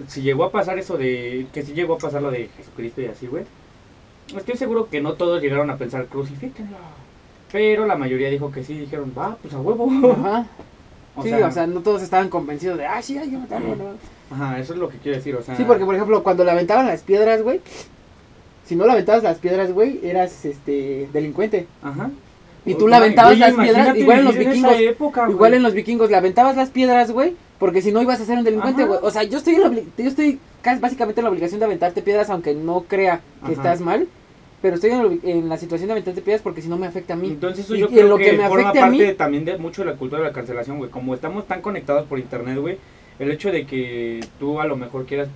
si 0.08 0.22
llegó 0.22 0.44
a 0.44 0.50
pasar 0.52 0.78
eso 0.78 0.96
de, 0.96 1.46
que 1.52 1.62
si 1.62 1.72
llegó 1.74 1.94
a 1.94 1.98
pasar 1.98 2.22
lo 2.22 2.30
de 2.30 2.48
Jesucristo 2.56 3.02
y 3.02 3.06
así, 3.06 3.26
güey, 3.26 3.44
estoy 4.34 4.56
seguro 4.56 4.88
que 4.88 5.00
no 5.02 5.14
todos 5.14 5.42
llegaron 5.42 5.68
a 5.70 5.76
pensar, 5.76 6.06
crucifíquenlo. 6.06 6.76
Pero 7.52 7.84
la 7.84 7.96
mayoría 7.96 8.30
dijo 8.30 8.50
que 8.52 8.62
sí, 8.64 8.74
dijeron, 8.78 9.12
va, 9.18 9.36
pues 9.42 9.52
a 9.54 9.60
huevo. 9.60 9.88
Ajá. 10.12 10.46
O 11.16 11.22
sí, 11.24 11.28
sea, 11.30 11.48
o 11.48 11.50
sea, 11.50 11.66
no 11.66 11.80
todos 11.80 12.02
estaban 12.02 12.28
convencidos 12.28 12.78
de, 12.78 12.86
ah, 12.86 13.02
sí, 13.02 13.18
hay 13.18 13.28
que 13.28 13.36
matarlo, 13.36 13.74
¿no? 13.74 13.84
Ajá, 14.30 14.58
eso 14.58 14.72
es 14.74 14.78
lo 14.78 14.88
que 14.88 14.98
quiero 14.98 15.16
decir, 15.18 15.34
o 15.34 15.42
sea. 15.42 15.56
Sí, 15.56 15.64
porque 15.66 15.84
por 15.84 15.94
ejemplo, 15.94 16.22
cuando 16.22 16.44
le 16.44 16.50
aventaban 16.52 16.86
las 16.86 17.02
piedras, 17.02 17.42
güey, 17.42 17.60
si 18.64 18.76
no 18.76 18.86
le 18.86 18.92
aventabas 18.92 19.22
las 19.22 19.38
piedras, 19.38 19.72
güey, 19.72 20.00
eras 20.02 20.44
este 20.44 21.08
delincuente. 21.12 21.66
Ajá. 21.82 22.10
Y 22.66 22.74
tú 22.74 22.86
le 22.88 22.96
aventabas 22.96 23.38
Güey, 23.38 23.40
las 23.40 23.54
piedras, 23.54 23.96
igual 23.96 24.18
en 24.18 24.24
los 24.26 24.36
vikingos, 24.36 24.76
época, 24.78 25.26
igual 25.30 25.54
en 25.54 25.62
los 25.62 25.72
vikingos 25.72 26.10
le 26.10 26.16
aventabas 26.16 26.56
las 26.56 26.68
piedras, 26.70 27.10
güey, 27.10 27.34
porque 27.58 27.80
si 27.80 27.90
no 27.90 28.02
ibas 28.02 28.20
a 28.20 28.24
ser 28.26 28.36
un 28.38 28.44
delincuente, 28.44 28.84
güey. 28.84 29.00
O 29.02 29.10
sea, 29.10 29.22
yo 29.22 29.38
estoy 29.38 29.54
en 29.54 29.62
la 29.62 29.68
obli- 29.70 29.84
yo 29.96 30.04
estoy 30.08 30.38
casi 30.60 30.78
básicamente 30.78 31.20
en 31.20 31.24
la 31.24 31.30
obligación 31.30 31.58
de 31.58 31.64
aventarte 31.66 32.02
piedras 32.02 32.28
aunque 32.28 32.54
no 32.54 32.82
crea 32.86 33.20
que 33.40 33.44
Ajá. 33.44 33.52
estás 33.52 33.80
mal, 33.80 34.06
pero 34.60 34.74
estoy 34.74 34.90
en, 34.90 35.20
en 35.24 35.48
la 35.48 35.56
situación 35.56 35.88
de 35.88 35.92
aventarte 35.92 36.20
piedras 36.20 36.42
porque 36.42 36.60
si 36.60 36.68
no 36.68 36.76
me 36.76 36.86
afecta 36.86 37.14
a 37.14 37.16
mí. 37.16 37.28
Entonces 37.28 37.64
eso 37.64 37.74
Y- 37.74 37.80
yo 37.80 37.86
y 37.86 37.94
creo 37.94 38.08
lo 38.08 38.18
que, 38.18 38.24
que 38.26 38.32
me 38.34 38.46
forma 38.46 38.72
parte 38.74 38.90
mí- 38.90 39.14
también 39.14 39.46
de 39.46 39.56
mucho 39.56 39.82
de 39.82 39.90
la 39.90 39.96
cultura 39.96 40.20
de 40.20 40.28
la 40.28 40.34
cancelación, 40.34 40.76
güey. 40.76 40.90
Como 40.90 41.14
estamos 41.14 41.46
tan 41.46 41.62
conectados 41.62 42.06
por 42.06 42.18
internet, 42.18 42.58
güey, 42.58 42.76
el 43.20 43.30
hecho 43.30 43.52
de 43.52 43.66
que 43.66 44.20
tú 44.40 44.60
a 44.60 44.66
lo 44.66 44.76
mejor 44.76 45.06
quieras, 45.06 45.28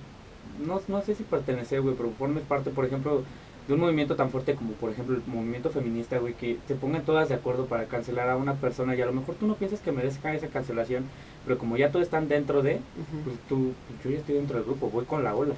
no, 0.65 0.81
no 0.89 1.01
sé 1.01 1.15
si 1.15 1.23
pertenecer, 1.23 1.81
güey, 1.81 1.95
pero 1.95 2.09
formes 2.19 2.43
parte, 2.43 2.69
por 2.71 2.83
ejemplo, 2.85 3.23
de 3.67 3.73
un 3.73 3.79
movimiento 3.79 4.15
tan 4.15 4.29
fuerte 4.29 4.53
como, 4.55 4.71
por 4.73 4.91
ejemplo, 4.91 5.15
el 5.15 5.23
movimiento 5.25 5.69
feminista, 5.71 6.17
güey, 6.19 6.33
que 6.33 6.57
se 6.67 6.75
pongan 6.75 7.03
todas 7.03 7.29
de 7.29 7.35
acuerdo 7.35 7.65
para 7.65 7.85
cancelar 7.85 8.29
a 8.29 8.37
una 8.37 8.53
persona 8.55 8.95
y 8.95 9.01
a 9.01 9.05
lo 9.07 9.13
mejor 9.13 9.35
tú 9.35 9.47
no 9.47 9.55
piensas 9.55 9.79
que 9.79 9.91
merezca 9.91 10.33
esa 10.35 10.47
cancelación, 10.47 11.05
pero 11.45 11.57
como 11.57 11.77
ya 11.77 11.89
todos 11.91 12.03
están 12.05 12.27
dentro 12.27 12.61
de, 12.61 12.79
pues 13.23 13.37
tú, 13.49 13.73
pues 13.87 14.03
yo 14.03 14.09
ya 14.11 14.17
estoy 14.17 14.35
dentro 14.35 14.57
del 14.57 14.65
grupo, 14.65 14.89
voy 14.89 15.05
con 15.05 15.23
la 15.23 15.35
ola. 15.35 15.55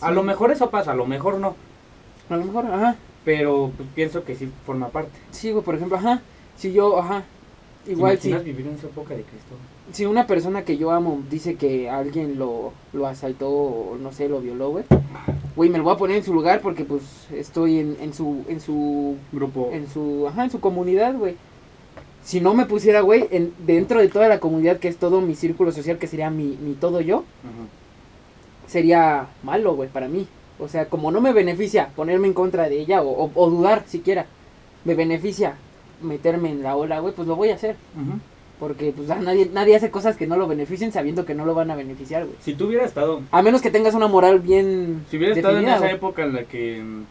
A 0.00 0.08
Sí. 0.10 0.14
lo 0.14 0.22
mejor 0.22 0.50
eso 0.52 0.70
pasa, 0.70 0.92
a 0.92 0.94
lo 0.94 1.06
mejor 1.06 1.38
no, 1.38 1.56
A 2.30 2.36
lo 2.36 2.44
mejor, 2.44 2.66
ajá. 2.66 2.96
pero 3.24 3.72
pues, 3.76 3.88
pienso 3.94 4.24
que 4.24 4.34
sí 4.36 4.48
forma 4.64 4.88
parte. 4.88 5.10
Sí, 5.32 5.50
güey, 5.50 5.64
por 5.64 5.74
ejemplo, 5.74 5.96
ajá. 5.98 6.22
Si 6.56 6.72
yo, 6.72 6.98
ajá. 6.98 7.24
Igual 7.86 8.16
¿Te 8.16 8.22
si, 8.22 8.28
imaginas 8.28 8.44
vivir 8.44 8.66
en 8.68 8.74
esa 8.78 8.86
época 8.86 9.14
de 9.14 9.22
Cristo? 9.22 9.54
Si 9.92 10.06
una 10.06 10.26
persona 10.26 10.62
que 10.64 10.76
yo 10.76 10.90
amo 10.92 11.20
dice 11.30 11.56
que 11.56 11.90
alguien 11.90 12.38
lo, 12.38 12.72
lo 12.92 13.06
asaltó 13.06 13.48
o 13.50 13.96
no 14.00 14.12
sé, 14.12 14.28
lo 14.28 14.40
violó, 14.40 14.70
güey. 14.70 14.84
Güey, 15.56 15.68
me 15.70 15.78
lo 15.78 15.84
voy 15.84 15.94
a 15.94 15.98
poner 15.98 16.16
en 16.18 16.24
su 16.24 16.32
lugar 16.32 16.60
porque 16.60 16.84
pues 16.84 17.02
estoy 17.32 17.78
en, 17.80 17.96
en 18.00 18.14
su 18.14 18.44
en 18.48 18.60
su 18.60 19.16
Grupo. 19.32 19.70
en 19.72 19.88
su 19.88 20.26
ajá, 20.28 20.44
en 20.44 20.50
su 20.50 20.60
comunidad, 20.60 21.14
güey. 21.16 21.36
Si 22.22 22.40
no 22.40 22.54
me 22.54 22.66
pusiera, 22.66 23.00
güey, 23.00 23.26
en, 23.30 23.52
dentro 23.66 24.00
de 24.00 24.08
toda 24.08 24.28
la 24.28 24.38
comunidad 24.40 24.78
que 24.78 24.88
es 24.88 24.96
todo 24.98 25.20
mi 25.20 25.34
círculo 25.34 25.72
social, 25.72 25.98
que 25.98 26.06
sería 26.06 26.30
mi, 26.30 26.56
mi 26.62 26.74
todo 26.74 27.00
yo, 27.00 27.24
Ajá. 27.42 27.66
sería 28.68 29.26
malo, 29.42 29.74
güey, 29.74 29.88
para 29.88 30.08
mí. 30.08 30.26
O 30.58 30.68
sea, 30.68 30.86
como 30.86 31.10
no 31.10 31.20
me 31.20 31.32
beneficia 31.32 31.88
ponerme 31.96 32.28
en 32.28 32.34
contra 32.34 32.68
de 32.68 32.78
ella 32.80 33.02
o, 33.02 33.24
o- 33.24 33.30
o 33.34 33.50
dudar 33.50 33.84
siquiera, 33.86 34.26
me 34.84 34.94
beneficia 34.94 35.54
meterme 36.02 36.50
en 36.50 36.62
la 36.62 36.76
ola, 36.76 37.00
güey, 37.00 37.14
pues 37.14 37.26
lo 37.26 37.36
voy 37.36 37.48
a 37.50 37.54
hacer. 37.54 37.76
Ujú. 37.96 38.18
Porque 38.60 38.92
pues 38.94 39.10
ah, 39.10 39.18
nadie, 39.20 39.50
nadie 39.52 39.74
hace 39.74 39.90
cosas 39.90 40.16
que 40.16 40.26
no 40.26 40.36
lo 40.36 40.46
beneficien 40.46 40.92
sabiendo 40.92 41.24
que 41.24 41.34
no 41.34 41.46
lo 41.46 41.54
van 41.54 41.70
a 41.70 41.76
beneficiar, 41.76 42.24
güey. 42.24 42.36
Si 42.42 42.54
tú 42.54 42.66
hubieras 42.66 42.88
estado, 42.88 43.22
A 43.32 43.40
menos 43.42 43.62
que 43.62 43.70
tengas 43.70 43.94
una 43.94 44.06
moral 44.06 44.38
bien 44.40 45.04
si 45.10 45.16
hubieras 45.16 45.36
estado 45.36 45.58
en 45.58 45.68
esa 45.68 45.90
época 45.90 46.22
en 46.24 46.34
la 46.34 46.44
que 46.44 46.80
mm, 46.82 47.04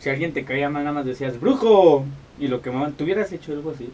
si 0.00 0.08
alguien 0.08 0.32
te 0.32 0.44
caía 0.44 0.70
mal 0.70 0.82
nada 0.84 0.94
más 0.94 1.04
decías 1.04 1.38
brujo 1.38 2.04
y 2.38 2.48
lo 2.48 2.62
quemaban, 2.62 2.94
¿tú 2.94 3.04
hubieras 3.04 3.30
hecho 3.30 3.52
algo 3.52 3.70
así? 3.72 3.90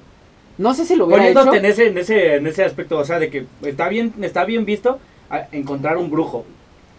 No 0.59 0.73
sé 0.73 0.87
si 0.87 0.95
lo 0.97 1.07
hubiera 1.07 1.29
hecho. 1.29 1.35
Poniéndote 1.45 1.59
en 1.59 1.71
ese, 1.73 1.89
en 1.89 1.99
ese, 1.99 2.35
en 2.37 2.47
ese 2.47 2.65
aspecto, 2.65 2.97
o 2.99 3.05
sea, 3.05 3.19
de 3.19 3.29
que 3.29 3.45
está 3.63 3.89
bien, 3.89 4.15
está 4.23 4.45
bien 4.45 4.65
visto 4.65 4.99
a- 5.29 5.49
encontrar 5.53 5.97
un 5.99 6.11
brujo. 6.11 6.47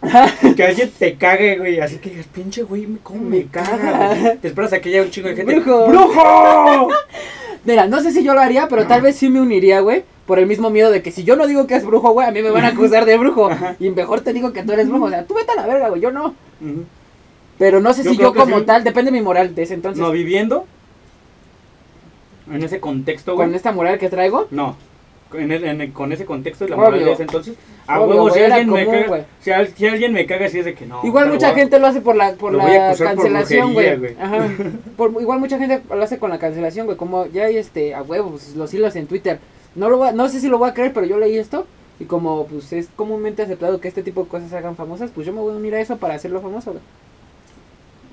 que 0.56 0.64
alguien 0.64 0.92
te 0.98 1.16
cague, 1.16 1.58
güey, 1.58 1.80
así 1.80 1.98
que 1.98 2.12
digas, 2.12 2.28
pinche 2.28 2.64
güey, 2.64 2.88
¿cómo 3.04 3.22
me 3.30 3.46
caga? 3.46 3.78
caga. 3.78 4.16
güey?" 4.16 4.38
Te 4.38 4.48
esperas 4.50 4.74
a 4.74 4.80
que 4.80 4.90
haya 4.90 5.02
un 5.02 5.10
chingo 5.10 5.30
de 5.30 5.36
gente. 5.36 5.60
Brujo. 5.60 5.88
¡Brujo! 5.88 6.90
Mira, 7.66 7.88
no 7.88 8.00
sé 8.02 8.12
si 8.12 8.24
yo 8.24 8.34
lo 8.34 8.40
haría, 8.40 8.68
pero 8.70 8.88
tal 8.88 9.02
vez 9.02 9.16
sí 9.18 9.30
me 9.30 9.42
uniría, 9.42 9.82
güey. 9.82 10.04
Por 10.26 10.40
el 10.40 10.46
mismo 10.48 10.70
miedo 10.70 10.92
de 10.92 11.02
que 11.02 11.12
si 11.12 11.24
yo 11.24 11.36
no 11.36 11.48
digo 11.48 11.68
que 11.68 11.76
es 11.76 11.86
brujo, 11.86 12.12
güey, 12.12 12.28
a 12.28 12.32
mí 12.32 12.42
me 12.42 12.50
van 12.50 12.66
a 12.66 12.70
acusar 12.70 13.06
de 13.06 13.18
brujo. 13.18 13.50
Y 13.80 13.90
mejor 13.90 14.22
te 14.22 14.34
digo 14.34 14.54
que 14.54 14.64
tú 14.64 14.72
eres 14.74 14.88
brujo. 14.88 15.06
O 15.06 15.10
sea, 15.10 15.26
tú 15.26 15.34
vete 15.34 15.52
a 15.52 15.56
la 15.56 15.68
verga, 15.68 15.90
güey, 15.90 16.02
yo 16.02 16.12
no. 16.12 16.34
Pero 17.58 17.80
no 17.80 17.94
sé 17.94 18.04
Yo 18.04 18.12
si 18.12 18.18
yo 18.18 18.34
como 18.34 18.60
sí. 18.60 18.66
tal, 18.66 18.84
depende 18.84 19.12
de 19.12 19.18
mi 19.18 19.24
moral 19.24 19.56
de 19.56 19.64
ese 19.64 19.74
entonces. 19.74 20.02
No, 20.02 20.12
viviendo 20.12 20.66
en 22.52 22.64
ese 22.64 22.80
contexto, 22.80 23.36
güey. 23.36 23.48
con 23.48 23.56
esta 23.56 23.72
moral 23.72 23.98
que 23.98 24.10
traigo, 24.10 24.48
No, 24.52 24.78
en 25.34 25.52
el- 25.52 25.64
en 25.64 25.82
el- 25.82 25.94
con 25.94 26.12
ese 26.12 26.26
contexto 26.26 26.66
y 26.66 26.70
la 26.70 26.76
moral 26.78 27.04
de 27.04 27.12
ese 27.12 27.24
entonces, 27.24 27.56
a 27.88 28.00
Obvio, 28.00 28.16
huevo, 28.16 28.30
si 28.30 28.40
güey, 28.40 28.52
alguien, 28.52 28.70
me 28.74 28.86
común, 28.86 29.02
caga, 29.04 29.26
si, 29.40 29.52
al- 29.52 29.68
si 29.68 29.88
alguien 29.88 30.14
me 30.14 30.26
caga, 30.26 30.50
sí 30.50 30.60
es 30.60 30.66
de 30.66 30.74
que 30.74 30.86
no. 30.86 31.02
Igual 31.04 31.30
mucha 31.30 31.52
voy 31.52 31.60
gente 31.60 31.80
lo 31.80 31.88
hace 31.88 32.02
por 32.02 32.16
la, 32.16 32.34
por 32.34 32.54
la 32.54 32.96
cancelación, 32.98 33.74
brujería, 33.74 33.96
güey. 33.98 34.14
güey. 34.14 34.26
Ajá. 34.26 34.48
Por- 34.98 35.22
igual 35.22 35.40
mucha 35.40 35.58
gente 35.58 35.82
lo 35.90 36.02
hace 36.04 36.18
con 36.18 36.30
la 36.30 36.40
cancelación, 36.40 36.86
güey. 36.86 36.98
Como 36.98 37.26
ya 37.28 37.46
hay 37.46 37.58
este, 37.58 37.94
a 37.96 38.02
huevos, 38.02 38.32
pues, 38.32 38.56
los 38.56 38.74
hilos 38.74 38.96
en 38.96 39.08
Twitter. 39.08 39.40
No, 39.76 39.90
lo 39.90 39.98
voy 39.98 40.10
a- 40.10 40.12
no 40.14 40.28
sé 40.30 40.40
si 40.40 40.48
lo 40.48 40.58
voy 40.58 40.70
a 40.70 40.74
creer, 40.74 40.94
pero 40.94 41.06
yo 41.06 41.18
leí 41.20 41.38
esto. 41.38 41.66
Y 42.00 42.06
como 42.06 42.46
pues 42.46 42.72
es 42.74 42.90
comúnmente 42.96 43.42
aceptado 43.42 43.82
que 43.82 43.88
este 43.88 44.04
tipo 44.04 44.24
de 44.24 44.30
cosas 44.30 44.50
se 44.52 44.58
hagan 44.58 44.76
famosas, 44.76 45.10
pues 45.14 45.26
yo 45.26 45.34
me 45.34 45.40
voy 45.42 45.54
a 45.54 45.58
unir 45.58 45.74
a 45.74 45.80
eso 45.82 45.98
para 45.98 46.14
hacerlo 46.14 46.42
famoso, 46.42 46.72
güey. 46.72 46.84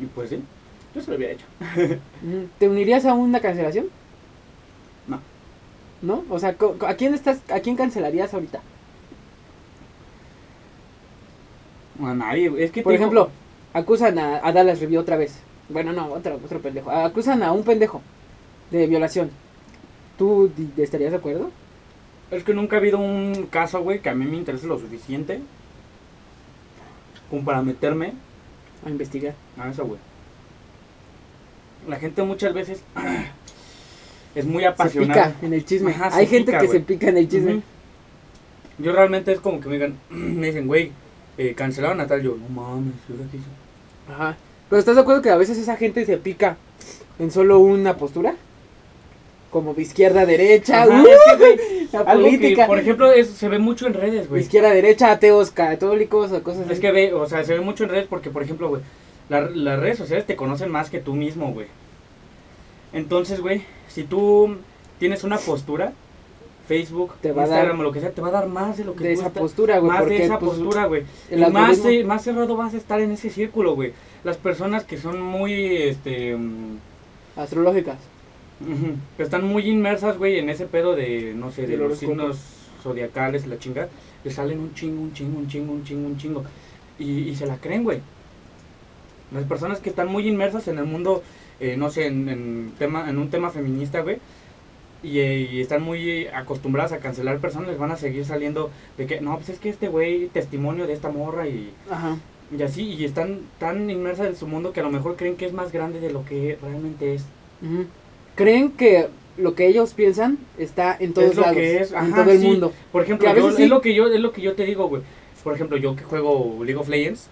Y 0.01 0.07
pues 0.07 0.31
sí, 0.31 0.43
yo 0.95 1.01
se 1.03 1.11
lo 1.11 1.17
hubiera 1.19 1.35
hecho. 1.35 1.45
¿Te 2.59 2.69
unirías 2.69 3.05
a 3.05 3.13
una 3.15 3.41
cancelación? 3.41 3.87
No. 6.05 6.25
O 6.29 6.39
sea, 6.39 6.57
¿a 6.87 6.95
quién 6.95 7.15
estás, 7.15 7.41
a 7.51 7.61
quién 7.61 7.77
cancelarías 7.77 8.33
ahorita? 8.35 8.61
A 12.03 12.15
nadie. 12.15 12.53
Es 12.59 12.71
que 12.71 12.83
Por 12.83 12.95
ejemplo, 12.95 13.31
acusan 13.73 14.19
a, 14.19 14.47
a 14.47 14.53
Dallas 14.53 14.81
Review 14.81 15.01
otra 15.01 15.17
vez. 15.17 15.39
Bueno, 15.69 15.93
no, 15.93 16.09
otro, 16.13 16.39
otro 16.45 16.61
pendejo. 16.61 16.91
Acusan 16.91 17.43
a 17.43 17.53
un 17.53 17.63
pendejo 17.65 18.03
de 18.71 18.87
violación. 18.87 19.31
¿Tú 20.19 20.51
estarías 20.77 21.13
de 21.13 21.19
acuerdo? 21.19 21.51
Es 22.31 22.45
que 22.45 22.53
nunca 22.55 22.77
ha 22.77 22.79
habido 22.81 22.99
un 22.99 23.47
caso, 23.51 23.83
güey, 23.83 24.01
que 24.01 24.09
a 24.11 24.15
mí 24.15 24.27
me 24.27 24.37
interese 24.37 24.67
lo 24.67 24.79
suficiente 24.79 25.41
como 27.31 27.45
para 27.45 27.63
meterme 27.63 28.13
A 28.85 28.91
investigar. 28.91 29.35
a 29.59 29.69
eso, 29.71 29.85
güey. 29.87 30.01
La 31.89 31.97
gente 31.97 32.23
muchas 32.23 32.53
veces 32.55 32.83
es 34.35 34.45
muy 34.45 34.63
Se 34.63 34.67
apasionada. 34.69 35.29
pica 35.33 35.47
en 35.47 35.53
el 35.55 35.65
chisme. 35.65 35.91
Ajá, 35.93 36.11
se 36.11 36.19
Hay 36.21 36.27
gente 36.27 36.53
pica, 36.53 36.61
que 36.61 36.69
se 36.69 36.81
pica 36.81 37.09
en 37.09 37.17
el 37.19 37.29
chisme. 37.29 37.63
Yo 38.79 38.93
realmente 38.93 39.33
es 39.33 39.41
como 39.41 39.61
que 39.61 39.69
me 39.69 39.75
digan, 39.75 39.95
me 40.11 40.47
dicen, 40.49 40.67
güey, 40.67 40.91
eh, 41.39 41.55
cancelaron 41.55 42.01
a 42.01 42.07
tal. 42.07 42.23
Yo, 42.23 42.37
no 42.37 42.49
mames, 42.49 42.95
¿verdad 43.09 43.27
que 43.31 43.37
hizo? 43.39 43.47
Ajá. 44.13 44.37
Pero 44.69 44.81
¿estás 44.81 44.97
de 44.97 45.03
acuerdo 45.03 45.23
que 45.23 45.31
a 45.31 45.37
veces 45.37 45.59
esa 45.59 45.77
gente 45.77 46.05
se 46.07 46.17
pica 46.17 46.57
en 47.19 47.31
solo 47.31 47.59
una 47.61 47.97
postura? 47.97 48.35
Como 49.51 49.73
de 49.75 49.83
izquierda 49.83 50.27
derecha. 50.27 50.83
Ajá, 50.83 51.03
¡uh! 51.03 51.07
es 51.07 51.19
que, 51.31 51.37
güey, 51.37 51.89
la 51.93 52.01
Algo 52.01 52.25
política. 52.25 52.63
que, 52.63 52.67
por 52.67 52.79
ejemplo, 52.79 53.13
eso 53.13 53.33
se 53.35 53.49
ve 53.49 53.59
mucho 53.61 53.87
en 53.87 53.95
redes, 53.95 54.29
güey. 54.29 54.43
Izquierda 54.43 54.71
derecha, 54.71 55.13
ateos 55.13 55.53
católicos 55.53 56.33
o 56.33 56.43
cosas 56.43 56.63
así. 56.63 56.73
Es 56.73 56.81
que 56.81 56.91
ve, 56.91 57.13
o 57.15 57.29
sea, 57.29 57.45
se 57.45 57.55
ve 57.55 57.61
mucho 57.61 57.85
en 57.85 57.91
redes 57.91 58.07
porque, 58.09 58.31
por 58.31 58.43
ejemplo, 58.43 58.69
güey, 58.69 58.83
la- 59.29 59.49
las 59.49 59.79
redes 59.79 59.99
sociales 59.99 60.27
te 60.27 60.35
conocen 60.35 60.73
más 60.73 60.91
que 60.91 60.99
tú 60.99 61.15
mismo, 61.15 61.53
güey. 61.53 61.69
Entonces, 62.95 63.41
güey, 63.41 63.63
si 63.89 64.05
tú 64.05 64.57
tienes 64.99 65.23
una 65.25 65.37
postura, 65.39 65.93
Facebook, 66.67 67.13
Te 67.21 67.31
va 67.33 67.43
a 67.43 67.45
Instagram 67.45 67.77
dar- 67.77 67.81
o 67.81 67.83
lo 67.89 67.93
que 67.93 68.01
sea, 68.01 68.11
te 68.13 68.23
va 68.23 68.29
a 68.29 68.31
dar 68.31 68.49
más 68.49 68.79
de 68.79 68.85
lo 68.85 68.95
que 68.97 69.05
de 69.05 69.15
tú 69.15 69.21
esa 69.21 69.31
postura, 69.31 69.79
güey. 69.81 69.93
más 69.93 70.07
de 70.07 70.25
esa 70.25 70.39
pues, 70.39 70.53
postura, 70.53 70.87
güey. 70.87 71.03
Y 71.31 71.37
más, 71.37 71.85
eh, 71.85 72.05
más 72.05 72.23
cerrado 72.25 72.57
vas 72.57 72.73
a 72.73 72.79
estar 72.79 73.01
en 73.03 73.11
ese 73.13 73.29
círculo, 73.29 73.75
güey. 73.75 73.93
Las 74.25 74.39
personas 74.39 74.85
que 74.85 74.97
son 74.97 75.21
muy, 75.21 75.77
este, 75.77 76.35
mm, 76.35 76.79
Astrológicas. 77.37 77.99
que 79.17 79.23
están 79.23 79.45
muy 79.45 79.69
inmersas, 79.69 80.17
güey, 80.17 80.39
en 80.39 80.49
ese 80.49 80.65
pedo 80.67 80.95
de, 80.95 81.35
no 81.37 81.51
sé, 81.51 81.67
de 81.67 81.77
los 81.77 81.99
signos 81.99 82.39
zodiacales 82.83 83.47
la 83.47 83.59
chinga, 83.59 83.89
le 84.23 84.31
salen 84.31 84.61
un 84.61 84.73
chingo, 84.73 85.03
un 85.03 85.13
chingo, 85.13 85.39
un 85.39 85.49
chingo, 85.49 85.73
un 85.73 85.85
chingo, 85.85 86.07
un 86.07 86.17
chingo. 86.17 86.45
Y, 86.99 87.29
y 87.29 87.35
se 87.35 87.45
la 87.47 87.57
creen, 87.59 87.83
güey. 87.83 88.01
Las 89.33 89.45
personas 89.45 89.81
que 89.81 89.91
están 89.91 90.09
muy 90.09 90.27
inmersas 90.29 90.69
en 90.69 90.79
el 90.79 90.85
mundo, 90.85 91.23
eh, 91.61 91.77
no 91.77 91.91
sé, 91.91 92.07
en, 92.07 92.29
en 92.29 92.73
tema, 92.79 93.09
en 93.09 93.19
un 93.19 93.31
tema 93.31 93.51
feminista, 93.51 94.01
güey, 94.01 94.19
y, 95.03 95.19
y 95.21 95.61
están 95.61 95.83
muy 95.83 96.27
acostumbradas 96.29 96.93
a 96.93 96.99
cancelar 96.99 97.39
personas, 97.39 97.69
les 97.69 97.79
van 97.79 97.91
a 97.93 97.97
seguir 97.97 98.25
saliendo 98.25 98.71
de 98.97 99.07
que, 99.07 99.21
no, 99.21 99.37
pues 99.37 99.51
es 99.51 99.59
que 99.59 99.69
este 99.69 99.89
güey, 99.89 100.29
testimonio 100.29 100.87
de 100.87 100.95
esta 100.95 101.11
morra 101.11 101.47
y, 101.47 101.73
Ajá. 101.91 102.17
y 102.57 102.63
así, 102.63 102.83
y 102.85 103.05
están 103.05 103.41
tan 103.59 103.91
inmersas 103.91 104.29
en 104.29 104.37
su 104.37 104.47
mundo 104.47 104.73
que 104.73 104.81
a 104.81 104.85
lo 104.85 104.91
mejor 104.91 105.17
creen 105.17 105.37
que 105.37 105.47
es 105.47 105.53
más 105.53 105.73
grande 105.73 106.01
de 106.01 106.11
lo 106.11 106.25
que 106.25 106.59
realmente 106.63 107.15
es. 107.15 107.25
Creen 108.35 108.73
que 108.73 109.09
lo 109.37 109.55
que 109.55 109.67
ellos 109.67 109.95
piensan 109.95 110.39
está 110.59 110.97
en 110.99 111.13
todos 111.13 111.31
Es 111.31 111.37
lo 111.37 111.43
lados, 111.43 111.57
que 111.57 111.77
es, 111.81 111.91
en 111.93 111.99
ajá, 111.99 112.23
todo 112.23 112.33
el 112.33 112.41
sí. 112.41 112.47
mundo. 112.47 112.73
Por 112.93 113.03
ejemplo, 113.03 113.35
yo- 113.35 113.53
sí. 113.53 113.65
es, 113.65 113.69
lo 113.69 113.81
que 113.81 113.95
yo, 113.95 114.07
es 114.09 114.21
lo 114.21 114.33
que 114.33 114.41
yo 114.43 114.55
te 114.55 114.65
digo, 114.65 114.89
güey. 114.89 115.03
Por 115.43 115.55
ejemplo, 115.55 115.77
yo 115.77 115.95
que 115.97 116.05
juego 116.05 116.61
League 116.65 116.81
of 116.81 116.89
Legends, 116.89 117.29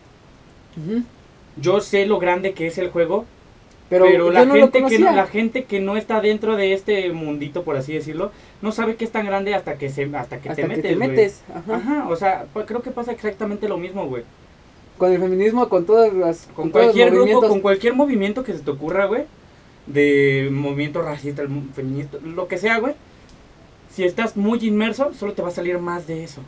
yo 1.56 1.80
sé 1.80 2.06
lo 2.06 2.18
grande 2.18 2.52
que 2.52 2.66
es 2.66 2.78
el 2.78 2.90
juego, 2.90 3.24
Pero, 3.92 4.30
la, 4.30 4.46
no 4.46 4.54
gente 4.54 4.84
que 4.88 4.98
no, 4.98 5.12
la 5.12 5.26
gente 5.26 5.64
que 5.64 5.78
no 5.80 5.98
está 5.98 6.22
dentro 6.22 6.56
de 6.56 6.72
este 6.72 7.12
mundito, 7.12 7.62
por 7.62 7.76
así 7.76 7.92
decirlo, 7.92 8.32
no 8.62 8.72
sabe 8.72 8.96
que 8.96 9.04
es 9.04 9.12
tan 9.12 9.26
grande 9.26 9.54
hasta 9.54 9.76
que 9.76 9.90
se 9.90 10.04
hasta 10.16 10.38
que 10.38 10.48
hasta 10.48 10.54
te 10.54 10.62
que 10.62 10.68
metes, 10.68 10.82
te 10.82 10.94
güey. 10.96 11.08
metes. 11.08 11.42
Ajá. 11.54 11.76
Ajá, 11.76 12.08
o 12.08 12.16
sea, 12.16 12.46
creo 12.66 12.80
que 12.80 12.90
pasa 12.90 13.12
exactamente 13.12 13.68
lo 13.68 13.76
mismo, 13.76 14.06
güey. 14.06 14.22
Con 14.96 15.12
el 15.12 15.20
feminismo, 15.20 15.68
con 15.68 15.84
todas 15.84 16.10
las. 16.14 16.48
Con 16.54 16.66
los 16.66 16.72
cualquier 16.72 17.10
grupo, 17.10 17.46
con 17.46 17.60
cualquier 17.60 17.94
movimiento 17.94 18.44
que 18.44 18.54
se 18.54 18.60
te 18.60 18.70
ocurra, 18.70 19.04
güey, 19.04 19.24
de 19.86 20.48
movimiento 20.50 21.02
racista, 21.02 21.42
feminista, 21.74 22.16
lo 22.24 22.48
que 22.48 22.56
sea, 22.56 22.78
güey. 22.78 22.94
Si 23.90 24.04
estás 24.04 24.38
muy 24.38 24.58
inmerso, 24.66 25.12
solo 25.12 25.34
te 25.34 25.42
va 25.42 25.48
a 25.48 25.52
salir 25.52 25.78
más 25.78 26.06
de 26.06 26.24
eso. 26.24 26.40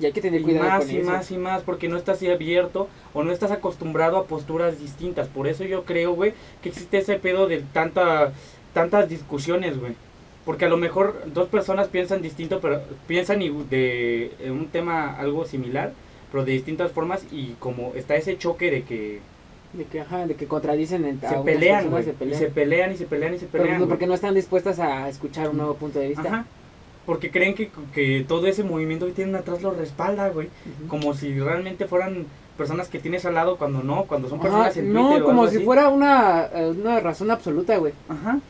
Y 0.00 0.06
hay 0.06 0.12
que 0.12 0.20
tener 0.20 0.40
Y 0.40 0.44
cuidado 0.44 0.68
más 0.68 0.84
con 0.84 0.90
y 0.90 0.96
eso. 0.98 1.10
más 1.10 1.30
y 1.30 1.38
más, 1.38 1.62
porque 1.62 1.88
no 1.88 1.96
estás 1.96 2.22
abierto 2.22 2.88
o 3.14 3.24
no 3.24 3.32
estás 3.32 3.50
acostumbrado 3.50 4.16
a 4.16 4.24
posturas 4.26 4.78
distintas. 4.78 5.28
Por 5.28 5.48
eso 5.48 5.64
yo 5.64 5.84
creo, 5.84 6.14
güey, 6.14 6.34
que 6.62 6.68
existe 6.68 6.98
ese 6.98 7.16
pedo 7.16 7.46
de 7.48 7.62
tanta, 7.72 8.32
tantas 8.74 9.08
discusiones, 9.08 9.78
güey. 9.78 9.94
Porque 10.44 10.64
a 10.64 10.68
lo 10.68 10.76
mejor 10.76 11.24
dos 11.34 11.48
personas 11.48 11.88
piensan 11.88 12.22
distinto, 12.22 12.60
pero 12.60 12.80
piensan 13.06 13.40
de 13.40 14.30
un 14.46 14.68
tema 14.68 15.14
algo 15.18 15.44
similar, 15.44 15.92
pero 16.30 16.44
de 16.44 16.52
distintas 16.52 16.92
formas 16.92 17.22
y 17.30 17.54
como 17.58 17.92
está 17.94 18.16
ese 18.16 18.38
choque 18.38 18.70
de 18.70 18.82
que 18.82 19.20
De 19.74 19.84
que, 19.84 20.00
ajá, 20.00 20.26
de 20.26 20.36
que 20.36 20.46
contradicen 20.46 21.04
en 21.04 21.20
se 21.20 21.36
pelean, 21.44 21.90
güey. 21.90 22.02
Y 22.02 22.06
se 22.06 22.12
pelean 22.48 22.92
y 22.92 22.96
se 22.96 23.04
pelean 23.04 23.34
y 23.34 23.38
se 23.38 23.46
pelean. 23.46 23.86
porque 23.88 24.06
no 24.06 24.14
están 24.14 24.34
dispuestas 24.34 24.78
a 24.78 25.08
escuchar 25.08 25.50
un 25.50 25.58
nuevo 25.58 25.74
punto 25.74 25.98
de 25.98 26.08
vista. 26.08 26.28
Ajá. 26.28 26.46
Porque 27.08 27.30
creen 27.30 27.54
que, 27.54 27.70
que 27.94 28.22
todo 28.28 28.46
ese 28.48 28.62
movimiento 28.64 29.06
que 29.06 29.12
tienen 29.12 29.34
atrás 29.34 29.62
lo 29.62 29.70
respalda, 29.70 30.28
güey. 30.28 30.50
Como 30.88 31.14
si 31.14 31.32
realmente 31.40 31.86
fueran 31.86 32.26
personas 32.58 32.88
que 32.88 32.98
tienes 32.98 33.24
al 33.24 33.32
lado 33.34 33.56
cuando 33.56 33.82
no, 33.82 34.04
cuando 34.04 34.28
son 34.28 34.40
Ajá, 34.40 34.44
personas 34.48 34.76
en 34.76 34.92
no, 34.92 35.06
Twitter 35.06 35.22
o 35.22 35.24
como 35.24 35.40
algo 35.40 35.50
si 35.50 35.56
así. 35.56 35.64
fuera 35.64 35.88
una, 35.88 36.48
eh, 36.54 36.74
una 36.78 37.00
razón 37.00 37.30
absoluta, 37.30 37.78
güey. 37.78 37.94
Ajá. 38.10 38.40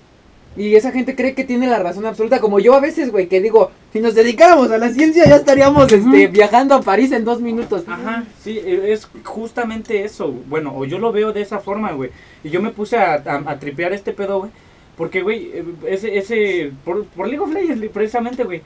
Y 0.56 0.74
esa 0.74 0.90
gente 0.90 1.14
cree 1.14 1.34
que 1.36 1.44
tiene 1.44 1.68
la 1.68 1.78
razón 1.78 2.04
absoluta, 2.04 2.40
como 2.40 2.58
yo 2.58 2.74
a 2.74 2.80
veces, 2.80 3.12
güey, 3.12 3.28
que 3.28 3.40
digo, 3.40 3.70
si 3.92 4.00
nos 4.00 4.16
dedicáramos 4.16 4.72
a 4.72 4.78
la 4.78 4.88
ciencia 4.90 5.24
ya 5.24 5.36
estaríamos 5.36 5.92
este, 5.92 6.26
viajando 6.26 6.74
a 6.74 6.82
París 6.82 7.12
en 7.12 7.24
dos 7.24 7.40
minutos. 7.40 7.84
Ajá, 7.86 8.24
sí, 8.42 8.58
e- 8.58 8.92
es 8.92 9.08
justamente 9.24 10.02
eso. 10.04 10.32
Bueno, 10.48 10.72
o 10.76 10.84
yo 10.84 10.98
lo 10.98 11.12
veo 11.12 11.32
de 11.32 11.42
esa 11.42 11.60
forma, 11.60 11.92
güey. 11.92 12.10
Y 12.42 12.50
yo 12.50 12.60
me 12.60 12.70
puse 12.70 12.96
a, 12.96 13.22
a, 13.24 13.52
a 13.52 13.58
tripear 13.60 13.92
este 13.92 14.12
pedo, 14.12 14.40
güey. 14.40 14.50
Porque, 14.98 15.22
güey, 15.22 15.50
eh, 15.54 15.64
ese, 15.86 16.18
ese, 16.18 16.72
por, 16.84 17.04
por 17.06 17.26
League 17.28 17.40
of 17.42 17.52
Legends, 17.52 17.88
precisamente, 17.90 18.44
güey. 18.44 18.60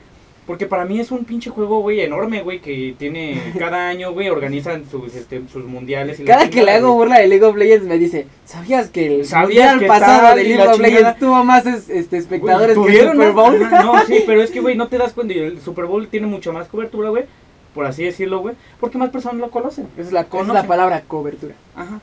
Porque 0.47 0.67
para 0.67 0.85
mí 0.85 0.99
es 0.99 1.13
un 1.13 1.25
pinche 1.25 1.51
juego, 1.51 1.83
güey, 1.83 2.01
enorme, 2.01 2.43
güey, 2.43 2.59
que 2.61 2.97
tiene 2.99 3.41
cada 3.59 3.87
año, 3.89 4.13
güey, 4.13 4.29
organizan 4.29 4.85
sus, 4.91 5.15
este, 5.15 5.41
sus 5.53 5.65
mundiales. 5.65 6.19
Y 6.19 6.25
Cada 6.25 6.51
que 6.51 6.65
le 6.65 6.73
hago 6.73 6.95
burla 6.95 7.21
de 7.21 7.29
League 7.29 7.45
of 7.45 7.55
Legends 7.57 7.87
me 7.87 7.97
dice, 7.97 8.27
¿sabías 8.45 8.89
que 8.91 9.07
el 9.21 9.25
¿Sabías 9.25 9.75
mundial 9.75 9.79
que 9.79 9.87
pasado 9.87 10.35
de 10.37 10.43
League 10.43 10.67
of 10.67 10.81
Legends 10.81 11.19
tuvo 11.21 11.45
más 11.45 11.65
es- 11.67 11.89
este, 11.89 12.17
espectadores 12.17 12.77
Güey, 12.77 12.93
que 12.93 13.01
el 13.03 13.11
¿tuvieron 13.13 13.17
Super? 13.17 13.33
Bowl? 13.33 13.71
No, 13.85 14.05
sí, 14.07 14.23
pero 14.27 14.43
es 14.43 14.51
que, 14.51 14.61
güey, 14.61 14.75
no 14.77 14.89
te 14.89 14.99
das 14.99 15.13
cuenta. 15.13 15.33
El 15.35 15.61
Super 15.61 15.85
Bowl 15.85 16.09
tiene 16.09 16.27
mucho 16.27 16.53
más 16.53 16.67
cobertura, 16.67 17.11
güey. 17.11 17.25
Por 17.73 17.87
así 17.87 18.03
decirlo, 18.05 18.41
güey. 18.41 18.57
Porque 18.81 18.99
más 18.99 19.11
personas 19.11 19.39
lo 19.39 19.49
conocen. 19.51 19.87
Esa 19.97 20.09
es 20.09 20.13
la, 20.13 20.21
esa 20.23 20.27
es 20.27 20.31
Conocen. 20.31 20.55
la 20.55 20.67
palabra 20.67 21.03
cobertura. 21.07 21.55
Ajá. 21.77 22.01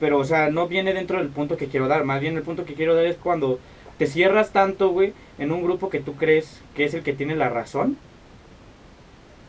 Pero, 0.00 0.18
o 0.18 0.24
sea, 0.24 0.50
no 0.50 0.66
viene 0.66 0.94
dentro 0.94 1.18
del 1.18 1.28
punto 1.28 1.56
que 1.56 1.68
quiero 1.68 1.86
dar. 1.86 2.04
Más 2.04 2.20
bien 2.20 2.36
el 2.36 2.42
punto 2.42 2.64
que 2.64 2.74
quiero 2.74 2.94
dar 2.94 3.04
es 3.04 3.16
cuando 3.16 3.60
te 3.98 4.06
cierras 4.06 4.50
tanto, 4.50 4.88
güey, 4.88 5.12
en 5.38 5.52
un 5.52 5.62
grupo 5.62 5.90
que 5.90 6.00
tú 6.00 6.14
crees 6.14 6.62
que 6.74 6.84
es 6.84 6.94
el 6.94 7.02
que 7.02 7.12
tiene 7.12 7.36
la 7.36 7.50
razón. 7.50 7.98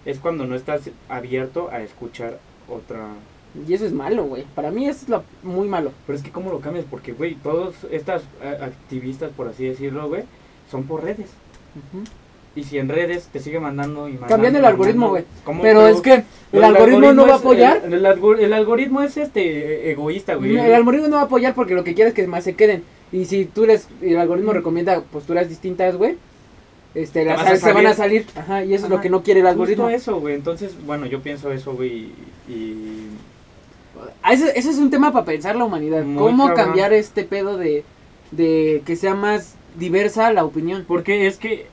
Es 0.06 0.20
cuando 0.20 0.46
no 0.46 0.56
estás 0.56 0.90
abierto 1.08 1.70
a 1.72 1.82
escuchar 1.82 2.40
otra. 2.68 3.08
Y 3.68 3.74
eso 3.74 3.86
es 3.86 3.94
malo, 3.94 4.26
güey. 4.26 4.44
Para 4.54 4.72
mí 4.72 4.88
eso 4.88 5.04
es 5.04 5.10
lo 5.10 5.24
muy 5.42 5.68
malo. 5.68 5.94
Pero 6.06 6.18
es 6.18 6.24
que, 6.24 6.32
¿cómo 6.32 6.52
lo 6.52 6.60
cambias? 6.60 6.86
Porque, 6.90 7.14
güey, 7.14 7.36
todos 7.36 7.76
estas 7.90 8.24
eh, 8.42 8.58
activistas, 8.62 9.32
por 9.32 9.48
así 9.48 9.66
decirlo, 9.66 10.10
güey, 10.10 10.24
son 10.70 10.84
por 10.84 11.04
redes. 11.04 11.30
Y 12.54 12.64
si 12.64 12.78
en 12.80 12.90
redes 12.90 13.30
te 13.32 13.40
sigue 13.40 13.60
mandando 13.62 14.08
y 14.10 14.14
mandando. 14.14 14.28
Cambiando 14.34 14.60
el 14.60 14.66
algoritmo, 14.66 15.10
güey. 15.10 15.24
¿cómo- 15.46 15.62
Pero 15.62 15.88
es 15.88 16.02
que 16.02 16.24
el 16.52 16.64
algoritmo 16.64 17.14
no 17.14 17.26
va 17.26 17.36
a 17.36 17.38
apoyar. 17.38 17.82
El, 17.86 17.94
el 17.94 18.06
algor- 18.06 18.40
el 18.42 18.52
algoritmo 18.54 19.02
es 19.02 19.16
este 19.18 19.90
egoísta, 19.92 20.36
güey. 20.36 20.58
El 20.58 20.74
algoritmo 20.74 21.08
no 21.08 21.16
va 21.16 21.22
a 21.22 21.26
apoyar 21.26 21.54
porque 21.56 21.76
lo 21.76 21.84
que 21.86 21.94
quiere 21.94 22.10
es 22.10 22.14
que 22.16 22.28
más 22.28 22.44
se 22.44 22.56
queden. 22.56 22.84
Y 23.14 23.26
si 23.26 23.46
tú 23.46 23.66
les, 23.66 23.88
el 24.02 24.18
algoritmo 24.18 24.52
recomienda 24.54 25.02
posturas 25.02 25.48
distintas, 25.48 25.96
güey, 25.96 26.18
este, 26.94 27.24
las 27.24 27.38
vas 27.44 27.60
se 27.60 27.72
van 27.72 27.88
a 27.88 27.94
salir. 27.94 28.26
Ajá, 28.36 28.66
y 28.66 28.74
eso 28.74 28.86
es 28.86 28.92
lo 28.92 29.00
que 29.00 29.10
no 29.10 29.24
quiere 29.24 29.40
el 29.40 29.48
algoritmo. 29.48 29.86
Justo 29.86 29.98
eso, 29.98 30.20
güey. 30.20 30.36
Entonces, 30.36 30.76
bueno, 30.86 31.06
yo 31.06 31.22
pienso 31.22 31.52
eso, 31.54 31.74
güey. 31.74 32.10
Y, 32.50 33.08
Ah, 34.24 34.34
Ese, 34.34 34.52
ese 34.58 34.70
es 34.72 34.78
un 34.78 34.90
tema 34.90 35.12
para 35.12 35.26
pensar 35.26 35.56
la 35.56 35.64
humanidad. 35.66 36.04
Muy 36.04 36.18
¿Cómo 36.18 36.48
cabrón. 36.48 36.66
cambiar 36.66 36.92
este 36.94 37.24
pedo 37.24 37.58
de, 37.58 37.84
de 38.32 38.82
que 38.86 38.96
sea 38.96 39.14
más 39.16 39.56
diversa 39.78 40.32
la 40.34 40.44
opinión? 40.44 40.86
Porque 40.88 41.28
es 41.28 41.38
que 41.38 41.68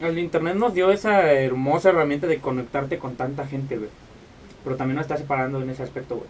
el 0.00 0.18
internet 0.18 0.54
nos 0.56 0.74
dio 0.74 0.90
esa 0.90 1.32
hermosa 1.32 1.90
herramienta 1.90 2.26
de 2.26 2.38
conectarte 2.38 2.98
con 2.98 3.16
tanta 3.16 3.46
gente, 3.46 3.76
güey. 3.76 3.90
Pero 4.64 4.76
también 4.76 4.96
nos 4.96 5.04
está 5.04 5.16
separando 5.16 5.60
en 5.62 5.70
ese 5.70 5.82
aspecto, 5.82 6.16
güey. 6.16 6.28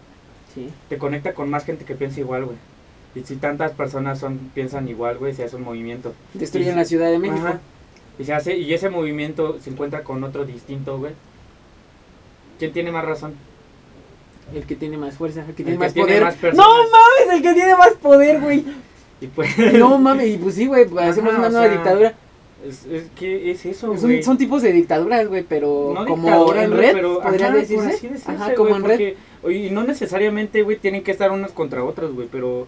Sí. 0.53 0.69
Te 0.89 0.97
conecta 0.97 1.33
con 1.33 1.49
más 1.49 1.65
gente 1.65 1.85
que 1.85 1.95
piensa 1.95 2.19
igual, 2.19 2.45
güey. 2.45 2.57
Y 3.15 3.21
si 3.21 3.35
tantas 3.35 3.71
personas 3.71 4.19
son 4.19 4.37
piensan 4.53 4.87
igual, 4.87 5.17
güey, 5.17 5.33
se 5.33 5.43
hace 5.43 5.55
un 5.57 5.63
movimiento. 5.63 6.13
Destruyen 6.33 6.73
Y- 6.73 6.77
la 6.77 6.85
Ciudad 6.85 7.09
de 7.11 7.19
México. 7.19 7.45
Ajá. 7.45 7.59
Y 8.19 8.23
se 8.25 8.33
hace 8.33 8.57
y 8.57 8.73
ese 8.73 8.89
movimiento 8.89 9.57
se 9.61 9.69
encuentra 9.69 10.03
con 10.03 10.23
otro 10.23 10.45
distinto, 10.45 10.97
güey. 10.97 11.13
¿Quién 12.59 12.71
tiene 12.73 12.91
más 12.91 13.05
razón? 13.05 13.33
El 14.53 14.63
que 14.65 14.75
tiene 14.75 14.97
más 14.97 15.15
fuerza, 15.15 15.39
el 15.41 15.45
que 15.55 15.63
El 15.63 15.65
tiene 15.65 15.71
que 15.73 15.77
más 15.77 15.93
tiene 15.93 16.07
poder. 16.09 16.23
más 16.23 16.35
personas. 16.35 16.67
no 16.67 16.73
mames, 16.83 17.35
el 17.35 17.41
que 17.41 17.53
tiene 17.53 17.75
más 17.75 17.93
poder, 17.93 18.39
güey. 18.41 18.65
Y 19.21 19.27
pues 19.27 19.55
No 19.75 19.99
mames, 19.99 20.29
y 20.29 20.37
pues 20.37 20.55
sí, 20.55 20.65
güey, 20.65 20.81
hacemos 20.97 21.31
Ajá, 21.33 21.39
una 21.41 21.49
nueva 21.49 21.67
sea, 21.67 21.71
dictadura. 21.75 22.13
Es, 22.67 22.85
es 22.85 23.09
que 23.11 23.51
es 23.51 23.65
eso, 23.65 23.95
Son, 23.97 24.37
tipos 24.37 24.61
de 24.61 24.71
dictaduras, 24.71 25.27
güey, 25.27 25.43
pero 25.47 25.93
no 25.95 26.05
como 26.05 26.53
en 26.53 26.71
red, 26.71 26.93
pero, 26.93 27.19
podría 27.21 27.47
ajá, 27.47 27.55
decirse. 27.57 27.87
así 27.87 28.07
decirse, 28.07 28.31
Ajá, 28.31 28.45
güey, 28.45 28.55
como 28.55 28.75
en 28.75 28.83
red. 28.83 29.15
porque- 29.41 29.55
y 29.55 29.69
no 29.71 29.83
necesariamente, 29.83 30.61
güey, 30.61 30.77
tienen 30.77 31.03
que 31.03 31.11
estar 31.11 31.31
unas 31.31 31.51
contra 31.51 31.83
otras, 31.83 32.11
güey, 32.11 32.27
pero 32.31 32.67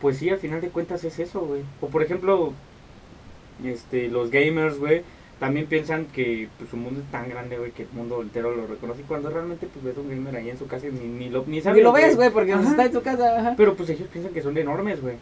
pues 0.00 0.18
sí, 0.18 0.28
al 0.28 0.38
final 0.38 0.60
de 0.60 0.68
cuentas 0.68 1.02
es 1.04 1.18
eso, 1.18 1.40
güey. 1.40 1.62
O 1.80 1.86
por 1.88 2.02
ejemplo, 2.02 2.52
este, 3.64 4.08
los 4.08 4.30
gamers, 4.30 4.78
güey, 4.78 5.02
también 5.40 5.66
piensan 5.66 6.06
que 6.06 6.48
pues, 6.58 6.70
su 6.70 6.76
mundo 6.76 7.00
es 7.00 7.10
tan 7.10 7.28
grande, 7.28 7.56
güey, 7.58 7.70
que 7.70 7.82
el 7.82 7.88
mundo 7.92 8.22
entero 8.22 8.54
lo 8.54 8.66
reconoce. 8.66 9.00
Y 9.00 9.04
cuando 9.04 9.30
realmente 9.30 9.66
pues 9.72 9.84
ves 9.84 9.96
un 9.96 10.08
gamer 10.08 10.36
ahí 10.36 10.50
en 10.50 10.58
su 10.58 10.66
casa 10.66 10.86
y 10.88 10.92
ni, 10.92 11.06
ni 11.06 11.28
lo 11.30 11.44
ni 11.46 11.60
sabes, 11.60 11.78
Ni 11.78 11.82
lo 11.82 11.92
ves, 11.92 12.16
güey, 12.16 12.30
porque 12.30 12.52
pues, 12.52 12.62
Ajá. 12.66 12.70
está 12.70 12.84
en 12.86 12.92
tu 12.92 13.02
casa. 13.02 13.38
Ajá. 13.40 13.54
Pero 13.56 13.74
pues 13.74 13.88
ellos 13.90 14.08
piensan 14.12 14.32
que 14.32 14.42
son 14.42 14.56
enormes, 14.58 15.00
güey. 15.00 15.16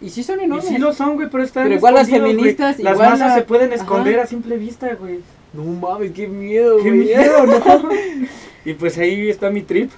Y 0.00 0.10
sí 0.10 0.22
son 0.22 0.40
Y 0.40 0.44
enormes. 0.44 0.66
sí 0.68 0.78
lo 0.78 0.92
son, 0.92 1.16
güey, 1.16 1.28
pero 1.30 1.42
están 1.44 1.64
Pero 1.64 1.76
igual 1.76 1.94
las 1.94 2.02
escondidos, 2.08 2.24
güey. 2.26 2.36
feministas, 2.54 2.78
Las 2.78 2.94
igual 2.94 3.10
masas 3.10 3.28
la- 3.28 3.34
se 3.34 3.42
pueden 3.42 3.72
Ajá. 3.72 3.82
esconder 3.82 4.20
a 4.20 4.26
simple 4.26 4.56
vista, 4.56 4.94
güey. 4.94 5.20
No 5.52 5.64
mames, 5.64 6.12
qué 6.12 6.28
miedo, 6.28 6.76
Qué 6.82 6.90
güey. 6.90 7.00
miedo, 7.04 7.46
¿no? 7.46 7.88
y 8.64 8.74
pues 8.74 8.98
ahí 8.98 9.28
está 9.30 9.50
mi 9.50 9.62
trip. 9.62 9.90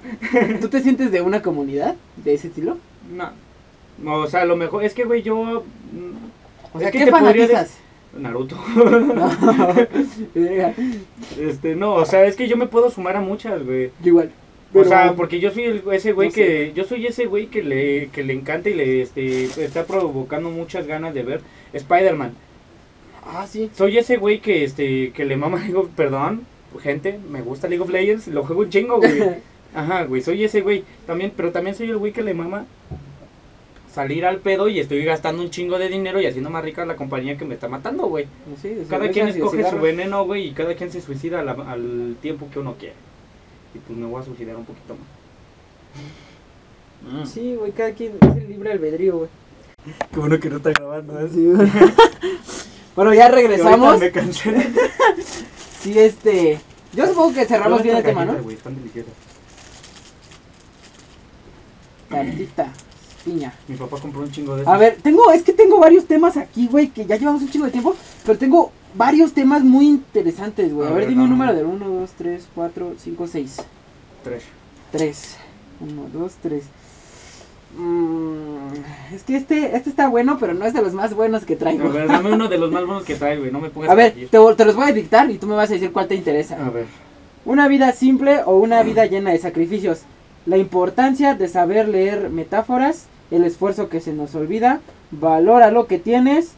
¿Tú 0.61 0.69
te 0.69 0.81
sientes 0.81 1.11
de 1.11 1.21
una 1.21 1.43
comunidad 1.43 1.97
de 2.17 2.35
ese 2.35 2.49
estilo? 2.49 2.79
No. 3.15 3.31
No, 3.99 4.15
o 4.21 4.27
sea, 4.29 4.43
a 4.43 4.45
lo 4.47 4.57
mejor 4.57 4.85
es 4.85 4.95
que, 4.95 5.05
güey, 5.05 5.23
yo. 5.23 5.35
mm, 5.93 6.73
O 6.73 6.79
Es 6.79 6.83
sea, 6.83 6.91
que 6.93 6.99
¿qué 7.01 7.05
te 7.07 7.11
fanatizas? 7.11 7.77
Naruto. 8.17 8.57
No. 8.75 9.31
Este, 11.39 11.75
no, 11.77 11.95
o 11.95 12.05
sea, 12.05 12.25
es 12.25 12.37
que 12.37 12.49
yo 12.49 12.57
me 12.57 12.67
puedo 12.67 12.91
sumar 12.91 13.17
a 13.17 13.21
muchas, 13.21 13.65
güey. 13.65 13.91
Yo 14.01 14.09
igual. 14.09 14.31
O 14.73 14.85
sea, 14.85 15.15
porque 15.15 15.41
yo 15.41 15.51
soy 15.51 15.65
el- 15.65 15.83
ese 15.93 16.13
güey 16.13 16.29
No 16.29 16.35
que 16.35 16.73
yo 16.75 16.85
soy 16.85 17.07
ese 17.07 17.27
güey 17.27 17.47
que 17.49 17.63
le 17.63 18.09
que 18.13 18.23
le 18.23 18.33
encanta 18.33 18.69
y 18.71 18.75
le 18.75 19.03
este 19.03 19.45
está 19.65 19.85
provocando 19.85 20.49
muchas 20.51 20.87
ganas 20.87 21.13
de 21.15 21.23
ver 21.25 21.41
Spider-Man. 21.73 22.33
Ah, 23.27 23.47
sí. 23.49 23.71
Soy 23.75 23.99
ese 23.99 24.17
güey 24.17 24.41
que 24.41 24.65
este 24.65 25.11
que 25.13 25.25
le 25.25 25.37
mama 25.37 25.61
of, 25.75 25.89
perdón, 25.97 26.47
gente, 26.83 27.19
me 27.31 27.43
gusta 27.43 27.69
League 27.69 27.83
of 27.83 27.91
Legends, 27.91 28.29
lo 28.29 28.45
juego 28.45 28.63
un 28.63 28.71
chingo, 28.71 28.99
güey. 28.99 29.21
Ajá, 29.75 30.05
güey, 30.05 30.23
soy 30.23 30.43
ese 30.45 30.61
güey. 30.63 30.85
También, 31.07 31.33
pero 31.37 31.53
también 31.53 31.75
soy 31.77 31.91
el 31.91 31.97
güey 31.99 32.13
que 32.13 32.23
le 32.23 32.35
mama 32.35 32.67
salir 33.93 34.25
al 34.25 34.39
pedo 34.39 34.69
y 34.69 34.79
estoy 34.79 35.05
gastando 35.05 35.43
un 35.43 35.51
chingo 35.51 35.79
de 35.79 35.89
dinero 35.89 36.21
y 36.21 36.27
haciendo 36.27 36.49
más 36.51 36.65
rica 36.65 36.87
la 36.87 36.95
compañía 36.97 37.37
que 37.37 37.45
me 37.45 37.55
está 37.55 37.69
matando, 37.69 38.07
güey. 38.07 38.27
Sí, 38.63 38.73
Cada 38.89 39.11
quien 39.11 39.29
escoge 39.29 39.69
su 39.69 39.79
veneno, 39.81 40.25
güey, 40.25 40.49
y 40.49 40.53
cada 40.53 40.75
quien 40.75 40.93
se 40.93 41.01
suicida 41.01 41.41
a 41.41 41.45
la- 41.45 41.53
al 41.53 42.17
tiempo 42.23 42.49
que 42.53 42.61
uno 42.61 42.77
quiere. 42.79 42.95
Y 43.75 43.79
pues 43.79 43.99
me 43.99 44.07
voy 44.07 44.21
a 44.21 44.25
suicidar 44.25 44.57
un 44.57 44.65
poquito 44.65 44.95
más. 44.95 45.11
Mm. 47.13 47.27
Sí, 47.27 47.55
güey, 47.55 47.73
cada 47.73 47.93
quien 47.93 48.17
es 48.21 48.37
el 48.37 48.49
libre 48.49 48.73
albedrío, 48.73 49.19
güey. 49.19 49.29
Qué 50.13 50.21
bueno 50.21 50.39
que 50.39 50.51
no 50.51 50.59
está 50.59 50.71
grabando, 50.71 51.19
¿eh? 51.21 51.29
Sí, 51.33 51.51
güey. 51.51 51.71
bueno, 52.97 53.15
ya 53.15 53.29
regresamos. 53.29 53.99
Me 53.99 54.11
cansé. 54.11 54.71
Sí, 55.81 55.99
este. 55.99 56.61
Yo 56.93 57.07
supongo 57.07 57.33
que 57.33 57.47
cerramos 57.47 57.83
bien 57.83 57.97
el 57.97 58.03
tema, 58.03 58.27
¿no? 58.27 58.35
Güey, 58.35 58.57
están 58.57 58.77
deliciosas. 58.77 59.15
Tartita, 62.11 62.71
piña. 63.25 63.55
Mi 63.67 63.77
papá 63.77 63.97
compró 63.99 64.21
un 64.21 64.31
chingo 64.31 64.57
de 64.57 64.65
A 64.67 64.77
ver, 64.77 64.99
tengo, 65.01 65.33
es 65.33 65.43
que 65.43 65.55
tengo 65.55 65.79
varios 65.79 66.05
temas 66.05 66.37
aquí, 66.37 66.67
güey, 66.67 66.89
que 66.89 67.07
ya 67.07 67.17
llevamos 67.17 67.41
un 67.41 67.51
chingo 67.51 67.65
de 67.65 67.73
tiempo, 67.73 67.97
pero 68.27 68.37
tengo 68.37 68.73
varios 68.95 69.33
temas 69.33 69.63
muy 69.63 69.87
interesantes, 69.87 70.73
güey. 70.73 70.87
A, 70.89 70.91
A 70.91 70.95
ver, 70.95 71.01
ver, 71.03 71.09
dime 71.11 71.23
un 71.25 71.31
vamos. 71.39 71.47
número 71.47 71.59
del 71.59 71.67
1, 71.83 72.01
2, 72.01 72.11
3, 72.17 72.49
4, 72.55 72.95
5, 72.99 73.27
6. 73.27 73.57
Tres. 74.25 74.43
3. 74.93 75.37
1, 75.81 76.03
2, 76.13 76.33
3. 76.43 76.63
Es 79.15 79.23
que 79.23 79.37
este, 79.37 79.77
este 79.77 79.91
está 79.91 80.09
bueno, 80.09 80.39
pero 80.39 80.55
no 80.55 80.65
es 80.65 80.73
de 80.75 80.83
los 80.83 80.93
más 80.93 81.15
buenos 81.15 81.45
que 81.45 81.55
A 81.55 81.59
traigo. 81.59 81.89
ver, 81.91 82.09
dame 82.09 82.33
uno 82.33 82.49
de 82.49 82.59
los 82.59 82.71
más 82.71 82.85
buenos 82.85 83.05
que 83.05 83.15
trae, 83.15 83.39
güey. 83.39 83.51
No 83.53 83.61
me 83.61 83.71
pongas 83.71 83.91
A 83.91 83.95
ver, 83.95 84.13
te, 84.13 84.39
te 84.57 84.65
los 84.65 84.75
voy 84.75 84.89
a 84.89 84.93
dictar 84.93 85.31
y 85.31 85.39
tú 85.39 85.47
me 85.47 85.55
vas 85.55 85.71
a 85.71 85.75
decir 85.75 85.93
cuál 85.93 86.09
te 86.09 86.15
interesa. 86.17 86.57
A 86.65 86.71
ver. 86.71 86.87
Una 87.45 87.69
vida 87.69 87.93
simple 87.93 88.43
o 88.45 88.59
una 88.59 88.83
vida 88.83 89.07
llena 89.07 89.31
de 89.31 89.39
sacrificios. 89.39 90.01
La 90.47 90.57
importancia 90.57 91.35
de 91.35 91.49
saber 91.49 91.89
leer 91.89 92.29
metáforas, 92.31 93.07
el 93.31 93.45
esfuerzo 93.45 93.89
que 93.89 94.01
se 94.01 94.13
nos 94.13 94.35
olvida, 94.35 94.81
valora 95.11 95.71
lo 95.71 95.87
que 95.87 95.99
tienes, 95.99 96.53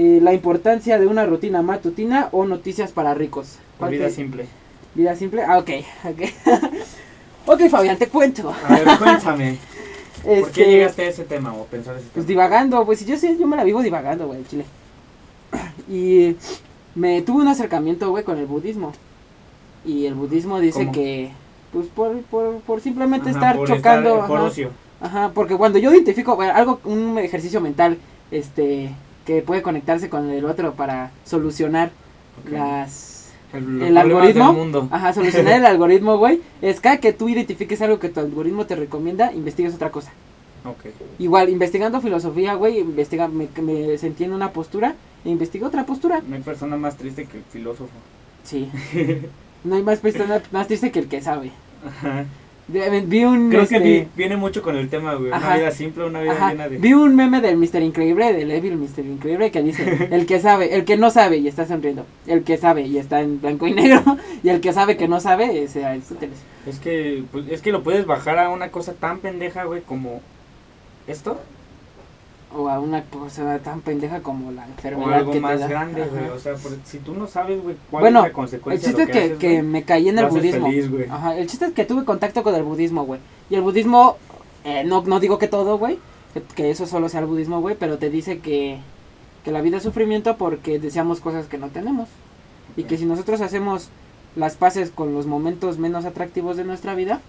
eh, 0.00 0.20
la 0.22 0.32
importancia 0.32 0.96
de 0.98 1.06
una 1.08 1.26
rutina 1.26 1.60
matutina 1.60 2.28
o 2.30 2.44
noticias 2.46 2.92
para 2.92 3.14
ricos. 3.14 3.56
¿Cuál 3.78 3.90
Vida 3.90 4.06
te- 4.06 4.12
simple. 4.12 4.46
Vida 4.94 5.16
simple. 5.16 5.42
Ah, 5.42 5.58
ok, 5.58 5.70
ok. 6.04 6.20
ok, 7.46 7.60
Fabián, 7.68 7.96
te 7.98 8.06
cuento. 8.06 8.54
A 8.64 8.74
ver, 8.78 8.98
cuéntame. 8.98 9.58
¿Por 10.22 10.32
Este, 10.32 10.50
qué 10.64 10.70
llegaste 10.70 11.02
a 11.02 11.08
ese 11.08 11.24
tema 11.24 11.52
o 11.52 11.64
pensar 11.64 11.94
ese 11.96 12.04
Pues 12.12 12.26
tema? 12.26 12.28
divagando, 12.28 12.84
pues 12.86 13.04
yo 13.06 13.16
sé, 13.16 13.36
yo 13.38 13.46
me 13.46 13.56
la 13.56 13.64
vivo 13.64 13.82
divagando, 13.82 14.26
güey, 14.28 14.38
en 14.40 14.46
chile. 14.46 14.64
Y 15.90 16.36
me 16.94 17.22
tuve 17.22 17.42
un 17.42 17.48
acercamiento, 17.48 18.10
güey, 18.10 18.24
con 18.24 18.38
el 18.38 18.46
budismo. 18.46 18.92
Y 19.84 20.06
el 20.06 20.14
budismo 20.14 20.60
dice 20.60 20.80
¿Cómo? 20.80 20.92
que, 20.92 21.30
pues 21.72 21.86
por, 21.88 22.20
por, 22.22 22.60
por 22.60 22.80
simplemente 22.80 23.30
Ajá, 23.30 23.38
estar 23.38 23.56
por 23.56 23.68
chocando. 23.68 24.14
estar- 24.16 24.26
por 24.28 24.38
ajá. 24.38 24.46
ocio. 24.48 24.70
Ajá, 25.00 25.30
porque 25.34 25.56
cuando 25.56 25.78
yo 25.78 25.92
identifico 25.92 26.34
bueno, 26.36 26.52
algo, 26.54 26.80
un 26.84 27.18
ejercicio 27.18 27.60
mental, 27.60 27.96
este, 28.32 28.90
que 29.28 29.42
puede 29.42 29.60
conectarse 29.60 30.08
con 30.08 30.30
el 30.30 30.46
otro 30.46 30.72
para 30.72 31.10
solucionar 31.26 31.90
las, 32.50 33.28
El, 33.52 33.82
el 33.82 33.98
algoritmo. 33.98 34.46
del 34.46 34.56
mundo. 34.56 34.88
ajá, 34.90 35.12
solucionar 35.12 35.52
el 35.58 35.66
algoritmo, 35.74 36.16
güey, 36.16 36.40
es 36.62 36.80
cada 36.80 36.96
que 36.96 37.12
tú 37.12 37.28
identifiques 37.28 37.82
algo 37.82 37.98
que 37.98 38.08
tu 38.08 38.20
algoritmo 38.20 38.64
te 38.64 38.74
recomienda, 38.74 39.30
investigues 39.34 39.74
otra 39.74 39.90
cosa. 39.90 40.12
Ok. 40.64 40.86
Igual, 41.18 41.50
investigando 41.50 42.00
filosofía, 42.00 42.54
güey, 42.54 42.78
investiga, 42.78 43.28
me, 43.28 43.48
me 43.60 43.98
sentí 43.98 44.24
en 44.24 44.32
una 44.32 44.52
postura 44.52 44.94
e 45.26 45.28
investigué 45.28 45.66
otra 45.66 45.84
postura. 45.84 46.22
No 46.26 46.34
hay 46.36 46.40
persona 46.42 46.78
más 46.78 46.96
triste 46.96 47.26
que 47.26 47.36
el 47.36 47.44
filósofo. 47.44 47.92
Sí. 48.44 48.70
No 49.64 49.74
hay 49.74 49.82
más 49.82 49.98
persona 49.98 50.40
más 50.52 50.68
triste 50.68 50.92
que 50.92 51.00
el 51.00 51.08
que 51.08 51.20
sabe. 51.20 51.50
Ajá. 51.84 52.24
Vi 52.68 53.24
un, 53.24 53.48
Creo 53.48 53.62
este, 53.62 53.78
que 53.78 53.84
vi- 53.84 54.06
viene 54.14 54.36
mucho 54.36 54.62
con 54.62 54.76
el 54.76 54.90
tema, 54.90 55.14
güey. 55.14 55.32
Una 55.32 55.56
vida 55.56 55.70
simple, 55.70 56.04
una 56.04 56.20
vida 56.20 56.32
Ajá, 56.32 56.50
llena 56.50 56.68
de... 56.68 56.76
Vi 56.76 56.92
un 56.92 57.16
meme 57.16 57.40
del 57.40 57.56
Mr. 57.56 57.80
Increíble, 57.82 58.34
del 58.34 58.50
Evil 58.50 58.76
Mr. 58.76 59.06
Increíble, 59.06 59.50
que 59.50 59.62
dice, 59.62 60.08
el 60.10 60.26
que 60.26 60.38
sabe, 60.38 60.74
el 60.74 60.84
que 60.84 60.98
no 60.98 61.10
sabe 61.10 61.38
y 61.38 61.48
está 61.48 61.66
sonriendo, 61.66 62.04
el 62.26 62.44
que 62.44 62.58
sabe 62.58 62.82
y 62.82 62.98
está 62.98 63.20
en 63.22 63.40
blanco 63.40 63.66
y 63.66 63.72
negro, 63.72 64.02
y 64.42 64.50
el 64.50 64.60
que 64.60 64.74
sabe 64.74 64.98
que 64.98 65.08
no 65.08 65.18
sabe, 65.20 65.62
es 65.62 65.76
Aristóteles. 65.76 66.36
Es 66.66 66.78
que, 66.78 67.24
pues, 67.32 67.46
es 67.48 67.62
que 67.62 67.72
lo 67.72 67.82
puedes 67.82 68.04
bajar 68.04 68.38
a 68.38 68.50
una 68.50 68.68
cosa 68.70 68.92
tan 68.92 69.20
pendeja, 69.20 69.64
güey, 69.64 69.80
como 69.80 70.20
esto. 71.06 71.40
O 72.56 72.68
a 72.70 72.80
una 72.80 73.04
cosa 73.04 73.58
tan 73.58 73.82
pendeja 73.82 74.20
como 74.22 74.50
la 74.52 74.62
O 74.62 74.66
enfermedad 74.68 75.12
algo 75.12 75.32
que 75.32 75.36
te 75.36 75.42
más 75.42 75.60
da. 75.60 75.66
grande, 75.68 76.04
güey. 76.06 76.28
O 76.30 76.38
sea, 76.38 76.54
por- 76.54 76.72
si 76.84 76.98
tú 76.98 77.12
no 77.12 77.26
sabes, 77.26 77.62
güey, 77.62 77.76
cuál 77.90 78.00
Bueno, 78.02 78.20
es 78.20 78.22
la 78.22 78.28
El 78.28 78.32
consecuencia 78.32 78.88
chiste 78.88 78.96
de 78.96 79.02
es 79.02 79.08
lo 79.08 79.12
que, 79.12 79.18
que, 79.20 79.24
haces, 79.26 79.38
que 79.38 79.48
güey, 79.60 79.62
me 79.62 79.82
caí 79.84 80.08
en 80.08 80.18
el 80.18 80.26
budismo. 80.26 80.66
feliz, 80.66 80.90
güey. 80.90 81.04
Ajá, 81.10 81.36
el 81.36 81.46
chiste 81.46 81.66
es 81.66 81.72
que 81.72 81.84
tuve 81.84 82.04
contacto 82.06 82.42
con 82.42 82.54
el 82.54 82.62
budismo, 82.62 83.04
güey. 83.04 83.20
Y 83.50 83.54
el 83.56 83.60
budismo, 83.60 84.16
eh, 84.64 84.82
no, 84.86 85.02
no 85.02 85.20
digo 85.20 85.38
que 85.38 85.46
todo, 85.46 85.76
güey, 85.76 85.98
que, 86.32 86.40
que 86.42 86.70
eso 86.70 86.86
solo 86.86 87.10
sea 87.10 87.20
el 87.20 87.26
budismo, 87.26 87.60
güey, 87.60 87.76
pero 87.78 87.98
te 87.98 88.08
dice 88.08 88.38
que, 88.38 88.78
que 89.44 89.52
la 89.52 89.60
vida 89.60 89.76
es 89.76 89.82
sufrimiento 89.82 90.38
porque 90.38 90.78
deseamos 90.78 91.20
cosas 91.20 91.48
que 91.48 91.58
no 91.58 91.68
tenemos. 91.68 92.08
Y 92.78 92.84
que 92.84 92.96
si 92.96 93.04
nosotros 93.04 93.42
hacemos 93.42 93.90
las 94.36 94.56
paces 94.56 94.90
con 94.90 95.12
los 95.12 95.26
momentos 95.26 95.76
menos 95.78 96.06
atractivos 96.06 96.56
de 96.56 96.64
nuestra 96.64 96.94
vida, 96.94 97.20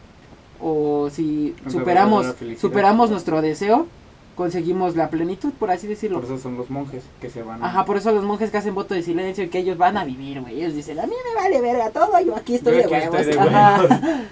o 0.62 1.10
si 1.12 1.56
superamos, 1.68 2.36
superamos 2.60 3.10
nuestro 3.10 3.42
deseo, 3.42 3.88
conseguimos 4.40 4.96
la 4.96 5.10
plenitud, 5.10 5.52
por 5.60 5.70
así 5.70 5.86
decirlo. 5.86 6.22
Por 6.22 6.26
eso 6.32 6.38
son 6.40 6.56
los 6.56 6.70
monjes 6.70 7.04
que 7.20 7.30
se 7.30 7.44
van. 7.44 7.62
a- 7.62 7.68
Ajá, 7.68 7.84
por 7.84 7.98
eso 7.98 8.14
los 8.14 8.24
monjes 8.24 8.50
que 8.52 8.58
hacen 8.58 8.74
voto 8.74 8.94
de 8.94 9.04
silencio 9.04 9.44
y 9.44 9.50
que 9.50 9.60
ellos 9.60 9.78
van 9.78 9.98
a 9.98 10.06
vivir, 10.06 10.40
güey. 10.40 10.62
Ellos 10.62 10.74
dicen, 10.74 10.98
a 10.98 11.04
mí 11.06 11.12
me 11.28 11.42
vale 11.44 11.60
verga 11.60 11.90
todo, 11.90 12.18
yo 12.26 12.38
aquí 12.38 12.56
estoy 12.56 12.72
Yo 12.76 12.80
de 12.80 12.86
aquí 12.86 12.94
huevos. 12.94 13.20
estoy 13.20 13.34
de 13.34 13.38
huevos. 13.38 13.90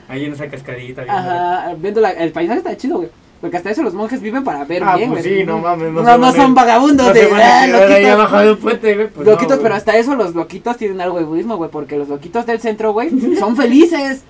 Ahí 0.08 0.24
en 0.24 0.32
esa 0.32 0.48
cascadita. 0.48 1.04
viendo- 1.04 1.20
Ajá, 1.20 1.76
viendo 1.78 2.00
la- 2.00 2.12
el 2.12 2.32
paisaje 2.32 2.60
está 2.60 2.78
chido, 2.78 2.98
güey. 3.00 3.10
Porque 3.42 3.58
hasta 3.58 3.70
eso 3.70 3.84
los 3.84 3.94
monjes 3.94 4.22
viven 4.22 4.44
para 4.46 4.64
ver 4.64 4.82
Ah, 4.84 4.96
bien, 4.96 5.12
pues 5.12 5.24
güey. 5.24 5.40
sí, 5.42 5.44
no 5.46 5.58
mames. 5.60 5.92
No, 5.92 6.18
No, 6.18 6.32
son 6.32 6.56
vagabundos 6.56 7.08
No 7.08 7.14
de 7.14 7.30
ah, 7.34 7.62
ahí 7.64 7.72
loquitos. 7.72 8.12
abajo 8.12 8.40
de 8.40 8.52
un 8.54 8.58
puente, 8.58 8.96
güey. 8.96 9.08
pues 9.10 9.28
loquitos, 9.28 9.58
no, 9.58 9.64
pero 9.64 9.76
hasta 9.76 9.98
eso 9.98 10.16
los 10.16 10.34
loquitos 10.34 10.78
tienen 10.78 11.02
algo 11.02 11.18
de 11.20 11.26
budismo, 11.26 11.58
güey. 11.58 11.70
Porque 11.70 11.98
los 11.98 12.08
loquitos 12.08 12.46
del 12.46 12.62
centro, 12.62 12.94
güey, 12.94 13.10
son 13.38 13.56
felices. 13.58 14.22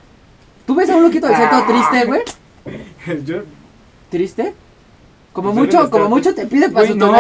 ¿Tú 0.66 0.74
ves 0.76 0.90
a 0.90 0.98
un 0.98 1.04
loquito 1.04 1.28
del 1.28 1.36
centro 1.38 1.64
triste, 1.68 2.06
güey? 2.08 2.22
Yo- 3.26 3.44
¿Triste? 4.10 4.54
Como 5.38 5.54
Pues 5.54 5.68
mucho, 5.68 5.92
como 5.92 6.10
mucho 6.10 6.34
te 6.34 6.48
pide 6.48 6.72
para 6.72 6.88
su 6.88 6.96
no. 6.96 7.14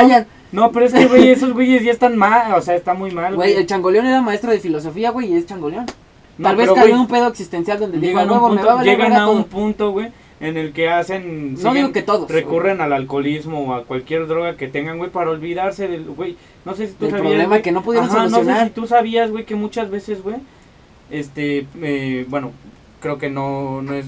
No, 0.51 0.71
pero 0.71 0.87
es 0.87 0.93
que, 0.93 1.05
güey, 1.05 1.29
esos 1.29 1.53
güeyes 1.53 1.83
ya 1.83 1.91
están 1.91 2.17
mal. 2.17 2.51
O 2.55 2.61
sea, 2.63 2.73
está 2.75 2.95
muy 2.95 3.11
mal, 3.11 3.35
Güey, 3.35 3.53
el 3.53 3.67
changoleón 3.67 4.07
era 4.07 4.23
maestro 4.23 4.49
de 4.49 4.59
filosofía, 4.59 5.11
güey, 5.11 5.31
y 5.31 5.35
es 5.35 5.45
changoleón. 5.45 5.85
No, 6.39 6.47
Tal 6.49 6.55
vez 6.55 6.71
cayó 6.71 6.95
en 6.95 7.01
un 7.01 7.07
pedo 7.07 7.27
existencial 7.27 7.79
donde 7.79 7.99
dijo, 7.99 8.17
llegan, 8.19 8.29
a 8.29 8.31
a 8.31 8.33
un 8.33 8.41
huevo, 8.41 8.55
me 8.55 8.63
va 8.63 8.71
a 8.71 8.75
punto, 8.77 8.89
llegan 8.89 9.13
a 9.13 9.29
un 9.29 9.43
punto, 9.43 9.91
güey, 9.91 10.07
en 10.39 10.57
el 10.57 10.73
que 10.73 10.89
hacen. 10.89 11.53
No 11.53 11.59
siguen- 11.59 11.73
digo 11.75 11.91
que 11.91 12.01
todos. 12.01 12.27
Recurren 12.27 12.81
al 12.81 12.91
alcoholismo 12.91 13.59
o 13.67 13.73
a 13.75 13.83
cualquier 13.83 14.25
droga 14.25 14.57
que 14.57 14.67
tengan, 14.67 14.97
güey, 14.97 15.11
para 15.11 15.29
olvidarse 15.29 15.87
del, 15.87 16.05
güey. 16.05 16.37
No 16.65 16.73
sé 16.73 16.87
si 16.87 16.93
tú 16.93 17.05
sabías. 17.05 17.21
problema 17.21 17.49
güey. 17.49 17.61
que 17.61 17.71
no 17.71 17.83
pudieron 17.83 18.09
Ajá, 18.09 18.23
No 18.23 18.29
sé 18.29 18.33
solucionar. 18.33 18.67
si 18.67 18.73
tú 18.73 18.87
sabías, 18.87 19.29
güey, 19.29 19.45
que 19.45 19.53
muchas 19.53 19.91
veces, 19.91 20.23
güey, 20.23 20.37
este, 21.11 21.67
eh, 21.83 22.25
bueno, 22.29 22.51
creo 22.99 23.19
que 23.19 23.29
no, 23.29 23.83
no 23.83 23.93
es, 23.93 24.07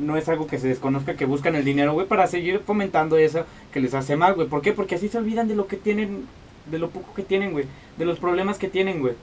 no 0.00 0.16
es 0.16 0.28
algo 0.28 0.46
que 0.46 0.58
se 0.58 0.68
desconozca, 0.68 1.16
que 1.16 1.26
buscan 1.26 1.54
el 1.54 1.64
dinero, 1.64 1.92
güey, 1.92 2.06
para 2.06 2.26
seguir 2.26 2.60
fomentando 2.60 3.16
eso 3.18 3.44
que 3.72 3.80
les 3.80 3.94
hace 3.94 4.16
mal, 4.16 4.34
güey. 4.34 4.48
¿Por 4.48 4.62
qué? 4.62 4.72
Porque 4.72 4.94
así 4.94 5.08
se 5.08 5.18
olvidan 5.18 5.48
de 5.48 5.54
lo 5.54 5.66
que 5.66 5.76
tienen, 5.76 6.26
de 6.70 6.78
lo 6.78 6.90
poco 6.90 7.14
que 7.14 7.22
tienen, 7.22 7.52
güey, 7.52 7.66
de 7.98 8.04
los 8.04 8.18
problemas 8.18 8.58
que 8.58 8.68
tienen, 8.68 9.00
güey. 9.00 9.14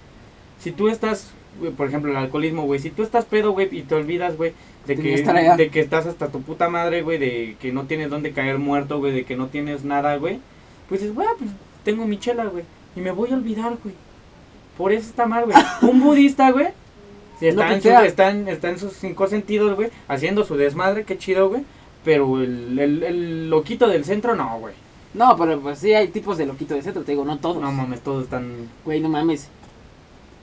Si 0.60 0.72
tú 0.72 0.88
estás, 0.90 1.32
güey, 1.60 1.72
por 1.72 1.88
ejemplo, 1.88 2.12
el 2.12 2.18
alcoholismo, 2.18 2.64
güey, 2.64 2.80
si 2.80 2.90
tú 2.90 3.04
estás 3.04 3.26
pedo, 3.26 3.52
güey, 3.52 3.68
y 3.72 3.82
te 3.82 3.96
olvidas, 3.96 4.38
güey, 4.38 4.54
de 4.86 4.96
que, 4.96 5.24
de 5.58 5.70
que 5.70 5.80
estás 5.80 6.06
hasta 6.06 6.30
tu 6.30 6.42
puta 6.42 6.70
madre, 6.70 7.02
güey, 7.02 7.18
de 7.18 7.58
que 7.60 7.72
no 7.72 7.86
tienes 7.86 8.10
dónde 8.10 8.32
caer 8.32 8.58
muerto, 8.58 9.00
güey, 9.00 9.14
de 9.14 9.26
que 9.26 9.36
no 9.36 9.48
tienes 9.48 9.84
nada, 9.84 10.16
güey, 10.18 10.40
pues 10.88 11.02
dices, 11.02 11.16
güey, 11.16 11.28
pues 11.38 11.52
tengo 11.84 12.06
mi 12.06 12.18
chela, 12.18 12.46
güey, 12.46 12.64
y 12.96 13.02
me 13.02 13.12
voy 13.12 13.32
a 13.32 13.36
olvidar, 13.36 13.78
güey. 13.84 13.96
Por 14.78 14.92
eso 14.92 15.10
está 15.10 15.26
mal, 15.26 15.46
güey. 15.46 15.58
Un 15.82 16.00
budista, 16.00 16.52
güey, 16.52 16.68
si 17.40 17.46
No 17.52 17.62
está, 17.62 17.70
en 17.74 17.76
pitea. 17.80 18.00
su- 18.00 18.06
está, 18.06 18.30
en, 18.32 18.48
está 18.48 18.70
en 18.70 18.80
sus 18.80 18.94
cinco 18.94 19.28
sentidos, 19.28 19.76
güey, 19.76 19.90
haciendo 20.08 20.44
su 20.46 20.56
desmadre, 20.58 21.04
qué 21.04 21.18
chido, 21.18 21.50
güey. 21.50 21.64
Pero 22.06 22.42
el, 22.42 22.78
el, 22.80 23.04
el 23.04 23.50
loquito 23.50 23.88
del 23.88 24.06
centro, 24.06 24.36
no, 24.36 24.60
güey. 24.60 24.74
No, 25.14 25.36
pero 25.38 25.60
pues 25.60 25.80
sí 25.80 25.94
hay 25.94 26.08
tipos 26.10 26.38
de 26.38 26.46
loquito 26.46 26.74
de 26.76 26.82
centro, 26.82 27.04
te 27.04 27.12
digo, 27.14 27.26
no 27.26 27.38
todos. 27.40 27.62
No 27.62 27.72
mames, 27.72 28.02
todos 28.02 28.26
están... 28.26 28.70
Güey, 28.86 29.00
no 29.02 29.10
mames. 29.10 29.50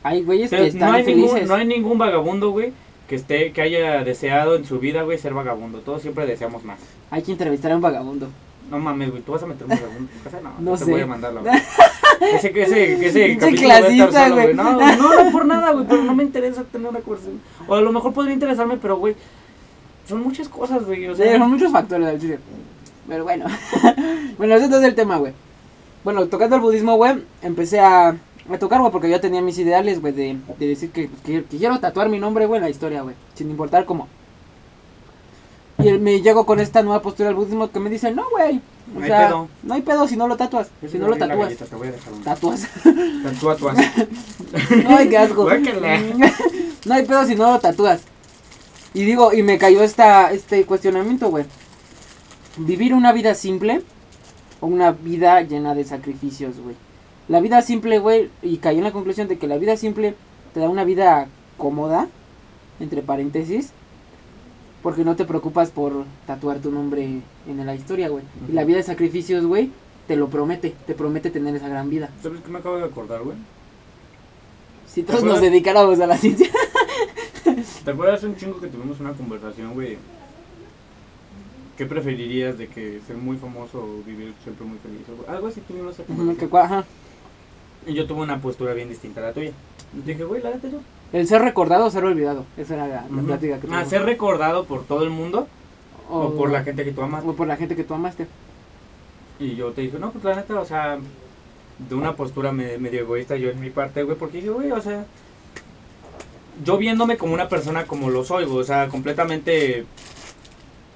Hay 0.03 0.23
güeyes 0.23 0.51
que 0.51 0.67
están 0.67 0.91
no, 0.91 0.97
hay 0.97 1.05
felices. 1.05 1.33
ningún, 1.33 1.49
no 1.49 1.55
hay 1.55 1.67
ningún 1.67 1.97
vagabundo, 1.99 2.51
güey, 2.51 2.73
que 3.09 3.15
esté 3.17 3.53
que 3.53 3.63
haya 3.63 4.05
deseado 4.05 4.57
en 4.57 4.65
su 4.67 4.79
vida, 4.79 5.03
güey, 5.03 5.17
ser 5.19 5.33
vagabundo. 5.33 5.79
Todos 5.81 6.03
siempre 6.03 6.27
deseamos 6.27 6.65
más. 6.65 6.79
Hay 7.11 7.23
que 7.23 7.33
entrevistar 7.33 7.73
a 7.73 7.77
un 7.77 7.81
vagabundo. 7.83 8.29
No 8.71 8.79
mames, 8.79 9.11
güey, 9.11 9.23
¿tú 9.23 9.33
vas 9.33 9.43
a 9.43 9.47
meter 9.47 9.65
un 9.65 9.71
vagabundo 9.71 10.11
en 10.13 10.19
tu 10.19 10.25
casa? 10.25 10.41
No, 10.43 10.51
No 10.59 10.71
no 10.73 10.79
te 10.79 10.85
sé. 10.85 10.91
voy 10.91 11.01
a 11.01 11.07
mandarla, 11.07 11.41
güey. 11.41 11.55
Ese, 12.21 12.63
ese, 12.63 13.07
ese 13.07 13.37
capítulo 13.39 13.69
va 13.69 13.75
a 13.75 13.79
estar 13.79 13.97
clasista, 13.97 14.29
solo, 14.29 14.35
güey. 14.43 14.55
No, 14.55 14.73
no, 14.73 15.25
no 15.25 15.33
por 15.33 15.47
nada, 15.47 15.73
güey, 15.73 15.87
pero 15.89 16.03
no 16.03 16.15
me 16.15 16.23
interesa 16.23 16.65
tener 16.65 16.89
una 16.89 17.01
conversación. 17.01 17.41
O 17.69 17.75
a 17.75 17.81
lo 17.81 17.93
mejor 17.93 18.13
podría 18.13 18.35
interesarme, 18.35 18.77
pero, 18.77 18.97
güey, 18.99 19.15
son 20.09 20.23
muchas 20.23 20.49
cosas, 20.49 20.85
güey. 20.85 21.07
O 21.09 21.15
Sí, 21.17 21.23
sea, 21.23 21.39
son 21.39 21.51
muchos 21.51 21.73
factores 21.73 22.07
al 22.09 22.21
chile. 22.21 22.39
Pero 23.09 23.25
bueno. 23.25 23.47
bueno, 24.39 24.55
ese 24.55 24.67
es 24.67 24.73
el 24.83 24.95
tema, 24.95 25.17
güey. 25.19 25.33
Bueno, 26.05 26.27
tocando 26.27 26.57
el 26.57 26.63
budismo, 26.63 26.97
güey, 26.97 27.23
empecé 27.43 27.81
a, 27.81 28.09
a 28.11 28.59
tocar, 28.59 28.81
güey, 28.81 28.93
porque 28.93 29.11
yo 29.11 29.21
tenía 29.21 29.41
mis 29.43 29.59
ideales, 29.59 30.01
güey, 30.01 30.13
de, 30.13 30.37
de 30.59 30.67
decir 30.69 30.91
que, 30.91 31.09
que- 31.25 31.45
que 31.45 31.57
quiero 31.59 31.79
tatuar 31.81 32.09
mi 32.09 32.19
nombre, 32.19 32.47
güey, 32.47 32.59
en 32.59 32.65
la 32.65 32.71
historia, 32.71 33.03
güey. 33.03 33.15
Sin 33.35 33.51
importar 33.51 33.85
cómo. 33.87 34.09
Y 35.79 35.91
me 35.93 36.21
llego 36.21 36.47
con 36.47 36.61
esta 36.61 36.83
nueva 36.83 37.03
postura 37.03 37.29
del 37.29 37.37
budismo 37.37 37.71
que 37.71 37.81
me 37.81 37.91
dice, 37.91 38.11
no, 38.13 38.25
güey. 38.31 38.61
O 38.93 38.99
No 38.99 39.03
hay 39.05 39.09
sea, 39.09 39.27
pedo. 39.29 39.49
no 39.63 39.75
hay 39.75 39.83
pedo 39.83 40.07
si 40.09 40.17
no 40.17 40.29
lo 40.29 40.37
tatuas. 40.37 40.69
Si 40.91 40.99
no 40.99 41.09
lo 41.09 41.17
tatúas. 41.17 41.39
galleta, 41.39 41.65
te 41.65 41.77
voy 41.77 41.89
a 41.89 41.93
dejar 41.93 42.13
un- 42.13 42.23
Tatúas. 42.23 42.69
Tatúa, 43.23 43.55
tatúa. 43.57 43.75
Ay, 44.99 45.09
qué 45.09 45.19
asco. 45.19 45.49
No 46.87 46.95
hay 46.95 47.07
pedo 47.07 47.25
si 47.27 47.35
no 47.35 47.51
lo 47.51 47.61
tatúas. 47.61 48.03
Y 48.93 49.05
digo, 49.05 49.33
y 49.33 49.43
me 49.43 49.57
cayó 49.59 49.83
esta, 49.83 50.31
este 50.33 50.65
cuestionamiento, 50.67 51.31
güey. 51.31 51.47
Vivir 52.59 52.93
una 52.95 53.13
vida 53.13 53.35
simple 53.35 53.83
o 54.61 54.67
una 54.67 54.93
vida 54.93 55.41
llena 55.41 55.75
de 55.75 55.85
sacrificios, 55.85 56.59
güey. 56.61 56.77
La 57.27 57.41
vida 57.41 57.63
simple, 57.63 57.99
güey, 57.99 58.31
y 58.43 58.59
caí 58.59 58.77
en 58.79 58.85
la 58.85 58.93
conclusión 58.93 59.29
de 59.29 59.39
que 59.39 59.49
la 59.49 59.57
vida 59.57 59.77
simple 59.79 60.15
te 60.53 60.61
da 60.61 60.69
una 60.69 60.85
vida 60.85 61.27
cómoda, 61.57 62.07
entre 62.81 63.01
paréntesis, 63.03 63.71
porque 64.85 65.03
no 65.03 65.17
te 65.17 65.25
preocupas 65.25 65.71
por 65.71 66.05
tatuar 66.27 66.59
tu 66.59 66.71
nombre 66.71 67.23
en 67.49 67.67
la 67.67 67.75
historia, 67.75 68.11
güey. 68.11 68.23
Y 68.51 68.53
la 68.53 68.65
vida 68.65 68.77
de 68.77 68.83
sacrificios, 68.83 69.47
güey, 69.47 69.71
te 70.07 70.15
lo 70.15 70.29
promete, 70.29 70.75
te 70.87 70.95
promete 70.95 71.31
tener 71.31 71.57
esa 71.57 71.69
gran 71.69 71.89
vida. 71.89 72.11
¿Sabes 72.23 72.43
qué 72.43 72.51
me 72.51 72.59
acabo 72.59 72.77
de 72.77 72.85
acordar, 72.85 73.23
güey? 73.23 73.39
Si 74.87 75.03
todos 75.03 75.25
nos 75.25 75.41
dedicáramos 75.41 75.99
a 76.01 76.07
la 76.07 76.19
ciencia. 76.19 76.51
¿Te 77.85 77.91
acuerdas 77.91 78.25
un 78.25 78.37
chingo 78.37 78.61
que 78.61 78.67
tuvimos 78.67 79.01
una 79.01 79.15
conversación, 79.15 79.73
güey? 79.73 79.97
¿Qué 81.79 81.87
preferirías 81.87 82.59
de 82.59 82.69
que 82.69 83.01
ser 83.07 83.17
muy 83.17 83.39
famoso 83.39 83.79
o 83.79 84.03
vivir 84.07 84.35
siempre 84.43 84.67
muy 84.67 84.77
feliz? 84.81 85.01
Algo 85.27 85.47
así 85.47 85.63
tuvimos 85.63 85.95
esa 85.95 86.05
conversación. 86.05 86.57
ajá. 86.63 86.85
Y 87.87 87.95
yo 87.95 88.07
tuve 88.07 88.21
una 88.21 88.39
postura 88.39 88.75
bien 88.75 88.91
distinta 88.91 89.23
a 89.23 89.29
la 89.29 89.33
tuya. 89.33 89.53
Y 89.97 90.07
dije, 90.07 90.25
güey, 90.25 90.43
la 90.43 90.51
neta 90.51 90.69
yo. 90.69 90.81
El 91.15 91.27
ser 91.29 91.41
recordado 91.43 91.87
o 91.87 91.91
ser 91.91 92.05
olvidado. 92.05 92.45
Esa 92.59 92.75
era 92.75 92.87
la, 92.89 93.07
la 93.09 93.23
plática 93.23 93.55
que 93.55 93.67
Ah, 93.69 93.71
tuvimos. 93.71 93.89
ser 93.89 94.03
recordado 94.05 94.65
por 94.65 94.85
todo 94.85 95.03
el 95.05 95.11
mundo 95.11 95.47
o, 96.11 96.33
por 96.35 96.51
la 96.51 96.63
gente 96.65 96.85
que 96.85 96.91
tú 96.93 97.01
amas. 97.03 97.25
O 97.25 97.35
por 97.35 97.47
la 97.47 97.57
gente 97.57 97.75
que 97.77 97.85
tú 97.85 97.95
amaste. 97.95 98.27
Y 99.39 99.55
yo 99.57 99.71
te 99.73 99.81
dije, 99.83 99.99
no, 99.99 100.11
pues 100.11 100.25
la 100.25 100.35
neta, 100.37 100.61
o 100.61 100.65
sea, 100.65 100.99
de 101.79 101.95
una 101.95 102.15
postura 102.17 102.53
me- 102.53 102.79
medio 102.79 103.01
egoísta 103.01 103.37
yo 103.37 103.49
en 103.51 103.61
mi 103.61 103.71
parte, 103.71 104.03
güey, 104.03 104.17
porque 104.19 104.39
dije, 104.39 104.51
güey, 104.51 104.71
o 104.73 104.81
sea, 104.81 105.07
yo 106.65 106.77
viéndome 106.79 107.17
como 107.17 107.33
una 107.35 107.49
persona 107.49 107.85
como 107.85 108.11
lo 108.11 108.25
soy, 108.25 108.45
güey, 108.45 108.59
o 108.59 108.65
sea, 108.65 108.89
completamente 108.89 109.87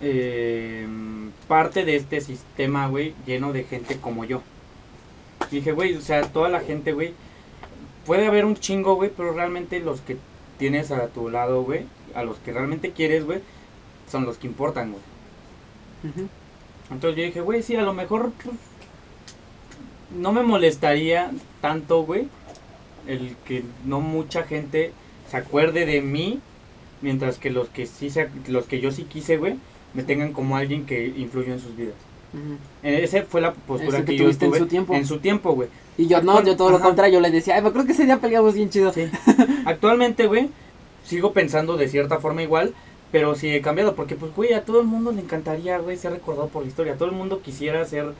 eh, 0.01 0.87
parte 1.49 1.85
de 1.85 1.97
este 1.97 2.21
sistema, 2.21 2.87
güey, 2.89 3.15
lleno 3.27 3.53
de 3.53 3.65
gente 3.65 3.97
como 3.99 4.25
yo. 4.25 4.43
Y 5.51 5.57
dije, 5.57 5.73
güey, 5.73 5.95
o 5.97 6.01
sea, 6.01 6.23
toda 6.23 6.49
la 6.49 6.61
gente, 6.61 6.93
güey, 6.93 7.15
puede 8.09 8.27
haber 8.27 8.47
un 8.47 8.57
chingo, 8.57 8.95
güey, 8.95 9.11
pero 9.15 9.35
realmente 9.35 9.81
los 9.81 10.01
que 10.01 10.17
tienes 10.59 10.91
a 10.91 11.09
tu 11.09 11.29
lado, 11.29 11.63
güey, 11.63 11.85
a 12.15 12.23
los 12.23 12.39
que 12.39 12.55
realmente 12.55 12.93
quieres, 12.93 13.27
güey, 13.27 13.41
son 14.11 14.25
los 14.25 14.39
que 14.39 14.47
importan, 14.47 14.93
güey. 14.93 15.03
Entonces 16.91 17.19
yo 17.19 17.25
dije, 17.27 17.43
güey, 17.43 17.63
sí, 17.63 17.77
a 17.77 17.83
lo 17.83 17.93
mejor 17.93 18.33
pues, 18.43 18.57
no 20.19 20.33
me 20.33 20.43
molestaría 20.43 21.33
tanto, 21.61 22.03
güey, 22.05 22.29
el 23.07 23.37
que 23.45 23.63
no 23.85 24.01
mucha 24.01 24.45
gente 24.45 24.93
se 25.31 25.37
acuerde 25.37 25.85
de 25.85 26.01
mí, 26.01 26.41
mientras 27.03 27.37
que 27.37 27.51
los 27.51 27.69
que 27.69 27.87
sí 27.87 28.09
se, 28.09 28.31
los 28.47 28.65
que 28.65 28.81
yo 28.81 28.91
sí 28.91 29.05
quise, 29.05 29.37
güey, 29.37 29.57
me 29.93 30.03
tengan 30.03 30.33
como 30.33 30.57
alguien 30.57 30.87
que 30.87 31.09
influyó 31.09 31.53
en 31.53 31.61
sus 31.61 31.77
vidas. 31.77 31.97
Ujú. 32.33 32.57
Esa 32.83 33.23
fue 33.25 33.43
la 33.43 33.53
postura 33.53 33.99
que 33.99 34.17
que, 34.17 34.17
yo 34.17 34.35
tuve 34.35 34.57
en 34.97 35.07
su 35.07 35.19
tiempo, 35.19 35.53
güey. 35.53 35.69
Y 35.99 36.07
yo 36.07 36.23
no, 36.23 36.43
yo 36.43 36.57
todo 36.57 36.71
lo 36.71 36.81
contrario, 36.81 37.15
yo 37.15 37.21
le 37.21 37.31
decía, 37.31 37.57
ay, 37.57 37.63
me 37.63 37.73
creo 37.73 37.85
que 37.85 37.93
ese 37.93 38.05
día 38.07 38.19
peleamos 38.19 38.55
bien 38.55 38.71
chido. 38.71 38.93
Sí. 38.93 39.11
Actualmente, 39.67 40.27
güey, 40.29 40.49
sigo 41.05 41.33
pensando 41.33 41.77
de 41.77 41.89
cierta 41.89 42.19
forma 42.21 42.43
igual, 42.43 42.73
pero 43.11 43.35
sí 43.35 43.51
he 43.51 43.61
cambiado, 43.61 43.95
porque 43.97 44.15
pues, 44.15 44.35
güey, 44.35 44.53
a 44.55 44.65
todo 44.65 44.81
el 44.81 44.87
mundo 44.87 45.11
le 45.13 45.21
encantaría, 45.21 45.77
güey, 45.79 45.97
ser 45.97 46.13
recordado 46.13 46.49
por 46.49 46.63
la 46.63 46.69
historia. 46.69 46.95
Todo 46.97 47.09
el 47.09 47.15
mundo 47.17 47.43
quisiera 47.43 47.85
ser, 47.85 48.13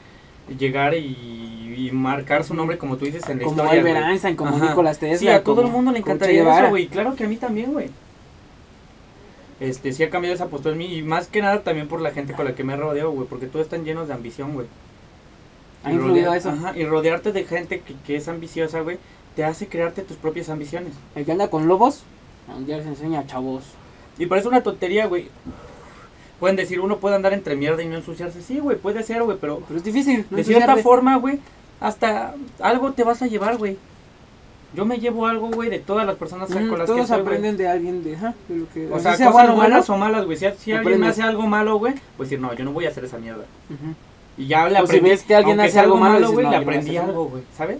llegar 0.57 0.93
y, 0.93 1.75
y 1.77 1.89
marcar 1.93 2.43
su 2.43 2.53
nombre, 2.53 2.77
como 2.77 2.97
tú 2.97 3.05
dices, 3.05 3.23
en 3.29 3.37
la 3.39 3.45
Como 3.45 3.55
historia. 3.63 3.79
Albert 3.79 3.97
güey. 3.99 4.11
Einstein, 4.11 4.35
como 4.35 4.55
Ajá. 4.57 4.69
Nicolás 4.69 4.99
Tesla. 4.99 5.17
Sí, 5.17 5.27
a 5.29 5.41
todo 5.43 5.55
como- 5.57 5.67
el 5.67 5.73
mundo 5.73 5.91
le 5.91 6.01
como 6.01 6.13
encantaría 6.15 6.59
eso, 6.59 6.69
güey. 6.69 6.87
Claro 6.87 7.15
que 7.15 7.23
a 7.23 7.27
mí 7.27 7.37
también, 7.37 7.71
güey. 7.71 7.89
Este, 9.59 9.91
sí 9.93 10.03
ha 10.03 10.09
cambiado 10.09 10.35
esa 10.35 10.47
postura 10.47 10.71
en 10.73 10.79
mí, 10.79 10.95
y 10.97 11.01
más 11.01 11.27
que 11.27 11.41
nada 11.41 11.61
también 11.61 11.87
por 11.87 12.01
la 12.01 12.11
gente 12.11 12.33
con 12.33 12.45
la 12.45 12.55
que 12.55 12.63
me 12.63 12.75
rodeo, 12.77 13.11
güey, 13.11 13.27
porque 13.27 13.45
todos 13.45 13.65
están 13.65 13.83
llenos 13.85 14.07
de 14.07 14.13
ambición, 14.13 14.53
güey. 14.53 14.67
Ha 15.83 15.91
influido 15.93 16.25
rodea- 16.31 16.37
eso. 16.37 16.49
Ajá, 16.49 16.77
y 16.77 16.85
rodearte 16.85 17.31
de 17.31 17.43
gente 17.45 17.81
que, 17.81 17.93
que 18.05 18.15
es 18.17 18.27
ambiciosa, 18.27 18.81
güey, 18.81 18.97
te 19.35 19.43
hace 19.45 19.67
crearte 19.67 20.01
tus 20.01 20.17
propias 20.17 20.49
ambiciones. 20.49 20.93
El 21.15 21.25
que 21.25 21.31
anda 21.31 21.49
con 21.49 21.67
lobos, 21.67 22.03
ya 22.67 22.77
les 22.77 22.85
enseña 22.87 23.25
chavos. 23.27 23.63
Y 24.17 24.25
parece 24.25 24.47
una 24.49 24.61
tontería, 24.63 25.05
güey. 25.07 25.27
Pueden 26.39 26.55
decir, 26.55 26.79
uno 26.79 26.97
puede 26.97 27.15
andar 27.15 27.33
entre 27.33 27.55
mierda 27.55 27.83
y 27.83 27.87
no 27.87 27.95
ensuciarse. 27.95 28.41
Sí, 28.41 28.59
güey, 28.59 28.77
puede 28.77 29.03
ser, 29.03 29.23
güey, 29.23 29.37
pero 29.39 29.61
Pero 29.67 29.77
es 29.77 29.83
difícil. 29.83 30.25
no 30.29 30.37
de 30.37 30.43
cierta 30.43 30.77
forma, 30.77 31.17
güey, 31.17 31.39
hasta 31.79 32.33
algo 32.59 32.91
te 32.93 33.03
vas 33.03 33.21
a 33.21 33.27
llevar, 33.27 33.57
güey. 33.57 33.77
Yo 34.75 34.85
me 34.85 34.99
llevo 34.99 35.25
algo, 35.25 35.49
güey, 35.49 35.69
de 35.69 35.79
todas 35.79 36.05
las 36.05 36.15
personas 36.15 36.49
Mm, 36.49 36.53
con 36.69 36.77
las 36.77 36.85
que 36.87 36.93
todos 36.93 36.99
estoy, 37.01 37.07
güey. 37.21 37.21
aprenden 37.21 37.57
de 37.57 37.67
alguien, 37.67 38.03
de, 38.03 38.15
ajá, 38.15 38.35
de 38.47 38.55
lo 38.57 38.69
que... 38.69 38.87
O 38.91 38.99
sea, 38.99 39.15
sea 39.17 39.27
cosas 39.27 39.33
bueno 39.47 39.55
buenas 39.55 39.89
o 39.89 39.97
malas, 39.97 40.25
güey. 40.25 40.37
Si, 40.37 40.45
si 40.59 40.71
alguien 40.71 40.99
me 40.99 41.07
hace 41.07 41.23
algo 41.23 41.47
malo, 41.47 41.77
güey, 41.79 41.95
pues 42.17 42.29
decir, 42.29 42.39
no, 42.39 42.53
yo 42.53 42.63
no 42.63 42.71
voy 42.71 42.85
a 42.85 42.89
hacer 42.89 43.03
esa 43.03 43.17
mierda. 43.17 43.45
Ujú, 43.69 43.95
Y 44.39 44.47
ya 44.47 44.69
le 44.69 44.75
O 44.75 44.87
si 44.87 44.97
aprendí. 44.97 45.09
ves 45.09 45.23
que 45.23 45.35
alguien 45.35 45.59
hace 45.59 45.79
algo 45.79 45.97
malo, 45.97 46.31
güey, 46.31 46.45
no, 46.45 46.51
le 46.51 46.57
no 46.57 46.63
aprendí 46.63 46.95
algo, 46.95 47.25
güey, 47.25 47.43
¿sabes? 47.55 47.79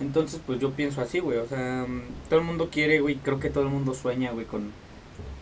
Entonces, 0.00 0.40
pues 0.44 0.58
yo 0.58 0.72
pienso 0.72 1.00
así, 1.00 1.20
güey. 1.20 1.38
O 1.38 1.46
sea, 1.46 1.86
todo 2.28 2.40
el 2.40 2.44
mundo 2.44 2.68
quiere, 2.72 2.98
güey. 3.00 3.14
Creo 3.14 3.38
que 3.38 3.50
todo 3.50 3.62
el 3.62 3.70
mundo 3.70 3.94
sueña, 3.94 4.32
güey, 4.32 4.46
con 4.46 4.72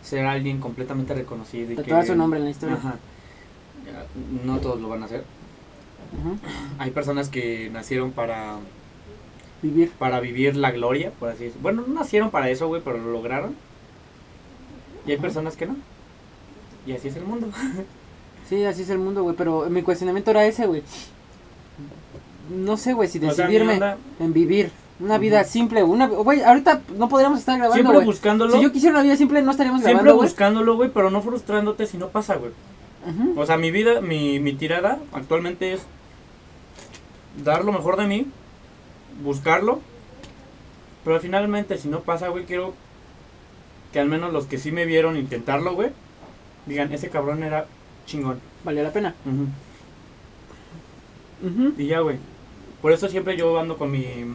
ser 0.03 0.27
alguien 0.27 0.59
completamente 0.59 1.15
reconocido. 1.15 1.71
Y 1.73 1.75
Tatuar 1.77 2.01
que, 2.01 2.07
su 2.07 2.15
nombre 2.15 2.37
en 2.39 2.45
la 2.45 2.51
historia. 2.51 2.75
Ajá. 2.75 2.95
No 4.45 4.59
todos 4.59 4.79
lo 4.79 4.87
van 4.87 5.01
a 5.01 5.05
hacer. 5.05 5.23
Ujú. 6.21 6.37
Hay 6.77 6.91
personas 6.91 7.29
que 7.29 7.71
nacieron 7.73 8.11
para, 8.11 8.57
Vivir. 9.63 9.91
para 9.97 10.19
vivir 10.19 10.55
la 10.55 10.69
gloria, 10.71 11.11
por 11.19 11.29
así 11.29 11.45
decirlo. 11.45 11.63
Bueno, 11.63 11.83
no 11.87 11.93
nacieron 11.95 12.29
para 12.29 12.51
eso, 12.51 12.67
güey, 12.67 12.83
pero 12.85 12.99
lo 12.99 13.11
lograron. 13.11 13.55
Y 15.07 15.11
hay 15.11 15.17
personas 15.17 15.57
que 15.57 15.65
no. 15.65 15.75
Y 16.85 16.91
así 16.91 17.07
es 17.07 17.15
el 17.15 17.25
mundo. 17.25 17.47
Sí, 18.49 18.63
así 18.65 18.83
es 18.83 18.89
el 18.89 18.99
mundo, 18.99 19.23
güey. 19.23 19.35
Pero 19.35 19.67
mi 19.69 19.81
cuestionamiento 19.81 20.31
era 20.31 20.45
ese, 20.45 20.65
güey. 20.65 20.83
No 22.49 22.77
sé, 22.77 22.93
güey, 22.93 23.07
si 23.07 23.17
O 23.19 23.31
sea, 23.31 23.47
mi 23.47 23.53
decidirme 23.53 23.95
en 24.19 24.33
vivir 24.33 24.71
una 24.99 25.17
vida 25.17 25.43
simple. 25.43 25.83
Una, 25.83 26.07
güey, 26.07 26.41
ahorita 26.41 26.81
no 26.97 27.09
podríamos 27.09 27.39
estar 27.39 27.57
grabando, 27.57 27.83
siempre 27.83 28.05
buscándolo. 28.05 28.53
Si 28.53 28.61
yo 28.61 28.71
quisiera 28.71 28.95
una 28.95 29.03
vida 29.03 29.15
simple, 29.15 29.41
no 29.41 29.51
estaríamos 29.51 29.81
Siempre 29.81 30.03
grabando, 30.03 30.15
güey. 30.17 30.29
buscándolo, 30.29 30.75
güey, 30.75 30.89
pero 30.93 31.09
no 31.09 31.21
frustrándote 31.21 31.87
si 31.87 31.97
no 31.97 32.09
pasa, 32.09 32.35
güey. 32.35 32.51
O 33.35 33.45
sea, 33.45 33.57
mi 33.57 33.69
vida, 33.69 33.99
mi, 33.99 34.39
mi 34.39 34.53
tirada 34.53 34.97
actualmente 35.11 35.73
es 35.73 35.81
dar 37.43 37.65
lo 37.65 37.73
mejor 37.73 37.97
de 37.97 38.07
mí, 38.07 38.27
buscarlo, 39.23 39.81
pero 41.03 41.19
finalmente 41.19 41.77
si 41.77 41.89
no 41.89 41.99
pasa, 41.99 42.29
güey, 42.29 42.45
quiero 42.45 42.73
que 43.91 43.99
al 43.99 44.07
menos 44.07 44.31
los 44.31 44.45
que 44.45 44.57
sí 44.57 44.71
me 44.71 44.85
vieron 44.85 45.17
intentarlo, 45.17 45.73
güey, 45.75 45.89
digan, 46.65 46.93
ese 46.93 47.09
cabrón 47.09 47.43
era 47.43 47.65
chingón. 48.05 48.39
Valió 48.63 48.83
la 48.83 48.91
pena. 48.91 49.13
Ujú. 51.43 51.73
Y 51.77 51.87
ya, 51.87 51.99
güey. 51.99 52.17
Por 52.81 52.91
eso 52.91 53.07
siempre 53.09 53.37
yo 53.37 53.59
ando 53.59 53.77
con 53.77 53.91
mi 53.91 54.25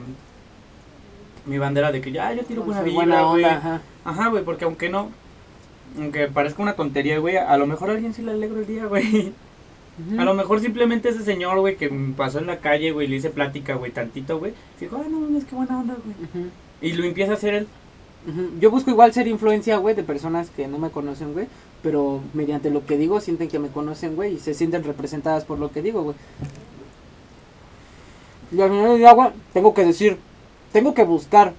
mi 1.46 1.56
bandera 1.58 1.90
de 1.92 2.00
que 2.00 2.12
ya 2.12 2.32
yo 2.34 2.44
tiro 2.44 2.62
buena 2.62 2.82
vibra, 2.82 3.22
güey. 3.22 3.44
ajá. 3.44 4.28
Güey, 4.28 4.44
porque 4.44 4.64
aunque 4.64 4.88
no 4.88 5.10
aunque 5.98 6.28
parezca 6.28 6.62
una 6.62 6.74
tontería, 6.74 7.18
güey, 7.18 7.36
a 7.36 7.56
lo 7.56 7.66
mejor 7.66 7.90
a 7.90 7.92
alguien 7.94 8.12
sí 8.12 8.22
le 8.22 8.32
alegro 8.32 8.60
el 8.60 8.66
día, 8.66 8.86
güey. 8.86 9.32
A 10.16 10.24
lo 10.24 10.32
mejor 10.34 10.60
simplemente 10.60 11.08
ese 11.08 11.24
señor, 11.24 11.58
güey, 11.58 11.76
que 11.76 11.90
pasó 12.16 12.38
en 12.38 12.46
la 12.46 12.58
calle, 12.58 12.92
güey, 12.92 13.08
le 13.08 13.16
hice 13.16 13.30
plática, 13.30 13.74
güey, 13.74 13.90
tantito, 13.90 14.38
güey. 14.38 14.52
Dijo, 14.78 15.00
ay, 15.02 15.10
no 15.10 15.18
mames, 15.18 15.44
qué 15.44 15.56
buena 15.56 15.80
onda, 15.80 15.96
güey. 16.04 16.50
Y 16.80 16.92
lo 16.92 17.04
empieza 17.04 17.32
a 17.32 17.34
hacer 17.34 17.54
él. 17.54 17.66
Yo 18.60 18.70
busco 18.70 18.90
igual 18.90 19.12
ser 19.12 19.26
influencia, 19.26 19.78
güey, 19.78 19.96
de 19.96 20.04
personas 20.04 20.50
que 20.50 20.68
no 20.68 20.78
me 20.78 20.90
conocen, 20.90 21.32
güey. 21.32 21.48
Pero 21.82 22.20
mediante 22.34 22.70
lo 22.70 22.84
que 22.84 22.96
digo, 22.96 23.20
sienten 23.20 23.48
que 23.48 23.58
me 23.58 23.68
conocen, 23.68 24.16
güey. 24.16 24.34
Y 24.34 24.38
se 24.38 24.54
sienten 24.54 24.84
representadas 24.84 25.44
por 25.44 25.58
lo 25.58 25.70
que 25.70 25.82
digo, 25.82 26.02
güey. 26.02 26.16
Y 28.50 28.60
al 28.60 28.70
final 28.70 28.88
del 28.88 28.98
día, 28.98 29.12
güey, 29.12 29.30
tengo 29.52 29.74
que 29.74 29.84
decir, 29.84 30.18
tengo 30.72 30.94
que 30.94 31.04
buscar 31.04 31.52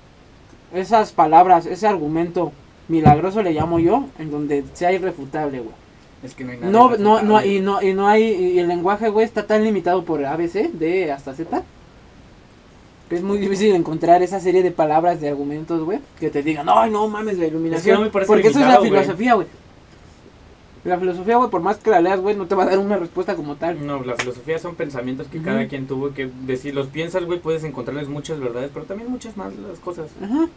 esas 0.74 1.12
palabras, 1.12 1.66
ese 1.66 1.88
argumento 1.88 2.52
milagroso 2.88 3.44
le 3.44 3.54
llamo 3.54 3.80
yo, 3.80 4.06
en 4.18 4.32
donde 4.32 4.64
sea 4.74 4.92
irrefutable, 4.92 5.60
güey. 5.60 5.76
Es 6.24 6.34
que 6.34 6.44
no 6.44 6.52
hay 6.52 6.58
nada. 6.58 6.72
No, 6.72 6.98
no, 6.98 7.22
no, 7.22 7.44
y 7.44 7.60
no, 7.60 7.82
y 7.82 7.94
no 7.94 8.08
hay, 8.08 8.24
y 8.24 8.60
el 8.60 8.68
lenguaje, 8.68 9.10
güey, 9.10 9.26
está 9.26 9.48
tan 9.48 9.64
limitado 9.64 10.04
por 10.04 10.26
ABC, 10.26 10.72
de 10.74 11.12
hasta 11.12 11.34
Z, 11.34 11.64
que 13.08 13.16
es 13.16 13.24
muy 13.24 13.38
difícil 13.38 13.74
encontrar 13.74 14.22
esa 14.22 14.40
serie 14.40 14.62
de 14.62 14.72
palabras, 14.72 15.22
de 15.22 15.30
argumentos, 15.30 15.84
güey, 15.84 16.00
que 16.20 16.30
te 16.30 16.44
digan, 16.44 16.68
ay, 16.70 16.92
no 16.92 17.08
mames, 17.08 17.38
la 17.38 17.48
iluminación, 17.48 17.96
no 17.96 18.02
me 18.06 18.10
porque 18.10 18.48
eso 18.50 18.60
es 18.60 18.68
la 18.68 18.82
filosofía, 18.82 19.36
güey. 19.36 19.48
La 20.86 20.98
filosofía, 20.98 21.36
güey, 21.36 21.50
por 21.50 21.62
más 21.62 21.78
que 21.78 21.90
la 21.90 22.00
leas, 22.00 22.22
güey, 22.22 22.36
no 22.36 22.48
te 22.48 22.56
va 22.56 22.64
a 22.64 22.68
dar 22.68 22.80
una 22.80 22.98
respuesta 22.98 23.36
como 23.36 23.56
tal. 23.56 23.86
No, 23.86 24.02
la 24.04 24.16
filosofía 24.16 24.60
son 24.60 24.76
pensamientos 24.76 25.28
que 25.28 25.42
cada 25.42 25.68
quien 25.68 25.88
tuvo 25.88 26.14
que 26.14 26.30
decir, 26.46 26.74
los 26.74 26.88
piensas, 26.88 27.26
güey, 27.26 27.40
puedes 27.40 27.66
encontrarles 27.66 28.08
muchas 28.08 28.40
verdades, 28.40 28.72
pero 28.74 28.86
también 28.86 29.12
muchas 29.12 29.36
más 29.36 29.54
las 29.56 29.80
cosas. 29.80 30.10
Ajá. 30.24 30.48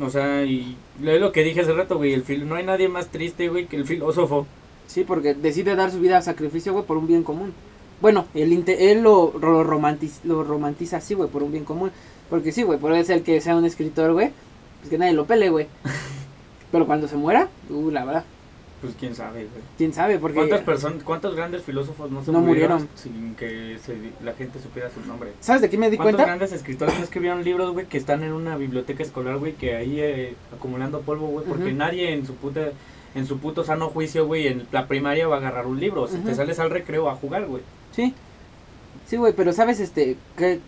O 0.00 0.10
sea, 0.10 0.44
y 0.44 0.76
es 1.02 1.20
lo 1.20 1.32
que 1.32 1.42
dije 1.42 1.62
hace 1.62 1.72
rato, 1.72 1.96
güey, 1.96 2.12
el 2.12 2.22
fil 2.22 2.48
no 2.48 2.54
hay 2.54 2.64
nadie 2.64 2.88
más 2.88 3.08
triste, 3.08 3.48
güey, 3.48 3.66
que 3.66 3.76
el 3.76 3.86
filósofo. 3.86 4.46
Sí, 4.86 5.02
porque 5.02 5.34
decide 5.34 5.74
dar 5.74 5.90
su 5.90 5.98
vida 5.98 6.18
a 6.18 6.22
sacrificio, 6.22 6.72
güey, 6.72 6.84
por 6.84 6.96
un 6.96 7.06
bien 7.06 7.24
común. 7.24 7.52
Bueno, 8.00 8.26
él, 8.34 8.62
él 8.66 9.02
lo, 9.02 9.32
lo, 9.40 9.64
romantiza, 9.64 10.20
lo 10.24 10.44
romantiza 10.44 10.98
así, 10.98 11.14
güey, 11.14 11.30
por 11.30 11.42
un 11.42 11.50
bien 11.50 11.64
común. 11.64 11.90
Porque 12.28 12.52
sí, 12.52 12.62
güey, 12.62 12.78
puede 12.78 13.02
ser 13.04 13.22
que 13.22 13.40
sea 13.40 13.56
un 13.56 13.64
escritor, 13.64 14.12
güey, 14.12 14.30
pues 14.80 14.90
que 14.90 14.98
nadie 14.98 15.14
lo 15.14 15.24
pele, 15.24 15.48
güey. 15.50 15.66
Pero 16.72 16.86
cuando 16.86 17.08
se 17.08 17.16
muera, 17.16 17.48
uh, 17.70 17.90
la 17.90 18.04
verdad, 18.04 18.24
Pues 18.86 18.96
quién 18.98 19.14
sabe, 19.14 19.40
güey. 19.40 19.62
quién 19.76 19.92
sabe, 19.92 20.18
porque... 20.18 20.36
¿Cuántas 20.36 20.60
personas, 20.62 21.02
cuántos 21.02 21.34
grandes 21.36 21.62
filósofos 21.62 22.10
no 22.10 22.24
se 22.24 22.32
No 22.32 22.40
murieron, 22.40 22.88
sin 22.94 23.34
que 23.34 23.78
se- 23.84 23.96
la 24.24 24.32
gente 24.34 24.58
supiera 24.60 24.90
su 24.90 25.00
nombre? 25.06 25.30
¿Sabes 25.40 25.62
de 25.62 25.70
qué 25.70 25.78
me 25.78 25.90
di 25.90 25.96
¿Cuántos 25.96 26.16
cuenta? 26.16 26.26
grandes 26.26 26.52
escritores 26.52 26.96
no 26.98 27.04
escribieron 27.04 27.44
libros, 27.44 27.72
güey, 27.72 27.86
que 27.86 27.98
están 27.98 28.22
en 28.22 28.32
una 28.32 28.56
biblioteca 28.56 29.02
escolar, 29.02 29.38
güey, 29.38 29.52
que 29.54 29.74
ahí 29.76 30.00
eh, 30.00 30.34
acumulando 30.56 31.00
polvo, 31.00 31.26
güey, 31.28 31.44
porque 31.46 31.72
nadie 31.72 32.12
en 32.12 32.26
su 32.26 32.34
puta, 32.34 32.68
en 33.14 33.26
su 33.26 33.38
puto 33.38 33.64
sano 33.64 33.88
juicio, 33.88 34.26
güey, 34.26 34.46
en 34.48 34.66
la 34.72 34.86
primaria 34.86 35.26
va 35.28 35.36
a 35.36 35.38
agarrar 35.38 35.66
un 35.66 35.80
libro, 35.80 36.02
o 36.02 36.08
sea, 36.08 36.20
te 36.20 36.34
sales 36.34 36.58
al 36.58 36.70
recreo 36.70 37.08
a 37.10 37.14
jugar, 37.16 37.46
güey. 37.46 37.62
Sí. 37.92 38.14
Sí, 39.06 39.16
güey, 39.16 39.32
pero 39.34 39.52
¿sabes 39.52 39.78
este 39.78 40.16
qué, 40.36 40.60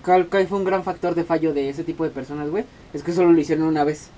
fue 0.49 0.59
un 0.59 0.65
gran 0.65 0.85
factor 0.85 1.15
de 1.17 1.25
fallo 1.25 1.53
de 1.53 1.71
ese 1.71 1.83
tipo 1.83 2.05
de 2.05 2.11
personas, 2.11 2.51
güey? 2.51 2.65
Es 2.93 3.03
que 3.03 3.13
solo 3.13 3.33
lo 3.33 3.41
hicieron 3.41 3.67
una 3.67 3.83
vez. 3.85 4.11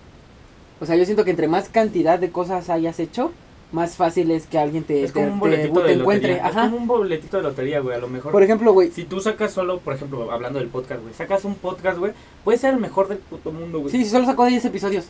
O 0.79 0.87
sea, 0.87 0.97
yo 0.97 1.05
siento 1.05 1.25
que 1.25 1.31
entre 1.31 1.49
más 1.49 1.69
cantidad 1.69 2.19
de 2.19 2.31
cosas 2.31 2.69
hayas 2.71 3.01
hecho, 3.01 3.33
más 3.73 3.97
fácil 3.97 4.31
es 4.33 4.47
que 4.47 4.59
alguien 4.59 4.83
te, 4.85 5.05
Es 5.05 5.13
como 5.13 5.27
te- 5.27 5.33
un 5.33 5.39
boletito 5.41 5.81
te 5.81 5.87
de 5.89 5.93
encuentre. 5.95 6.29
lotería. 6.33 6.51
Es 6.51 6.57
Ajá. 6.57 6.65
como 6.67 6.77
un 6.79 6.87
boletito 6.89 7.37
de 7.37 7.43
lotería, 7.45 7.81
güey, 7.81 7.97
a 7.97 8.01
lo 8.01 8.09
mejor. 8.09 8.33
Por 8.33 8.43
ejemplo, 8.43 8.73
güey. 8.73 8.91
si 8.91 9.05
tú 9.05 9.21
sacas 9.21 9.53
solo, 9.53 9.79
por 9.79 9.95
ejemplo, 9.95 10.31
hablando 10.33 10.59
del 10.59 10.69
podcast, 10.69 11.03
güey, 11.03 11.15
sacas 11.15 11.45
un 11.45 11.55
podcast, 11.55 11.99
güey, 11.99 12.13
puede 12.45 12.59
ser 12.59 12.75
el 12.75 12.81
mejor 12.81 13.09
del 13.09 13.19
puto 13.19 13.53
mundo, 13.53 13.79
güey. 13.81 13.93
Sí, 13.93 14.03
sí, 14.05 14.11
solo 14.11 14.27
sacó 14.27 14.45
10 14.47 14.65
episodios. 14.65 15.07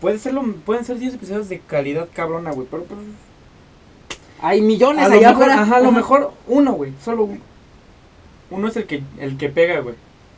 Puede 0.00 0.18
serlo, 0.18 0.42
pueden 0.66 0.84
ser 0.84 0.98
10 0.98 1.14
episodios 1.14 1.48
de 1.48 1.60
calidad 1.60 2.08
cabrona, 2.12 2.52
güey, 2.52 2.66
pero 2.70 2.84
pues, 2.84 3.00
Hay 4.42 4.60
millones 4.60 5.02
a 5.04 5.06
allá 5.06 5.28
mejor, 5.30 5.44
afuera. 5.44 5.62
ajá, 5.62 5.76
a 5.76 5.80
lo 5.80 5.88
Ajá. 5.88 5.96
mejor 5.96 6.32
uno, 6.46 6.72
güey, 6.74 6.92
solo 7.02 7.24
uno. 7.24 7.40
Uno 8.50 8.68
es 8.68 8.76
el 8.76 8.84
que 8.86 9.02
el 9.18 9.38
que 9.38 9.48
pega, 9.48 9.80
güey. 9.80 9.94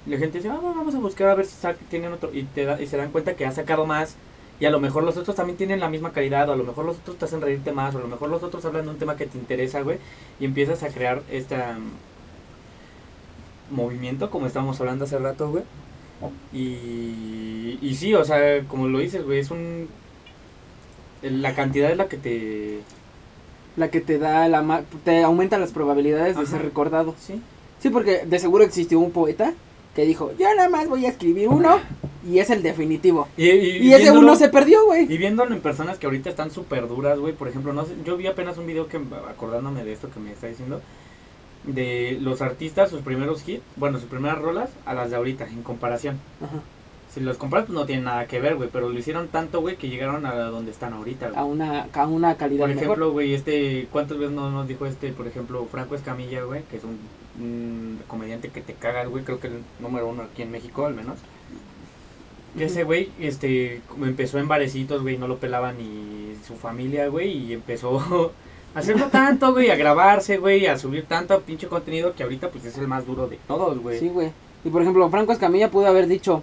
La 0.07 0.17
gente 0.17 0.39
dice, 0.39 0.49
ah, 0.49 0.59
vamos 0.63 0.95
a 0.95 0.99
buscar 0.99 1.29
a 1.29 1.35
ver 1.35 1.45
si 1.47 1.57
sa- 1.57 1.75
tienen 1.91 2.13
otro 2.13 2.31
y 2.33 2.45
te 2.45 2.65
da- 2.65 2.81
y 2.81 2.87
se 2.87 2.97
dan 2.97 3.11
cuenta 3.11 3.35
que 3.35 3.45
ha 3.45 3.53
sacado 3.53 3.85
más 3.85 4.15
y 4.61 4.65
a 4.67 4.71
lo 4.71 4.81
mejor 4.81 5.03
los 5.05 5.17
otros 5.17 5.37
también 5.37 5.57
tienen 5.57 5.81
la 5.81 5.89
misma 5.89 6.13
calidad, 6.13 6.49
o 6.49 6.53
a 6.53 6.57
lo 6.57 6.65
mejor 6.65 6.85
los 6.85 6.97
otros 6.99 7.17
te 7.17 7.25
hacen 7.27 7.41
reírte 7.41 7.73
más, 7.73 7.95
o 7.95 7.99
a 7.99 8.01
lo 8.03 8.09
mejor 8.09 8.29
los 8.29 8.43
otros 8.43 8.65
hablan 8.65 8.85
de 8.87 8.91
un 8.91 8.99
tema 8.99 9.17
que 9.17 9.27
te 9.27 9.39
interesa, 9.39 9.83
güey, 9.83 9.99
y 10.41 10.45
empiezas 10.45 10.83
a 10.83 10.89
crear 10.89 11.23
este 11.31 11.57
movimiento, 13.71 14.31
como 14.31 14.47
estábamos 14.47 14.81
hablando 14.81 15.05
hace 15.05 15.19
rato, 15.19 15.51
güey. 15.51 15.65
Y, 16.53 17.79
y 17.81 17.95
sí, 17.95 18.15
o 18.15 18.25
sea, 18.25 18.65
como 18.65 18.89
lo 18.89 18.99
dices, 18.99 19.25
güey, 19.25 19.39
es 19.41 19.51
un... 19.51 19.89
La 21.23 21.55
cantidad 21.55 21.91
es 21.91 21.97
la 21.97 22.09
que 22.09 22.17
te... 22.17 22.81
La 23.77 23.91
que 23.91 24.01
te 24.01 24.19
da 24.19 24.49
la 24.49 24.63
ma- 24.63 24.83
te 25.05 25.23
aumenta 25.23 25.59
las 25.59 25.71
probabilidades 25.73 26.37
de 26.37 26.47
ser 26.47 26.63
recordado. 26.63 27.15
Sí. 27.21 27.41
Sí, 27.81 27.91
porque 27.91 28.25
de 28.27 28.39
seguro 28.41 28.65
existió 28.65 28.99
un 28.99 29.13
poeta 29.13 29.53
que 29.95 30.05
dijo, 30.05 30.33
yo 30.39 30.53
nada 30.57 30.69
más 30.69 30.89
voy 30.89 31.07
a 31.07 31.11
escribir 31.11 31.49
uno 31.49 31.79
y 32.27 32.39
es 32.39 32.51
el 32.51 32.63
definitivo. 32.63 33.29
Y, 33.37 33.49
y- 33.49 33.79
Y 33.89 33.93
ese 33.95 34.05
viéndolo- 34.11 34.19
uno 34.21 34.37
se 34.37 34.49
perdió, 34.49 34.85
güey. 34.87 35.13
Y 35.13 35.19
viéndolo 35.19 35.55
en 35.55 35.61
personas 35.61 35.99
que 35.99 36.07
ahorita 36.07 36.31
están 36.31 36.51
súper 36.51 36.89
duras, 36.89 37.19
güey. 37.19 37.33
Por 37.35 37.49
ejemplo, 37.49 37.73
no 37.73 37.85
sé, 37.85 37.95
yo 38.05 38.17
vi 38.17 38.27
apenas 38.27 38.59
un 38.59 38.67
video 38.67 38.89
que, 38.89 38.99
acordándome 39.31 39.85
de 39.85 39.93
esto 39.93 40.11
que 40.11 40.21
me 40.21 40.33
está 40.33 40.47
diciendo, 40.49 40.81
de 41.65 42.19
los 42.21 42.41
artistas, 42.41 42.91
sus 42.91 43.03
primeros 43.03 43.47
hits, 43.47 43.63
bueno, 43.77 43.99
sus 43.99 44.09
primeras 44.09 44.39
rolas, 44.39 44.71
a 44.87 44.95
las 44.95 45.11
de 45.11 45.17
ahorita, 45.17 45.47
en 45.49 45.63
comparación. 45.63 46.19
Ajá. 46.43 46.61
Si 47.13 47.21
los 47.21 47.37
comparas, 47.39 47.67
pues 47.67 47.75
no 47.79 47.87
tienen 47.87 48.05
nada 48.05 48.27
que 48.27 48.39
ver, 48.39 48.57
güey. 48.57 48.69
Pero 48.71 48.91
lo 48.91 48.99
hicieron 48.99 49.29
tanto, 49.29 49.61
güey, 49.61 49.77
que 49.77 49.89
llegaron 49.89 50.27
a 50.27 50.35
donde 50.35 50.71
están 50.71 50.93
ahorita, 50.93 51.27
A 51.35 51.43
güey. 51.43 51.53
una, 51.53 51.89
a 51.93 52.07
una 52.07 52.37
calidad 52.37 52.61
Por 52.61 52.71
ejemplo, 52.71 53.13
güey, 53.13 53.33
este, 53.35 53.89
¿cuántas 53.91 54.19
veces 54.19 54.35
no 54.35 54.51
nos 54.51 54.69
dijo 54.69 54.85
este, 54.87 55.11
por 55.13 55.27
ejemplo, 55.27 55.67
Franco 55.71 55.95
Escamilla, 55.95 56.43
güey, 56.43 56.63
que 56.65 56.77
es 56.77 56.85
un, 56.85 56.99
un 57.43 58.01
comediante 58.07 58.51
que 58.51 58.61
te 58.61 58.75
caga, 58.75 59.05
güey, 59.07 59.25
creo 59.25 59.41
que 59.41 59.47
el 59.49 59.63
número 59.81 60.07
uno 60.09 60.23
aquí 60.23 60.43
en 60.43 60.51
México, 60.51 60.85
al 60.87 60.95
menos. 60.95 61.17
Que 62.59 62.65
ese 62.65 62.85
güey, 62.85 63.11
este, 63.21 63.81
empezó 64.03 64.39
en 64.39 64.49
barecitos, 64.49 65.03
güey, 65.03 65.17
no 65.17 65.29
lo 65.29 65.39
pelaba 65.39 65.73
ni 65.73 66.37
su 66.47 66.55
familia, 66.57 67.09
güey, 67.09 67.31
y 67.31 67.53
empezó 67.53 67.99
a 68.75 68.79
hacerlo 68.79 69.07
tanto, 69.07 69.53
güey, 69.53 69.71
a 69.71 69.77
grabarse, 69.77 70.39
güey, 70.39 70.67
a 70.67 70.79
subir 70.79 71.07
tanto 71.07 71.41
pinche 71.41 71.69
contenido 71.69 72.15
que 72.15 72.23
ahorita, 72.23 72.51
pues, 72.51 72.65
es 72.65 72.77
el 72.79 72.89
más 72.89 73.07
duro 73.07 73.29
de 73.29 73.39
todos, 73.47 73.79
güey. 73.79 73.99
Sí, 73.99 74.09
güey. 74.09 74.31
Y 74.65 74.71
por 74.71 74.83
ejemplo, 74.83 75.09
Franco 75.09 75.33
Escamilla 75.33 75.71
pudo 75.71 75.87
haber 75.87 76.09
dicho, 76.09 76.43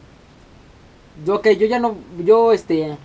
yo 1.25 1.41
que 1.41 1.57
yo 1.57 1.67
ya 1.67 1.79
no, 1.79 1.95
yo 2.23 2.51
este, 2.53 2.97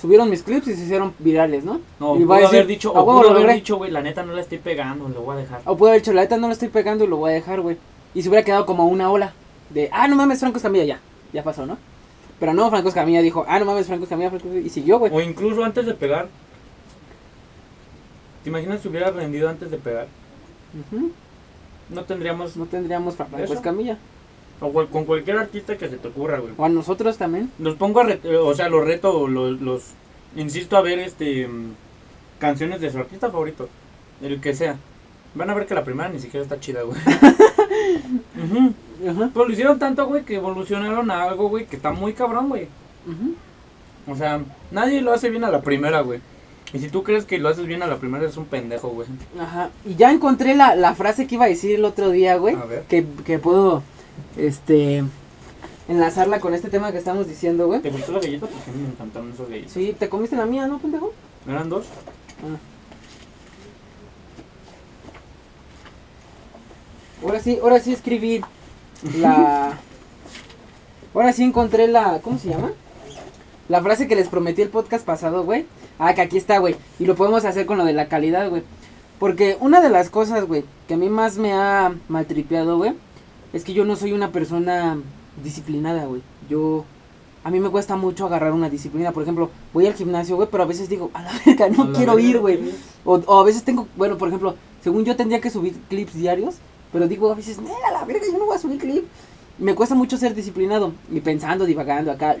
subieron 0.00 0.30
mis 0.30 0.42
clips 0.42 0.68
y 0.68 0.74
se 0.74 0.84
hicieron 0.84 1.14
virales, 1.18 1.64
¿no? 1.64 1.80
No, 2.00 2.16
Y 2.16 2.24
pudo 2.24 2.46
haber 2.46 2.66
dicho, 2.66 2.96
"A 2.96 3.00
o 3.00 3.04
pudo 3.04 3.30
haber 3.30 3.42
logré". 3.42 3.54
dicho, 3.54 3.76
güey, 3.76 3.90
la 3.90 4.00
neta 4.02 4.22
no 4.24 4.32
la 4.32 4.40
estoy 4.40 4.58
pegando, 4.58 5.08
lo 5.08 5.22
voy 5.22 5.36
a 5.36 5.40
dejar. 5.40 5.60
O 5.64 5.76
pudo 5.76 5.90
haber 5.90 6.00
dicho, 6.02 6.12
la 6.12 6.22
neta 6.22 6.36
no 6.36 6.46
lo 6.48 6.52
estoy 6.52 6.68
pegando 6.68 7.04
y 7.04 7.08
lo 7.08 7.16
voy 7.16 7.30
a 7.30 7.34
dejar, 7.34 7.60
güey. 7.60 7.76
Y 8.14 8.22
se 8.22 8.28
hubiera 8.28 8.44
quedado 8.44 8.66
como 8.66 8.86
una 8.86 9.10
ola 9.10 9.32
de, 9.70 9.88
ah, 9.92 10.08
no 10.08 10.16
mames, 10.16 10.40
Franco 10.40 10.56
Escamilla, 10.58 10.84
ya, 10.84 11.00
ya 11.32 11.42
pasó, 11.44 11.66
¿no? 11.66 11.78
Pero 12.40 12.54
no, 12.54 12.70
Franco 12.70 12.88
Escamilla 12.88 13.20
dijo, 13.20 13.44
ah, 13.48 13.58
no 13.58 13.64
mames, 13.64 13.86
Franco 13.86 14.04
Escamilla, 14.04 14.30
Franco 14.30 14.46
Escamilla", 14.46 14.66
y 14.66 14.70
siguió, 14.70 14.98
güey. 14.98 15.12
O 15.12 15.20
incluso 15.20 15.64
antes 15.64 15.86
de 15.86 15.94
pegar. 15.94 16.28
¿Te 18.44 18.50
imaginas 18.50 18.80
si 18.80 18.88
hubiera 18.88 19.10
rendido 19.10 19.48
antes 19.48 19.70
de 19.70 19.78
pegar? 19.78 20.06
No 21.90 22.04
tendríamos. 22.04 22.56
No 22.56 22.66
tendríamos 22.66 23.16
Franco 23.16 23.38
Eso. 23.38 23.54
Escamilla. 23.54 23.98
O 24.60 24.72
con 24.86 25.04
cualquier 25.04 25.38
artista 25.38 25.76
que 25.76 25.88
se 25.88 25.96
te 25.98 26.08
ocurra, 26.08 26.38
güey. 26.38 26.52
O 26.56 26.64
a 26.64 26.68
nosotros 26.68 27.16
también. 27.16 27.50
Los 27.58 27.74
pongo 27.76 28.00
a. 28.00 28.04
re- 28.04 28.20
eh, 28.24 28.36
o 28.36 28.54
sea, 28.54 28.68
los 28.68 28.84
reto, 28.84 29.26
los, 29.28 29.60
los. 29.60 29.82
Insisto 30.36 30.76
a 30.76 30.80
ver 30.82 30.98
este. 31.00 31.46
mm, 31.48 31.72
Canciones 32.38 32.80
de 32.80 32.90
su 32.92 32.98
artista 32.98 33.30
favorito. 33.30 33.68
El 34.22 34.40
que 34.40 34.54
sea. 34.54 34.76
Van 35.34 35.50
a 35.50 35.54
ver 35.54 35.66
que 35.66 35.74
la 35.74 35.84
primera 35.84 36.08
ni 36.08 36.18
siquiera 36.20 36.42
está 36.42 36.58
chida, 36.60 36.82
güey. 36.82 36.98
Ajá. 39.08 39.30
Pero 39.32 39.46
lo 39.46 39.52
hicieron 39.52 39.78
tanto, 39.78 40.06
güey, 40.06 40.24
que 40.24 40.36
evolucionaron 40.36 41.10
a 41.10 41.24
algo, 41.24 41.48
güey, 41.48 41.66
que 41.66 41.76
está 41.76 41.92
muy 41.92 42.14
cabrón, 42.14 42.48
güey. 42.48 42.68
Ujú. 43.06 43.34
O 44.12 44.16
sea, 44.16 44.40
nadie 44.70 45.02
lo 45.02 45.12
hace 45.12 45.30
bien 45.30 45.44
a 45.44 45.50
la 45.50 45.60
primera, 45.60 46.00
güey. 46.00 46.20
Y 46.72 46.78
si 46.80 46.88
tú 46.88 47.02
crees 47.02 47.24
que 47.24 47.38
lo 47.38 47.48
haces 47.48 47.66
bien 47.66 47.82
a 47.82 47.86
la 47.86 47.96
primera, 47.96 48.24
eres 48.24 48.36
un 48.36 48.44
pendejo, 48.44 48.88
güey. 48.88 49.08
Ajá. 49.40 49.70
Y 49.86 49.94
ya 49.94 50.10
encontré 50.12 50.54
la, 50.54 50.74
la 50.74 50.94
frase 50.94 51.26
que 51.26 51.36
iba 51.36 51.46
a 51.46 51.48
decir 51.48 51.74
el 51.74 51.84
otro 51.84 52.10
día, 52.10 52.36
güey. 52.36 52.54
A 52.56 52.64
ver. 52.64 52.82
Que, 52.88 53.06
que 53.24 53.38
puedo, 53.38 53.82
este, 54.36 55.04
enlazarla 55.88 56.40
con 56.40 56.52
este 56.54 56.68
tema 56.68 56.92
que 56.92 56.98
estamos 56.98 57.26
diciendo, 57.26 57.66
güey. 57.66 57.80
¿Te 57.80 57.90
gustó 57.90 58.12
la 58.12 58.20
galleta? 58.20 58.46
Porque 58.46 58.70
a 58.70 58.74
mí 58.74 58.82
me 58.82 58.88
encantaron 58.88 59.32
esos 59.32 59.48
galletas. 59.48 59.72
Sí, 59.72 59.96
te 59.98 60.08
comiste 60.08 60.36
la 60.36 60.46
mía, 60.46 60.66
¿no, 60.66 60.78
pendejo? 60.78 61.12
¿Eran 61.48 61.70
dos? 61.70 61.86
Ah. 62.42 62.56
Ahora 67.22 67.40
sí, 67.40 67.58
ahora 67.62 67.80
sí 67.80 67.92
escribí 67.92 68.42
la... 69.18 69.78
Ahora 71.14 71.32
sí 71.32 71.42
encontré 71.42 71.88
la... 71.88 72.20
¿Cómo 72.20 72.38
se 72.38 72.50
llama? 72.50 72.70
La 73.68 73.82
frase 73.82 74.06
que 74.06 74.16
les 74.16 74.28
prometí 74.28 74.62
el 74.62 74.68
podcast 74.68 75.04
pasado, 75.04 75.44
güey. 75.44 75.66
Ah, 75.98 76.14
que 76.14 76.20
aquí 76.20 76.36
está, 76.36 76.58
güey. 76.58 76.76
Y 76.98 77.06
lo 77.06 77.16
podemos 77.16 77.44
hacer 77.44 77.66
con 77.66 77.76
lo 77.76 77.84
de 77.84 77.92
la 77.92 78.08
calidad, 78.08 78.48
güey. 78.48 78.62
Porque 79.18 79.56
una 79.60 79.80
de 79.80 79.90
las 79.90 80.10
cosas, 80.10 80.44
güey, 80.44 80.64
que 80.86 80.94
a 80.94 80.96
mí 80.96 81.08
más 81.08 81.38
me 81.38 81.52
ha 81.52 81.92
maltripeado, 82.08 82.76
güey, 82.76 82.92
es 83.52 83.64
que 83.64 83.74
yo 83.74 83.84
no 83.84 83.96
soy 83.96 84.12
una 84.12 84.30
persona 84.30 84.98
disciplinada, 85.42 86.06
güey. 86.06 86.22
Yo... 86.48 86.84
A 87.44 87.50
mí 87.50 87.60
me 87.60 87.70
cuesta 87.70 87.96
mucho 87.96 88.26
agarrar 88.26 88.52
una 88.52 88.68
disciplina. 88.68 89.12
Por 89.12 89.22
ejemplo, 89.22 89.50
voy 89.72 89.86
al 89.86 89.94
gimnasio, 89.94 90.36
güey, 90.36 90.48
pero 90.50 90.64
a 90.64 90.66
veces 90.66 90.88
digo, 90.88 91.10
a 91.14 91.22
la 91.22 91.32
verga, 91.46 91.68
no 91.68 91.84
la 91.84 91.96
quiero 91.96 92.14
verga, 92.16 92.28
ir, 92.28 92.38
güey. 92.40 92.72
O, 93.04 93.14
o 93.14 93.40
a 93.40 93.44
veces 93.44 93.62
tengo, 93.64 93.86
bueno, 93.96 94.18
por 94.18 94.28
ejemplo, 94.28 94.54
según 94.82 95.04
yo 95.04 95.16
tendría 95.16 95.40
que 95.40 95.48
subir 95.48 95.74
clips 95.88 96.14
diarios, 96.14 96.56
pero 96.92 97.08
digo 97.08 97.30
a 97.30 97.34
veces, 97.34 97.58
nela, 97.60 97.90
la 97.92 98.04
verga, 98.04 98.24
yo 98.30 98.38
no 98.38 98.46
voy 98.46 98.56
a 98.56 98.58
subir 98.58 98.78
clip. 98.78 99.04
Me 99.58 99.74
cuesta 99.74 99.94
mucho 99.94 100.16
ser 100.16 100.34
disciplinado 100.34 100.92
y 101.10 101.20
pensando, 101.20 101.64
divagando 101.64 102.12
acá. 102.12 102.36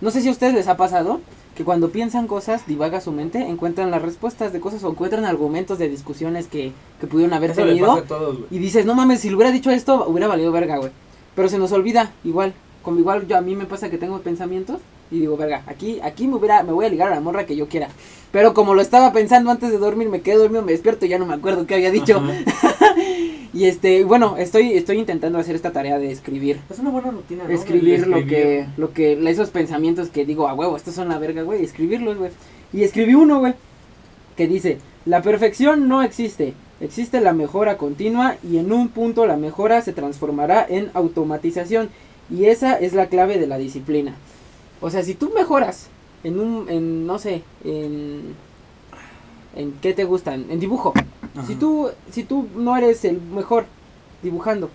No 0.00 0.10
sé 0.10 0.20
si 0.20 0.28
a 0.28 0.32
ustedes 0.32 0.54
les 0.54 0.68
ha 0.68 0.76
pasado 0.76 1.20
que 1.54 1.64
cuando 1.64 1.90
piensan 1.90 2.26
cosas, 2.26 2.66
divaga 2.66 3.00
su 3.00 3.12
mente, 3.12 3.38
encuentran 3.38 3.90
las 3.90 4.02
respuestas 4.02 4.52
de 4.52 4.60
cosas 4.60 4.82
o 4.84 4.90
encuentran 4.90 5.24
argumentos 5.24 5.78
de 5.78 5.88
discusiones 5.88 6.46
que, 6.46 6.72
que 7.00 7.06
pudieron 7.06 7.34
haber 7.34 7.50
Eso 7.50 7.62
tenido. 7.64 8.02
todos. 8.02 8.38
Y 8.50 8.58
dices, 8.58 8.84
no 8.86 8.94
mames, 8.94 9.20
si 9.20 9.28
le 9.28 9.36
hubiera 9.36 9.52
dicho 9.52 9.70
esto, 9.70 10.06
hubiera 10.06 10.28
valido 10.28 10.50
verga, 10.52 10.78
güey. 10.78 10.90
Pero 11.34 11.48
se 11.48 11.58
nos 11.58 11.72
olvida, 11.72 12.12
igual. 12.24 12.52
Como 12.82 12.98
igual 12.98 13.26
yo 13.28 13.36
a 13.36 13.40
mí 13.40 13.54
me 13.54 13.64
pasa 13.66 13.90
que 13.90 13.98
tengo 13.98 14.18
pensamientos 14.20 14.80
y 15.10 15.20
digo, 15.20 15.36
verga, 15.36 15.62
aquí, 15.66 16.00
aquí 16.02 16.26
me 16.26 16.36
hubiera, 16.36 16.62
me 16.62 16.72
voy 16.72 16.86
a 16.86 16.88
ligar 16.88 17.12
a 17.12 17.14
la 17.14 17.20
morra 17.20 17.46
que 17.46 17.54
yo 17.54 17.68
quiera. 17.68 17.88
Pero 18.32 18.54
como 18.54 18.74
lo 18.74 18.80
estaba 18.80 19.12
pensando 19.12 19.50
antes 19.50 19.70
de 19.70 19.78
dormir, 19.78 20.08
me 20.08 20.20
quedé 20.22 20.36
dormido, 20.36 20.62
me 20.62 20.72
despierto 20.72 21.06
y 21.06 21.10
ya 21.10 21.18
no 21.18 21.26
me 21.26 21.34
acuerdo 21.34 21.66
qué 21.66 21.74
había 21.74 21.90
dicho. 21.90 22.20
Y 23.54 23.66
este, 23.66 24.04
bueno, 24.04 24.36
estoy, 24.38 24.72
estoy 24.72 24.98
intentando 24.98 25.38
hacer 25.38 25.54
esta 25.54 25.72
tarea 25.72 25.98
de 25.98 26.10
escribir. 26.10 26.60
Es 26.70 26.78
una 26.78 26.90
buena 26.90 27.10
rutina, 27.10 27.44
¿no? 27.44 27.50
Escribir 27.50 28.04
El 28.04 28.10
lo 28.10 28.26
que, 28.26 28.66
lo 28.78 28.92
que, 28.92 29.30
esos 29.30 29.50
pensamientos 29.50 30.08
que 30.08 30.24
digo, 30.24 30.48
a 30.48 30.54
huevo, 30.54 30.76
estos 30.76 30.94
son 30.94 31.08
la 31.08 31.18
verga, 31.18 31.42
güey, 31.42 31.62
escribirlos, 31.62 32.16
güey. 32.16 32.30
Y 32.72 32.82
escribí 32.82 33.14
uno, 33.14 33.40
güey. 33.40 33.54
que 34.36 34.46
dice, 34.46 34.78
la 35.04 35.20
perfección 35.20 35.88
no 35.88 36.02
existe, 36.02 36.54
existe 36.80 37.20
la 37.20 37.34
mejora 37.34 37.76
continua 37.76 38.36
y 38.42 38.56
en 38.56 38.72
un 38.72 38.88
punto 38.88 39.26
la 39.26 39.36
mejora 39.36 39.82
se 39.82 39.92
transformará 39.92 40.64
en 40.66 40.90
automatización 40.94 41.90
y 42.30 42.46
esa 42.46 42.76
es 42.78 42.94
la 42.94 43.08
clave 43.08 43.38
de 43.38 43.46
la 43.46 43.58
disciplina. 43.58 44.14
O 44.80 44.90
sea, 44.90 45.02
si 45.02 45.14
tú 45.14 45.30
mejoras 45.34 45.88
en 46.24 46.40
un, 46.40 46.70
en, 46.70 47.06
no 47.06 47.18
sé, 47.18 47.42
en, 47.64 48.34
en 49.54 49.72
qué 49.82 49.92
te 49.92 50.04
gustan, 50.04 50.46
en 50.48 50.58
dibujo. 50.58 50.94
Si 51.46 51.54
tú, 51.54 51.90
si 52.10 52.24
tú 52.24 52.46
no 52.54 52.76
eres 52.76 53.04
el 53.04 53.20
mejor 53.20 53.64
dibujando 54.22 54.68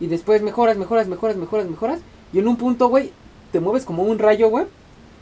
y 0.00 0.08
después 0.08 0.42
mejoras, 0.42 0.76
mejoras, 0.76 1.06
mejoras, 1.06 1.36
mejoras, 1.36 1.68
mejoras 1.68 2.00
y 2.32 2.38
en 2.40 2.48
un 2.48 2.56
punto, 2.56 2.88
güey, 2.88 3.12
te 3.52 3.60
mueves 3.60 3.84
como 3.84 4.02
un 4.02 4.18
rayo, 4.18 4.48
güey. 4.48 4.64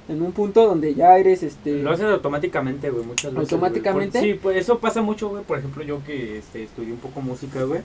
En 0.08 0.20
un 0.20 0.32
punto 0.32 0.66
donde 0.66 0.94
ya 0.94 1.16
eres 1.18 1.42
este 1.42 1.82
Lo 1.82 1.90
haces 1.92 2.06
automáticamente, 2.06 2.90
güey, 2.90 3.04
muchas 3.04 3.32
veces. 3.32 3.52
¿Automáticamente? 3.52 4.18
Por- 4.18 4.26
sí, 4.28 4.34
pues 4.34 4.56
eso 4.58 4.78
pasa 4.78 5.00
mucho, 5.02 5.28
güey. 5.30 5.42
Por 5.44 5.58
ejemplo, 5.58 5.82
yo 5.82 6.02
que 6.04 6.38
este, 6.38 6.62
estudié 6.64 6.92
un 6.92 6.98
poco 6.98 7.20
música, 7.22 7.62
güey. 7.64 7.80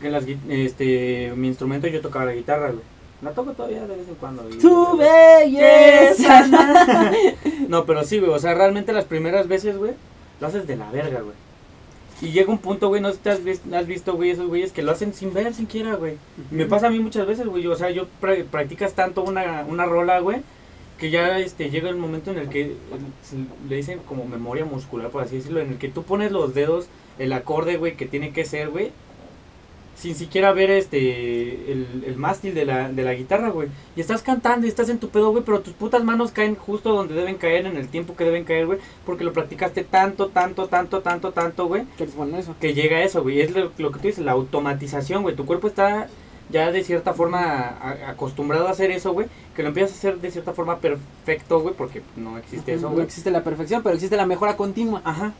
Que 0.00 0.10
las, 0.10 0.24
este, 0.48 1.32
mi 1.36 1.48
instrumento 1.48 1.86
yo 1.88 2.00
tocaba 2.00 2.24
la 2.24 2.34
guitarra, 2.34 2.70
güey. 2.70 2.82
La 3.22 3.32
toco 3.32 3.52
todavía 3.52 3.86
de 3.86 3.96
vez 3.96 4.08
en 4.08 4.14
cuando. 4.16 4.42
tu 4.44 4.96
belleza. 4.96 6.44
No, 7.68 7.84
pero 7.84 8.02
sí, 8.04 8.18
güey. 8.18 8.30
O 8.32 8.38
sea, 8.38 8.54
realmente 8.54 8.92
las 8.92 9.04
primeras 9.04 9.46
veces, 9.48 9.76
güey, 9.76 9.92
lo 10.40 10.46
haces 10.46 10.66
de 10.66 10.76
la 10.76 10.90
verga, 10.90 11.20
güey. 11.20 11.34
Y 12.20 12.30
llega 12.32 12.50
un 12.50 12.58
punto, 12.58 12.88
güey, 12.88 13.00
no 13.00 13.10
sé 13.10 13.16
si 13.16 13.22
te 13.22 13.30
has, 13.30 13.40
has 13.72 13.86
visto, 13.86 14.14
güey, 14.14 14.30
esos 14.30 14.48
güeyes 14.48 14.72
que 14.72 14.82
lo 14.82 14.90
hacen 14.92 15.14
sin 15.14 15.32
ver 15.32 15.54
siquiera, 15.54 15.94
güey. 15.94 16.14
Me 16.50 16.64
pasa 16.66 16.88
a 16.88 16.90
mí 16.90 16.98
muchas 16.98 17.26
veces, 17.26 17.46
güey. 17.46 17.66
O 17.66 17.76
sea, 17.76 17.90
yo 17.90 18.06
pra- 18.20 18.44
practicas 18.44 18.94
tanto 18.94 19.22
una, 19.22 19.64
una 19.68 19.86
rola, 19.86 20.18
güey, 20.18 20.38
que 20.98 21.10
ya 21.10 21.38
este, 21.38 21.70
llega 21.70 21.88
el 21.88 21.96
momento 21.96 22.32
en 22.32 22.38
el 22.38 22.48
que 22.48 22.74
le 23.68 23.76
dicen 23.76 24.00
como 24.06 24.24
memoria 24.24 24.64
muscular, 24.64 25.10
por 25.10 25.22
así 25.22 25.36
decirlo, 25.36 25.60
en 25.60 25.70
el 25.72 25.78
que 25.78 25.88
tú 25.88 26.02
pones 26.02 26.32
los 26.32 26.54
dedos, 26.54 26.88
el 27.20 27.32
acorde, 27.32 27.76
güey, 27.76 27.96
que 27.96 28.06
tiene 28.06 28.32
que 28.32 28.44
ser, 28.44 28.68
güey, 28.70 28.90
sin 29.98 30.14
siquiera 30.14 30.52
ver 30.52 30.70
este 30.70 31.72
el, 31.72 32.04
el 32.06 32.16
mástil 32.16 32.54
de 32.54 32.64
la, 32.64 32.88
de 32.88 33.02
la 33.02 33.14
guitarra, 33.14 33.48
güey. 33.50 33.68
Y 33.96 34.00
estás 34.00 34.22
cantando 34.22 34.66
y 34.66 34.70
estás 34.70 34.88
en 34.88 34.98
tu 34.98 35.08
pedo, 35.08 35.30
güey, 35.32 35.42
pero 35.44 35.60
tus 35.60 35.74
putas 35.74 36.04
manos 36.04 36.30
caen 36.30 36.54
justo 36.54 36.92
donde 36.94 37.14
deben 37.14 37.36
caer, 37.36 37.66
en 37.66 37.76
el 37.76 37.88
tiempo 37.88 38.14
que 38.16 38.24
deben 38.24 38.44
caer, 38.44 38.66
güey, 38.66 38.78
porque 39.04 39.24
lo 39.24 39.32
practicaste 39.32 39.84
tanto, 39.84 40.28
tanto, 40.28 40.68
tanto, 40.68 41.00
tanto, 41.00 41.32
tanto, 41.32 41.66
güey, 41.66 41.82
bueno 42.16 42.34
en 42.34 42.40
eso. 42.40 42.54
que 42.60 42.74
llega 42.74 42.98
a 42.98 43.02
eso, 43.02 43.22
güey. 43.22 43.40
Es 43.40 43.50
lo, 43.50 43.72
lo 43.76 43.90
que 43.92 43.98
tú 43.98 44.06
dices, 44.08 44.24
la 44.24 44.32
automatización, 44.32 45.22
güey. 45.22 45.34
Tu 45.34 45.44
cuerpo 45.46 45.66
está 45.68 46.08
ya 46.50 46.70
de 46.72 46.82
cierta 46.82 47.12
forma 47.12 47.40
a- 47.40 48.10
acostumbrado 48.10 48.68
a 48.68 48.70
hacer 48.70 48.90
eso, 48.90 49.12
güey. 49.12 49.26
Que 49.54 49.62
lo 49.62 49.68
empiezas 49.68 49.92
a 49.94 49.98
hacer 49.98 50.18
de 50.20 50.30
cierta 50.30 50.52
forma 50.54 50.78
perfecto, 50.78 51.60
güey, 51.60 51.74
porque 51.74 52.02
no 52.16 52.38
existe 52.38 52.72
eso, 52.74 52.88
no 52.88 52.92
güey. 52.94 53.04
existe 53.04 53.30
la 53.30 53.42
perfección, 53.42 53.82
pero 53.82 53.94
existe 53.96 54.16
la 54.16 54.26
mejora 54.26 54.56
continua. 54.56 55.02
Ajá. 55.04 55.32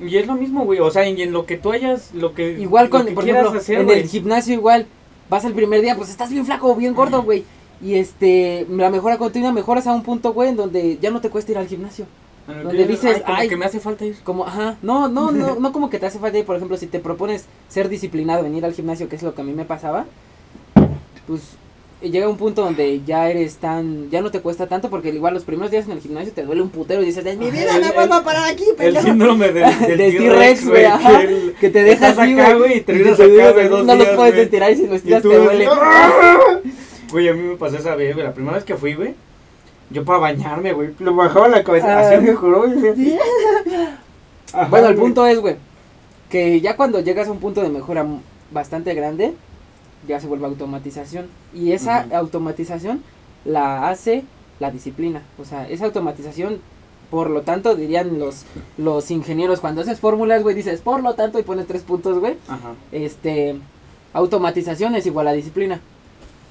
Y 0.00 0.16
es 0.16 0.26
lo 0.26 0.34
mismo, 0.34 0.64
güey. 0.64 0.78
O 0.80 0.90
sea, 0.90 1.08
y 1.08 1.20
en 1.22 1.32
lo 1.32 1.44
que 1.46 1.56
tú 1.56 1.72
hayas, 1.72 2.14
lo 2.14 2.34
que, 2.34 2.52
Igual 2.58 2.88
con, 2.88 3.06
que 3.06 3.12
por 3.12 3.28
ejemplo, 3.28 3.50
hacer, 3.58 3.80
en 3.80 3.86
güey. 3.86 4.00
el 4.00 4.08
gimnasio 4.08 4.54
igual, 4.54 4.86
vas 5.28 5.44
el 5.44 5.54
primer 5.54 5.80
día, 5.80 5.96
pues 5.96 6.08
estás 6.10 6.30
bien 6.30 6.46
flaco 6.46 6.74
bien 6.76 6.94
gordo, 6.94 7.22
güey. 7.22 7.44
Y 7.80 7.94
este, 7.94 8.66
la 8.70 8.90
mejora 8.90 9.18
continua 9.18 9.52
mejoras 9.52 9.86
a 9.86 9.92
un 9.94 10.02
punto, 10.02 10.32
güey, 10.32 10.50
en 10.50 10.56
donde 10.56 10.98
ya 11.00 11.10
no 11.10 11.20
te 11.20 11.30
cuesta 11.30 11.52
ir 11.52 11.58
al 11.58 11.68
gimnasio. 11.68 12.06
Donde 12.46 12.76
que 12.78 12.86
dices, 12.86 13.16
"Ay, 13.16 13.22
como 13.22 13.36
"Ay". 13.38 13.48
que 13.50 13.56
me 13.56 13.64
hace 13.66 13.78
falta 13.78 14.04
ir. 14.06 14.16
Como, 14.24 14.46
ajá, 14.46 14.78
no, 14.82 15.06
no, 15.08 15.30
no, 15.30 15.54
no 15.60 15.72
como 15.72 15.90
que 15.90 15.98
te 15.98 16.06
hace 16.06 16.18
falta 16.18 16.38
ir, 16.38 16.46
por 16.46 16.56
ejemplo, 16.56 16.76
si 16.76 16.86
te 16.86 16.98
propones 16.98 17.44
ser 17.68 17.88
disciplinado, 17.88 18.42
venir 18.42 18.64
al 18.64 18.72
gimnasio, 18.72 19.08
que 19.08 19.16
es 19.16 19.22
lo 19.22 19.34
que 19.34 19.42
a 19.42 19.44
mí 19.44 19.52
me 19.52 19.64
pasaba, 19.66 20.06
pues 21.26 21.42
llega 22.00 22.28
un 22.28 22.36
punto 22.36 22.62
donde 22.62 23.00
ya 23.04 23.28
eres 23.28 23.56
tan, 23.56 24.08
ya 24.10 24.20
no 24.20 24.30
te 24.30 24.40
cuesta 24.40 24.66
tanto, 24.68 24.88
porque 24.90 25.08
igual 25.10 25.34
los 25.34 25.44
primeros 25.44 25.70
días 25.70 25.86
en 25.86 25.92
el 25.92 26.00
gimnasio 26.00 26.32
te 26.32 26.44
duele 26.44 26.62
un 26.62 26.70
putero 26.70 27.02
y 27.02 27.06
dices, 27.06 27.26
en 27.26 27.38
mi 27.38 27.50
vida 27.50 27.74
el- 27.76 27.82
no 27.82 27.92
vuelvo 27.92 28.14
el- 28.14 28.20
a 28.20 28.24
parar 28.24 28.48
aquí, 28.52 28.64
El 28.70 28.76
pendejo". 28.76 29.06
síndrome 29.06 29.50
del, 29.52 29.78
del, 29.80 29.98
Del 29.98 30.16
T-Rex, 30.18 30.68
güey. 30.68 30.84
que 30.84 31.16
el- 31.24 31.54
Que 31.60 31.70
te 31.70 31.82
dejas 31.82 32.18
así, 32.18 32.34
güey, 32.34 32.76
y 32.78 32.80
te 32.82 32.92
te 32.94 33.10
acá, 33.10 33.52
güey, 33.52 33.68
dos 33.68 33.84
no 33.84 33.94
los 33.94 34.04
días, 34.04 34.16
puedes 34.16 34.34
güey. 34.34 34.44
estirar 34.44 34.70
y 34.72 34.76
si 34.76 34.86
los 34.86 34.96
estiras 34.96 35.22
te 35.22 35.28
duele. 35.36 35.66
¡ah! 35.70 36.10
Güey, 37.10 37.28
a 37.28 37.32
mí 37.32 37.40
me 37.42 37.56
pasó 37.56 37.76
esa 37.78 37.94
vez, 37.96 38.14
güey. 38.14 38.24
La 38.26 38.34
primera 38.34 38.54
vez 38.56 38.64
que 38.64 38.76
fui, 38.76 38.94
güey. 38.94 39.14
Yo 39.90 40.04
para 40.04 40.18
bañarme, 40.18 40.72
güey. 40.74 40.90
Lo 40.98 41.14
bajaba 41.14 41.48
la 41.48 41.64
cabeza. 41.64 41.98
Ah. 41.98 42.10
Así 42.10 42.22
me 42.22 42.34
juró, 42.34 42.64
güey. 42.70 43.18
Bueno, 44.70 44.88
el 44.88 44.96
punto 44.96 45.26
es, 45.26 45.38
güey, 45.40 45.56
que 46.30 46.60
ya 46.60 46.76
cuando 46.76 47.00
llegas 47.00 47.28
a 47.28 47.32
un 47.32 47.38
punto 47.38 47.60
de 47.62 47.68
mejora 47.68 48.06
bastante 48.50 48.94
grande, 48.94 49.34
ya 50.06 50.20
se 50.20 50.26
vuelve 50.26 50.46
automatización. 50.46 51.26
Y 51.54 51.72
esa 51.72 52.06
automatización 52.12 53.02
la 53.44 53.88
hace 53.88 54.24
la 54.60 54.70
disciplina. 54.70 55.22
O 55.40 55.44
sea, 55.44 55.68
esa 55.68 55.84
automatización, 55.86 56.60
por 57.10 57.30
lo 57.30 57.42
tanto, 57.42 57.74
dirían 57.74 58.18
los, 58.18 58.44
los 58.76 59.10
ingenieros, 59.10 59.60
cuando 59.60 59.80
haces 59.82 60.00
fórmulas, 60.00 60.42
güey, 60.42 60.54
dices, 60.54 60.80
por 60.80 61.02
lo 61.02 61.14
tanto, 61.14 61.38
y 61.38 61.42
pones 61.42 61.66
tres 61.66 61.82
puntos, 61.82 62.18
güey. 62.18 62.36
Ajá. 62.48 62.72
Este, 62.92 63.56
automatización 64.12 64.94
es 64.94 65.06
igual 65.06 65.28
a 65.28 65.32
disciplina. 65.32 65.80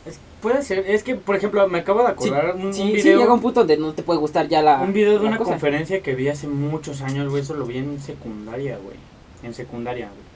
Es- 0.06 0.20
puede 0.42 0.62
ser. 0.64 0.86
Es 0.90 1.04
que, 1.04 1.16
por 1.16 1.36
ejemplo, 1.36 1.68
me 1.68 1.80
acabo 1.80 2.00
de 2.02 2.08
Sí, 2.08 2.12
acordar 2.14 2.56
un, 2.56 2.74
sí, 2.74 2.82
un 2.82 2.88
sí 2.90 2.94
video. 2.94 3.20
llega 3.20 3.34
un 3.34 3.42
punto 3.42 3.62
donde 3.62 3.78
no 3.78 3.94
te 3.94 4.04
puede 4.04 4.20
gustar 4.20 4.48
ya 4.48 4.62
la 4.62 4.80
un 4.82 4.94
video 4.94 5.20
de 5.20 5.26
una 5.26 5.38
cosa. 5.38 5.52
conferencia 5.52 6.02
que 6.02 6.16
vi 6.16 6.30
hace 6.30 6.48
muchos 6.48 7.02
años, 7.02 7.30
güey. 7.30 7.42
Eso 7.44 7.54
lo 7.56 7.66
vi 7.66 7.78
en 7.80 8.00
secundaria, 8.00 8.78
güey. 8.82 8.96
En 9.44 9.54
secundaria, 9.54 10.06
güey. 10.08 10.27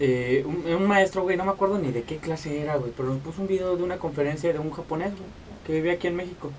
Eh, 0.00 0.44
un, 0.46 0.64
un 0.72 0.86
maestro, 0.86 1.22
güey, 1.22 1.36
no 1.36 1.44
me 1.44 1.50
acuerdo 1.50 1.78
ni 1.78 1.90
de 1.90 2.02
qué 2.02 2.18
clase 2.18 2.60
era, 2.60 2.76
güey. 2.76 2.92
Pero 2.96 3.08
nos 3.10 3.18
puso 3.18 3.42
un 3.42 3.48
video 3.48 3.76
de 3.76 3.82
una 3.82 3.98
conferencia 3.98 4.52
de 4.52 4.58
un 4.58 4.70
japonés, 4.70 5.10
güey. 5.10 5.28
Que 5.66 5.72
vivía 5.74 5.94
aquí 5.94 6.06
en 6.06 6.16
México. 6.16 6.50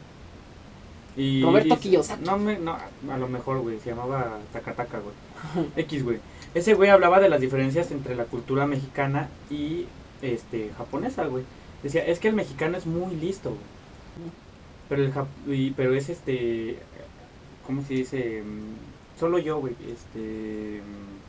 Y 1.18 1.42
Roberto 1.44 1.76
dice- 1.76 1.90
Kiyosaki. 1.90 2.24
No, 2.26 2.38
me, 2.38 2.58
no, 2.60 2.74
a 3.10 3.18
lo 3.18 3.28
mejor, 3.28 3.60
güey. 3.60 3.80
Se 3.80 3.90
llamaba 3.90 4.40
Takataka, 4.54 5.00
güey. 5.00 5.68
X, 5.78 6.04
güey. 6.04 6.20
Ese 6.54 6.74
güey 6.74 6.90
hablaba 6.90 7.20
de 7.20 7.30
las 7.30 7.42
diferencias 7.42 7.92
entre 7.92 8.16
la 8.16 8.26
cultura 8.26 8.66
mexicana 8.68 9.30
y 9.50 9.86
este 10.22 10.72
japonesa, 10.78 11.26
güey. 11.26 11.44
Decía, 11.84 12.06
es 12.06 12.20
que 12.20 12.28
el 12.28 12.36
mexicano 12.36 12.78
es 12.78 12.86
muy 12.86 13.16
listo, 13.16 13.50
güey. 13.50 13.62
Pero 14.90 15.04
el 15.04 15.14
jap- 15.14 15.28
y- 15.48 15.72
pero 15.72 15.94
es 15.94 16.10
este 16.10 16.78
¿cómo 17.66 17.84
se 17.84 17.94
dice? 17.94 18.42
Mm, 18.44 19.20
Solo 19.20 19.38
yo, 19.38 19.60
güey, 19.60 19.76
este 19.92 20.82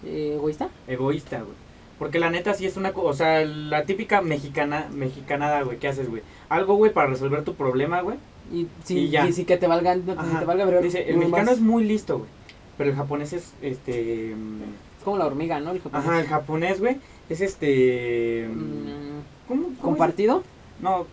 mm, 0.03 0.07
¿Egoísta? 0.07 0.69
egoísta, 0.87 1.39
güey. 1.43 1.55
Porque 2.01 2.19
la 2.19 2.31
neta 2.31 2.55
sí 2.55 2.67
es 2.67 2.77
una, 2.77 2.93
co- 2.93 3.03
o 3.05 3.13
sea, 3.15 3.45
la 3.45 3.85
típica 3.85 4.23
mexicana, 4.23 4.89
mexicanada, 4.93 5.63
güey, 5.63 5.79
¿qué 5.79 5.87
haces, 5.87 6.09
güey? 6.09 6.23
Algo, 6.49 6.75
güey, 6.75 6.93
para 6.93 7.09
resolver 7.11 7.45
tu 7.45 7.55
problema, 7.55 8.01
güey. 8.01 8.17
Y, 8.53 8.67
sin, 8.85 8.99
Y 8.99 9.11
ya. 9.11 9.29
y 9.29 9.33
sin 9.35 9.45
que 9.47 9.57
te 9.59 9.69
valgan, 9.69 10.05
no, 10.07 10.17
te 10.39 10.45
valga 10.47 10.65
ver- 10.65 10.83
Dice, 10.83 11.09
el 11.09 11.19
mexicano 11.19 11.45
más. 11.45 11.55
es 11.57 11.61
muy 11.61 11.85
listo, 11.85 12.19
güey. 12.19 12.31
Pero 12.79 12.91
el 12.91 12.97
japonés 12.97 13.33
es, 13.35 13.53
este... 13.63 14.35
mm, 14.35 14.63
Es 14.99 15.05
como 15.05 15.19
la 15.19 15.27
hormiga, 15.27 15.61
¿no? 15.61 15.71
El 15.73 15.81
japonés. 15.81 16.07
Ajá, 16.09 16.21
el 16.21 16.27
japonés, 16.27 16.81
güey, 16.81 16.97
es 17.29 17.41
este... 17.43 18.49
Mm, 18.51 19.21
¿Cómo? 19.47 19.69
es? 19.73 19.79
compartido, 19.79 20.43
No, 20.81 21.07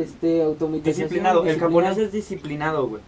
este, 0.00 0.42
disciplinado. 0.82 1.44
El 1.44 1.60
japonés 1.60 1.98
es 1.98 2.12
disciplinado, 2.12 2.88
güey. 2.88 3.02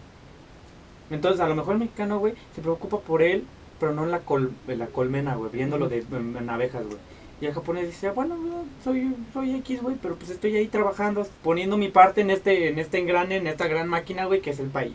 Entonces, 1.09 1.41
a 1.41 1.47
lo 1.47 1.55
mejor 1.55 1.73
el 1.73 1.79
mexicano, 1.79 2.19
güey, 2.19 2.33
se 2.55 2.61
preocupa 2.61 2.99
por 2.99 3.21
él, 3.23 3.43
pero 3.79 3.93
no 3.93 4.03
en 4.03 4.11
la, 4.11 4.19
col 4.19 4.51
en 4.67 4.79
la 4.79 4.87
colmena, 4.87 5.35
güey, 5.35 5.51
viéndolo 5.51 5.89
de, 5.89 6.05
en, 6.11 6.37
en 6.37 6.49
abejas, 6.49 6.85
güey. 6.85 6.97
Y 7.43 7.45
el 7.45 7.53
japonés 7.53 7.87
dice, 7.87 8.09
bueno, 8.11 8.37
no, 8.37 8.63
soy, 8.85 9.13
soy 9.33 9.53
X, 9.55 9.81
güey, 9.81 9.97
pero 10.01 10.15
pues 10.15 10.29
estoy 10.29 10.55
ahí 10.55 10.67
trabajando, 10.69 11.27
poniendo 11.43 11.75
mi 11.75 11.89
parte 11.89 12.21
en 12.21 12.29
este, 12.29 12.69
en 12.69 12.79
este 12.79 12.99
engrane, 12.99 13.35
en 13.35 13.47
esta 13.47 13.67
gran 13.67 13.89
máquina, 13.89 14.23
güey, 14.23 14.39
que 14.39 14.51
es 14.51 14.59
el 14.61 14.69
país, 14.69 14.93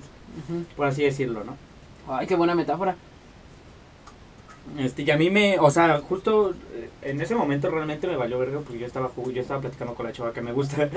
por 0.74 0.86
así 0.86 1.02
decirlo, 1.02 1.44
¿no? 1.44 1.58
Ay, 2.10 2.26
qué 2.26 2.36
buena 2.36 2.54
metáfora. 2.54 2.96
Este, 4.78 5.02
y 5.02 5.10
a 5.10 5.18
mí 5.18 5.28
me, 5.28 5.58
o 5.58 5.70
sea, 5.70 6.00
justo 6.00 6.54
eh, 6.74 6.88
en 7.02 7.20
ese 7.20 7.34
momento 7.34 7.68
realmente 7.70 8.06
me 8.06 8.16
valió 8.16 8.38
verga 8.38 8.60
porque 8.60 8.78
yo 8.78 8.86
estaba 8.86 9.10
yo 9.14 9.42
estaba 9.42 9.60
platicando 9.60 9.94
con 9.94 10.06
la 10.06 10.12
chava 10.12 10.32
que 10.32 10.40
me 10.40 10.52
gusta. 10.52 10.88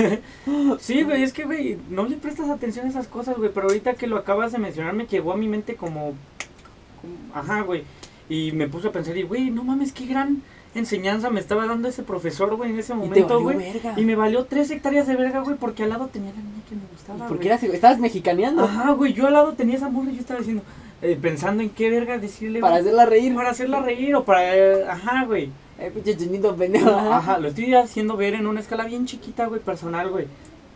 sí, 0.80 1.02
güey, 1.02 1.24
es 1.24 1.34
que, 1.34 1.44
güey, 1.44 1.76
no 1.90 2.06
le 2.06 2.16
prestas 2.16 2.48
atención 2.48 2.86
a 2.86 2.88
esas 2.88 3.06
cosas, 3.06 3.36
güey, 3.36 3.50
pero 3.52 3.68
ahorita 3.68 3.94
que 3.96 4.06
lo 4.06 4.16
acabas 4.16 4.52
de 4.52 4.58
mencionar 4.58 4.94
me 4.94 5.06
llegó 5.06 5.34
a 5.34 5.36
mi 5.36 5.46
mente 5.46 5.76
como, 5.76 6.14
como- 7.02 7.34
ajá, 7.34 7.60
güey, 7.60 7.84
y 8.30 8.52
me 8.52 8.66
puse 8.66 8.88
a 8.88 8.92
pensar 8.92 9.14
y, 9.14 9.24
güey, 9.24 9.50
no 9.50 9.62
mames, 9.62 9.92
qué 9.92 10.06
gran 10.06 10.42
enseñanza 10.74 11.30
me 11.30 11.40
estaba 11.40 11.66
dando 11.66 11.88
ese 11.88 12.02
profesor, 12.02 12.54
güey, 12.56 12.70
en 12.70 12.78
ese 12.78 12.94
momento, 12.94 13.40
güey. 13.40 13.58
Y 13.96 14.04
me 14.04 14.16
valió 14.16 14.44
tres 14.44 14.70
hectáreas 14.70 15.06
de 15.06 15.16
verga, 15.16 15.40
güey, 15.40 15.56
porque 15.56 15.84
al 15.84 15.90
lado 15.90 16.08
tenía 16.12 16.30
la 16.30 16.38
niña 16.42 16.62
que 16.68 16.74
me 16.74 16.82
gustaba, 16.92 17.28
Porque 17.28 17.48
eras, 17.48 17.62
estabas 17.62 17.98
mexicaneando. 17.98 18.64
Ajá, 18.64 18.92
güey, 18.92 19.12
yo 19.12 19.26
al 19.26 19.32
lado 19.32 19.52
tenía 19.54 19.76
esa 19.76 19.88
morra 19.88 20.10
y 20.10 20.14
yo 20.14 20.20
estaba 20.20 20.40
diciendo, 20.40 20.62
eh, 21.02 21.18
pensando 21.20 21.62
en 21.62 21.70
qué 21.70 21.90
verga 21.90 22.18
decirle, 22.18 22.60
Para 22.60 22.76
hacerla 22.76 23.06
reír. 23.06 23.34
Para 23.34 23.50
hacerla 23.50 23.80
reír 23.80 24.14
o 24.14 24.24
para... 24.24 24.56
eh, 24.56 24.84
ajá, 24.88 25.24
güey. 25.24 25.50
Eh, 25.78 25.90
pinche 25.94 26.16
chinito 26.16 26.56
pendejo. 26.56 26.90
Ajá, 26.90 27.38
lo 27.38 27.48
estoy 27.48 27.74
haciendo 27.74 28.16
ver 28.16 28.34
en 28.34 28.46
una 28.46 28.60
escala 28.60 28.84
bien 28.84 29.06
chiquita, 29.06 29.46
güey, 29.46 29.60
personal, 29.60 30.08
güey. 30.10 30.26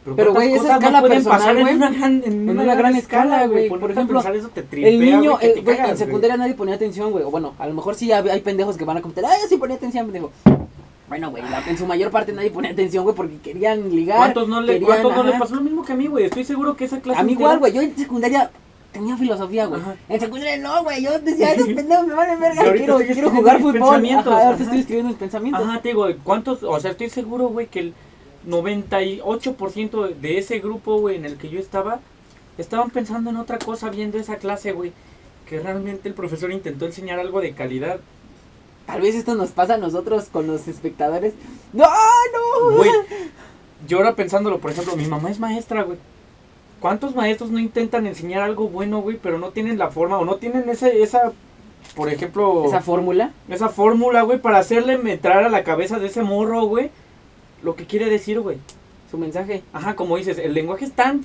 Pero, 0.05 0.33
¿cuántas 0.33 0.35
güey, 0.35 0.55
esa 0.55 0.63
no 0.63 0.75
escala 0.75 1.01
pueden 1.01 1.17
personal, 1.25 1.39
pasar 1.39 1.57
en 1.59 1.77
una 1.77 1.91
gran, 1.91 2.23
en 2.25 2.33
en 2.49 2.59
una 2.59 2.75
gran 2.75 2.97
escala, 2.97 3.47
güey. 3.47 3.69
Por 3.69 3.91
ejemplo, 3.91 4.21
eso 4.21 4.49
te 4.49 4.63
tripea, 4.63 4.91
El 4.91 5.01
niño, 5.01 5.39
el- 5.41 5.55
te 5.55 5.63
cagas, 5.63 5.91
en 5.91 5.99
secundaria 5.99 6.37
nadie 6.37 6.55
ponía 6.55 6.75
atención, 6.75 7.11
güey. 7.11 7.25
O 7.25 7.31
bueno, 7.31 7.55
a 7.59 7.67
lo 7.67 7.75
mejor 7.75 7.95
sí 7.95 8.11
hay 8.11 8.41
pendejos 8.41 8.77
que 8.77 8.85
van 8.85 8.97
a 8.97 9.03
comentar, 9.03 9.25
ay, 9.27 9.41
sí 9.49 9.57
ponía 9.59 9.77
atención, 9.77 10.07
pendejo. 10.07 10.31
Bueno, 11.09 11.31
güey, 11.31 11.43
en 11.67 11.77
su 11.77 11.87
mayor 11.87 12.11
parte 12.13 12.33
nadie 12.33 12.51
ponía 12.51 12.71
atención, 12.71 13.03
güey, 13.03 13.17
porque 13.17 13.37
querían 13.39 13.91
ligar. 13.91 14.17
¿Cuántos 14.19 14.49
no, 14.49 14.61
le, 14.61 14.75
querían, 14.75 14.87
¿cuántos 14.87 15.17
no 15.17 15.23
le 15.25 15.31
ajá. 15.31 15.39
pasó 15.41 15.55
lo 15.57 15.61
mismo 15.61 15.85
que 15.85 15.93
a 15.93 15.97
mí, 15.97 16.07
güey? 16.07 16.25
Estoy 16.27 16.45
seguro 16.45 16.77
que 16.77 16.85
esa 16.85 17.01
clase 17.01 17.21
A 17.21 17.25
mí 17.25 17.33
igual, 17.33 17.59
güey. 17.59 17.73
Yo 17.73 17.83
en 17.83 17.97
secundaria 17.97 18.51
tenía 18.93 19.17
filosofía, 19.17 19.67
güey. 19.67 19.83
En 20.09 20.21
secundaria 20.21 20.57
no, 20.59 20.85
güey. 20.85 21.03
Yo 21.03 21.19
decía, 21.19 21.51
estos 21.53 21.67
pendejos 21.67 22.07
me 22.07 22.15
van 22.15 22.31
a 22.31 22.37
verga. 22.37 22.73
Quiero, 22.75 22.99
quiero 22.99 23.31
jugar 23.31 23.59
fútbol. 23.59 23.73
pensamientos, 23.75 24.33
Ajá, 24.33 24.37
ahorita 24.37 24.55
ajá. 24.55 24.63
estoy 24.63 24.79
escribiendo 24.79 25.09
mis 25.11 25.19
pensamientos. 25.19 25.63
Ajá, 25.63 25.83
te 25.83 25.89
digo, 25.89 26.07
¿cuántos? 26.23 26.63
O 26.63 26.79
sea, 26.79 26.93
estoy 26.93 27.11
seguro, 27.11 27.49
güey, 27.49 27.67
que 27.67 27.81
el 27.81 27.95
98% 28.47 30.15
de 30.15 30.39
ese 30.39 30.59
grupo, 30.61 30.99
güey, 30.99 31.17
en 31.17 31.25
el 31.25 31.37
que 31.37 31.49
yo 31.49 31.61
estaba, 31.61 32.01
estaban 32.59 32.91
pensando 32.91 33.31
en 33.31 33.37
otra 33.37 33.59
cosa 33.59 33.91
viendo 33.91 34.19
esa 34.19 34.37
clase, 34.37 34.73
güey. 34.73 34.93
Que 35.47 35.61
realmente 35.61 36.09
el 36.09 36.15
profesor 36.15 36.53
intentó 36.53 36.87
enseñar 36.87 37.19
algo 37.19 37.41
de 37.41 37.53
calidad. 37.53 38.01
Tal 38.87 39.01
vez 39.01 39.15
esto 39.15 39.35
nos 39.35 39.51
pasa 39.51 39.75
a 39.75 39.79
nosotros 39.79 40.27
con 40.33 40.47
los 40.47 40.67
espectadores. 40.69 41.35
¡No, 41.73 41.87
no! 41.87 42.77
Güey, 42.77 42.91
yo 43.87 43.99
ahora 43.99 44.15
pensándolo, 44.15 44.59
por 44.59 44.71
ejemplo, 44.71 44.97
mi 44.97 45.07
mamá 45.07 45.31
es 45.31 45.39
maestra, 45.39 45.83
güey. 45.83 45.99
¿Cuántos 46.81 47.15
maestros 47.15 47.51
no 47.51 47.59
intentan 47.59 48.07
enseñar 48.07 48.43
algo 48.43 48.69
bueno, 48.69 49.01
güey, 49.01 49.19
pero 49.23 49.39
no 49.39 49.51
tienen 49.51 49.79
la 49.79 49.91
forma 49.91 50.19
o 50.19 50.25
no 50.25 50.37
tienen 50.37 50.69
ese, 50.69 51.03
esa, 51.03 51.33
por 51.95 52.09
ejemplo, 52.09 52.65
Esa 52.65 52.81
fórmula. 52.81 53.33
esa 53.49 53.69
fórmula, 53.69 54.23
güey, 54.23 54.39
para 54.39 54.59
hacerle 54.59 54.95
entrar 54.95 55.45
a 55.45 55.51
la 55.51 55.63
cabeza 55.63 55.99
de 55.99 56.07
ese 56.07 56.23
morro, 56.23 56.63
güey, 56.65 56.91
lo 57.63 57.77
que 57.77 57.87
quiere 57.87 58.09
decir, 58.09 58.41
güey. 58.41 58.59
Su 59.11 59.19
mensaje. 59.19 59.63
Ajá, 59.73 59.97
como 59.97 60.17
dices, 60.17 60.39
el 60.39 60.55
lenguaje 60.55 60.85
es 60.85 60.93
tan, 60.93 61.25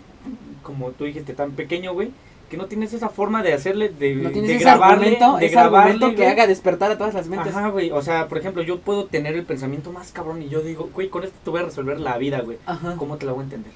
como 0.64 0.92
tú 0.92 1.06
dijiste, 1.06 1.34
tan 1.34 1.52
pequeño, 1.52 1.94
güey, 1.94 2.12
que 2.50 2.58
no 2.58 2.66
tienes 2.66 2.94
esa 2.94 3.10
forma 3.10 3.44
de 3.44 3.54
hacerle, 3.54 3.90
de, 3.90 4.16
No 4.16 4.32
tienes 4.32 4.50
de 4.50 4.56
ese 4.56 4.66
grabarle, 4.66 5.18
argumento, 5.18 5.38
de 5.38 5.46
ese 5.46 5.56
grabarle, 5.56 5.94
argumento 5.94 6.16
que 6.16 6.28
haga 6.28 6.48
despertar 6.48 6.92
a 6.92 6.98
todas 6.98 7.14
las 7.14 7.28
mentes. 7.28 7.56
Ajá, 7.56 7.70
güey, 7.70 7.92
o 7.92 8.02
sea, 8.02 8.28
por 8.28 8.38
ejemplo, 8.38 8.64
yo 8.64 8.80
puedo 8.80 9.06
tener 9.06 9.36
el 9.36 9.44
pensamiento 9.44 9.92
más 9.92 10.12
cabrón 10.12 10.42
y 10.42 10.50
yo 10.50 10.62
digo, 10.62 10.90
güey, 10.94 11.10
con 11.10 11.24
esto 11.24 11.38
te 11.44 11.50
voy 11.50 11.62
a 11.62 11.64
resolver 11.64 12.00
la 12.00 12.18
vida, 12.18 12.42
güey. 12.42 12.58
Ajá. 12.66 12.96
¿Cómo 12.98 13.18
te 13.18 13.26
la 13.26 13.34
voy 13.34 13.42
a 13.42 13.44
entender? 13.46 13.72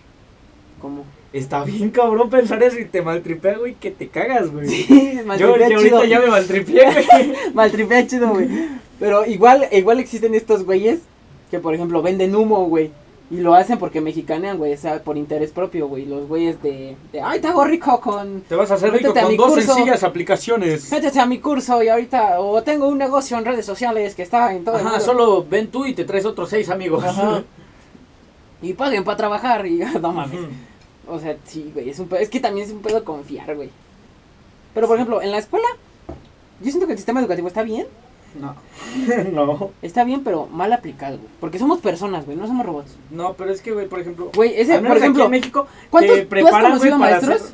¿Cómo? 0.82 1.04
Está 1.34 1.64
bien 1.64 1.92
cabrón 1.92 2.30
pensar 2.30 2.62
eso 2.64 2.80
y 2.80 2.86
te 2.86 3.02
maltripea, 3.02 3.58
güey, 3.58 3.76
que 3.76 3.92
te 3.92 4.08
cagas, 4.08 4.50
güey. 4.52 4.68
Sí, 4.68 5.18
yo, 5.18 5.26
maltripea 5.26 5.70
yo 5.70 5.82
chido. 5.82 5.98
ahorita 5.98 6.06
ya 6.06 6.20
me 6.20 6.28
maltripié, 6.28 6.84
güey. 6.84 7.34
Maltripea 7.54 8.08
chido, 8.08 8.30
güey. 8.30 8.48
Pero 9.00 9.26
igual, 9.26 9.68
igual 9.72 10.00
existen 10.00 10.34
estos 10.36 10.64
güeyes 10.64 11.00
que, 11.50 11.60
por 11.60 11.74
ejemplo, 11.74 12.02
venden 12.02 12.36
humo, 12.36 12.66
güey. 12.66 12.92
Y 13.32 13.38
lo 13.42 13.54
hacen 13.54 13.78
porque 13.78 14.02
mexicanean, 14.02 14.58
güey, 14.58 14.74
o 14.74 14.78
sea, 14.78 15.04
por 15.04 15.16
interés 15.16 15.52
propio, 15.52 15.88
güey. 15.88 16.06
Los 16.06 16.28
güeyes 16.28 16.62
de, 16.64 16.96
de, 17.12 17.22
ay, 17.22 17.40
te 17.40 17.48
hago 17.48 17.64
rico 17.64 18.02
con... 18.02 18.42
Te 18.42 18.56
vas 18.56 18.72
a 18.72 18.74
hacer 18.74 18.92
rico 18.92 19.14
con 19.14 19.38
dos 19.38 19.54
curso. 19.54 19.74
sencillas 19.76 20.04
aplicaciones. 20.04 20.92
Métete 20.92 21.20
a 21.20 21.28
mi 21.28 21.38
curso 21.40 21.84
y 21.84 21.90
ahorita, 21.90 22.40
o 22.40 22.64
tengo 22.64 22.88
un 22.88 22.98
negocio 22.98 23.38
en 23.38 23.46
redes 23.46 23.68
sociales 23.68 24.16
que 24.16 24.24
está 24.24 24.52
en 24.56 24.64
todo 24.64 24.76
el 24.78 24.82
Ajá, 24.82 24.90
mundo. 24.92 25.06
solo 25.06 25.46
ven 25.48 25.68
tú 25.68 25.86
y 25.86 25.94
te 25.94 26.06
traes 26.06 26.26
otros 26.26 26.50
seis 26.50 26.70
amigos. 26.70 27.04
Ajá. 27.04 27.44
Y 28.64 28.74
paguen 28.74 29.04
para 29.04 29.18
trabajar 29.18 29.66
y 29.68 29.78
no 30.02 30.12
mames. 30.12 30.40
O 31.08 31.20
sea, 31.20 31.38
sí, 31.46 31.70
güey, 31.74 31.90
es 31.92 32.00
un 32.00 32.08
pedo, 32.08 32.20
es 32.20 32.30
que 32.30 32.40
también 32.40 32.66
es 32.66 32.74
un 32.74 32.82
pedo 32.82 33.04
confiar, 33.04 33.56
güey. 33.56 33.70
Pero, 34.74 34.88
por 34.88 34.96
ejemplo, 34.98 35.22
en 35.22 35.32
la 35.32 35.38
escuela, 35.38 35.68
yo 36.62 36.66
siento 36.72 36.88
que 36.88 36.94
el 36.94 36.98
sistema 36.98 37.20
educativo 37.20 37.48
está 37.48 37.62
bien, 37.62 37.86
No. 38.40 38.56
no. 39.34 39.72
está 39.82 40.04
bien, 40.04 40.24
pero 40.24 40.48
mal 40.48 40.72
aplicado, 40.74 41.18
güey. 41.18 41.30
Porque 41.40 41.60
somos 41.60 41.80
personas, 41.80 42.26
güey, 42.26 42.38
no 42.38 42.48
somos 42.48 42.66
robots. 42.66 42.96
No, 43.12 43.34
pero 43.34 43.52
es 43.52 43.62
que, 43.62 43.72
güey, 43.72 43.88
por 43.88 44.00
ejemplo. 44.00 44.32
Güey, 44.36 44.54
ese, 44.60 44.78
por 44.80 44.88
aquí 44.92 44.98
ejemplo, 45.00 45.26
en 45.26 45.32
México. 45.32 45.68
¿cuántos- 45.90 46.16
te 46.16 46.26
preparan, 46.26 46.78
güey, 46.78 46.92
maestros? 46.96 47.36
hacer- 47.42 47.54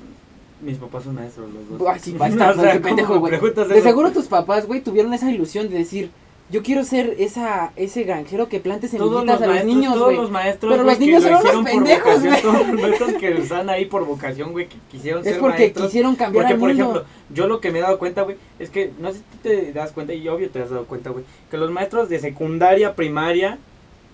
Mis 0.61 0.77
papás 0.77 1.03
son 1.03 1.15
maestros, 1.15 1.49
los 1.53 1.79
dos. 1.79 2.01
Sí, 2.01 2.15
está, 2.21 2.51
O 2.51 2.53
sea, 2.55 2.81
pendejo, 2.81 3.07
¿cómo 3.13 3.19
güey. 3.27 3.39
De 3.69 3.81
seguro 3.81 4.11
tus 4.11 4.25
papás, 4.25 4.65
güey, 4.65 4.81
tuvieron 4.81 5.13
esa 5.13 5.29
ilusión 5.31 5.69
de 5.69 5.77
decir, 5.77 6.11
yo 6.49 6.61
quiero 6.61 6.83
ser 6.83 7.15
esa, 7.17 7.71
ese 7.75 8.03
granjero 8.03 8.47
que 8.49 8.59
plante 8.59 8.87
Todos 8.87 9.25
los 9.25 9.39
semillitas 9.39 9.41
a 9.41 9.47
los 9.47 9.49
maestros, 9.49 9.75
niños, 9.75 9.93
todos 9.95 10.13
los 10.13 10.31
maestros, 10.31 10.71
Pero 10.73 10.83
los 10.83 10.97
que 10.97 11.05
niños 11.05 11.23
lo 11.23 11.29
son 11.29 11.31
unos 11.31 11.43
hicieron 11.43 11.63
por 11.63 11.73
pendejos, 11.73 12.23
vocación. 12.23 12.41
Todos 12.41 12.67
los 12.67 12.81
maestros 12.81 13.13
que 13.13 13.31
están 13.39 13.69
ahí 13.69 13.85
por 13.85 14.05
vocación, 14.05 14.51
güey, 14.51 14.67
que 14.69 14.75
quisieron 14.91 15.21
Es 15.25 15.31
ser 15.31 15.39
porque 15.39 15.57
maestros. 15.59 15.85
quisieron 15.87 16.15
cambiar 16.15 16.43
Porque, 16.43 16.53
al 16.53 16.59
por 16.59 16.69
mundo. 16.69 16.83
ejemplo, 16.83 17.05
yo 17.31 17.47
lo 17.47 17.59
que 17.61 17.71
me 17.71 17.79
he 17.79 17.81
dado 17.81 17.97
cuenta, 17.97 18.21
güey, 18.21 18.37
es 18.59 18.69
que, 18.69 18.91
no 18.99 19.11
sé 19.11 19.17
si 19.17 19.23
tú 19.23 19.37
te 19.41 19.73
das 19.73 19.91
cuenta, 19.91 20.13
y 20.13 20.27
obvio 20.27 20.49
te 20.51 20.61
has 20.61 20.69
dado 20.69 20.85
cuenta, 20.85 21.09
güey, 21.09 21.25
que 21.49 21.57
los 21.57 21.71
maestros 21.71 22.09
de 22.09 22.19
secundaria, 22.19 22.93
primaria, 22.95 23.57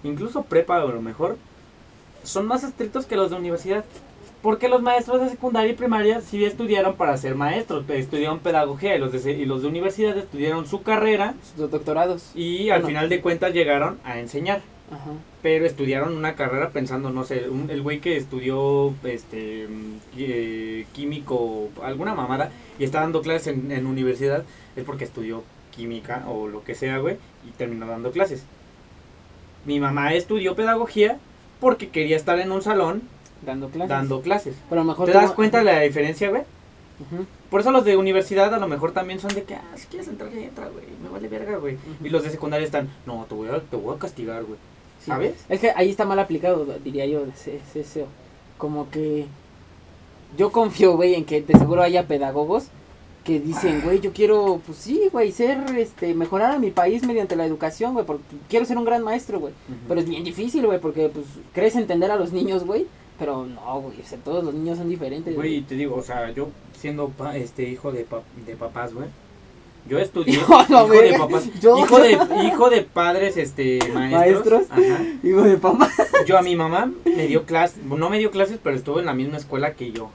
incluso 0.04 0.44
prepa 0.44 0.78
a 0.78 0.86
lo 0.86 1.02
mejor, 1.02 1.38
son 2.24 2.48
más 2.48 2.64
estrictos 2.64 3.06
que 3.06 3.16
los 3.18 3.30
de 3.32 3.36
universidad. 3.36 3.84
Porque 4.42 4.70
los 4.70 4.82
maestros 4.82 5.22
de 5.22 5.30
secundaria 5.30 5.72
y 5.72 5.76
primaria 5.76 6.20
sí 6.22 6.44
estudiaron 6.44 6.96
para 6.96 7.16
ser 7.18 7.36
maestros, 7.36 7.88
estudiaron 7.90 8.40
pedagogía 8.40 8.96
y 8.96 9.00
los 9.00 9.12
de, 9.12 9.32
y 9.34 9.46
los 9.46 9.62
de 9.62 9.68
universidad 9.68 10.18
estudiaron 10.18 10.66
su 10.68 10.82
carrera 10.82 11.36
Sus 11.56 11.70
doctorados. 11.70 12.32
y 12.34 12.70
al 12.72 12.82
Bueno. 12.82 12.88
final 12.88 13.10
de 13.10 13.22
cuentas 13.22 13.54
llegaron 13.54 14.00
a 14.04 14.18
enseñar 14.18 14.62
Ajá. 14.92 15.12
pero 15.44 15.66
estudiaron 15.68 16.18
una 16.18 16.34
carrera 16.36 16.72
pensando, 16.72 17.12
no 17.12 17.24
sé, 17.24 17.50
un- 17.50 17.70
el 17.70 17.84
güey 17.84 18.00
que 18.00 18.18
estudió 18.18 18.94
este 19.04 19.68
eh, 20.18 20.86
químico, 20.94 21.70
alguna 21.84 22.16
mamada, 22.16 22.52
y 22.80 22.84
está 22.84 23.02
dando 23.02 23.22
clases 23.22 23.48
en, 23.56 23.72
en 23.72 23.86
universidad, 23.86 24.44
es 24.76 24.84
porque 24.84 25.04
estudió 25.04 25.44
química 25.70 26.26
o 26.28 26.48
lo 26.48 26.64
que 26.64 26.74
sea, 26.74 26.98
güey, 26.98 27.18
y 27.48 27.52
terminó 27.52 27.86
dando 27.86 28.12
clases. 28.12 28.44
Mi 29.66 29.80
mamá 29.80 30.16
estudió 30.16 30.56
pedagogía 30.56 31.20
porque 31.60 31.90
quería 31.90 32.18
estar 32.18 32.40
en 32.40 32.52
un 32.52 32.64
salón 32.64 33.04
Dando 33.42 33.70
clases. 33.70 33.90
dando 33.90 34.22
clases. 34.22 34.56
Pero 34.70 34.82
a 34.82 34.84
lo 34.84 34.90
mejor 34.90 35.08
¿Te 35.08 35.14
das 35.14 35.32
cuenta 35.32 35.60
de 35.60 35.64
la 35.66 35.80
diferencia, 35.82 36.30
güey? 36.30 36.44
Por 37.50 37.62
eso 37.62 37.72
los 37.72 37.84
de 37.84 37.98
universidad 37.98 38.54
a 38.54 38.60
lo 38.60 38.68
mejor 38.68 38.92
también 38.92 39.20
son 39.20 39.34
de 39.34 39.44
que, 39.44 39.56
ah, 39.56 39.64
si 39.76 39.88
quieres 39.88 40.08
entrar, 40.08 40.32
entra, 40.34 40.70
güey, 40.70 40.86
me 41.02 41.10
vale 41.10 41.28
verga, 41.28 41.58
güey. 41.58 41.78
Y 42.04 42.10
los 42.10 42.24
de 42.24 42.30
secundaria 42.30 42.66
están, 42.66 42.90
no, 43.06 43.26
te 43.28 43.36
voy 43.36 43.50
a, 43.50 43.60
te 43.60 43.76
voy 43.76 43.96
a 43.96 44.00
castigar, 44.00 44.44
güey. 44.44 44.60
Sí. 45.00 45.08
¿Sabes? 45.08 45.34
Es 45.50 45.60
que 45.60 45.72
ahí 45.76 45.90
está 45.90 46.06
mal 46.06 46.20
aplicado, 46.20 46.66
diría 46.84 47.06
yo, 47.08 47.26
ese. 47.26 48.06
Como 48.58 48.90
que 48.92 49.26
yo 50.38 50.52
confío, 50.52 50.96
güey, 50.96 51.16
en 51.16 51.26
que 51.26 51.42
de 51.42 51.58
seguro 51.58 51.82
haya 51.82 52.08
pedagogos 52.08 52.68
que 53.24 53.40
dicen, 53.40 53.82
güey, 53.84 54.00
yo 54.00 54.14
quiero, 54.14 54.62
pues 54.66 54.80
sí, 54.80 55.10
güey, 55.12 55.32
ser, 55.32 55.60
este, 55.78 56.14
mejorar 56.16 56.52
a 56.52 56.60
mi 56.60 56.72
país 56.72 57.04
mediante 57.06 57.36
la 57.36 57.46
educación, 57.46 57.94
güey, 57.94 58.06
porque 58.06 58.24
quiero 58.50 58.66
ser 58.66 58.78
un 58.78 58.86
gran 58.86 59.04
maestro, 59.04 59.40
güey. 59.40 59.54
Pero 59.88 60.00
es 60.00 60.10
bien 60.10 60.24
difícil, 60.24 60.66
güey, 60.66 60.80
porque, 60.80 61.10
pues, 61.10 61.26
crees 61.54 61.76
entender 61.76 62.10
a 62.10 62.16
los 62.16 62.32
niños, 62.32 62.64
güey, 62.64 62.88
pero 63.22 63.46
no, 63.46 63.82
güey, 63.82 64.02
o 64.02 64.04
sea, 64.04 64.18
todos 64.18 64.44
los 64.44 64.52
niños 64.56 64.80
son 64.80 64.90
diferentes. 64.90 65.36
Güey, 65.36 65.62
te 65.62 65.76
digo, 65.76 65.96
o 65.96 66.02
sea, 66.02 66.32
yo 66.32 66.50
siendo 66.76 67.10
pa- 67.10 67.38
este 67.38 67.70
hijo 67.70 67.92
de, 67.92 68.04
pa- 68.04 68.24
de 68.48 68.56
papás, 68.56 68.96
güey. 68.96 69.08
Yo 69.88 70.00
estudié 70.08 70.34
Hijo, 70.34 70.58
no, 70.70 70.86
hijo 70.88 71.02
de 71.04 71.18
papás, 71.20 71.50
Yo- 71.62 71.78
hijo 71.78 72.00
de 72.00 72.18
hijo 72.48 72.70
de 72.72 72.82
padres 72.82 73.38
este 73.38 73.78
maestros. 73.94 74.68
¿Maestros? 74.70 74.72
Ajá. 74.72 75.04
Hijo 75.24 75.44
de 75.44 75.58
papá. 75.58 75.88
Yo 76.26 76.40
a 76.40 76.42
mi 76.42 76.56
mamá 76.56 76.92
me 77.06 77.28
dio 77.28 77.46
clases, 77.46 77.84
no 77.84 78.10
me 78.10 78.18
dio 78.18 78.32
clases, 78.32 78.58
pero 78.64 78.76
estuvo 78.76 79.00
en 79.00 79.06
la 79.06 79.14
misma 79.14 79.38
escuela 79.38 79.74
que 79.76 79.92
yo. 79.92 80.10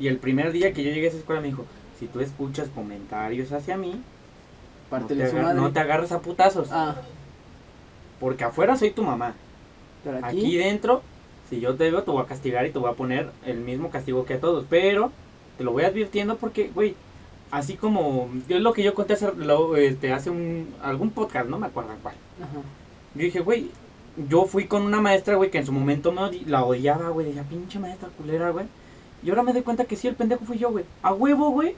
Y 0.00 0.08
el 0.08 0.16
primer 0.16 0.52
día 0.52 0.72
que 0.72 0.82
yo 0.84 0.90
llegué 0.90 1.06
a 1.06 1.10
esa 1.10 1.18
escuela 1.18 1.42
me 1.42 1.48
dijo, 1.48 1.66
si 1.98 2.06
tú 2.06 2.20
escuchas 2.20 2.68
comentarios 2.74 3.52
hacia 3.52 3.76
mí, 3.76 4.00
no 4.90 5.06
te, 5.06 5.22
agar- 5.22 5.54
no 5.54 5.70
te 5.72 5.80
agarres 5.80 6.12
a 6.12 6.20
putazos, 6.20 6.68
Ah, 6.72 6.96
porque 8.20 8.44
afuera 8.44 8.76
soy 8.76 8.90
tu 8.90 9.02
mamá. 9.02 9.34
pero 10.04 10.18
aquí... 10.18 10.38
Aquí 10.38 10.56
dentro, 10.56 11.02
si 11.48 11.60
yo 11.60 11.74
te 11.76 11.90
veo, 11.90 12.02
te 12.02 12.10
voy 12.10 12.22
a 12.22 12.26
castigar 12.26 12.66
y 12.66 12.70
te 12.70 12.78
voy 12.78 12.90
a 12.90 12.94
poner 12.94 13.30
el 13.46 13.58
mismo 13.58 13.90
castigo 13.90 14.24
que 14.24 14.34
a 14.34 14.40
todos. 14.40 14.64
Pero 14.68 15.12
te 15.56 15.64
lo 15.64 15.72
voy 15.72 15.84
advirtiendo 15.84 16.36
porque, 16.36 16.70
güey, 16.74 16.94
así 17.50 17.74
como 17.74 18.28
es 18.48 18.60
lo 18.60 18.72
que 18.72 18.82
yo 18.82 18.94
conté 18.94 19.14
hace, 19.14 19.32
lo- 19.34 19.76
este, 19.76 20.12
hace 20.12 20.30
un, 20.30 20.68
algún 20.82 21.10
podcast, 21.10 21.48
no 21.48 21.58
me 21.58 21.66
acuerdo 21.66 21.90
cuál. 22.02 22.14
Ajá. 22.42 22.52
Yo 23.14 23.22
dije, 23.22 23.40
güey, 23.40 23.70
yo 24.28 24.44
fui 24.44 24.66
con 24.66 24.82
una 24.82 25.00
maestra, 25.00 25.36
güey, 25.36 25.50
que 25.50 25.58
en 25.58 25.66
su 25.66 25.72
momento 25.72 26.12
me 26.12 26.20
odi- 26.22 26.44
la 26.46 26.64
odiaba, 26.64 27.08
güey, 27.10 27.26
decía, 27.26 27.44
pinche 27.44 27.78
maestra 27.78 28.08
culera, 28.16 28.50
güey. 28.50 28.66
Y 29.22 29.30
ahora 29.30 29.42
me 29.42 29.52
doy 29.52 29.62
cuenta 29.62 29.84
que 29.84 29.96
sí, 29.96 30.06
el 30.06 30.14
pendejo 30.14 30.44
fui 30.44 30.58
yo, 30.58 30.70
güey. 30.70 30.84
A 31.02 31.12
huevo, 31.12 31.50
güey. 31.50 31.74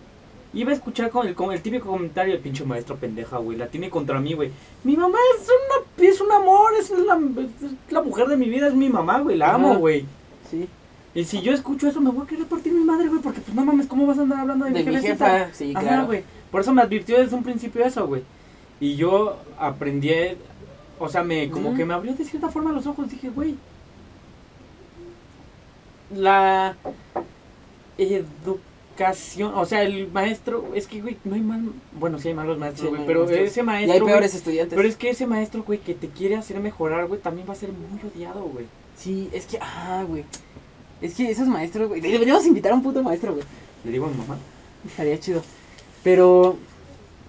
Iba 0.52 0.72
a 0.72 0.74
escuchar 0.74 1.10
con 1.10 1.28
el, 1.28 1.34
con 1.34 1.52
el 1.52 1.62
típico 1.62 1.88
comentario, 1.90 2.34
el 2.34 2.40
pinche 2.40 2.64
maestra 2.64 2.96
pendeja, 2.96 3.38
güey, 3.38 3.56
la 3.56 3.68
tiene 3.68 3.88
contra 3.88 4.18
mí, 4.20 4.32
güey. 4.34 4.50
Mi 4.82 4.96
mamá 4.96 5.18
es 5.38 5.46
una, 5.48 6.08
es 6.08 6.20
un 6.20 6.32
amor, 6.32 6.72
es 6.78 6.90
la, 6.90 7.14
es 7.16 7.92
la 7.92 8.02
mujer 8.02 8.26
de 8.26 8.36
mi 8.36 8.48
vida, 8.48 8.66
es 8.66 8.74
mi 8.74 8.88
mamá, 8.88 9.20
güey, 9.20 9.36
la 9.36 9.54
amo, 9.54 9.70
Ajá. 9.70 9.78
güey. 9.78 10.04
Sí. 10.50 10.68
Y 11.14 11.24
si 11.24 11.40
yo 11.40 11.52
escucho 11.52 11.86
eso, 11.88 12.00
me 12.00 12.10
voy 12.10 12.24
a 12.24 12.28
querer 12.28 12.46
partir 12.46 12.72
mi 12.72 12.82
madre, 12.84 13.08
güey, 13.08 13.20
porque 13.20 13.40
pues 13.40 13.54
no 13.54 13.64
mames, 13.64 13.86
¿cómo 13.86 14.06
vas 14.06 14.18
a 14.18 14.22
andar 14.22 14.40
hablando 14.40 14.64
de, 14.64 14.72
De 14.72 14.78
mi 14.84 14.84
jefecita? 14.96 15.38
jefa, 15.38 15.54
sí, 15.54 15.72
Ajá, 15.76 15.86
claro. 15.86 16.06
güey. 16.06 16.24
Por 16.50 16.60
eso 16.62 16.72
me 16.72 16.82
advirtió 16.82 17.16
desde 17.18 17.36
un 17.36 17.44
principio 17.44 17.84
eso, 17.84 18.06
güey. 18.08 18.22
Y 18.80 18.96
yo 18.96 19.36
aprendí, 19.58 20.10
o 20.98 21.08
sea, 21.08 21.22
me 21.22 21.48
como 21.48 21.74
que 21.74 21.84
me 21.84 21.94
abrió 21.94 22.12
de 22.14 22.24
cierta 22.24 22.48
forma 22.48 22.72
los 22.72 22.86
ojos. 22.86 23.08
Dije, 23.08 23.28
güey, 23.30 23.54
la 26.14 26.74
educación, 27.98 28.60
o 29.54 29.66
sea, 29.66 29.82
el 29.82 30.10
maestro, 30.12 30.70
es 30.74 30.86
que, 30.86 31.00
güey, 31.00 31.16
no 31.24 31.34
hay 31.34 31.40
mal, 31.40 31.60
bueno, 31.98 32.18
sí 32.18 32.28
hay 32.28 32.34
malos 32.34 32.58
maestros, 32.58 32.88
güey, 32.90 33.00
hay 33.02 33.06
pero 33.06 33.20
maestros. 33.24 33.48
ese 33.50 33.60
Y 33.60 33.62
maestro, 33.62 33.92
hay 33.94 34.00
güey, 34.00 34.12
peores 34.12 34.34
estudiantes. 34.34 34.76
pero 34.76 34.88
es 34.88 34.96
que 34.96 35.10
ese 35.10 35.26
maestro, 35.26 35.62
güey, 35.62 35.78
que 35.78 35.94
te 35.94 36.08
quiere 36.08 36.36
hacer 36.36 36.60
mejorar, 36.60 37.06
güey, 37.06 37.20
también 37.20 37.48
va 37.48 37.52
a 37.52 37.56
ser 37.56 37.70
muy 37.72 38.00
odiado, 38.10 38.42
güey. 38.44 38.66
Sí, 38.96 39.28
es 39.32 39.46
que, 39.46 39.58
ah, 39.60 40.04
güey. 40.06 40.24
Es 41.00 41.14
que 41.14 41.30
esos 41.30 41.46
maestros, 41.48 41.88
güey. 41.88 42.00
Deberíamos 42.00 42.46
invitar 42.46 42.72
a 42.72 42.74
un 42.74 42.82
puto 42.82 43.02
maestro, 43.02 43.32
güey. 43.32 43.44
Le 43.84 43.90
digo 43.92 44.06
a 44.06 44.10
mi 44.10 44.16
mamá, 44.16 44.36
Estaría 44.86 45.18
chido. 45.18 45.42
Pero, 46.02 46.56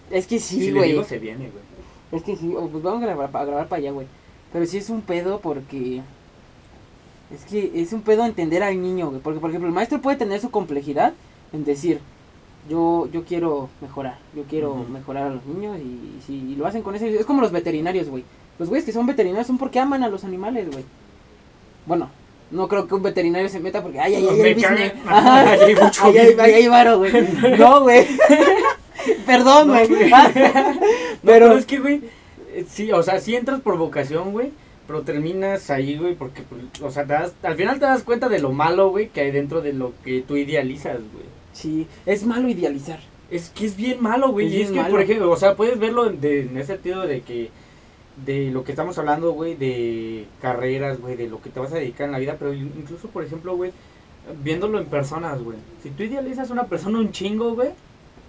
es 0.09 0.27
que 0.27 0.39
sí, 0.39 0.59
si 0.59 0.71
le 0.71 0.79
güey. 0.79 0.91
digo 0.91 1.03
se 1.03 1.19
viene, 1.19 1.49
güey. 1.49 1.63
es 2.11 2.23
que 2.23 2.35
sí, 2.35 2.53
pues 2.71 2.83
vamos 2.83 3.01
a 3.01 3.05
grabar, 3.05 3.29
a 3.33 3.45
grabar 3.45 3.67
para 3.67 3.79
allá, 3.79 3.91
güey. 3.91 4.07
Pero 4.51 4.65
sí 4.65 4.77
es 4.77 4.89
un 4.89 5.01
pedo 5.01 5.39
porque. 5.39 6.01
Es 7.33 7.45
que 7.49 7.71
es 7.81 7.93
un 7.93 8.01
pedo 8.01 8.25
entender 8.25 8.61
al 8.63 8.81
niño, 8.81 9.09
güey. 9.09 9.21
Porque, 9.21 9.39
por 9.39 9.49
ejemplo, 9.49 9.69
el 9.69 9.73
maestro 9.73 10.01
puede 10.01 10.17
tener 10.17 10.41
su 10.41 10.51
complejidad 10.51 11.13
en 11.53 11.63
decir, 11.65 11.99
yo, 12.69 13.07
yo 13.11 13.23
quiero 13.25 13.69
mejorar, 13.81 14.17
yo 14.35 14.43
quiero 14.49 14.73
Ujú. 14.73 14.91
mejorar 14.91 15.23
a 15.27 15.29
los 15.31 15.45
niños 15.45 15.77
y, 15.79 15.81
y 15.81 16.19
si 16.25 16.33
y 16.33 16.55
lo 16.55 16.65
hacen 16.67 16.81
con 16.83 16.95
ese, 16.95 17.13
es 17.19 17.25
como 17.25 17.41
los 17.41 17.51
veterinarios, 17.51 18.07
güey. 18.09 18.23
Los 18.59 18.69
güeyes 18.69 18.85
que 18.85 18.91
son 18.93 19.05
veterinarios 19.07 19.47
son 19.47 19.57
porque 19.57 19.79
aman 19.79 20.03
a 20.03 20.09
los 20.09 20.23
animales, 20.23 20.69
güey. 20.71 20.83
Bueno, 21.87 22.09
no 22.51 22.67
creo 22.67 22.87
que 22.87 22.93
un 22.95 23.01
veterinario 23.01 23.49
se 23.49 23.59
meta 23.59 23.81
porque, 23.81 23.99
ay, 23.99 24.15
ay, 24.15 24.27
ay, 24.29 24.37
Me 24.41 24.49
el 24.49 24.55
business. 24.55 24.91
cagué. 24.91 24.93
Ajá. 25.07 25.51
Ay, 26.03 26.53
Ay, 26.53 26.67
varo, 26.67 26.99
güey. 26.99 27.11
No, 27.57 27.81
güey. 27.81 28.05
Perdón, 29.25 29.67
No, 29.67 29.73
güey. 29.73 29.87
güey. 29.87 30.11
Pero, 31.23 31.45
pero 31.45 31.57
es 31.57 31.65
que, 31.65 31.79
güey, 31.79 32.01
eh, 32.53 32.65
sí, 32.69 32.91
o 32.91 33.01
sea, 33.03 33.19
sí 33.19 33.35
entras 33.35 33.61
por 33.61 33.77
vocación, 33.77 34.31
güey, 34.31 34.51
pero 34.87 35.01
terminas 35.03 35.69
ahí, 35.69 35.97
güey, 35.97 36.15
porque, 36.15 36.41
pues, 36.41 36.61
o 36.81 36.89
sea, 36.91 37.05
te 37.05 37.13
das- 37.13 37.33
al 37.43 37.55
final 37.55 37.79
te 37.79 37.85
das 37.85 38.01
cuenta 38.03 38.27
de 38.27 38.39
lo 38.39 38.51
malo, 38.51 38.89
güey, 38.89 39.09
que 39.09 39.21
hay 39.21 39.31
dentro 39.31 39.61
de 39.61 39.73
lo 39.73 39.93
que 40.03 40.21
tú 40.21 40.35
idealizas, 40.35 40.97
güey. 40.97 41.25
Sí, 41.53 41.87
es 42.05 42.23
malo 42.25 42.47
idealizar. 42.49 42.99
Es 43.29 43.49
que 43.49 43.65
es 43.65 43.77
bien 43.77 44.01
malo, 44.01 44.29
güey. 44.31 44.47
Es 44.47 44.53
Y 44.53 44.61
es 44.63 44.69
que, 44.71 44.75
malo. 44.77 44.91
por 44.91 45.01
ejemplo, 45.01 45.31
o 45.31 45.37
sea, 45.37 45.55
puedes 45.55 45.79
verlo 45.79 46.09
de- 46.09 46.41
en 46.41 46.57
ese 46.57 46.73
sentido 46.73 47.01
de 47.07 47.21
que, 47.21 47.49
de 48.25 48.51
lo 48.51 48.63
que 48.63 48.71
estamos 48.73 48.97
hablando, 48.97 49.31
güey, 49.31 49.55
de 49.55 50.25
carreras, 50.41 50.99
güey, 50.99 51.15
de 51.15 51.27
lo 51.29 51.41
que 51.41 51.49
te 51.49 51.59
vas 51.59 51.71
a 51.71 51.75
dedicar 51.75 52.05
en 52.07 52.11
la 52.11 52.19
vida, 52.19 52.35
pero 52.37 52.53
incluso, 52.53 53.07
por 53.07 53.23
ejemplo, 53.23 53.55
güey, 53.55 53.71
viéndolo 54.43 54.79
en 54.79 54.85
personas, 54.85 55.41
güey. 55.41 55.57
Si 55.81 55.89
tú 55.91 56.03
idealizas 56.03 56.49
a 56.49 56.53
una 56.53 56.65
persona 56.65 56.99
un 56.99 57.11
chingo, 57.11 57.53
güey, 57.55 57.69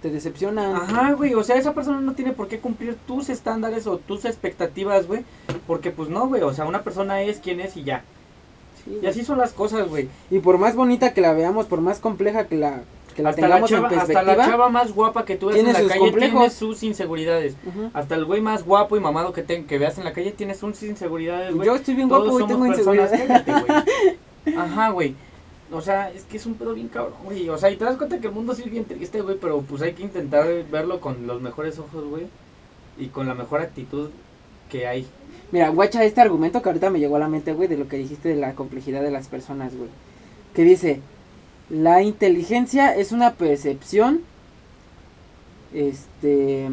Te 0.01 0.09
decepcionan. 0.09 0.75
Ajá, 0.75 1.13
güey, 1.13 1.33
o 1.33 1.43
sea, 1.45 1.55
esa 1.55 1.73
persona 1.73 2.01
no 2.01 2.13
tiene 2.13 2.33
por 2.33 2.49
qué 2.49 2.59
cumplir 2.59 2.95
tus 3.07 3.29
estándares 3.29 3.87
o 3.87 3.99
tus 3.99 4.25
expectativas, 4.25 5.07
güey, 5.07 5.23
porque 5.65 5.91
pues 5.91 6.09
no, 6.09 6.27
güey, 6.27 6.41
o 6.41 6.53
sea, 6.53 6.65
una 6.65 6.81
persona 6.83 7.21
es 7.21 7.39
quien 7.39 7.61
es 7.61 7.77
y 7.77 7.83
ya. 7.85 8.03
Sí, 8.83 8.99
Y 9.01 9.05
así 9.05 9.23
son 9.23 9.37
las 9.37 9.53
cosas, 9.53 9.87
güey. 9.87 10.09
Y 10.29 10.39
por 10.39 10.57
más 10.57 10.75
bonita 10.75 11.13
que 11.13 11.21
la 11.21 11.31
veamos, 11.31 11.67
por 11.67 11.79
más 11.79 11.99
compleja 11.99 12.47
que 12.47 12.57
la, 12.57 12.81
que 13.13 13.23
la 13.23 13.29
Hasta 13.29 13.47
la, 13.47 13.63
chava, 13.63 13.87
en 13.87 13.99
hasta 13.99 14.13
perspectiva. 14.13 14.35
la 14.35 14.45
chava 14.45 14.69
más 14.69 14.93
guapa 14.93 15.25
que 15.25 15.35
tú 15.35 15.47
ves 15.47 15.57
en 15.57 15.67
la 15.67 15.73
calle 15.73 15.99
complejos. 15.99 16.31
tiene 16.39 16.49
sus 16.49 16.83
inseguridades. 16.83 17.55
Hasta 17.93 18.15
el 18.15 18.25
güey 18.25 18.41
más 18.41 18.63
guapo 18.65 18.97
y 18.97 18.99
mamado 18.99 19.33
que, 19.33 19.43
te, 19.43 19.65
que 19.65 19.77
veas 19.77 19.97
en 19.97 20.03
la 20.03 20.13
calle 20.13 20.31
tiene 20.31 20.55
sus 20.55 20.81
inseguridades, 20.83 21.53
güey. 21.53 21.65
Yo 21.65 21.75
estoy 21.75 21.95
bien 21.95 22.09
Todos 22.09 22.29
guapo 22.29 22.45
y 22.45 22.47
tengo 22.47 22.65
personas, 22.67 23.11
inseguridad. 23.11 23.45
cállate, 23.45 23.73
güey. 24.45 24.57
Ajá, 24.57 24.89
güey. 24.89 25.15
O 25.71 25.81
sea, 25.81 26.11
es 26.11 26.23
que 26.25 26.37
es 26.37 26.45
un 26.45 26.53
pedo 26.53 26.73
bien 26.73 26.87
cabrón, 26.87 27.15
güey. 27.23 27.49
O 27.49 27.57
sea, 27.57 27.71
y 27.71 27.77
te 27.77 27.85
das 27.85 27.97
cuenta 27.97 28.19
que 28.19 28.27
el 28.27 28.33
mundo 28.33 28.53
sí 28.53 28.63
es 28.63 28.71
bien 28.71 28.85
triste, 28.85 29.21
güey, 29.21 29.37
pero 29.39 29.61
pues 29.61 29.81
hay 29.81 29.93
que 29.93 30.03
intentar 30.03 30.45
verlo 30.69 30.99
con 31.01 31.25
los 31.25 31.41
mejores 31.41 31.79
ojos, 31.79 32.03
güey. 32.05 32.27
Y 32.97 33.07
con 33.07 33.27
la 33.27 33.33
mejor 33.33 33.61
actitud 33.61 34.09
que 34.69 34.85
hay. 34.87 35.07
Mira, 35.51 35.69
guacha 35.69 36.03
este 36.03 36.21
argumento 36.21 36.61
que 36.61 36.69
ahorita 36.69 36.89
me 36.89 36.99
llegó 36.99 37.15
a 37.15 37.19
la 37.19 37.27
mente, 37.27 37.53
güey, 37.53 37.67
de 37.67 37.77
lo 37.77 37.87
que 37.87 37.97
dijiste 37.97 38.29
de 38.29 38.35
la 38.35 38.53
complejidad 38.53 39.01
de 39.01 39.11
las 39.11 39.27
personas, 39.27 39.75
güey. 39.75 39.89
Que 40.53 40.63
dice, 40.63 40.99
la 41.69 42.01
inteligencia 42.01 42.95
es 42.95 43.11
una 43.11 43.33
percepción, 43.33 44.21
este, 45.73 46.67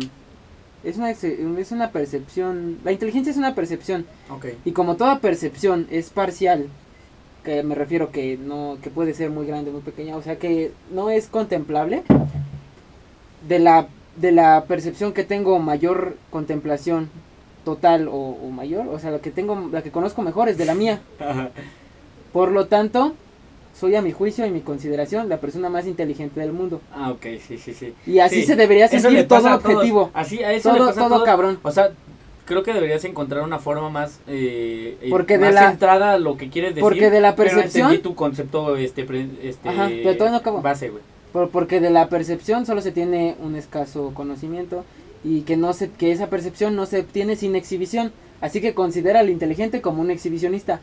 es 0.84 0.96
una, 0.96 1.10
es 1.10 1.72
una 1.72 1.90
percepción, 1.90 2.78
la 2.84 2.92
inteligencia 2.92 3.30
es 3.30 3.36
una 3.36 3.54
percepción, 3.54 4.06
Ok. 4.30 4.46
y 4.64 4.72
como 4.72 4.96
toda 4.96 5.20
percepción 5.20 5.86
es 5.90 6.10
parcial, 6.10 6.66
que 7.44 7.62
me 7.62 7.74
refiero 7.74 8.10
que 8.10 8.36
no, 8.36 8.76
que 8.82 8.90
puede 8.90 9.14
ser 9.14 9.30
muy 9.30 9.46
grande, 9.46 9.70
muy 9.70 9.80
pequeña, 9.80 10.16
o 10.16 10.22
sea 10.22 10.38
que 10.38 10.72
no 10.90 11.10
es 11.10 11.26
contemplable, 11.28 12.02
de 13.48 13.58
la, 13.58 13.88
de 14.16 14.32
la 14.32 14.64
percepción 14.68 15.12
que 15.14 15.24
tengo 15.24 15.58
mayor 15.58 16.16
contemplación 16.30 17.08
total 17.64 18.08
o, 18.08 18.12
o 18.12 18.50
mayor, 18.50 18.88
o 18.88 18.98
sea 18.98 19.10
la 19.10 19.20
que 19.20 19.30
tengo, 19.30 19.68
la 19.72 19.82
que 19.82 19.90
conozco 19.90 20.20
mejor 20.22 20.48
es 20.48 20.58
de 20.58 20.64
la 20.66 20.74
mía. 20.74 21.00
Por 22.32 22.52
lo 22.52 22.66
tanto, 22.66 23.14
soy 23.74 23.94
a 23.94 24.02
mi 24.02 24.12
juicio 24.12 24.44
y 24.46 24.50
mi 24.50 24.60
consideración 24.60 25.28
la 25.28 25.38
persona 25.40 25.68
más 25.68 25.86
inteligente 25.86 26.40
del 26.40 26.52
mundo. 26.52 26.80
ah, 26.92 27.10
ok, 27.12 27.26
sí, 27.46 27.56
sí, 27.58 27.72
sí. 27.74 27.94
Y 28.06 28.18
así 28.18 28.40
Sí, 28.40 28.46
se 28.48 28.56
debería 28.56 28.88
sentir 28.88 29.12
le 29.12 29.24
todo 29.24 29.42
pasa 29.42 29.54
objetivo. 29.56 30.10
Así, 30.14 30.42
a 30.42 30.52
eso 30.52 30.72
le 30.72 30.78
Todo, 30.78 30.88
pasa 30.88 31.06
a 31.06 31.08
todo 31.08 31.24
cabrón. 31.24 31.58
O 31.62 31.70
sea, 31.70 31.90
creo 32.44 32.62
que 32.62 32.72
deberías 32.74 33.04
encontrar 33.04 33.42
una 33.42 33.58
forma 33.58 33.88
más, 33.90 34.20
eh, 34.26 34.98
eh, 35.00 35.06
Porque 35.10 35.38
de 35.38 35.52
la- 35.52 35.68
centrada 35.70 36.12
a 36.14 36.18
lo 36.18 36.36
que 36.36 36.48
quieres 36.50 36.70
decir. 36.72 36.82
porque 36.82 37.10
de 37.10 37.20
la 37.20 37.36
pero 37.36 37.50
percepción- 37.50 37.86
entendí 37.86 38.02
tu 38.02 38.14
concepto, 38.14 38.76
este, 38.76 39.06
este 39.42 39.68
Ajá, 39.68 39.86
pero 39.88 40.14
todavía 40.14 40.30
no 40.32 40.36
acabo. 40.38 40.60
base, 40.60 40.90
güey. 40.90 41.02
Por- 41.32 41.48
porque 41.50 41.80
de 41.80 41.90
la 41.90 42.08
percepción 42.08 42.66
solo 42.66 42.80
se 42.82 42.90
tiene 42.90 43.36
un 43.40 43.54
escaso 43.54 44.10
conocimiento 44.14 44.84
y 45.22 45.42
que 45.42 45.56
no 45.56 45.72
se, 45.74 45.90
que 45.90 46.10
esa 46.10 46.28
percepción 46.28 46.74
no 46.74 46.86
se 46.86 47.00
obtiene 47.00 47.36
sin 47.36 47.54
exhibición. 47.54 48.12
Así 48.40 48.60
que 48.60 48.74
considera 48.74 49.20
al 49.20 49.28
inteligente 49.30 49.80
como 49.82 50.00
un 50.02 50.10
exhibicionista. 50.10 50.80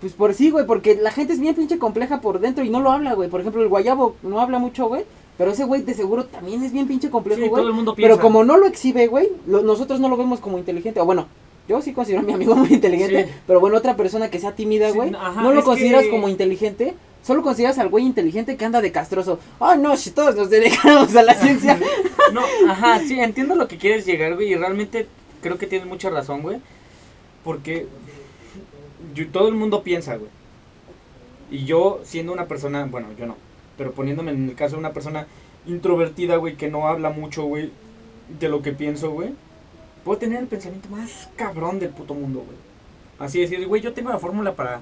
Pues 0.00 0.12
por 0.12 0.34
sí, 0.34 0.50
güey, 0.50 0.66
porque 0.66 0.94
la 0.94 1.10
gente 1.10 1.32
es 1.32 1.40
bien 1.40 1.54
pinche 1.54 1.78
compleja 1.78 2.20
por 2.20 2.38
dentro 2.40 2.62
y 2.64 2.68
no 2.70 2.80
lo 2.80 2.90
habla, 2.90 3.14
güey. 3.14 3.28
Por 3.30 3.40
ejemplo, 3.40 3.62
el 3.62 3.68
guayabo 3.68 4.16
no 4.22 4.40
habla 4.40 4.58
mucho, 4.58 4.86
güey. 4.88 5.04
Pero 5.38 5.50
ese 5.50 5.64
güey 5.64 5.82
de 5.82 5.94
seguro 5.94 6.24
también 6.26 6.62
es 6.62 6.72
bien 6.72 6.86
pinche 6.86 7.10
complejo, 7.10 7.42
Sí, 7.42 7.48
güey. 7.48 7.60
todo 7.60 7.68
el 7.70 7.74
mundo 7.76 7.94
piensa. 7.94 8.14
Pero 8.14 8.22
como 8.22 8.44
no 8.44 8.56
lo 8.56 8.66
exhibe, 8.66 9.06
güey, 9.06 9.28
lo- 9.46 9.62
nosotros 9.62 10.00
no 10.00 10.08
lo 10.08 10.16
vemos 10.16 10.40
como 10.40 10.58
inteligente. 10.58 11.00
O 11.00 11.04
bueno, 11.04 11.26
yo 11.68 11.80
sí 11.82 11.92
considero 11.92 12.20
a 12.22 12.24
mi 12.24 12.32
amigo 12.32 12.54
muy 12.56 12.68
inteligente. 12.72 13.24
Sí. 13.26 13.30
Pero 13.46 13.60
bueno, 13.60 13.76
otra 13.76 13.96
persona 13.96 14.30
que 14.30 14.38
sea 14.38 14.52
tímida, 14.54 14.90
Sí, 14.90 14.96
güey, 14.96 15.14
ajá, 15.14 15.42
no 15.42 15.52
lo 15.52 15.62
consideras 15.64 16.04
que- 16.04 16.10
como 16.10 16.28
inteligente. 16.28 16.94
Solo 17.22 17.42
consideras 17.42 17.78
al 17.78 17.88
güey 17.88 18.04
inteligente 18.06 18.56
que 18.56 18.64
anda 18.64 18.80
de 18.80 18.92
castroso. 18.92 19.38
Ay, 19.58 19.78
no, 19.78 19.96
si 19.96 20.10
todos 20.12 20.36
nos 20.36 20.48
dedicamos 20.48 21.14
a 21.16 21.22
la 21.22 21.34
ciencia. 21.42 21.78
No, 22.32 22.40
ajá, 22.68 23.00
sí, 23.00 23.18
entiendo 23.18 23.56
lo 23.56 23.66
que 23.66 23.78
quieres 23.78 24.06
llegar, 24.06 24.34
güey, 24.36 24.52
y 24.52 24.56
realmente 24.56 25.06
creo 25.42 25.58
que 25.58 25.66
tienes 25.66 25.88
mucha 25.88 26.08
razón, 26.08 26.42
güey. 26.42 26.58
Porque 27.44 27.86
yo- 29.16 29.28
todo 29.28 29.48
el 29.48 29.54
mundo 29.54 29.82
piensa, 29.82 30.16
güey. 30.16 30.30
Y 31.50 31.64
yo, 31.64 32.00
siendo 32.04 32.32
una 32.32 32.46
persona, 32.46 32.84
bueno, 32.86 33.08
yo 33.18 33.26
no, 33.26 33.36
pero 33.78 33.92
poniéndome 33.92 34.30
en 34.32 34.48
el 34.50 34.54
caso 34.54 34.74
de 34.76 34.80
una 34.80 34.92
persona 34.92 35.26
introvertida, 35.66 36.36
güey, 36.36 36.56
que 36.56 36.68
no 36.70 36.86
habla 36.88 37.10
mucho, 37.10 37.44
güey, 37.44 37.70
de 38.40 38.48
lo 38.48 38.62
que 38.62 38.72
pienso, 38.72 39.10
güey, 39.10 39.30
puedo 40.04 40.18
tener 40.18 40.38
el 40.40 40.46
pensamiento 40.46 40.88
más 40.88 41.28
cabrón 41.36 41.78
del 41.78 41.90
puto 41.90 42.14
mundo, 42.14 42.40
güey. 42.46 42.56
Así 43.18 43.40
decir, 43.40 43.66
güey, 43.66 43.82
yo 43.82 43.92
tengo 43.92 44.10
la 44.10 44.18
fórmula 44.18 44.54
para 44.54 44.80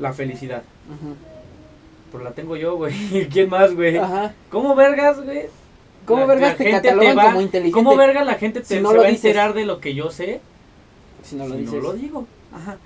la 0.00 0.12
felicidad. 0.12 0.62
Pero 2.10 2.24
la 2.24 2.32
tengo 2.32 2.56
yo, 2.56 2.76
güey. 2.76 2.94
¿Quién 3.32 3.50
más, 3.50 3.74
güey? 3.74 3.96
Ajá. 3.98 4.34
¿Cómo 4.50 4.74
vergas, 4.74 5.22
güey? 5.22 5.42
¿Cómo 6.06 6.20
La- 6.20 6.26
vergas 6.26 6.50
la 6.52 6.56
te 6.56 6.64
gente 6.64 6.88
catalogan 6.88 7.18
va- 7.18 7.24
como 7.26 7.40
inteligente? 7.42 7.74
¿Cómo 7.74 7.96
verga 7.96 8.24
la 8.24 8.34
gente 8.34 8.60
te, 8.60 8.66
Si 8.66 8.80
no 8.80 8.90
se 8.90 8.94
lo 8.94 9.00
va 9.02 9.08
a 9.08 9.10
enterar 9.10 9.52
de 9.52 9.66
lo 9.66 9.78
que 9.80 9.94
yo 9.94 10.10
sé 10.10 10.40
Si 11.22 11.36
no 11.36 11.46
lo 11.46 11.54
si 11.54 11.60
dices. 11.60 11.74
no 11.74 11.80
lo 11.82 11.92
digo? 11.92 12.26
Ajá. 12.52 12.78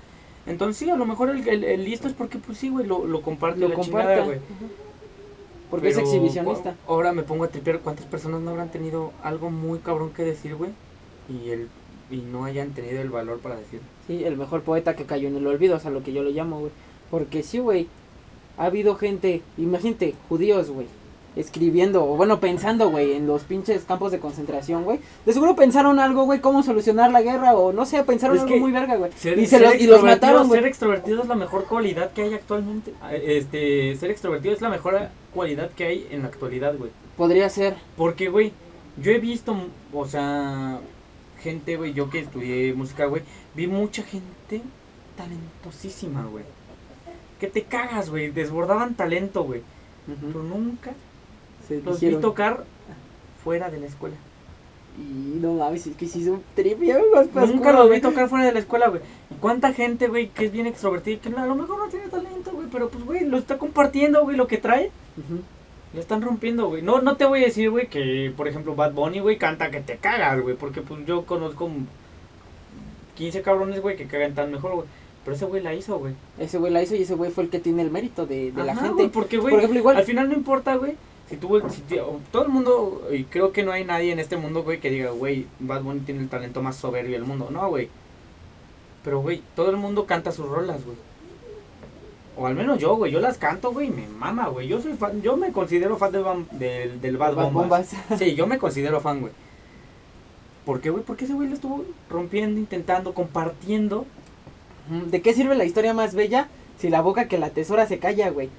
Entonces 0.45 0.77
sí, 0.77 0.89
a 0.89 0.97
lo 0.97 1.05
mejor 1.05 1.29
el, 1.29 1.47
el- 1.47 1.63
el 1.63 1.83
listo 1.85 2.07
es 2.07 2.13
porque 2.13 2.37
pues 2.37 2.57
sí, 2.57 2.69
güey, 2.69 2.85
lo, 2.85 3.05
lo 3.05 3.21
comparte 3.21 3.61
Lo 3.61 3.69
la 3.69 3.79
chingada, 3.79 4.23
güey. 4.25 4.39
Porque 5.69 5.89
es 5.89 5.97
exhibicionista. 5.97 6.75
Ahora 6.87 7.13
me 7.13 7.23
pongo 7.23 7.45
a 7.45 7.47
tripear 7.47 7.79
cuántas 7.79 8.05
personas 8.05 8.41
no 8.41 8.51
habrán 8.51 8.69
tenido 8.69 9.11
algo 9.23 9.49
muy 9.49 9.79
cabrón 9.79 10.11
que 10.11 10.23
decir, 10.23 10.55
güey, 10.55 10.71
y 11.29 11.49
el 11.49 11.67
y 12.11 12.17
no 12.17 12.45
hayan 12.45 12.71
tenido 12.73 13.01
el 13.01 13.09
valor 13.09 13.39
para 13.39 13.55
decir. 13.55 13.79
Sí, 14.05 14.23
el 14.23 14.37
mejor 14.37 14.61
poeta 14.61 14.95
que 14.95 15.05
cayó 15.05 15.29
en 15.29 15.37
el 15.37 15.47
olvido, 15.47 15.77
o 15.77 15.79
sea, 15.79 15.89
lo 15.89 16.03
que 16.03 16.13
yo 16.13 16.21
lo 16.21 16.29
llamo, 16.29 16.59
güey. 16.59 16.71
Porque 17.09 17.41
sí, 17.41 17.57
güey, 17.57 17.87
ha 18.57 18.65
habido 18.65 18.95
gente, 18.95 19.41
imagínate, 19.57 20.13
judíos, 20.29 20.69
güey, 20.69 20.85
escribiendo, 21.35 22.05
o 22.05 22.15
bueno, 22.15 22.39
pensando, 22.39 22.89
güey, 22.89 23.13
en 23.13 23.27
los 23.27 23.43
pinches 23.43 23.83
campos 23.85 24.11
de 24.11 24.19
concentración, 24.19 24.83
güey. 24.83 24.99
De 25.25 25.33
seguro 25.33 25.55
pensaron 25.55 25.99
algo, 25.99 26.25
güey, 26.25 26.39
cómo 26.39 26.63
solucionar 26.63 27.11
la 27.11 27.21
guerra, 27.21 27.55
o 27.55 27.73
no 27.73 27.85
sé, 27.85 28.03
pensaron 28.03 28.37
Es 28.37 28.43
algo 28.43 28.57
muy 28.57 28.71
verga, 28.71 28.95
güey. 28.95 29.11
Y, 29.37 29.45
se 29.47 29.59
los, 29.59 29.75
y 29.75 29.87
los 29.87 30.03
mataron, 30.03 30.49
Ser 30.49 30.65
extrovertido 30.65 31.21
es 31.21 31.27
la 31.27 31.35
mejor 31.35 31.65
cualidad 31.65 32.11
que 32.11 32.23
hay 32.23 32.33
actualmente. 32.33 32.93
Ah, 33.01 33.15
Este, 33.15 33.95
ser 33.95 34.11
extrovertido 34.11 34.53
es 34.53 34.61
la 34.61 34.69
mejor 34.69 35.09
cualidad 35.33 35.71
que 35.71 35.85
hay 35.85 36.07
en 36.11 36.21
la 36.21 36.27
actualidad, 36.27 36.75
güey. 36.77 36.91
Podría 37.17 37.49
ser. 37.49 37.75
Porque, 37.97 38.29
güey, 38.29 38.53
yo 38.97 39.11
he 39.11 39.19
visto, 39.19 39.55
o 39.91 40.05
sea, 40.05 40.79
gente, 41.41 41.77
güey, 41.77 41.93
yo 41.93 42.09
que 42.09 42.19
estudié 42.19 42.73
música, 42.73 43.05
güey, 43.05 43.23
vi 43.55 43.67
mucha 43.67 44.03
gente 44.03 44.61
talentosísima, 45.17 46.25
güey. 46.25 46.43
Que 47.39 47.47
te 47.47 47.63
cagas, 47.63 48.09
güey, 48.09 48.29
desbordaban 48.29 48.95
talento, 48.95 49.43
güey. 49.43 49.61
Pero 50.05 50.43
nunca 50.43 50.93
Se 51.67 51.81
los 51.81 51.99
vi 51.99 52.15
tocar 52.15 52.63
fuera 53.43 53.69
de 53.69 53.79
la 53.79 53.87
escuela. 53.87 54.15
Y 54.97 55.39
no 55.39 55.53
mames, 55.53 55.87
es 55.87 55.95
que 55.95 56.07
sí 56.07 56.23
son 56.23 56.43
pues, 56.55 57.49
Nunca 57.49 57.71
¿cómo, 57.71 57.83
los 57.83 57.89
vi 57.89 57.99
tocar 57.99 58.29
fuera 58.29 58.45
de 58.45 58.51
la 58.51 58.59
escuela, 58.59 58.89
güey. 58.89 59.01
¿Y 59.31 59.35
cuánta 59.35 59.73
gente, 59.73 60.07
güey, 60.07 60.29
que 60.29 60.45
es 60.45 60.51
bien 60.51 60.67
extrovertida 60.67 61.15
y 61.15 61.17
que 61.17 61.29
a 61.29 61.45
lo 61.47 61.55
mejor 61.55 61.79
no 61.79 61.87
tiene 61.87 62.07
talento, 62.07 62.51
güey, 62.51 62.67
pero 62.71 62.89
pues, 62.89 63.03
güey, 63.03 63.25
lo 63.25 63.37
está 63.37 63.57
compartiendo, 63.57 64.21
güey, 64.21 64.37
lo 64.37 64.47
que 64.47 64.59
trae. 64.59 64.91
Ujú. 65.17 65.41
Le 65.93 65.99
están 65.99 66.21
rompiendo, 66.21 66.67
güey. 66.67 66.83
No, 66.83 67.01
no 67.01 67.17
te 67.17 67.25
voy 67.25 67.41
a 67.41 67.45
decir, 67.45 67.69
güey, 67.69 67.87
que 67.87 68.31
por 68.35 68.47
ejemplo 68.47 68.75
Bad 68.75 68.93
Bunny, 68.93 69.19
güey, 69.19 69.37
canta 69.37 69.71
que 69.71 69.79
te 69.79 69.97
cagas, 69.97 70.41
güey. 70.41 70.55
Porque 70.55 70.81
pues 70.81 71.05
yo 71.05 71.25
conozco 71.25 71.69
15 73.15 73.41
cabrones, 73.41 73.81
güey, 73.81 73.95
que 73.95 74.05
cagan 74.05 74.33
tan 74.33 74.51
mejor, 74.51 74.73
güey. 74.73 74.87
Pero 75.23 75.35
ese 75.35 75.45
güey 75.45 75.61
la 75.63 75.73
hizo, 75.73 75.97
güey. 75.99 76.13
Ese 76.37 76.57
güey 76.57 76.71
la 76.71 76.83
hizo 76.83 76.95
y 76.95 77.03
ese 77.03 77.15
güey 77.15 77.31
fue 77.31 77.45
el 77.45 77.49
que 77.49 77.59
tiene 77.59 77.81
el 77.81 77.91
mérito 77.91 78.25
de, 78.25 78.51
de 78.51 78.63
la 78.63 78.75
gente. 78.75 78.93
güey, 78.93 79.07
porque, 79.09 79.37
güey, 79.37 79.51
Por 79.51 79.59
ejemplo, 79.59 79.79
igual. 79.79 79.97
al 79.97 80.03
final 80.03 80.27
no 80.27 80.35
importa, 80.35 80.75
güey. 80.75 80.95
Si 81.29 81.37
tú, 81.37 81.61
si 81.69 81.81
te- 81.81 82.01
todo 82.31 82.43
el 82.43 82.49
mundo, 82.49 83.07
y 83.11 83.23
creo 83.23 83.51
que 83.51 83.63
no 83.63 83.71
hay 83.71 83.85
nadie 83.85 84.11
en 84.11 84.19
este 84.19 84.37
mundo, 84.37 84.63
güey, 84.63 84.79
que 84.79 84.89
diga, 84.89 85.11
güey, 85.11 85.47
Bad 85.59 85.81
Bunny 85.83 86.01
tiene 86.01 86.21
el 86.21 86.29
talento 86.29 86.61
más 86.61 86.75
soberbio 86.75 87.13
del 87.13 87.23
mundo. 87.25 87.49
No, 87.51 87.69
güey. 87.69 87.89
Pero, 89.03 89.21
güey, 89.21 89.41
todo 89.55 89.69
el 89.69 89.77
mundo 89.77 90.05
canta 90.05 90.31
sus 90.31 90.47
rolas, 90.47 90.83
güey. 90.85 90.97
O 92.35 92.47
al 92.47 92.55
menos 92.55 92.79
yo, 92.79 92.95
güey, 92.95 93.11
yo 93.11 93.19
las 93.19 93.37
canto, 93.37 93.71
güey, 93.71 93.87
y 93.87 93.91
me 93.91 94.07
mama, 94.07 94.47
güey. 94.47 94.67
Yo 94.67 94.81
soy 94.81 94.93
fan, 94.93 95.21
yo 95.21 95.37
me 95.37 95.51
considero 95.51 95.97
fan 95.97 96.11
del, 96.11 96.23
del, 96.51 96.99
del 97.01 97.17
Bad, 97.17 97.35
Bad 97.35 97.51
Bombas. 97.51 97.93
Bombas. 97.93 98.19
Sí, 98.19 98.35
yo 98.35 98.47
me 98.47 98.57
considero 98.57 98.99
fan, 99.01 99.21
güey. 99.21 99.33
¿Por 100.65 100.81
qué, 100.81 100.89
güey? 100.89 101.03
Porque 101.03 101.25
ese 101.25 101.33
güey 101.33 101.47
lo 101.49 101.55
estuvo 101.55 101.85
rompiendo, 102.09 102.59
intentando, 102.59 103.13
compartiendo. 103.13 104.05
¿De 105.09 105.21
qué 105.21 105.33
sirve 105.33 105.55
la 105.55 105.65
historia 105.65 105.93
más 105.93 106.15
bella 106.15 106.47
si 106.79 106.89
la 106.89 107.01
boca 107.01 107.27
que 107.27 107.37
la 107.37 107.49
tesora 107.51 107.85
se 107.87 107.99
calla, 107.99 108.29
güey? 108.29 108.49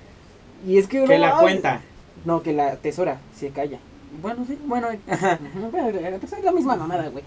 Y 0.67 0.79
es 0.79 0.87
que... 0.87 1.05
Que 1.05 1.19
no 1.19 1.27
la 1.27 1.39
cuenta. 1.39 1.81
No, 2.25 2.43
que 2.43 2.53
la 2.53 2.77
tesora 2.77 3.21
se 3.35 3.51
calla. 3.51 3.79
Bueno, 4.23 4.45
sí, 4.47 4.59
bueno, 4.67 4.89
ajá. 5.11 5.39
Eh, 5.43 6.17
pues 6.21 6.33
es 6.33 6.45
la 6.45 6.53
misma 6.53 6.77
mamada, 6.77 7.09
güey. 7.09 7.25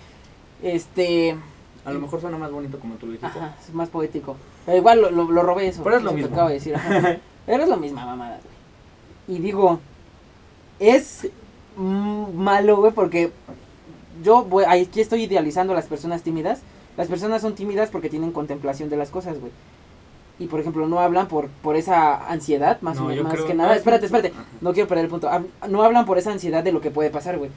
Este... 0.63 1.37
a 1.85 1.91
lo 1.91 1.99
mejor 1.99 2.21
suena 2.21 2.37
más 2.37 2.51
bonito 2.51 2.79
como 2.79 2.95
tú 2.95 3.05
lo 3.07 3.13
dijiste. 3.13 3.37
Ajá, 3.39 3.55
es 3.61 3.73
más 3.73 3.89
poético. 3.89 4.37
Pero 4.65 4.77
igual 4.77 5.01
lo, 5.01 5.11
lo, 5.11 5.31
lo 5.31 5.43
robé 5.43 5.67
eso. 5.67 5.83
Pero 5.83 5.97
es 5.97 6.03
lo 6.03 6.13
mismo. 6.13 6.33
acabo 6.33 6.49
de 6.49 6.55
decir. 6.55 6.75
ajá. 6.75 7.17
Pero 7.45 7.63
es 7.63 7.69
la 7.69 7.77
misma 7.77 8.05
mamada, 8.05 8.39
güey. 8.43 9.37
Y 9.37 9.41
digo, 9.41 9.79
es 10.79 11.27
malo, 11.77 12.77
güey, 12.77 12.91
porque 12.91 13.31
yo 14.23 14.43
voy, 14.43 14.65
aquí 14.67 14.99
estoy 14.99 15.23
idealizando 15.23 15.73
a 15.73 15.75
las 15.75 15.85
personas 15.85 16.23
tímidas. 16.23 16.61
Las 16.97 17.07
personas 17.07 17.41
son 17.41 17.55
tímidas 17.55 17.89
porque 17.89 18.09
tienen 18.09 18.31
contemplación 18.31 18.89
de 18.89 18.97
las 18.97 19.09
cosas, 19.09 19.39
güey. 19.39 19.51
Y 20.39 20.45
por 20.47 20.59
ejemplo, 20.59 20.87
no 20.87 20.99
hablan 20.99 21.27
por, 21.27 21.47
por 21.47 21.75
esa 21.75 22.29
ansiedad, 22.29 22.77
más, 22.81 22.97
No, 22.97 23.07
o 23.07 23.23
más 23.23 23.33
creo- 23.33 23.45
que 23.47 23.53
nada. 23.55 23.71
es- 23.71 23.77
Espérate, 23.79 24.05
espérate. 24.05 24.29
Ajá. 24.35 24.45
No 24.61 24.73
quiero 24.73 24.87
perder 24.87 25.05
el 25.05 25.09
punto. 25.11 25.29
No 25.67 25.83
hablan 25.83 26.05
por 26.05 26.17
esa 26.17 26.31
ansiedad 26.31 26.63
de 26.63 26.71
lo 26.71 26.79
que 26.81 26.91
puede 26.91 27.09
pasar, 27.09 27.37
güey. 27.37 27.49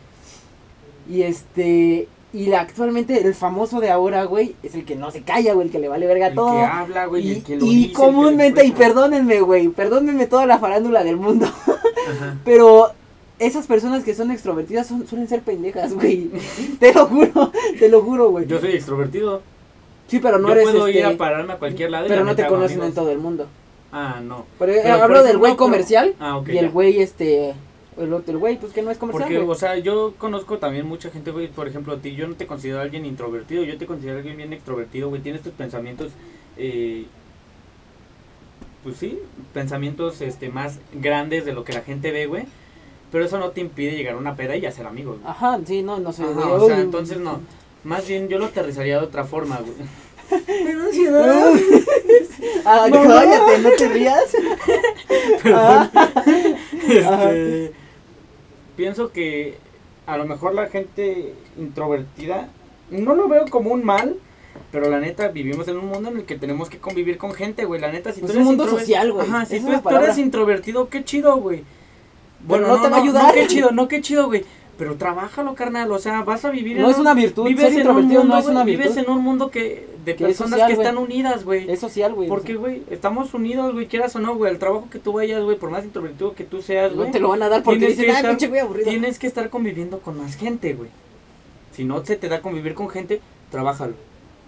Y 1.09 1.23
este. 1.23 2.09
Y 2.33 2.47
la- 2.47 2.61
actualmente 2.61 3.27
el 3.27 3.35
famoso 3.35 3.81
de 3.81 3.91
ahora, 3.91 4.23
güey, 4.25 4.55
es 4.63 4.75
el 4.77 4.85
que 4.85 4.95
no 4.95 5.11
se 5.11 5.23
calla, 5.23 5.53
güey, 5.53 5.67
el 5.67 5.73
que 5.73 5.81
le 5.81 5.89
vale 5.89 6.07
verga 6.07 6.29
El 6.29 6.35
todo. 6.37 6.53
que 6.53 6.63
habla, 6.65 7.07
güey, 7.07 7.27
y 7.27 7.33
el 7.33 7.43
que 7.43 7.57
lo 7.57 7.65
y 7.67 7.69
dice, 7.69 7.81
el 7.83 7.89
que 7.89 7.93
comúnmente, 7.95 8.65
y 8.65 8.71
perdónenme, 8.71 9.41
güey, 9.41 9.69
perdónenme 9.69 10.27
toda 10.29 10.47
la 10.47 10.59
farándula 10.61 11.03
del 11.03 11.17
mundo, 11.17 11.47
Ajá. 11.47 12.37
pero 12.45 12.93
esas 13.41 13.67
personas 13.67 14.05
que 14.05 14.15
son 14.15 14.31
extrovertidas 14.31 14.87
son, 14.87 15.09
suelen 15.09 15.27
ser 15.29 15.43
pendejas, 15.43 15.93
güey. 15.93 16.31
te 16.79 16.95
lo 16.95 17.07
juro, 17.07 17.51
te 17.81 17.89
lo 17.89 18.01
juro, 18.03 18.31
güey. 18.31 18.47
Yo 18.47 18.61
soy 18.61 18.73
extrovertido. 18.75 19.43
Sí, 20.11 20.19
pero 20.19 20.39
no 20.39 20.49
yo 20.49 20.55
eres 20.55 20.65
puedo 20.65 20.89
ir 20.89 20.97
este, 20.99 21.15
a 21.15 21.17
pararme 21.17 21.53
a 21.55 21.57
cualquier 21.59 21.91
lado. 21.91 22.07
pero 22.09 22.25
no 22.25 22.35
te 22.35 22.47
conocen 22.47 22.83
en 22.83 22.93
todo 22.95 23.11
el 23.11 23.19
mundo. 23.19 23.47
Ah, 23.93 24.21
no. 24.23 24.45
Pero, 24.59 24.73
Pero, 24.83 24.95
por 24.95 25.03
hablo 25.05 25.23
del 25.23 25.39
güey 25.39 25.53
pero- 25.53 25.59
comercial 25.65 26.15
Ah, 26.21 26.37
ok. 26.37 26.49
y 26.51 26.59
el 26.59 26.71
güey 26.71 27.01
este 27.01 27.55
el 27.99 28.13
otro 28.15 28.39
güey 28.39 28.57
pues 28.59 28.73
que 28.73 28.83
no 28.83 28.91
es 28.91 28.99
comercial, 28.99 29.25
Porque, 29.25 29.39
güey. 29.39 29.51
o 29.51 29.55
sea, 29.55 29.77
yo 29.77 30.15
conozco 30.17 30.59
también 30.59 30.87
mucha 30.87 31.11
gente, 31.11 31.33
güey, 31.33 31.49
por 31.49 31.69
ejemplo, 31.69 31.93
a 31.95 31.99
ti, 31.99 32.15
yo 32.15 32.27
no 32.29 32.35
te 32.35 32.47
considero 32.47 32.81
alguien 32.81 33.05
introvertido, 33.05 33.63
yo 33.65 33.77
te 33.79 33.85
considero 33.87 34.19
alguien 34.19 34.37
bien 34.37 34.53
extrovertido, 34.53 35.09
güey, 35.11 35.21
tienes 35.21 35.43
tus 35.43 35.53
pensamientos, 35.53 36.13
eh, 36.57 37.05
pues 38.83 38.97
sí, 38.97 39.19
pensamientos 39.53 40.21
este 40.23 40.49
más 40.49 40.79
grandes 40.95 41.45
de 41.45 41.53
lo 41.53 41.65
que 41.65 41.73
la 41.75 41.83
gente 41.83 42.11
ve, 42.13 42.27
güey, 42.27 42.45
pero 43.13 43.25
eso 43.25 43.39
no 43.39 43.51
te 43.51 43.61
impide 43.61 43.97
llegar 43.97 44.15
a 44.15 44.19
una 44.19 44.35
peda 44.37 44.57
y 44.57 44.65
hacer 44.65 44.87
amigos, 44.87 45.19
güey. 45.21 45.31
Ajá, 45.31 45.59
sí, 45.67 45.83
no, 45.83 45.99
no 45.99 46.13
sé. 46.13 46.23
Ajá, 46.23 46.49
o 46.53 46.67
sea, 46.67 46.81
entonces 46.81 47.19
no, 47.19 47.41
más 47.85 48.07
bien 48.07 48.29
yo 48.29 48.39
lo 48.39 48.47
aterrizaría 48.47 48.99
de 48.99 49.05
otra 49.07 49.25
forma, 49.25 49.59
güey. 49.61 49.75
Ah, 52.65 52.87
No, 52.91 53.03
cállate, 53.03 53.59
no 53.59 53.71
te 53.77 53.89
rías. 53.89 54.25
Perdón. 55.43 55.91
Ajá. 55.95 56.13
Este, 57.33 57.73
pienso 58.77 59.11
que 59.13 59.57
a 60.07 60.17
lo 60.17 60.25
mejor 60.27 60.55
la 60.55 60.67
gente 60.69 61.35
introvertida 61.59 62.49
no 62.91 63.15
lo 63.15 63.29
veo 63.29 63.45
como 63.49 63.71
un 63.73 63.85
mal, 63.85 64.17
pero 64.73 64.89
la 64.91 65.01
neta 65.01 65.29
vivimos 65.29 65.69
en 65.69 65.79
un 65.79 65.87
mundo 65.87 66.11
en 66.11 66.19
el 66.19 66.25
que 66.25 66.37
tenemos 66.37 66.69
que 66.69 66.79
convivir 66.79 67.19
con 67.19 67.33
gente, 67.35 67.65
güey. 67.65 67.81
La 67.81 67.93
neta, 67.93 68.13
si 68.13 68.21
Pues 68.21 68.33
tú 68.33 68.39
un 68.39 68.43
eres 68.43 68.47
mundo 68.47 68.65
introver- 68.67 68.81
social, 68.81 69.13
güey. 69.13 69.27
Ajá, 69.29 69.47
si 69.47 69.61
tú, 69.61 69.73
es 69.73 69.83
tú 69.83 69.89
eres 69.97 70.19
introvertido, 70.19 70.89
qué 70.89 71.05
chido, 71.05 71.37
güey. 71.37 71.63
Bueno, 72.41 72.69
no 72.69 72.77
no, 72.77 72.83
te 72.83 72.89
va 72.89 72.97
a 72.97 73.03
ayudar. 73.03 73.27
No, 73.27 73.33
qué 73.35 73.47
chido, 73.47 73.71
no, 73.71 73.89
qué 73.89 74.01
chido, 74.01 74.27
güey. 74.27 74.45
Pero 74.81 74.97
trabájalo, 74.97 75.55
carnal. 75.55 75.93
O 75.93 75.99
sea, 75.99 76.23
vas 76.23 76.43
a 76.47 76.51
vivir 76.51 76.79
No 76.79 76.87
en 76.87 76.91
es 76.91 76.97
un- 76.97 77.03
una 77.03 77.13
virtud, 77.15 77.47
Vives 77.47 77.67
ser 77.67 77.73
introvertido 77.75 78.21
mundo, 78.23 78.35
no 78.35 78.41
es 78.41 78.47
una 78.47 78.65
virtud. 78.65 78.83
Vives 78.89 78.97
en 78.97 79.11
un 79.11 79.23
mundo 79.23 79.51
que 79.51 79.87
de 80.07 80.17
Que 80.17 80.25
es 80.25 80.29
personas 80.29 80.53
social, 80.53 80.67
que 80.69 80.73
están 80.73 80.97
unidas, 80.97 81.45
güey. 81.45 81.71
Es 81.71 81.81
social, 81.81 82.15
güey. 82.15 82.29
Porque, 82.29 82.55
güey, 82.55 82.83
estamos 82.91 83.35
unidos, 83.35 83.75
güey, 83.75 83.87
quieras 83.89 84.17
o 84.17 84.21
no, 84.21 84.35
güey. 84.37 84.51
El 84.51 84.59
trabajo 84.59 84.89
que 84.91 84.99
tú 84.99 85.13
vayas, 85.13 85.43
güey, 85.45 85.59
por 85.59 85.71
más 85.71 85.85
introvertido 85.85 86.35
que 86.35 86.45
tú 86.45 86.63
seas, 86.63 86.93
no 86.93 86.97
güey. 87.03 87.11
te 87.13 87.21
lo 87.21 87.29
van 87.29 87.43
a 87.43 87.49
dar 87.51 87.63
porque 87.63 87.89
dicen, 87.89 88.09
estar- 88.09 88.31
pinche 88.31 88.49
güey 88.49 88.61
aburrido. 88.63 88.89
Tienes 88.89 89.19
que 89.19 89.27
estar 89.27 89.51
conviviendo 89.51 89.99
con 90.01 90.17
más 90.17 90.35
gente, 90.37 90.73
güey. 90.73 90.89
Si 91.77 91.85
no 91.85 92.03
se 92.05 92.17
te 92.17 92.29
da 92.31 92.41
convivir 92.41 92.73
con 92.75 92.89
gente, 92.89 93.21
trabájalo. 93.51 93.93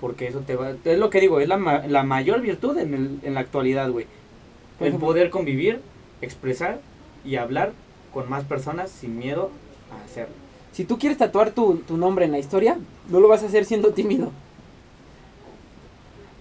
Porque 0.00 0.26
eso 0.26 0.40
te 0.40 0.56
va... 0.56 0.72
Es 0.84 0.98
lo 0.98 1.10
que 1.10 1.20
digo, 1.20 1.38
es 1.40 1.46
la, 1.48 1.58
ma- 1.58 1.86
la 1.86 2.02
mayor 2.02 2.40
virtud 2.40 2.76
en, 2.78 2.94
el, 2.94 3.18
en 3.22 3.34
la 3.34 3.40
actualidad, 3.40 3.90
güey. 3.90 4.06
El 4.80 4.94
poder 4.94 5.28
convivir, 5.30 5.80
expresar 6.22 6.80
y 7.24 7.36
hablar 7.36 7.72
con 8.12 8.28
más 8.28 8.42
personas 8.44 8.90
sin 8.90 9.16
miedo 9.18 9.50
a 10.00 10.04
hacerlo. 10.04 10.34
Si 10.72 10.84
tú 10.84 10.98
quieres 10.98 11.18
tatuar 11.18 11.50
tu, 11.50 11.76
tu 11.86 11.96
nombre 11.96 12.24
en 12.24 12.32
la 12.32 12.38
historia, 12.38 12.78
no 13.08 13.20
lo 13.20 13.28
vas 13.28 13.42
a 13.42 13.46
hacer 13.46 13.64
siendo 13.64 13.92
tímido. 13.92 14.30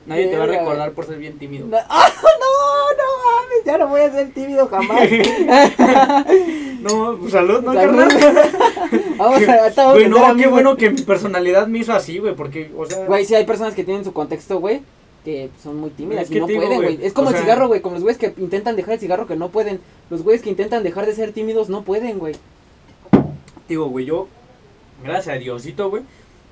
Nadie 0.05 0.27
te 0.27 0.37
va 0.37 0.45
a 0.45 0.47
recordar 0.47 0.91
por 0.93 1.05
ser 1.05 1.17
bien 1.19 1.37
tímido. 1.37 1.67
No, 1.67 1.77
¡Ah, 1.89 2.09
no, 2.23 2.97
no 2.97 3.09
mames! 3.25 3.65
Ya 3.65 3.77
no 3.77 3.87
voy 3.87 4.01
a 4.01 4.11
ser 4.11 4.31
tímido 4.33 4.67
jamás. 4.67 5.09
No, 6.81 7.15
pues, 7.19 7.31
salud, 7.33 7.61
no, 7.61 7.73
Salud. 7.75 7.95
carnal. 7.95 8.51
vamos 9.19 9.47
a, 9.47 9.53
ahorita 9.61 9.83
vamos 9.85 9.93
Güey, 9.93 10.05
a 10.05 10.09
no, 10.09 10.15
qué 10.17 10.25
amigos. 10.25 10.51
bueno 10.51 10.77
que 10.77 10.89
mi 10.89 11.01
personalidad 11.03 11.67
me 11.67 11.77
hizo 11.77 11.93
así, 11.93 12.17
güey, 12.17 12.33
porque, 12.35 12.71
o 12.75 12.87
sea... 12.87 13.05
Güey, 13.05 13.23
sí 13.23 13.35
hay 13.35 13.45
personas 13.45 13.75
que 13.75 13.83
tienen 13.83 14.03
su 14.03 14.13
contexto, 14.13 14.59
güey, 14.59 14.81
que 15.23 15.51
son 15.61 15.77
muy 15.77 15.91
tímidas 15.91 16.23
Es 16.25 16.31
y 16.31 16.39
no 16.39 16.47
digo, 16.47 16.59
pueden, 16.61 16.77
güey, 16.81 16.95
güey. 16.95 17.05
Es 17.05 17.13
como 17.13 17.27
o 17.27 17.29
el 17.29 17.35
sea- 17.35 17.43
cigarro, 17.43 17.67
güey, 17.67 17.81
como 17.81 17.93
los 17.97 18.03
güeyes 18.03 18.17
que 18.17 18.33
intentan 18.41 18.75
dejar 18.75 18.95
el 18.95 18.99
cigarro 18.99 19.27
que 19.27 19.35
no 19.35 19.49
pueden. 19.49 19.79
Los 20.09 20.23
güeyes 20.23 20.41
que 20.41 20.49
intentan 20.49 20.81
dejar 20.81 21.05
de 21.05 21.13
ser 21.13 21.33
tímidos 21.33 21.69
no 21.69 21.83
pueden, 21.83 22.17
güey. 22.17 22.33
Digo, 23.67 23.87
güey, 23.87 24.05
yo, 24.05 24.27
gracias 25.03 25.35
a 25.35 25.39
Diosito, 25.39 25.89
güey, 25.89 26.03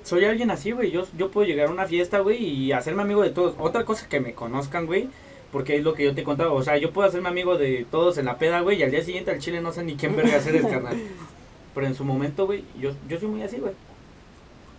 soy 0.03 0.25
alguien 0.25 0.51
así, 0.51 0.71
güey. 0.71 0.91
Yo, 0.91 1.05
yo 1.17 1.31
puedo 1.31 1.47
llegar 1.47 1.67
a 1.67 1.71
una 1.71 1.85
fiesta, 1.85 2.19
güey, 2.19 2.43
y 2.43 2.71
hacerme 2.71 3.01
amigo 3.01 3.21
de 3.21 3.29
todos. 3.29 3.55
Otra 3.59 3.85
cosa 3.85 4.07
que 4.07 4.19
me 4.19 4.33
conozcan, 4.33 4.85
güey, 4.85 5.09
porque 5.51 5.77
es 5.77 5.83
lo 5.83 5.93
que 5.93 6.03
yo 6.03 6.15
te 6.15 6.23
contaba. 6.23 6.51
O 6.53 6.63
sea, 6.63 6.77
yo 6.77 6.91
puedo 6.91 7.07
hacerme 7.07 7.29
amigo 7.29 7.57
de 7.57 7.85
todos 7.89 8.17
en 8.17 8.25
la 8.25 8.37
peda, 8.37 8.61
güey, 8.61 8.79
y 8.79 8.83
al 8.83 8.91
día 8.91 9.03
siguiente 9.03 9.31
al 9.31 9.39
chile 9.39 9.61
no 9.61 9.71
sé 9.71 9.83
ni 9.83 9.95
quién 9.95 10.15
verga 10.15 10.37
hacer 10.37 10.55
el 10.55 10.67
carnal. 10.67 10.97
Pero 11.75 11.87
en 11.87 11.95
su 11.95 12.03
momento, 12.03 12.45
güey, 12.45 12.63
yo, 12.79 12.91
yo 13.07 13.19
soy 13.19 13.29
muy 13.29 13.43
así, 13.43 13.57
güey. 13.57 13.73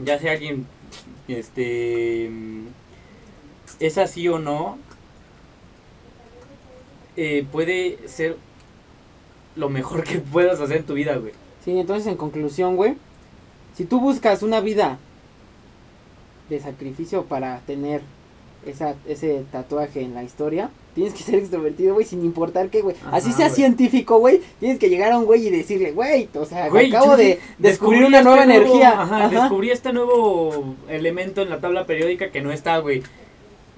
Ya 0.00 0.18
sea 0.18 0.32
alguien, 0.32 0.66
este, 1.28 2.30
es 3.78 3.98
así 3.98 4.28
o 4.28 4.38
no, 4.38 4.78
eh, 7.16 7.46
puede 7.52 7.98
ser 8.08 8.36
lo 9.56 9.68
mejor 9.68 10.04
que 10.04 10.18
puedas 10.18 10.60
hacer 10.60 10.78
en 10.78 10.86
tu 10.86 10.94
vida, 10.94 11.16
güey. 11.16 11.32
Sí, 11.64 11.78
entonces 11.78 12.06
en 12.06 12.16
conclusión, 12.16 12.76
güey, 12.76 12.94
si 13.76 13.84
tú 13.84 14.00
buscas 14.00 14.42
una 14.42 14.60
vida 14.60 14.98
de 16.48 16.60
sacrificio 16.60 17.24
para 17.24 17.60
tener 17.60 18.00
esa, 18.66 18.94
ese 19.06 19.44
tatuaje 19.52 20.02
en 20.02 20.14
la 20.14 20.22
historia, 20.24 20.70
tienes 20.94 21.14
que 21.14 21.22
ser 21.22 21.36
extrovertido, 21.36 21.94
güey, 21.94 22.04
sin 22.04 22.24
importar 22.24 22.68
qué, 22.68 22.82
güey. 22.82 22.96
Así 23.12 23.32
sea 23.32 23.48
científico, 23.48 24.18
güey, 24.18 24.40
tienes 24.58 24.78
que 24.78 24.88
llegar 24.90 25.12
a 25.12 25.18
un 25.18 25.24
güey 25.24 25.46
y 25.46 25.50
decirle, 25.50 25.92
güey, 25.92 26.28
o 26.34 26.44
sea, 26.44 26.68
Güey, 26.68 26.92
acabo 26.94 27.16
de 27.16 27.24
de- 27.24 27.40
descubrir 27.58 28.04
una 28.04 28.18
este 28.18 28.28
nueva 28.30 28.46
nuevo- 28.46 28.64
energía. 28.64 29.00
Ajá, 29.00 29.24
Ajá. 29.26 29.28
descubrí 29.40 29.70
este 29.70 29.92
nuevo 29.92 30.74
elemento 30.88 31.42
en 31.42 31.50
la 31.50 31.60
tabla 31.60 31.86
periódica 31.86 32.30
que 32.30 32.42
no 32.42 32.52
está, 32.52 32.78
güey. 32.78 33.02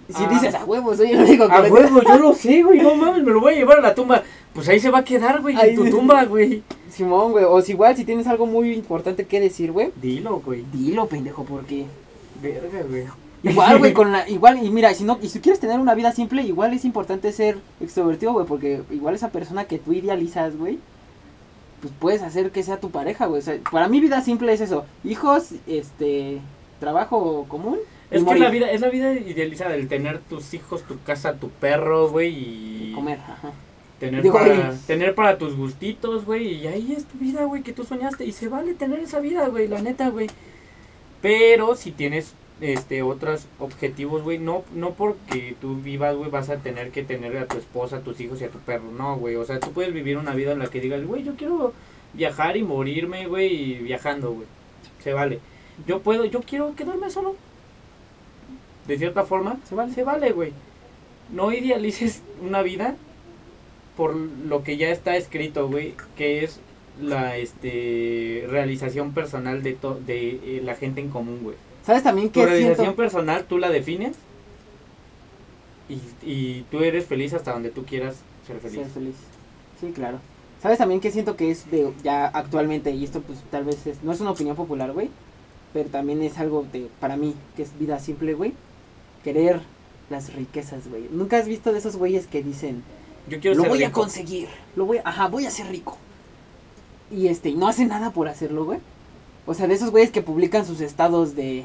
Si 0.09 0.23
Ah. 0.25 0.29
dices, 0.29 0.55
a 0.55 0.65
huevo, 0.65 0.95
soy 0.95 1.13
el 1.13 1.21
único 1.23 1.49
que 1.49 1.55
A 1.55 1.63
huevo, 1.63 2.03
yo 2.03 2.19
lo 2.19 2.35
sé, 2.35 2.63
güey, 2.63 2.81
no 2.81 2.95
mames, 2.97 3.23
me 3.23 3.33
lo 3.33 3.41
voy 3.41 3.55
a 3.55 3.57
llevar 3.57 3.79
a 3.79 3.83
la 3.83 3.95
tumba. 3.95 4.23
Pues 4.53 4.69
ahí 4.69 4.79
se 4.81 4.91
va 4.91 4.99
a 4.99 5.05
quedar, 5.05 5.41
güey, 5.41 5.57
Ahí- 5.57 5.71
en 5.71 5.77
tu 5.77 5.89
tumba, 5.91 6.25
güey. 6.25 6.63
Simón, 6.91 7.33
güey, 7.33 7.45
o 7.45 7.61
si 7.63 7.73
igual 7.73 7.97
si 7.97 8.05
tienes 8.05 8.27
algo 8.27 8.45
muy 8.47 8.73
importante 8.75 9.25
que 9.25 9.41
decir, 9.41 9.73
güey, 9.73 9.91
Dilo, 10.03 10.41
güey. 10.45 10.65
dilo, 10.73 11.07
pendejo, 11.07 11.45
porque 11.45 11.87
Verga, 12.43 12.83
güey. 12.89 13.05
igual, 13.43 13.79
güey, 13.79 13.93
con 13.95 14.13
la 14.13 14.29
igual 14.29 14.63
y 14.63 14.69
mira, 14.69 14.93
si 14.93 15.05
no 15.05 15.19
y 15.23 15.29
si 15.29 15.41
quieres 15.41 15.59
tener 15.61 15.79
una 15.81 15.95
vida 15.95 16.13
simple, 16.13 16.43
igual 16.43 16.75
es 16.75 16.85
importante 16.85 17.33
ser 17.33 17.57
extrovertido, 17.81 18.33
güey, 18.35 18.45
porque 18.47 18.83
igual 18.91 19.15
esa 19.15 19.31
persona 19.31 19.65
que 19.65 19.79
tú 19.79 19.95
idealizas, 19.95 20.57
güey, 20.59 20.79
pues 21.81 21.95
puedes 21.99 22.23
hacer 22.23 22.51
que 22.51 22.63
sea 22.63 22.79
tu 22.79 22.91
pareja, 22.91 23.27
güey. 23.27 23.41
O 23.41 23.45
sea, 23.45 23.57
para 23.71 23.89
mí 23.89 23.99
vida 24.01 24.21
simple 24.21 24.53
es 24.53 24.61
eso, 24.61 24.85
hijos, 25.05 25.53
este, 25.67 26.41
trabajo 26.79 27.47
común. 27.49 27.79
Es 28.13 28.19
que 28.19 28.25
morir. 28.25 28.43
la 28.43 28.51
vida, 28.51 28.71
es 28.71 28.81
la 28.81 28.91
vida 28.91 29.13
idealizada, 29.15 29.75
el 29.75 29.89
tener 29.89 30.19
tus 30.19 30.55
hijos, 30.55 30.83
tu 30.83 31.03
casa, 31.03 31.35
tu 31.35 31.49
perro, 31.49 32.11
güey, 32.11 32.91
y 32.91 32.93
comer, 32.95 33.19
ajá. 33.19 33.53
tener 33.99 34.23
Digo, 34.23 34.35
para, 34.35 34.53
oye. 34.53 34.79
tener 34.87 35.15
para 35.15 35.39
tus 35.39 35.57
gustitos, 35.57 36.25
güey, 36.25 36.55
y 36.55 36.67
ahí 36.67 36.93
es 36.93 37.07
tu 37.07 37.19
vida, 37.19 37.45
güey, 37.45 37.63
que 37.63 37.73
tú 37.73 37.85
soñaste, 37.85 38.25
y 38.25 38.33
se 38.33 38.49
vale 38.49 38.75
tener 38.75 39.01
esa 39.01 39.21
vida, 39.21 39.49
güey, 39.49 39.67
la 39.67 39.81
neta, 39.81 40.11
güey. 40.11 40.29
Pero 41.23 41.75
si 41.75 41.91
tienes 41.91 42.35
este 42.61 43.03
otros 43.03 43.47
objetivos, 43.59 44.23
güey, 44.23 44.39
no 44.39 44.63
no 44.75 44.91
porque 44.91 45.57
tú 45.61 45.77
vivas, 45.77 46.15
güey, 46.15 46.31
vas 46.31 46.51
a 46.51 46.59
tener 46.59 46.91
que 46.91 47.03
tener 47.03 47.37
a 47.39 47.47
tu 47.47 47.59
esposa, 47.59 47.97
a 47.97 48.01
tus 48.01 48.21
hijos 48.21 48.41
y 48.41 48.45
a 48.45 48.51
tu 48.51 48.59
perro, 48.59 48.91
no, 48.97 49.17
güey. 49.17 49.37
O 49.37 49.45
sea, 49.45 49.59
tú 49.59 49.73
puedes 49.73 49.93
vivir 49.95 50.19
una 50.19 50.35
vida 50.35 50.53
en 50.53 50.59
la 50.59 50.67
que 50.67 50.81
digas, 50.81 51.05
güey, 51.05 51.25
yo 51.25 51.35
quiero 51.37 51.73
viajar 52.13 52.57
y 52.57 52.63
morirme, 52.63 53.27
güey, 53.27 53.55
y 53.55 53.75
viajando, 53.79 54.33
güey. 54.33 54.47
Se 55.03 55.13
vale. 55.13 55.41
Yo 55.87 56.01
puedo, 56.01 56.25
yo 56.25 56.41
quiero 56.43 56.75
quedarme 56.77 57.11
solo. 57.11 57.37
De 58.87 58.99
cierta 58.99 59.25
forma, 59.25 59.59
Se 59.69 59.75
vale. 59.75 59.93
se 59.95 60.03
vale, 60.05 60.33
güey. 60.33 60.53
no 61.31 61.53
idealices 61.53 62.23
una 62.45 62.63
vida 62.63 62.97
por 63.97 64.15
lo 64.15 64.63
que 64.65 64.77
ya 64.77 64.89
está 64.91 65.17
escrito, 65.17 65.69
güey, 65.69 65.95
que 66.17 66.45
es 66.45 66.59
la 67.01 67.37
este 67.37 68.45
realización 68.51 69.13
personal 69.13 69.63
de 69.63 69.73
to- 69.75 69.99
de 70.07 70.31
eh, 70.59 70.63
la 70.65 70.75
gente 70.75 71.01
en 71.01 71.09
común, 71.11 71.41
güey. 71.43 71.57
¿Sabes 71.87 72.03
también 72.03 72.29
Tu 72.31 72.41
que 72.41 72.47
realización 72.47 72.77
siento? 72.77 72.97
personal 72.97 73.45
tú 73.45 73.59
la 73.59 73.71
defines 73.71 74.17
y, 75.89 76.01
y 76.23 76.63
tú 76.71 76.81
eres 76.81 77.07
feliz 77.07 77.33
hasta 77.35 77.53
donde 77.53 77.71
tú 77.71 77.85
quieras 77.85 78.17
ser 78.47 78.59
feliz. 78.61 78.77
Ser 78.79 78.87
feliz. 78.89 79.15
Sí, 79.81 79.91
claro. 79.93 80.19
¿Sabes 80.63 80.79
también 80.79 81.01
que 81.01 81.11
siento 81.11 81.37
que 81.37 81.51
es 81.51 81.71
de 81.71 81.93
ya 82.05 82.27
actualmente, 82.27 82.91
y 82.93 83.05
esto 83.05 83.21
pues 83.21 83.39
tal 83.51 83.65
vez 83.65 83.85
es, 83.87 84.03
no 84.03 84.13
es 84.13 84.21
una 84.21 84.31
opinión 84.31 84.55
popular, 84.55 84.93
güey, 84.93 85.11
pero 85.73 85.89
también 85.89 86.23
es 86.23 86.39
algo 86.39 86.65
de, 86.73 86.89
para 87.01 87.17
mí, 87.17 87.35
que 87.57 87.63
es 87.63 87.77
vida 87.79 87.99
simple, 87.99 88.35
güey, 88.35 88.53
querer 89.23 89.61
las 90.11 90.33
riquezas, 90.35 90.89
güey. 90.89 91.09
¿Nunca 91.11 91.39
has 91.39 91.47
visto 91.47 91.73
de 91.73 91.79
esos 91.79 91.97
güeyes 91.97 92.27
que 92.27 92.43
dicen, 92.43 92.83
Yo 93.29 93.41
quiero 93.41 93.57
lo 93.57 93.63
ser 93.63 93.71
voy 93.71 93.83
a 93.85 93.87
rico. 93.89 94.01
conseguir, 94.01 94.49
lo 94.77 94.87
voy 94.87 94.99
a, 94.99 95.03
ajá, 95.05 95.29
voy 95.29 95.47
a 95.47 95.51
ser 95.51 95.69
rico? 95.69 95.97
Y 97.11 97.29
este, 97.29 97.51
y 97.51 97.55
no 97.57 97.69
hace 97.69 97.85
nada 97.85 98.11
por 98.11 98.29
hacerlo, 98.29 98.65
güey. 98.65 98.81
O 99.47 99.55
sea, 99.55 99.67
de 99.67 99.75
esos 99.75 99.91
güeyes 99.91 100.11
que 100.11 100.23
publican 100.23 100.65
sus 100.67 100.81
estados 100.81 101.35
de, 101.35 101.65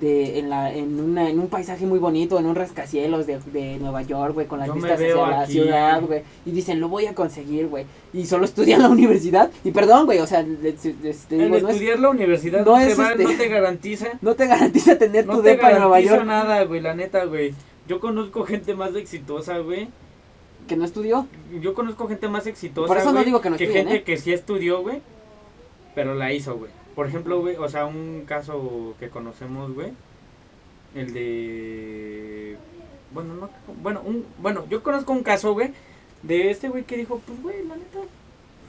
de 0.00 0.38
en, 0.38 0.48
la, 0.48 0.72
en, 0.74 0.98
una, 0.98 1.28
en 1.28 1.38
un 1.38 1.48
paisaje 1.48 1.84
muy 1.86 1.98
bonito, 1.98 2.38
en 2.38 2.46
un 2.46 2.54
rascacielos 2.54 3.26
de, 3.26 3.38
de 3.52 3.76
Nueva 3.78 4.02
York, 4.02 4.32
güey, 4.34 4.46
con 4.46 4.58
las 4.58 4.68
Yo 4.68 4.74
vistas 4.74 4.92
hacia 4.94 5.14
la 5.14 5.40
aquí. 5.42 5.52
ciudad, 5.52 6.02
güey. 6.02 6.22
Y 6.46 6.50
dicen, 6.52 6.80
lo 6.80 6.88
voy 6.88 7.06
a 7.06 7.14
conseguir, 7.14 7.68
güey. 7.68 7.84
Y 8.12 8.24
solo 8.26 8.44
estudian 8.46 8.80
la 8.82 8.88
universidad. 8.88 9.50
Y 9.64 9.70
perdón, 9.70 10.06
güey, 10.06 10.18
o 10.20 10.26
sea, 10.26 10.42
le- 10.42 10.72
te- 10.72 10.92
te- 10.94 11.12
te 11.12 11.34
El 11.36 11.42
digo, 11.44 11.48
no, 11.60 11.68
es- 11.68 11.74
estudiar 11.74 11.98
la 12.00 12.10
universidad 12.10 12.64
no 12.64 12.72
no, 12.78 12.84
te 12.84 12.90
es, 12.92 12.98
va- 12.98 13.10
este- 13.12 13.24
no 13.24 13.30
te 13.36 13.48
garantiza 13.48 14.06
no 14.22 14.34
te 14.34 14.46
garantiza 14.46 14.98
tener 14.98 15.26
no 15.26 15.36
tu 15.36 15.42
te 15.42 15.50
depa 15.50 15.70
en 15.72 15.78
Nueva 15.80 16.00
York 16.00 16.24
nada, 16.24 16.64
güey, 16.64 16.80
la 16.80 16.94
neta, 16.94 17.24
güey. 17.26 17.52
Yo 17.86 18.00
conozco 18.00 18.44
gente 18.44 18.74
más 18.74 18.94
exitosa, 18.96 19.58
güey. 19.58 19.88
que 20.68 20.76
no 20.76 20.84
estudió. 20.84 21.26
Yo 21.60 21.74
conozco 21.74 22.08
gente 22.08 22.28
más 22.28 22.46
exitosa, 22.46 22.86
Por 22.88 22.96
eso 22.96 23.06
no 23.06 23.12
güey, 23.14 23.24
digo 23.26 23.40
que 23.40 23.50
no 23.50 23.56
estudien, 23.56 23.88
gente 23.88 23.96
¿eh? 23.96 24.02
que 24.04 24.16
sí 24.16 24.32
estudió, 24.32 24.80
güey, 24.80 25.02
pero 25.94 26.14
la 26.14 26.32
hizo, 26.32 26.56
güey. 26.56 26.70
Por 26.94 27.06
ejemplo, 27.06 27.40
güey, 27.40 27.56
o 27.56 27.68
sea, 27.68 27.86
un 27.86 28.24
caso 28.26 28.94
que 29.00 29.08
conocemos, 29.08 29.72
güey, 29.74 29.92
el 30.94 31.12
de 31.14 32.56
bueno, 33.12 33.34
no 33.34 33.50
bueno, 33.82 34.02
un 34.04 34.26
bueno, 34.38 34.66
yo 34.68 34.82
conozco 34.82 35.12
un 35.12 35.22
caso, 35.22 35.52
güey, 35.54 35.72
de 36.22 36.50
este 36.50 36.68
güey 36.68 36.84
que 36.84 36.96
dijo, 36.96 37.20
"Pues 37.26 37.42
güey, 37.42 37.66
la 37.66 37.76
neta 37.76 37.98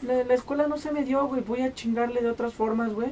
la, 0.03 0.23
la 0.23 0.33
escuela 0.33 0.67
no 0.67 0.77
se 0.77 0.91
me 0.91 1.03
dio, 1.03 1.25
güey, 1.27 1.41
voy 1.41 1.61
a 1.61 1.73
chingarle 1.73 2.21
de 2.21 2.29
otras 2.29 2.53
formas, 2.53 2.93
güey." 2.93 3.09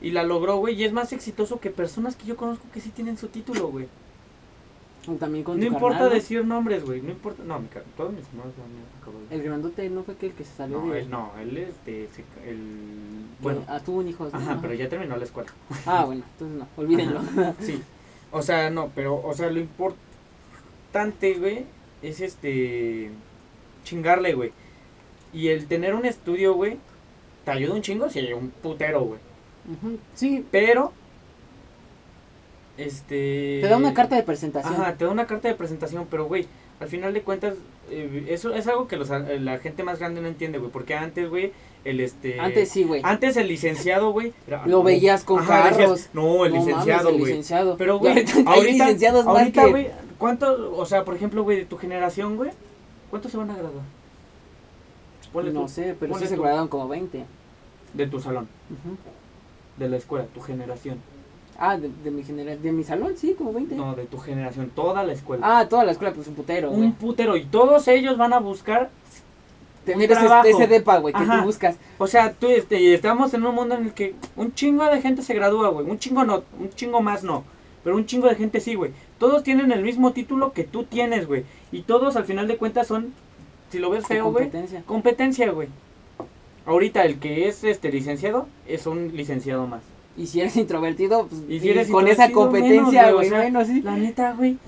Y 0.00 0.10
la 0.10 0.24
logró, 0.24 0.56
güey, 0.56 0.74
y 0.74 0.84
es 0.84 0.92
más 0.92 1.12
exitoso 1.12 1.60
que 1.60 1.70
personas 1.70 2.16
que 2.16 2.26
yo 2.26 2.36
conozco 2.36 2.64
que 2.72 2.80
sí 2.80 2.90
tienen 2.90 3.16
su 3.18 3.28
título, 3.28 3.68
güey. 3.68 3.88
O 5.08 5.12
También 5.14 5.42
con 5.42 5.58
No 5.58 5.66
tu 5.66 5.72
importa 5.72 6.08
decir 6.08 6.44
nombres, 6.44 6.84
güey, 6.84 7.00
no 7.02 7.10
importa, 7.10 7.42
no, 7.44 7.58
mi 7.58 7.66
car- 7.68 7.82
todos 7.96 8.12
mis 8.12 8.24
hermanos 8.28 8.52
son 8.56 8.72
míos, 8.72 8.86
cabrón. 9.04 9.22
El 9.30 9.42
grandote 9.42 9.90
no 9.90 10.04
fue 10.04 10.14
aquel 10.14 10.32
que 10.32 10.44
se 10.44 10.54
salió 10.54 10.80
No, 10.80 10.92
de... 10.92 11.00
él 11.00 11.10
no, 11.10 11.32
él 11.40 11.56
es 11.56 11.84
de 11.84 12.04
ese 12.04 12.22
ca- 12.22 12.44
el 12.44 12.56
que- 12.56 13.42
bueno, 13.42 13.64
Ah, 13.66 13.80
tuvo 13.80 13.98
un 13.98 14.08
hijo. 14.08 14.28
¿no? 14.32 14.38
ajá, 14.38 14.58
pero 14.62 14.74
ya 14.74 14.88
terminó 14.88 15.16
la 15.16 15.24
escuela. 15.24 15.50
Ah, 15.86 16.04
bueno, 16.04 16.22
entonces 16.32 16.56
no, 16.58 16.68
olvídenlo. 16.76 17.20
Sí. 17.60 17.82
O 18.30 18.42
sea, 18.42 18.70
no, 18.70 18.90
pero 18.94 19.20
o 19.22 19.34
sea, 19.34 19.50
lo 19.50 19.58
importante, 19.58 21.34
güey, 21.34 21.64
es 22.00 22.20
este 22.20 23.10
chingarle, 23.84 24.34
güey. 24.34 24.52
Y 25.32 25.48
el 25.48 25.66
tener 25.66 25.94
un 25.94 26.04
estudio, 26.06 26.54
güey, 26.54 26.78
te 27.44 27.50
ayuda 27.50 27.74
un 27.74 27.82
chingo, 27.82 28.08
sí, 28.08 28.32
un 28.32 28.50
putero, 28.50 29.00
güey. 29.02 29.20
Ujú, 29.70 29.98
Sí, 30.14 30.44
Pero 30.50 30.92
este 32.78 33.58
te 33.62 33.68
da 33.68 33.76
una 33.76 33.94
carta 33.94 34.16
de 34.16 34.22
presentación. 34.22 34.74
Ajá, 34.74 34.94
te 34.94 35.04
da 35.04 35.10
una 35.10 35.26
carta 35.26 35.48
de 35.48 35.54
presentación, 35.54 36.06
pero 36.10 36.24
güey, 36.26 36.46
al 36.80 36.88
final 36.88 37.12
de 37.12 37.22
cuentas 37.22 37.54
eh, 37.90 38.26
eso 38.30 38.54
es 38.54 38.66
algo 38.66 38.88
que 38.88 38.96
los, 38.96 39.10
la 39.10 39.58
gente 39.58 39.82
más 39.82 39.98
grande 39.98 40.20
no 40.20 40.28
entiende, 40.28 40.58
güey, 40.58 40.70
porque 40.70 40.94
antes, 40.94 41.28
güey, 41.28 41.52
el 41.84 42.00
este 42.00 42.40
Antes 42.40 42.70
sí, 42.70 42.84
güey. 42.84 43.00
Antes 43.04 43.36
el 43.36 43.48
licenciado, 43.48 44.10
güey. 44.12 44.32
Lo 44.48 44.78
no. 44.78 44.82
veías 44.82 45.24
con 45.24 45.40
Ajá, 45.40 45.68
decías, 45.68 45.76
carros. 45.78 46.08
no, 46.14 46.46
el 46.46 46.54
No 46.54 46.58
licenciado, 46.64 47.16
güey. 47.18 47.76
Pero, 47.76 47.98
güey, 47.98 48.24
ahorita 48.46 48.84
licenciados 48.86 49.26
ahorita, 49.26 49.64
que- 49.64 49.70
güey, 49.70 49.90
¿cuánto, 50.18 50.74
o 50.76 50.86
sea, 50.86 51.04
por 51.04 51.14
ejemplo, 51.14 51.42
güey, 51.42 51.58
de 51.58 51.64
tu 51.66 51.76
generación, 51.76 52.36
güey, 52.36 52.50
cuántos 53.10 53.30
se 53.32 53.36
van 53.38 53.50
a 53.50 53.54
graduar? 53.54 53.84
Ponle 55.32 55.52
No 55.52 55.62
tú, 55.62 55.68
sé, 55.68 55.96
pero 55.98 56.16
sí 56.18 56.26
se 56.26 56.34
tú. 56.36 56.42
guardaron 56.42 56.68
como 56.68 56.88
20. 56.88 57.24
De 57.94 58.06
tu 58.06 58.20
salón, 58.20 58.48
de 59.76 59.88
la 59.88 59.96
escuela, 59.96 60.24
tu 60.34 60.40
generación. 60.40 60.98
Ah, 61.64 61.76
de, 61.78 61.88
de 62.02 62.10
mi 62.10 62.24
genera- 62.24 62.56
de 62.56 62.72
mi 62.72 62.82
salón, 62.82 63.14
sí, 63.16 63.34
como 63.38 63.52
20. 63.52 63.76
No, 63.76 63.94
de 63.94 64.04
tu 64.06 64.18
generación, 64.18 64.70
toda 64.74 65.04
la 65.04 65.12
escuela. 65.12 65.58
Ah, 65.60 65.68
toda 65.68 65.84
la 65.84 65.92
escuela, 65.92 66.12
pues 66.12 66.26
un 66.26 66.34
putero, 66.34 66.70
güey. 66.70 66.80
un 66.82 66.92
putero, 66.94 67.36
y 67.36 67.44
todos 67.44 67.86
ellos 67.86 68.16
van 68.18 68.32
a 68.32 68.40
buscar 68.40 68.90
Tener 69.84 70.10
ese, 70.10 70.26
ese 70.46 70.66
depa, 70.66 70.98
güey, 70.98 71.12
que 71.14 71.22
Ajá. 71.22 71.38
tú 71.40 71.44
buscas. 71.46 71.76
O 71.98 72.06
sea, 72.08 72.32
tú, 72.32 72.48
este, 72.48 72.94
estamos 72.94 73.32
en 73.34 73.44
un 73.46 73.54
mundo 73.54 73.76
en 73.76 73.84
el 73.86 73.92
que 73.92 74.14
un 74.36 74.52
chingo 74.54 74.84
de 74.86 75.00
gente 75.00 75.22
se 75.22 75.34
gradúa, 75.34 75.68
güey. 75.70 75.88
Un 75.88 75.98
chingo 76.00 76.24
no, 76.24 76.42
un 76.58 76.70
chingo 76.70 77.00
más 77.00 77.22
no. 77.24 77.44
Pero 77.84 77.96
un 77.96 78.06
chingo 78.06 78.28
de 78.28 78.34
gente 78.36 78.60
sí, 78.60 78.74
güey. 78.76 78.92
Todos 79.18 79.42
tienen 79.44 79.70
el 79.72 79.82
mismo 79.82 80.12
título 80.12 80.52
que 80.52 80.64
tú 80.64 80.84
tienes, 80.84 81.26
güey. 81.28 81.44
Y 81.72 81.82
todos 81.82 82.14
al 82.16 82.24
final 82.24 82.46
de 82.48 82.56
cuentas 82.56 82.86
son, 82.88 83.12
si 83.70 83.78
lo 83.80 83.90
ves 83.90 84.06
feo, 84.06 84.30
güey, 84.30 84.44
competencia. 84.46 84.82
competencia, 84.86 85.50
güey. 85.52 85.68
Ahorita 86.64 87.04
el 87.04 87.18
que 87.18 87.48
es 87.48 87.64
este 87.64 87.90
licenciado 87.90 88.46
es 88.66 88.86
un 88.86 89.16
licenciado 89.16 89.66
más. 89.66 89.82
Y 90.16 90.26
si 90.26 90.40
eres 90.40 90.56
introvertido, 90.56 91.26
pues 91.26 91.42
Y 91.48 91.60
si 91.60 91.70
eres 91.70 91.88
con 91.88 92.06
esa 92.08 92.30
competencia, 92.32 93.12
güey, 93.12 93.14
güey, 93.14 93.26
o 93.26 93.30
sea, 93.30 93.40
bueno, 93.42 93.64
sí. 93.64 93.82
La 93.82 93.96
neta, 93.96 94.32
güey. 94.32 94.58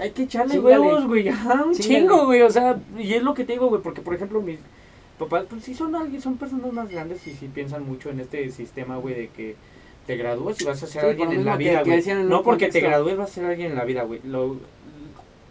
Hay 0.00 0.10
que 0.12 0.22
echarle 0.22 0.54
Chíngale. 0.54 0.78
huevos, 0.78 1.06
güey. 1.06 1.28
Ajá, 1.28 1.64
un 1.64 1.74
Chíngale. 1.74 2.00
chingo, 2.00 2.24
güey. 2.26 2.42
O 2.42 2.50
sea, 2.50 2.78
y 2.98 3.12
es 3.14 3.22
lo 3.22 3.34
que 3.34 3.44
te 3.44 3.52
digo, 3.54 3.68
güey. 3.68 3.82
Porque, 3.82 4.00
por 4.00 4.14
ejemplo, 4.14 4.40
mis 4.40 4.58
papás, 5.18 5.44
pues 5.50 5.64
sí 5.64 5.74
son 5.74 5.94
alguien, 5.94 6.20
son 6.22 6.36
personas 6.36 6.72
más 6.72 6.88
grandes 6.88 7.26
y 7.26 7.34
sí 7.34 7.48
piensan 7.52 7.84
mucho 7.86 8.10
en 8.10 8.20
este 8.20 8.50
sistema, 8.50 8.96
güey, 8.96 9.14
de 9.14 9.28
que 9.28 9.56
te 10.06 10.16
gradúes 10.16 10.60
y 10.60 10.64
vas 10.64 10.82
a 10.82 10.86
ser 10.86 11.02
Sí, 11.02 11.08
alguien 11.08 11.32
en 11.32 11.44
la 11.44 11.52
que- 11.58 11.64
vida, 11.64 11.82
güey. 11.84 12.02
No 12.24 12.42
porque 12.42 12.68
te 12.68 12.80
gradúes 12.80 13.16
vas 13.16 13.30
a 13.30 13.34
ser 13.34 13.44
alguien 13.44 13.70
en 13.72 13.76
la 13.76 13.84
vida, 13.84 14.02
güey. 14.04 14.20
Lo- 14.24 14.56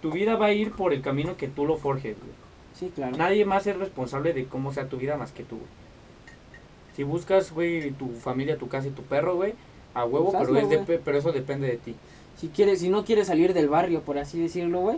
Tu 0.01 0.09
vida 0.11 0.35
va 0.35 0.47
a 0.47 0.53
ir 0.53 0.71
por 0.71 0.93
el 0.93 1.01
camino 1.03 1.37
que 1.37 1.47
tú 1.47 1.65
lo 1.65 1.77
forjes, 1.77 2.15
güey. 2.17 2.31
Sí, 2.73 2.91
claro. 2.95 3.15
Nadie 3.17 3.45
más 3.45 3.67
es 3.67 3.77
responsable 3.77 4.33
de 4.33 4.45
cómo 4.45 4.73
sea 4.73 4.87
tu 4.89 4.97
vida 4.97 5.15
más 5.15 5.31
que 5.31 5.43
tú, 5.43 5.57
güey. 5.57 5.67
Si 6.95 7.03
buscas, 7.03 7.51
güey, 7.53 7.91
tu 7.91 8.09
familia, 8.09 8.57
tu 8.57 8.67
casa 8.67 8.87
y 8.87 8.91
tu 8.91 9.01
perro, 9.03 9.35
güey, 9.35 9.53
a 9.93 10.05
huevo, 10.05 10.31
Pues 10.31 10.47
pero, 10.47 10.59
es 10.59 10.87
de- 10.87 10.97
pero 10.99 11.17
eso 11.17 11.31
depende 11.31 11.67
de 11.67 11.77
ti. 11.77 11.95
Si 12.37 12.47
quieres, 12.47 12.79
si 12.79 12.89
no 12.89 13.05
quieres 13.05 13.27
salir 13.27 13.53
del 13.53 13.69
barrio, 13.69 14.01
por 14.01 14.17
así 14.17 14.39
decirlo, 14.41 14.79
güey, 14.81 14.97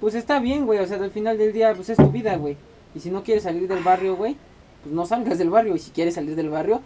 pues 0.00 0.14
está 0.14 0.40
bien, 0.40 0.64
güey. 0.66 0.78
O 0.78 0.86
sea, 0.86 0.96
al 1.02 1.10
final 1.10 1.36
del 1.38 1.52
día, 1.52 1.74
pues 1.74 1.88
es 1.90 1.96
tu 1.96 2.10
vida, 2.10 2.36
güey. 2.36 2.56
Y 2.94 3.00
si 3.00 3.10
no 3.10 3.22
quieres 3.22 3.42
salir 3.44 3.68
del 3.68 3.82
barrio, 3.82 4.16
güey, 4.16 4.36
pues 4.82 4.94
no 4.94 5.04
salgas 5.06 5.38
del 5.38 5.50
barrio. 5.50 5.74
Y 5.76 5.78
si 5.78 5.90
quieres 5.90 6.14
salir 6.14 6.34
del 6.34 6.48
barrio, 6.48 6.80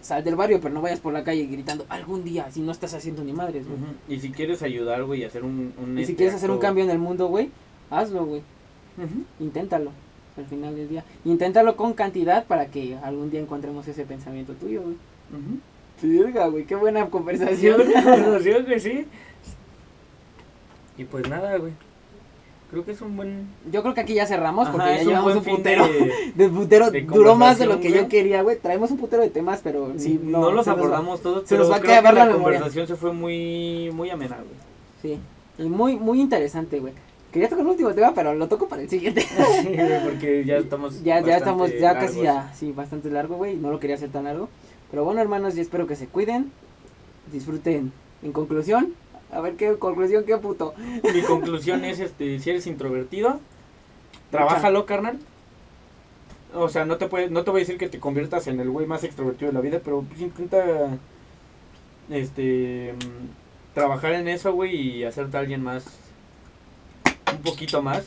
sal 0.00 0.24
del 0.24 0.34
barrio, 0.36 0.60
pero 0.60 0.74
no 0.74 0.82
vayas 0.82 1.00
por 1.00 1.12
la 1.12 1.24
calle 1.24 1.46
gritando 1.46 1.86
algún 1.88 2.24
día, 2.24 2.50
si 2.50 2.60
no 2.60 2.72
estás 2.72 2.92
haciendo 2.94 3.22
ni 3.24 3.32
madres, 3.32 3.64
güey. 3.66 3.78
Y 4.08 4.20
si 4.20 4.30
quieres 4.32 4.62
ayudar, 4.62 5.04
güey, 5.04 5.20
y 5.20 5.24
hacer 5.24 5.44
un... 5.44 5.72
un, 5.82 5.92
Y 5.92 6.04
si 6.04 6.12
este, 6.12 6.16
quieres 6.16 6.34
hacer 6.34 6.50
un 6.50 6.58
cambio 6.58 6.84
en 6.84 6.90
el 6.90 6.98
mundo, 6.98 7.28
güey, 7.28 7.50
hazlo, 7.90 8.26
güey. 8.26 8.42
Ujú. 8.98 9.24
Inténtalo. 9.44 9.92
Al 10.36 10.46
final 10.46 10.74
del 10.74 10.88
día. 10.88 11.04
Inténtalo 11.24 11.76
con 11.76 11.92
cantidad 11.92 12.44
para 12.44 12.66
que 12.66 12.96
algún 13.02 13.30
día 13.30 13.40
encontremos 13.40 13.86
ese 13.86 14.04
pensamiento 14.04 14.52
tuyo, 14.54 14.82
güey. 14.82 14.96
Verga, 16.02 16.48
güey, 16.48 16.64
qué 16.64 16.74
buena 16.74 17.04
Sí, 17.04 17.10
conversación. 17.10 17.76
conversación, 17.82 18.64
güey, 18.64 18.80
sí. 18.80 19.06
Y 20.98 21.04
pues 21.04 21.28
nada, 21.28 21.56
güey. 21.58 21.72
Creo 22.70 22.84
que 22.84 22.92
es 22.92 23.00
un 23.02 23.16
buen... 23.16 23.46
Yo 23.70 23.82
creo 23.82 23.94
que 23.94 24.00
aquí 24.00 24.14
ya 24.14 24.26
cerramos 24.26 24.68
porque 24.68 24.82
Ajá, 24.88 24.96
ya 24.96 25.02
un 25.02 25.08
llevamos 25.08 25.24
buen 25.24 25.38
un 25.38 25.44
fin 25.44 25.56
putero. 25.56 25.86
de- 25.86 26.32
De 26.34 26.48
putero 26.48 26.90
de 26.90 27.02
duró 27.02 27.36
más 27.36 27.58
de 27.58 27.66
lo 27.66 27.78
que 27.78 27.92
yo 27.92 28.08
quería, 28.08 28.42
güey. 28.42 28.58
Traemos 28.58 28.90
un 28.90 28.96
putero 28.98 29.22
de 29.22 29.30
temas, 29.30 29.60
pero 29.62 29.92
sí, 29.96 30.18
no, 30.20 30.40
no, 30.40 30.50
los 30.50 30.66
va- 30.66 30.72
abordamos 30.72 31.20
todos, 31.20 31.42
se 31.42 31.50
pero 31.54 31.62
nos 31.62 31.70
va 31.72 31.76
a 31.76 31.80
creo 31.80 31.92
que 31.92 31.98
acabar 31.98 32.14
la 32.14 32.26
la 32.26 32.32
conversación 32.32 32.86
se 32.88 32.96
fue 32.96 33.12
muy, 33.12 33.90
muy 33.94 34.10
amena, 34.10 34.36
güey. 34.36 34.48
Sí, 35.16 35.20
y 35.62 35.68
muy, 35.68 35.94
muy 35.96 36.20
interesante, 36.20 36.80
güey. 36.80 36.92
Quería 37.34 37.48
tocar 37.48 37.64
un 37.64 37.72
último 37.72 37.92
tema, 37.92 38.14
pero 38.14 38.32
lo 38.32 38.46
toco 38.46 38.68
para 38.68 38.82
el 38.82 38.88
siguiente. 38.88 39.22
Sí, 39.62 39.76
porque 40.04 40.44
ya 40.44 40.58
estamos 40.58 41.02
ya, 41.02 41.18
ya 41.18 41.38
estamos, 41.38 41.68
ya 41.76 41.98
casi 41.98 42.22
ya, 42.22 42.52
sí, 42.54 42.70
bastante 42.70 43.10
largo, 43.10 43.34
güey. 43.34 43.56
No 43.56 43.72
lo 43.72 43.80
quería 43.80 43.96
hacer 43.96 44.10
tan 44.10 44.22
largo. 44.22 44.48
Pero 44.88 45.02
bueno, 45.02 45.20
hermanos, 45.20 45.56
yo 45.56 45.62
espero 45.62 45.88
que 45.88 45.96
se 45.96 46.06
cuiden. 46.06 46.52
Disfruten. 47.32 47.92
En 48.22 48.30
conclusión, 48.30 48.94
a 49.32 49.40
ver 49.40 49.56
qué 49.56 49.76
conclusión, 49.78 50.22
qué 50.24 50.36
puto. 50.36 50.74
Mi 51.12 51.22
conclusión 51.22 51.84
es, 51.84 51.98
este, 51.98 52.38
si 52.38 52.50
eres 52.50 52.68
introvertido, 52.68 53.40
trabájalo, 54.30 54.86
carnal. 54.86 55.18
O 56.54 56.68
sea, 56.68 56.84
no 56.84 56.98
te 56.98 57.08
puede, 57.08 57.30
no 57.30 57.42
te 57.42 57.50
voy 57.50 57.62
a 57.62 57.64
decir 57.64 57.78
que 57.78 57.88
te 57.88 57.98
conviertas 57.98 58.46
en 58.46 58.60
el 58.60 58.70
güey 58.70 58.86
más 58.86 59.02
extrovertido 59.02 59.50
de 59.50 59.54
la 59.54 59.60
vida, 59.60 59.80
pero 59.84 60.02
pues 60.02 60.20
intenta, 60.20 60.98
este, 62.10 62.94
mm, 62.94 63.74
trabajar 63.74 64.12
en 64.12 64.28
eso, 64.28 64.52
güey, 64.52 64.76
y 64.76 65.04
hacerte 65.04 65.36
alguien 65.36 65.64
más, 65.64 65.84
poquito 67.44 67.80
más. 67.82 68.04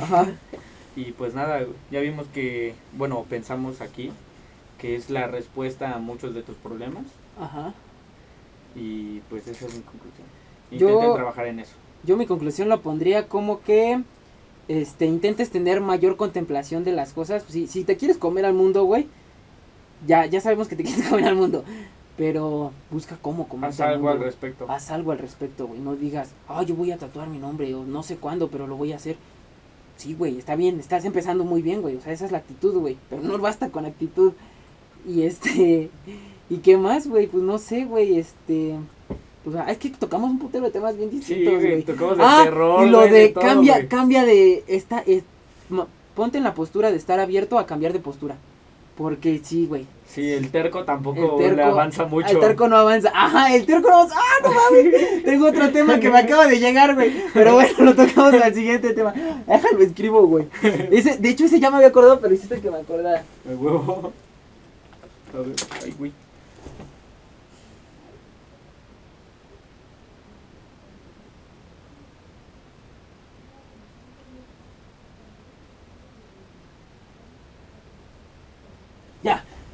Ajá. 0.00 0.26
Y 0.96 1.10
pues 1.10 1.34
nada, 1.34 1.66
ya 1.90 1.98
vimos 1.98 2.28
que, 2.32 2.72
bueno, 2.96 3.24
pensamos 3.28 3.80
aquí 3.80 4.12
que 4.78 4.94
es 4.94 5.10
la 5.10 5.26
respuesta 5.26 5.92
a 5.92 5.98
muchos 5.98 6.34
de 6.36 6.42
tus 6.44 6.54
problemas 6.54 7.02
Ajá. 7.40 7.74
y 8.76 9.18
pues 9.28 9.48
esa 9.48 9.66
es 9.66 9.74
mi 9.74 9.80
conclusión. 9.80 10.26
Yo- 10.70 10.88
Intenten 10.90 11.14
trabajar 11.16 11.46
en 11.48 11.58
eso. 11.58 11.72
yo 12.04 12.16
mi 12.16 12.26
conclusión 12.26 12.68
lo 12.68 12.80
pondría 12.80 13.26
como 13.26 13.60
que 13.62 14.02
este 14.68 15.06
intentes 15.06 15.50
tener 15.50 15.80
mayor 15.80 16.16
contemplación 16.16 16.84
de 16.84 16.92
las 16.92 17.12
cosas. 17.12 17.44
Si, 17.48 17.66
si 17.66 17.82
te 17.82 17.96
quieres 17.96 18.16
comer 18.16 18.44
al 18.44 18.54
mundo, 18.54 18.84
güey, 18.84 19.08
ya, 20.06 20.26
ya 20.26 20.40
sabemos 20.40 20.68
que 20.68 20.76
te 20.76 20.84
quieres 20.84 21.04
comer 21.10 21.24
al 21.26 21.34
mundo. 21.34 21.64
Pero 22.16 22.70
busca 22.90 23.18
cómo 23.20 23.48
comer 23.48 23.70
Haz 23.70 23.80
algo 23.80 24.08
al 24.08 24.20
respecto. 24.20 24.66
Haz 24.68 24.90
algo 24.90 25.10
al 25.10 25.18
respecto, 25.18 25.66
güey. 25.66 25.80
No 25.80 25.96
digas, 25.96 26.30
ah, 26.48 26.62
yo 26.62 26.76
voy 26.76 26.92
a 26.92 26.98
tatuar 26.98 27.28
mi 27.28 27.38
nombre 27.38 27.74
o 27.74 27.84
no 27.84 28.02
sé 28.04 28.16
cuándo, 28.16 28.48
pero 28.48 28.66
lo 28.66 28.76
voy 28.76 28.92
a 28.92 28.96
hacer. 28.96 29.16
Sí, 29.96 30.14
güey, 30.14 30.38
está 30.38 30.54
bien, 30.56 30.78
estás 30.78 31.04
empezando 31.04 31.44
muy 31.44 31.62
bien, 31.62 31.82
güey. 31.82 31.96
O 31.96 32.00
sea, 32.00 32.12
esa 32.12 32.24
es 32.24 32.32
la 32.32 32.38
actitud, 32.38 32.74
güey. 32.78 32.96
Pero 33.10 33.22
no 33.22 33.36
basta 33.38 33.70
con 33.70 33.84
actitud. 33.84 34.32
Y 35.06 35.22
este. 35.22 35.90
¿Y 36.50 36.58
qué 36.58 36.76
más, 36.76 37.08
güey? 37.08 37.26
Pues 37.26 37.42
no 37.42 37.58
sé, 37.58 37.84
güey, 37.84 38.18
este. 38.18 38.74
Pues 39.42 39.56
ah, 39.56 39.70
es 39.70 39.78
que 39.78 39.90
tocamos 39.90 40.30
un 40.30 40.38
putero 40.38 40.64
de 40.64 40.70
temas 40.70 40.96
bien 40.96 41.10
distintos, 41.10 41.54
güey, 41.54 41.82
tocamos 41.82 42.16
de 42.16 42.24
ah, 42.24 42.40
terror. 42.44 42.86
y 42.86 42.90
lo 42.90 43.00
de, 43.00 43.28
todo, 43.28 43.44
cambia, 43.44 43.88
cambia 43.88 44.24
de 44.24 44.64
esta, 44.68 45.00
es- 45.00 45.24
ma- 45.68 45.86
ponte 46.14 46.38
en 46.38 46.44
la 46.44 46.54
postura 46.54 46.90
de 46.90 46.96
estar 46.96 47.20
abierto 47.20 47.58
a 47.58 47.66
cambiar 47.66 47.92
de 47.92 47.98
postura. 47.98 48.36
Porque 48.96 49.40
sí, 49.44 49.66
güey. 49.66 49.86
Sí, 50.14 50.30
el 50.32 50.50
terco 50.50 50.84
tampoco 50.84 51.38
El 51.40 51.44
terco- 51.46 51.56
le 51.56 51.62
avanza 51.64 52.04
mucho. 52.04 52.28
El 52.28 52.38
terco 52.38 52.68
no 52.68 52.76
avanza. 52.76 53.10
Ajá, 53.12 53.52
el 53.54 53.66
terco 53.66 53.88
no 53.88 53.94
avanza. 53.96 54.14
Ah, 54.16 54.42
no 54.44 54.52
mames. 54.52 55.24
Tengo 55.24 55.46
otro 55.48 55.70
tema 55.72 55.98
que 55.98 56.08
me 56.08 56.18
acaba 56.18 56.46
de 56.46 56.60
llegar, 56.60 56.94
güey. 56.94 57.12
Pero 57.34 57.54
bueno, 57.54 57.72
lo 57.78 57.94
tocamos 57.96 58.34
al 58.34 58.54
siguiente 58.54 58.92
tema. 58.92 59.12
Déjalo, 59.46 59.80
escribo, 59.82 60.24
güey. 60.26 60.46
Ese, 60.92 61.16
de 61.16 61.28
hecho, 61.30 61.46
ese 61.46 61.58
ya 61.58 61.70
me 61.70 61.76
había 61.76 61.88
acordado, 61.88 62.20
pero 62.20 62.32
hiciste 62.32 62.60
que 62.60 62.70
me 62.70 62.78
acordara. 62.78 63.24
El 63.48 63.56
huevo. 63.56 64.12
A 65.34 65.38
ver, 65.38 65.56
ay, 65.82 65.94
güey. 65.98 66.12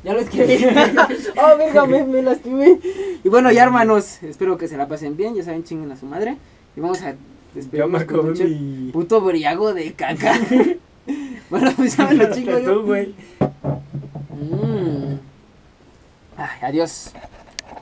Ya, 0.03 0.15
lo 0.15 0.21
escribí. 0.21 0.65
oh, 1.37 1.59
venga, 1.59 1.87
me, 1.87 2.05
me 2.05 2.23
lastimé. 2.23 2.79
Y 3.23 3.29
bueno, 3.29 3.53
ya, 3.53 3.65
hermanos, 3.65 4.23
espero 4.23 4.57
que 4.57 4.67
se 4.67 4.77
la 4.77 4.89
pasen 4.89 5.17
bien. 5.17 5.35
Ya 5.35 5.45
saben, 5.45 5.65
chinguen 5.65 5.93
a 5.93 5.97
su 5.97 6.07
madre. 6.07 6.37
Y 6.77 6.81
vamos 6.81 7.03
a 7.03 7.15
despedirnos 7.55 8.05
con 8.05 8.21
un 8.21 8.87
mi. 8.87 8.93
puto 8.93 9.21
briago 9.21 9.75
de 9.75 9.93
caca. 9.93 10.39
bueno, 11.51 11.73
pues 11.77 11.97
ya 11.97 12.07
me 12.07 12.15
lo 12.15 12.35
chingo 12.35 12.59
yo. 12.59 12.75
Tú, 12.75 12.83
güey. 12.87 13.15
Mm. 14.31 15.19
Ay, 16.37 16.59
adiós. 16.63 17.13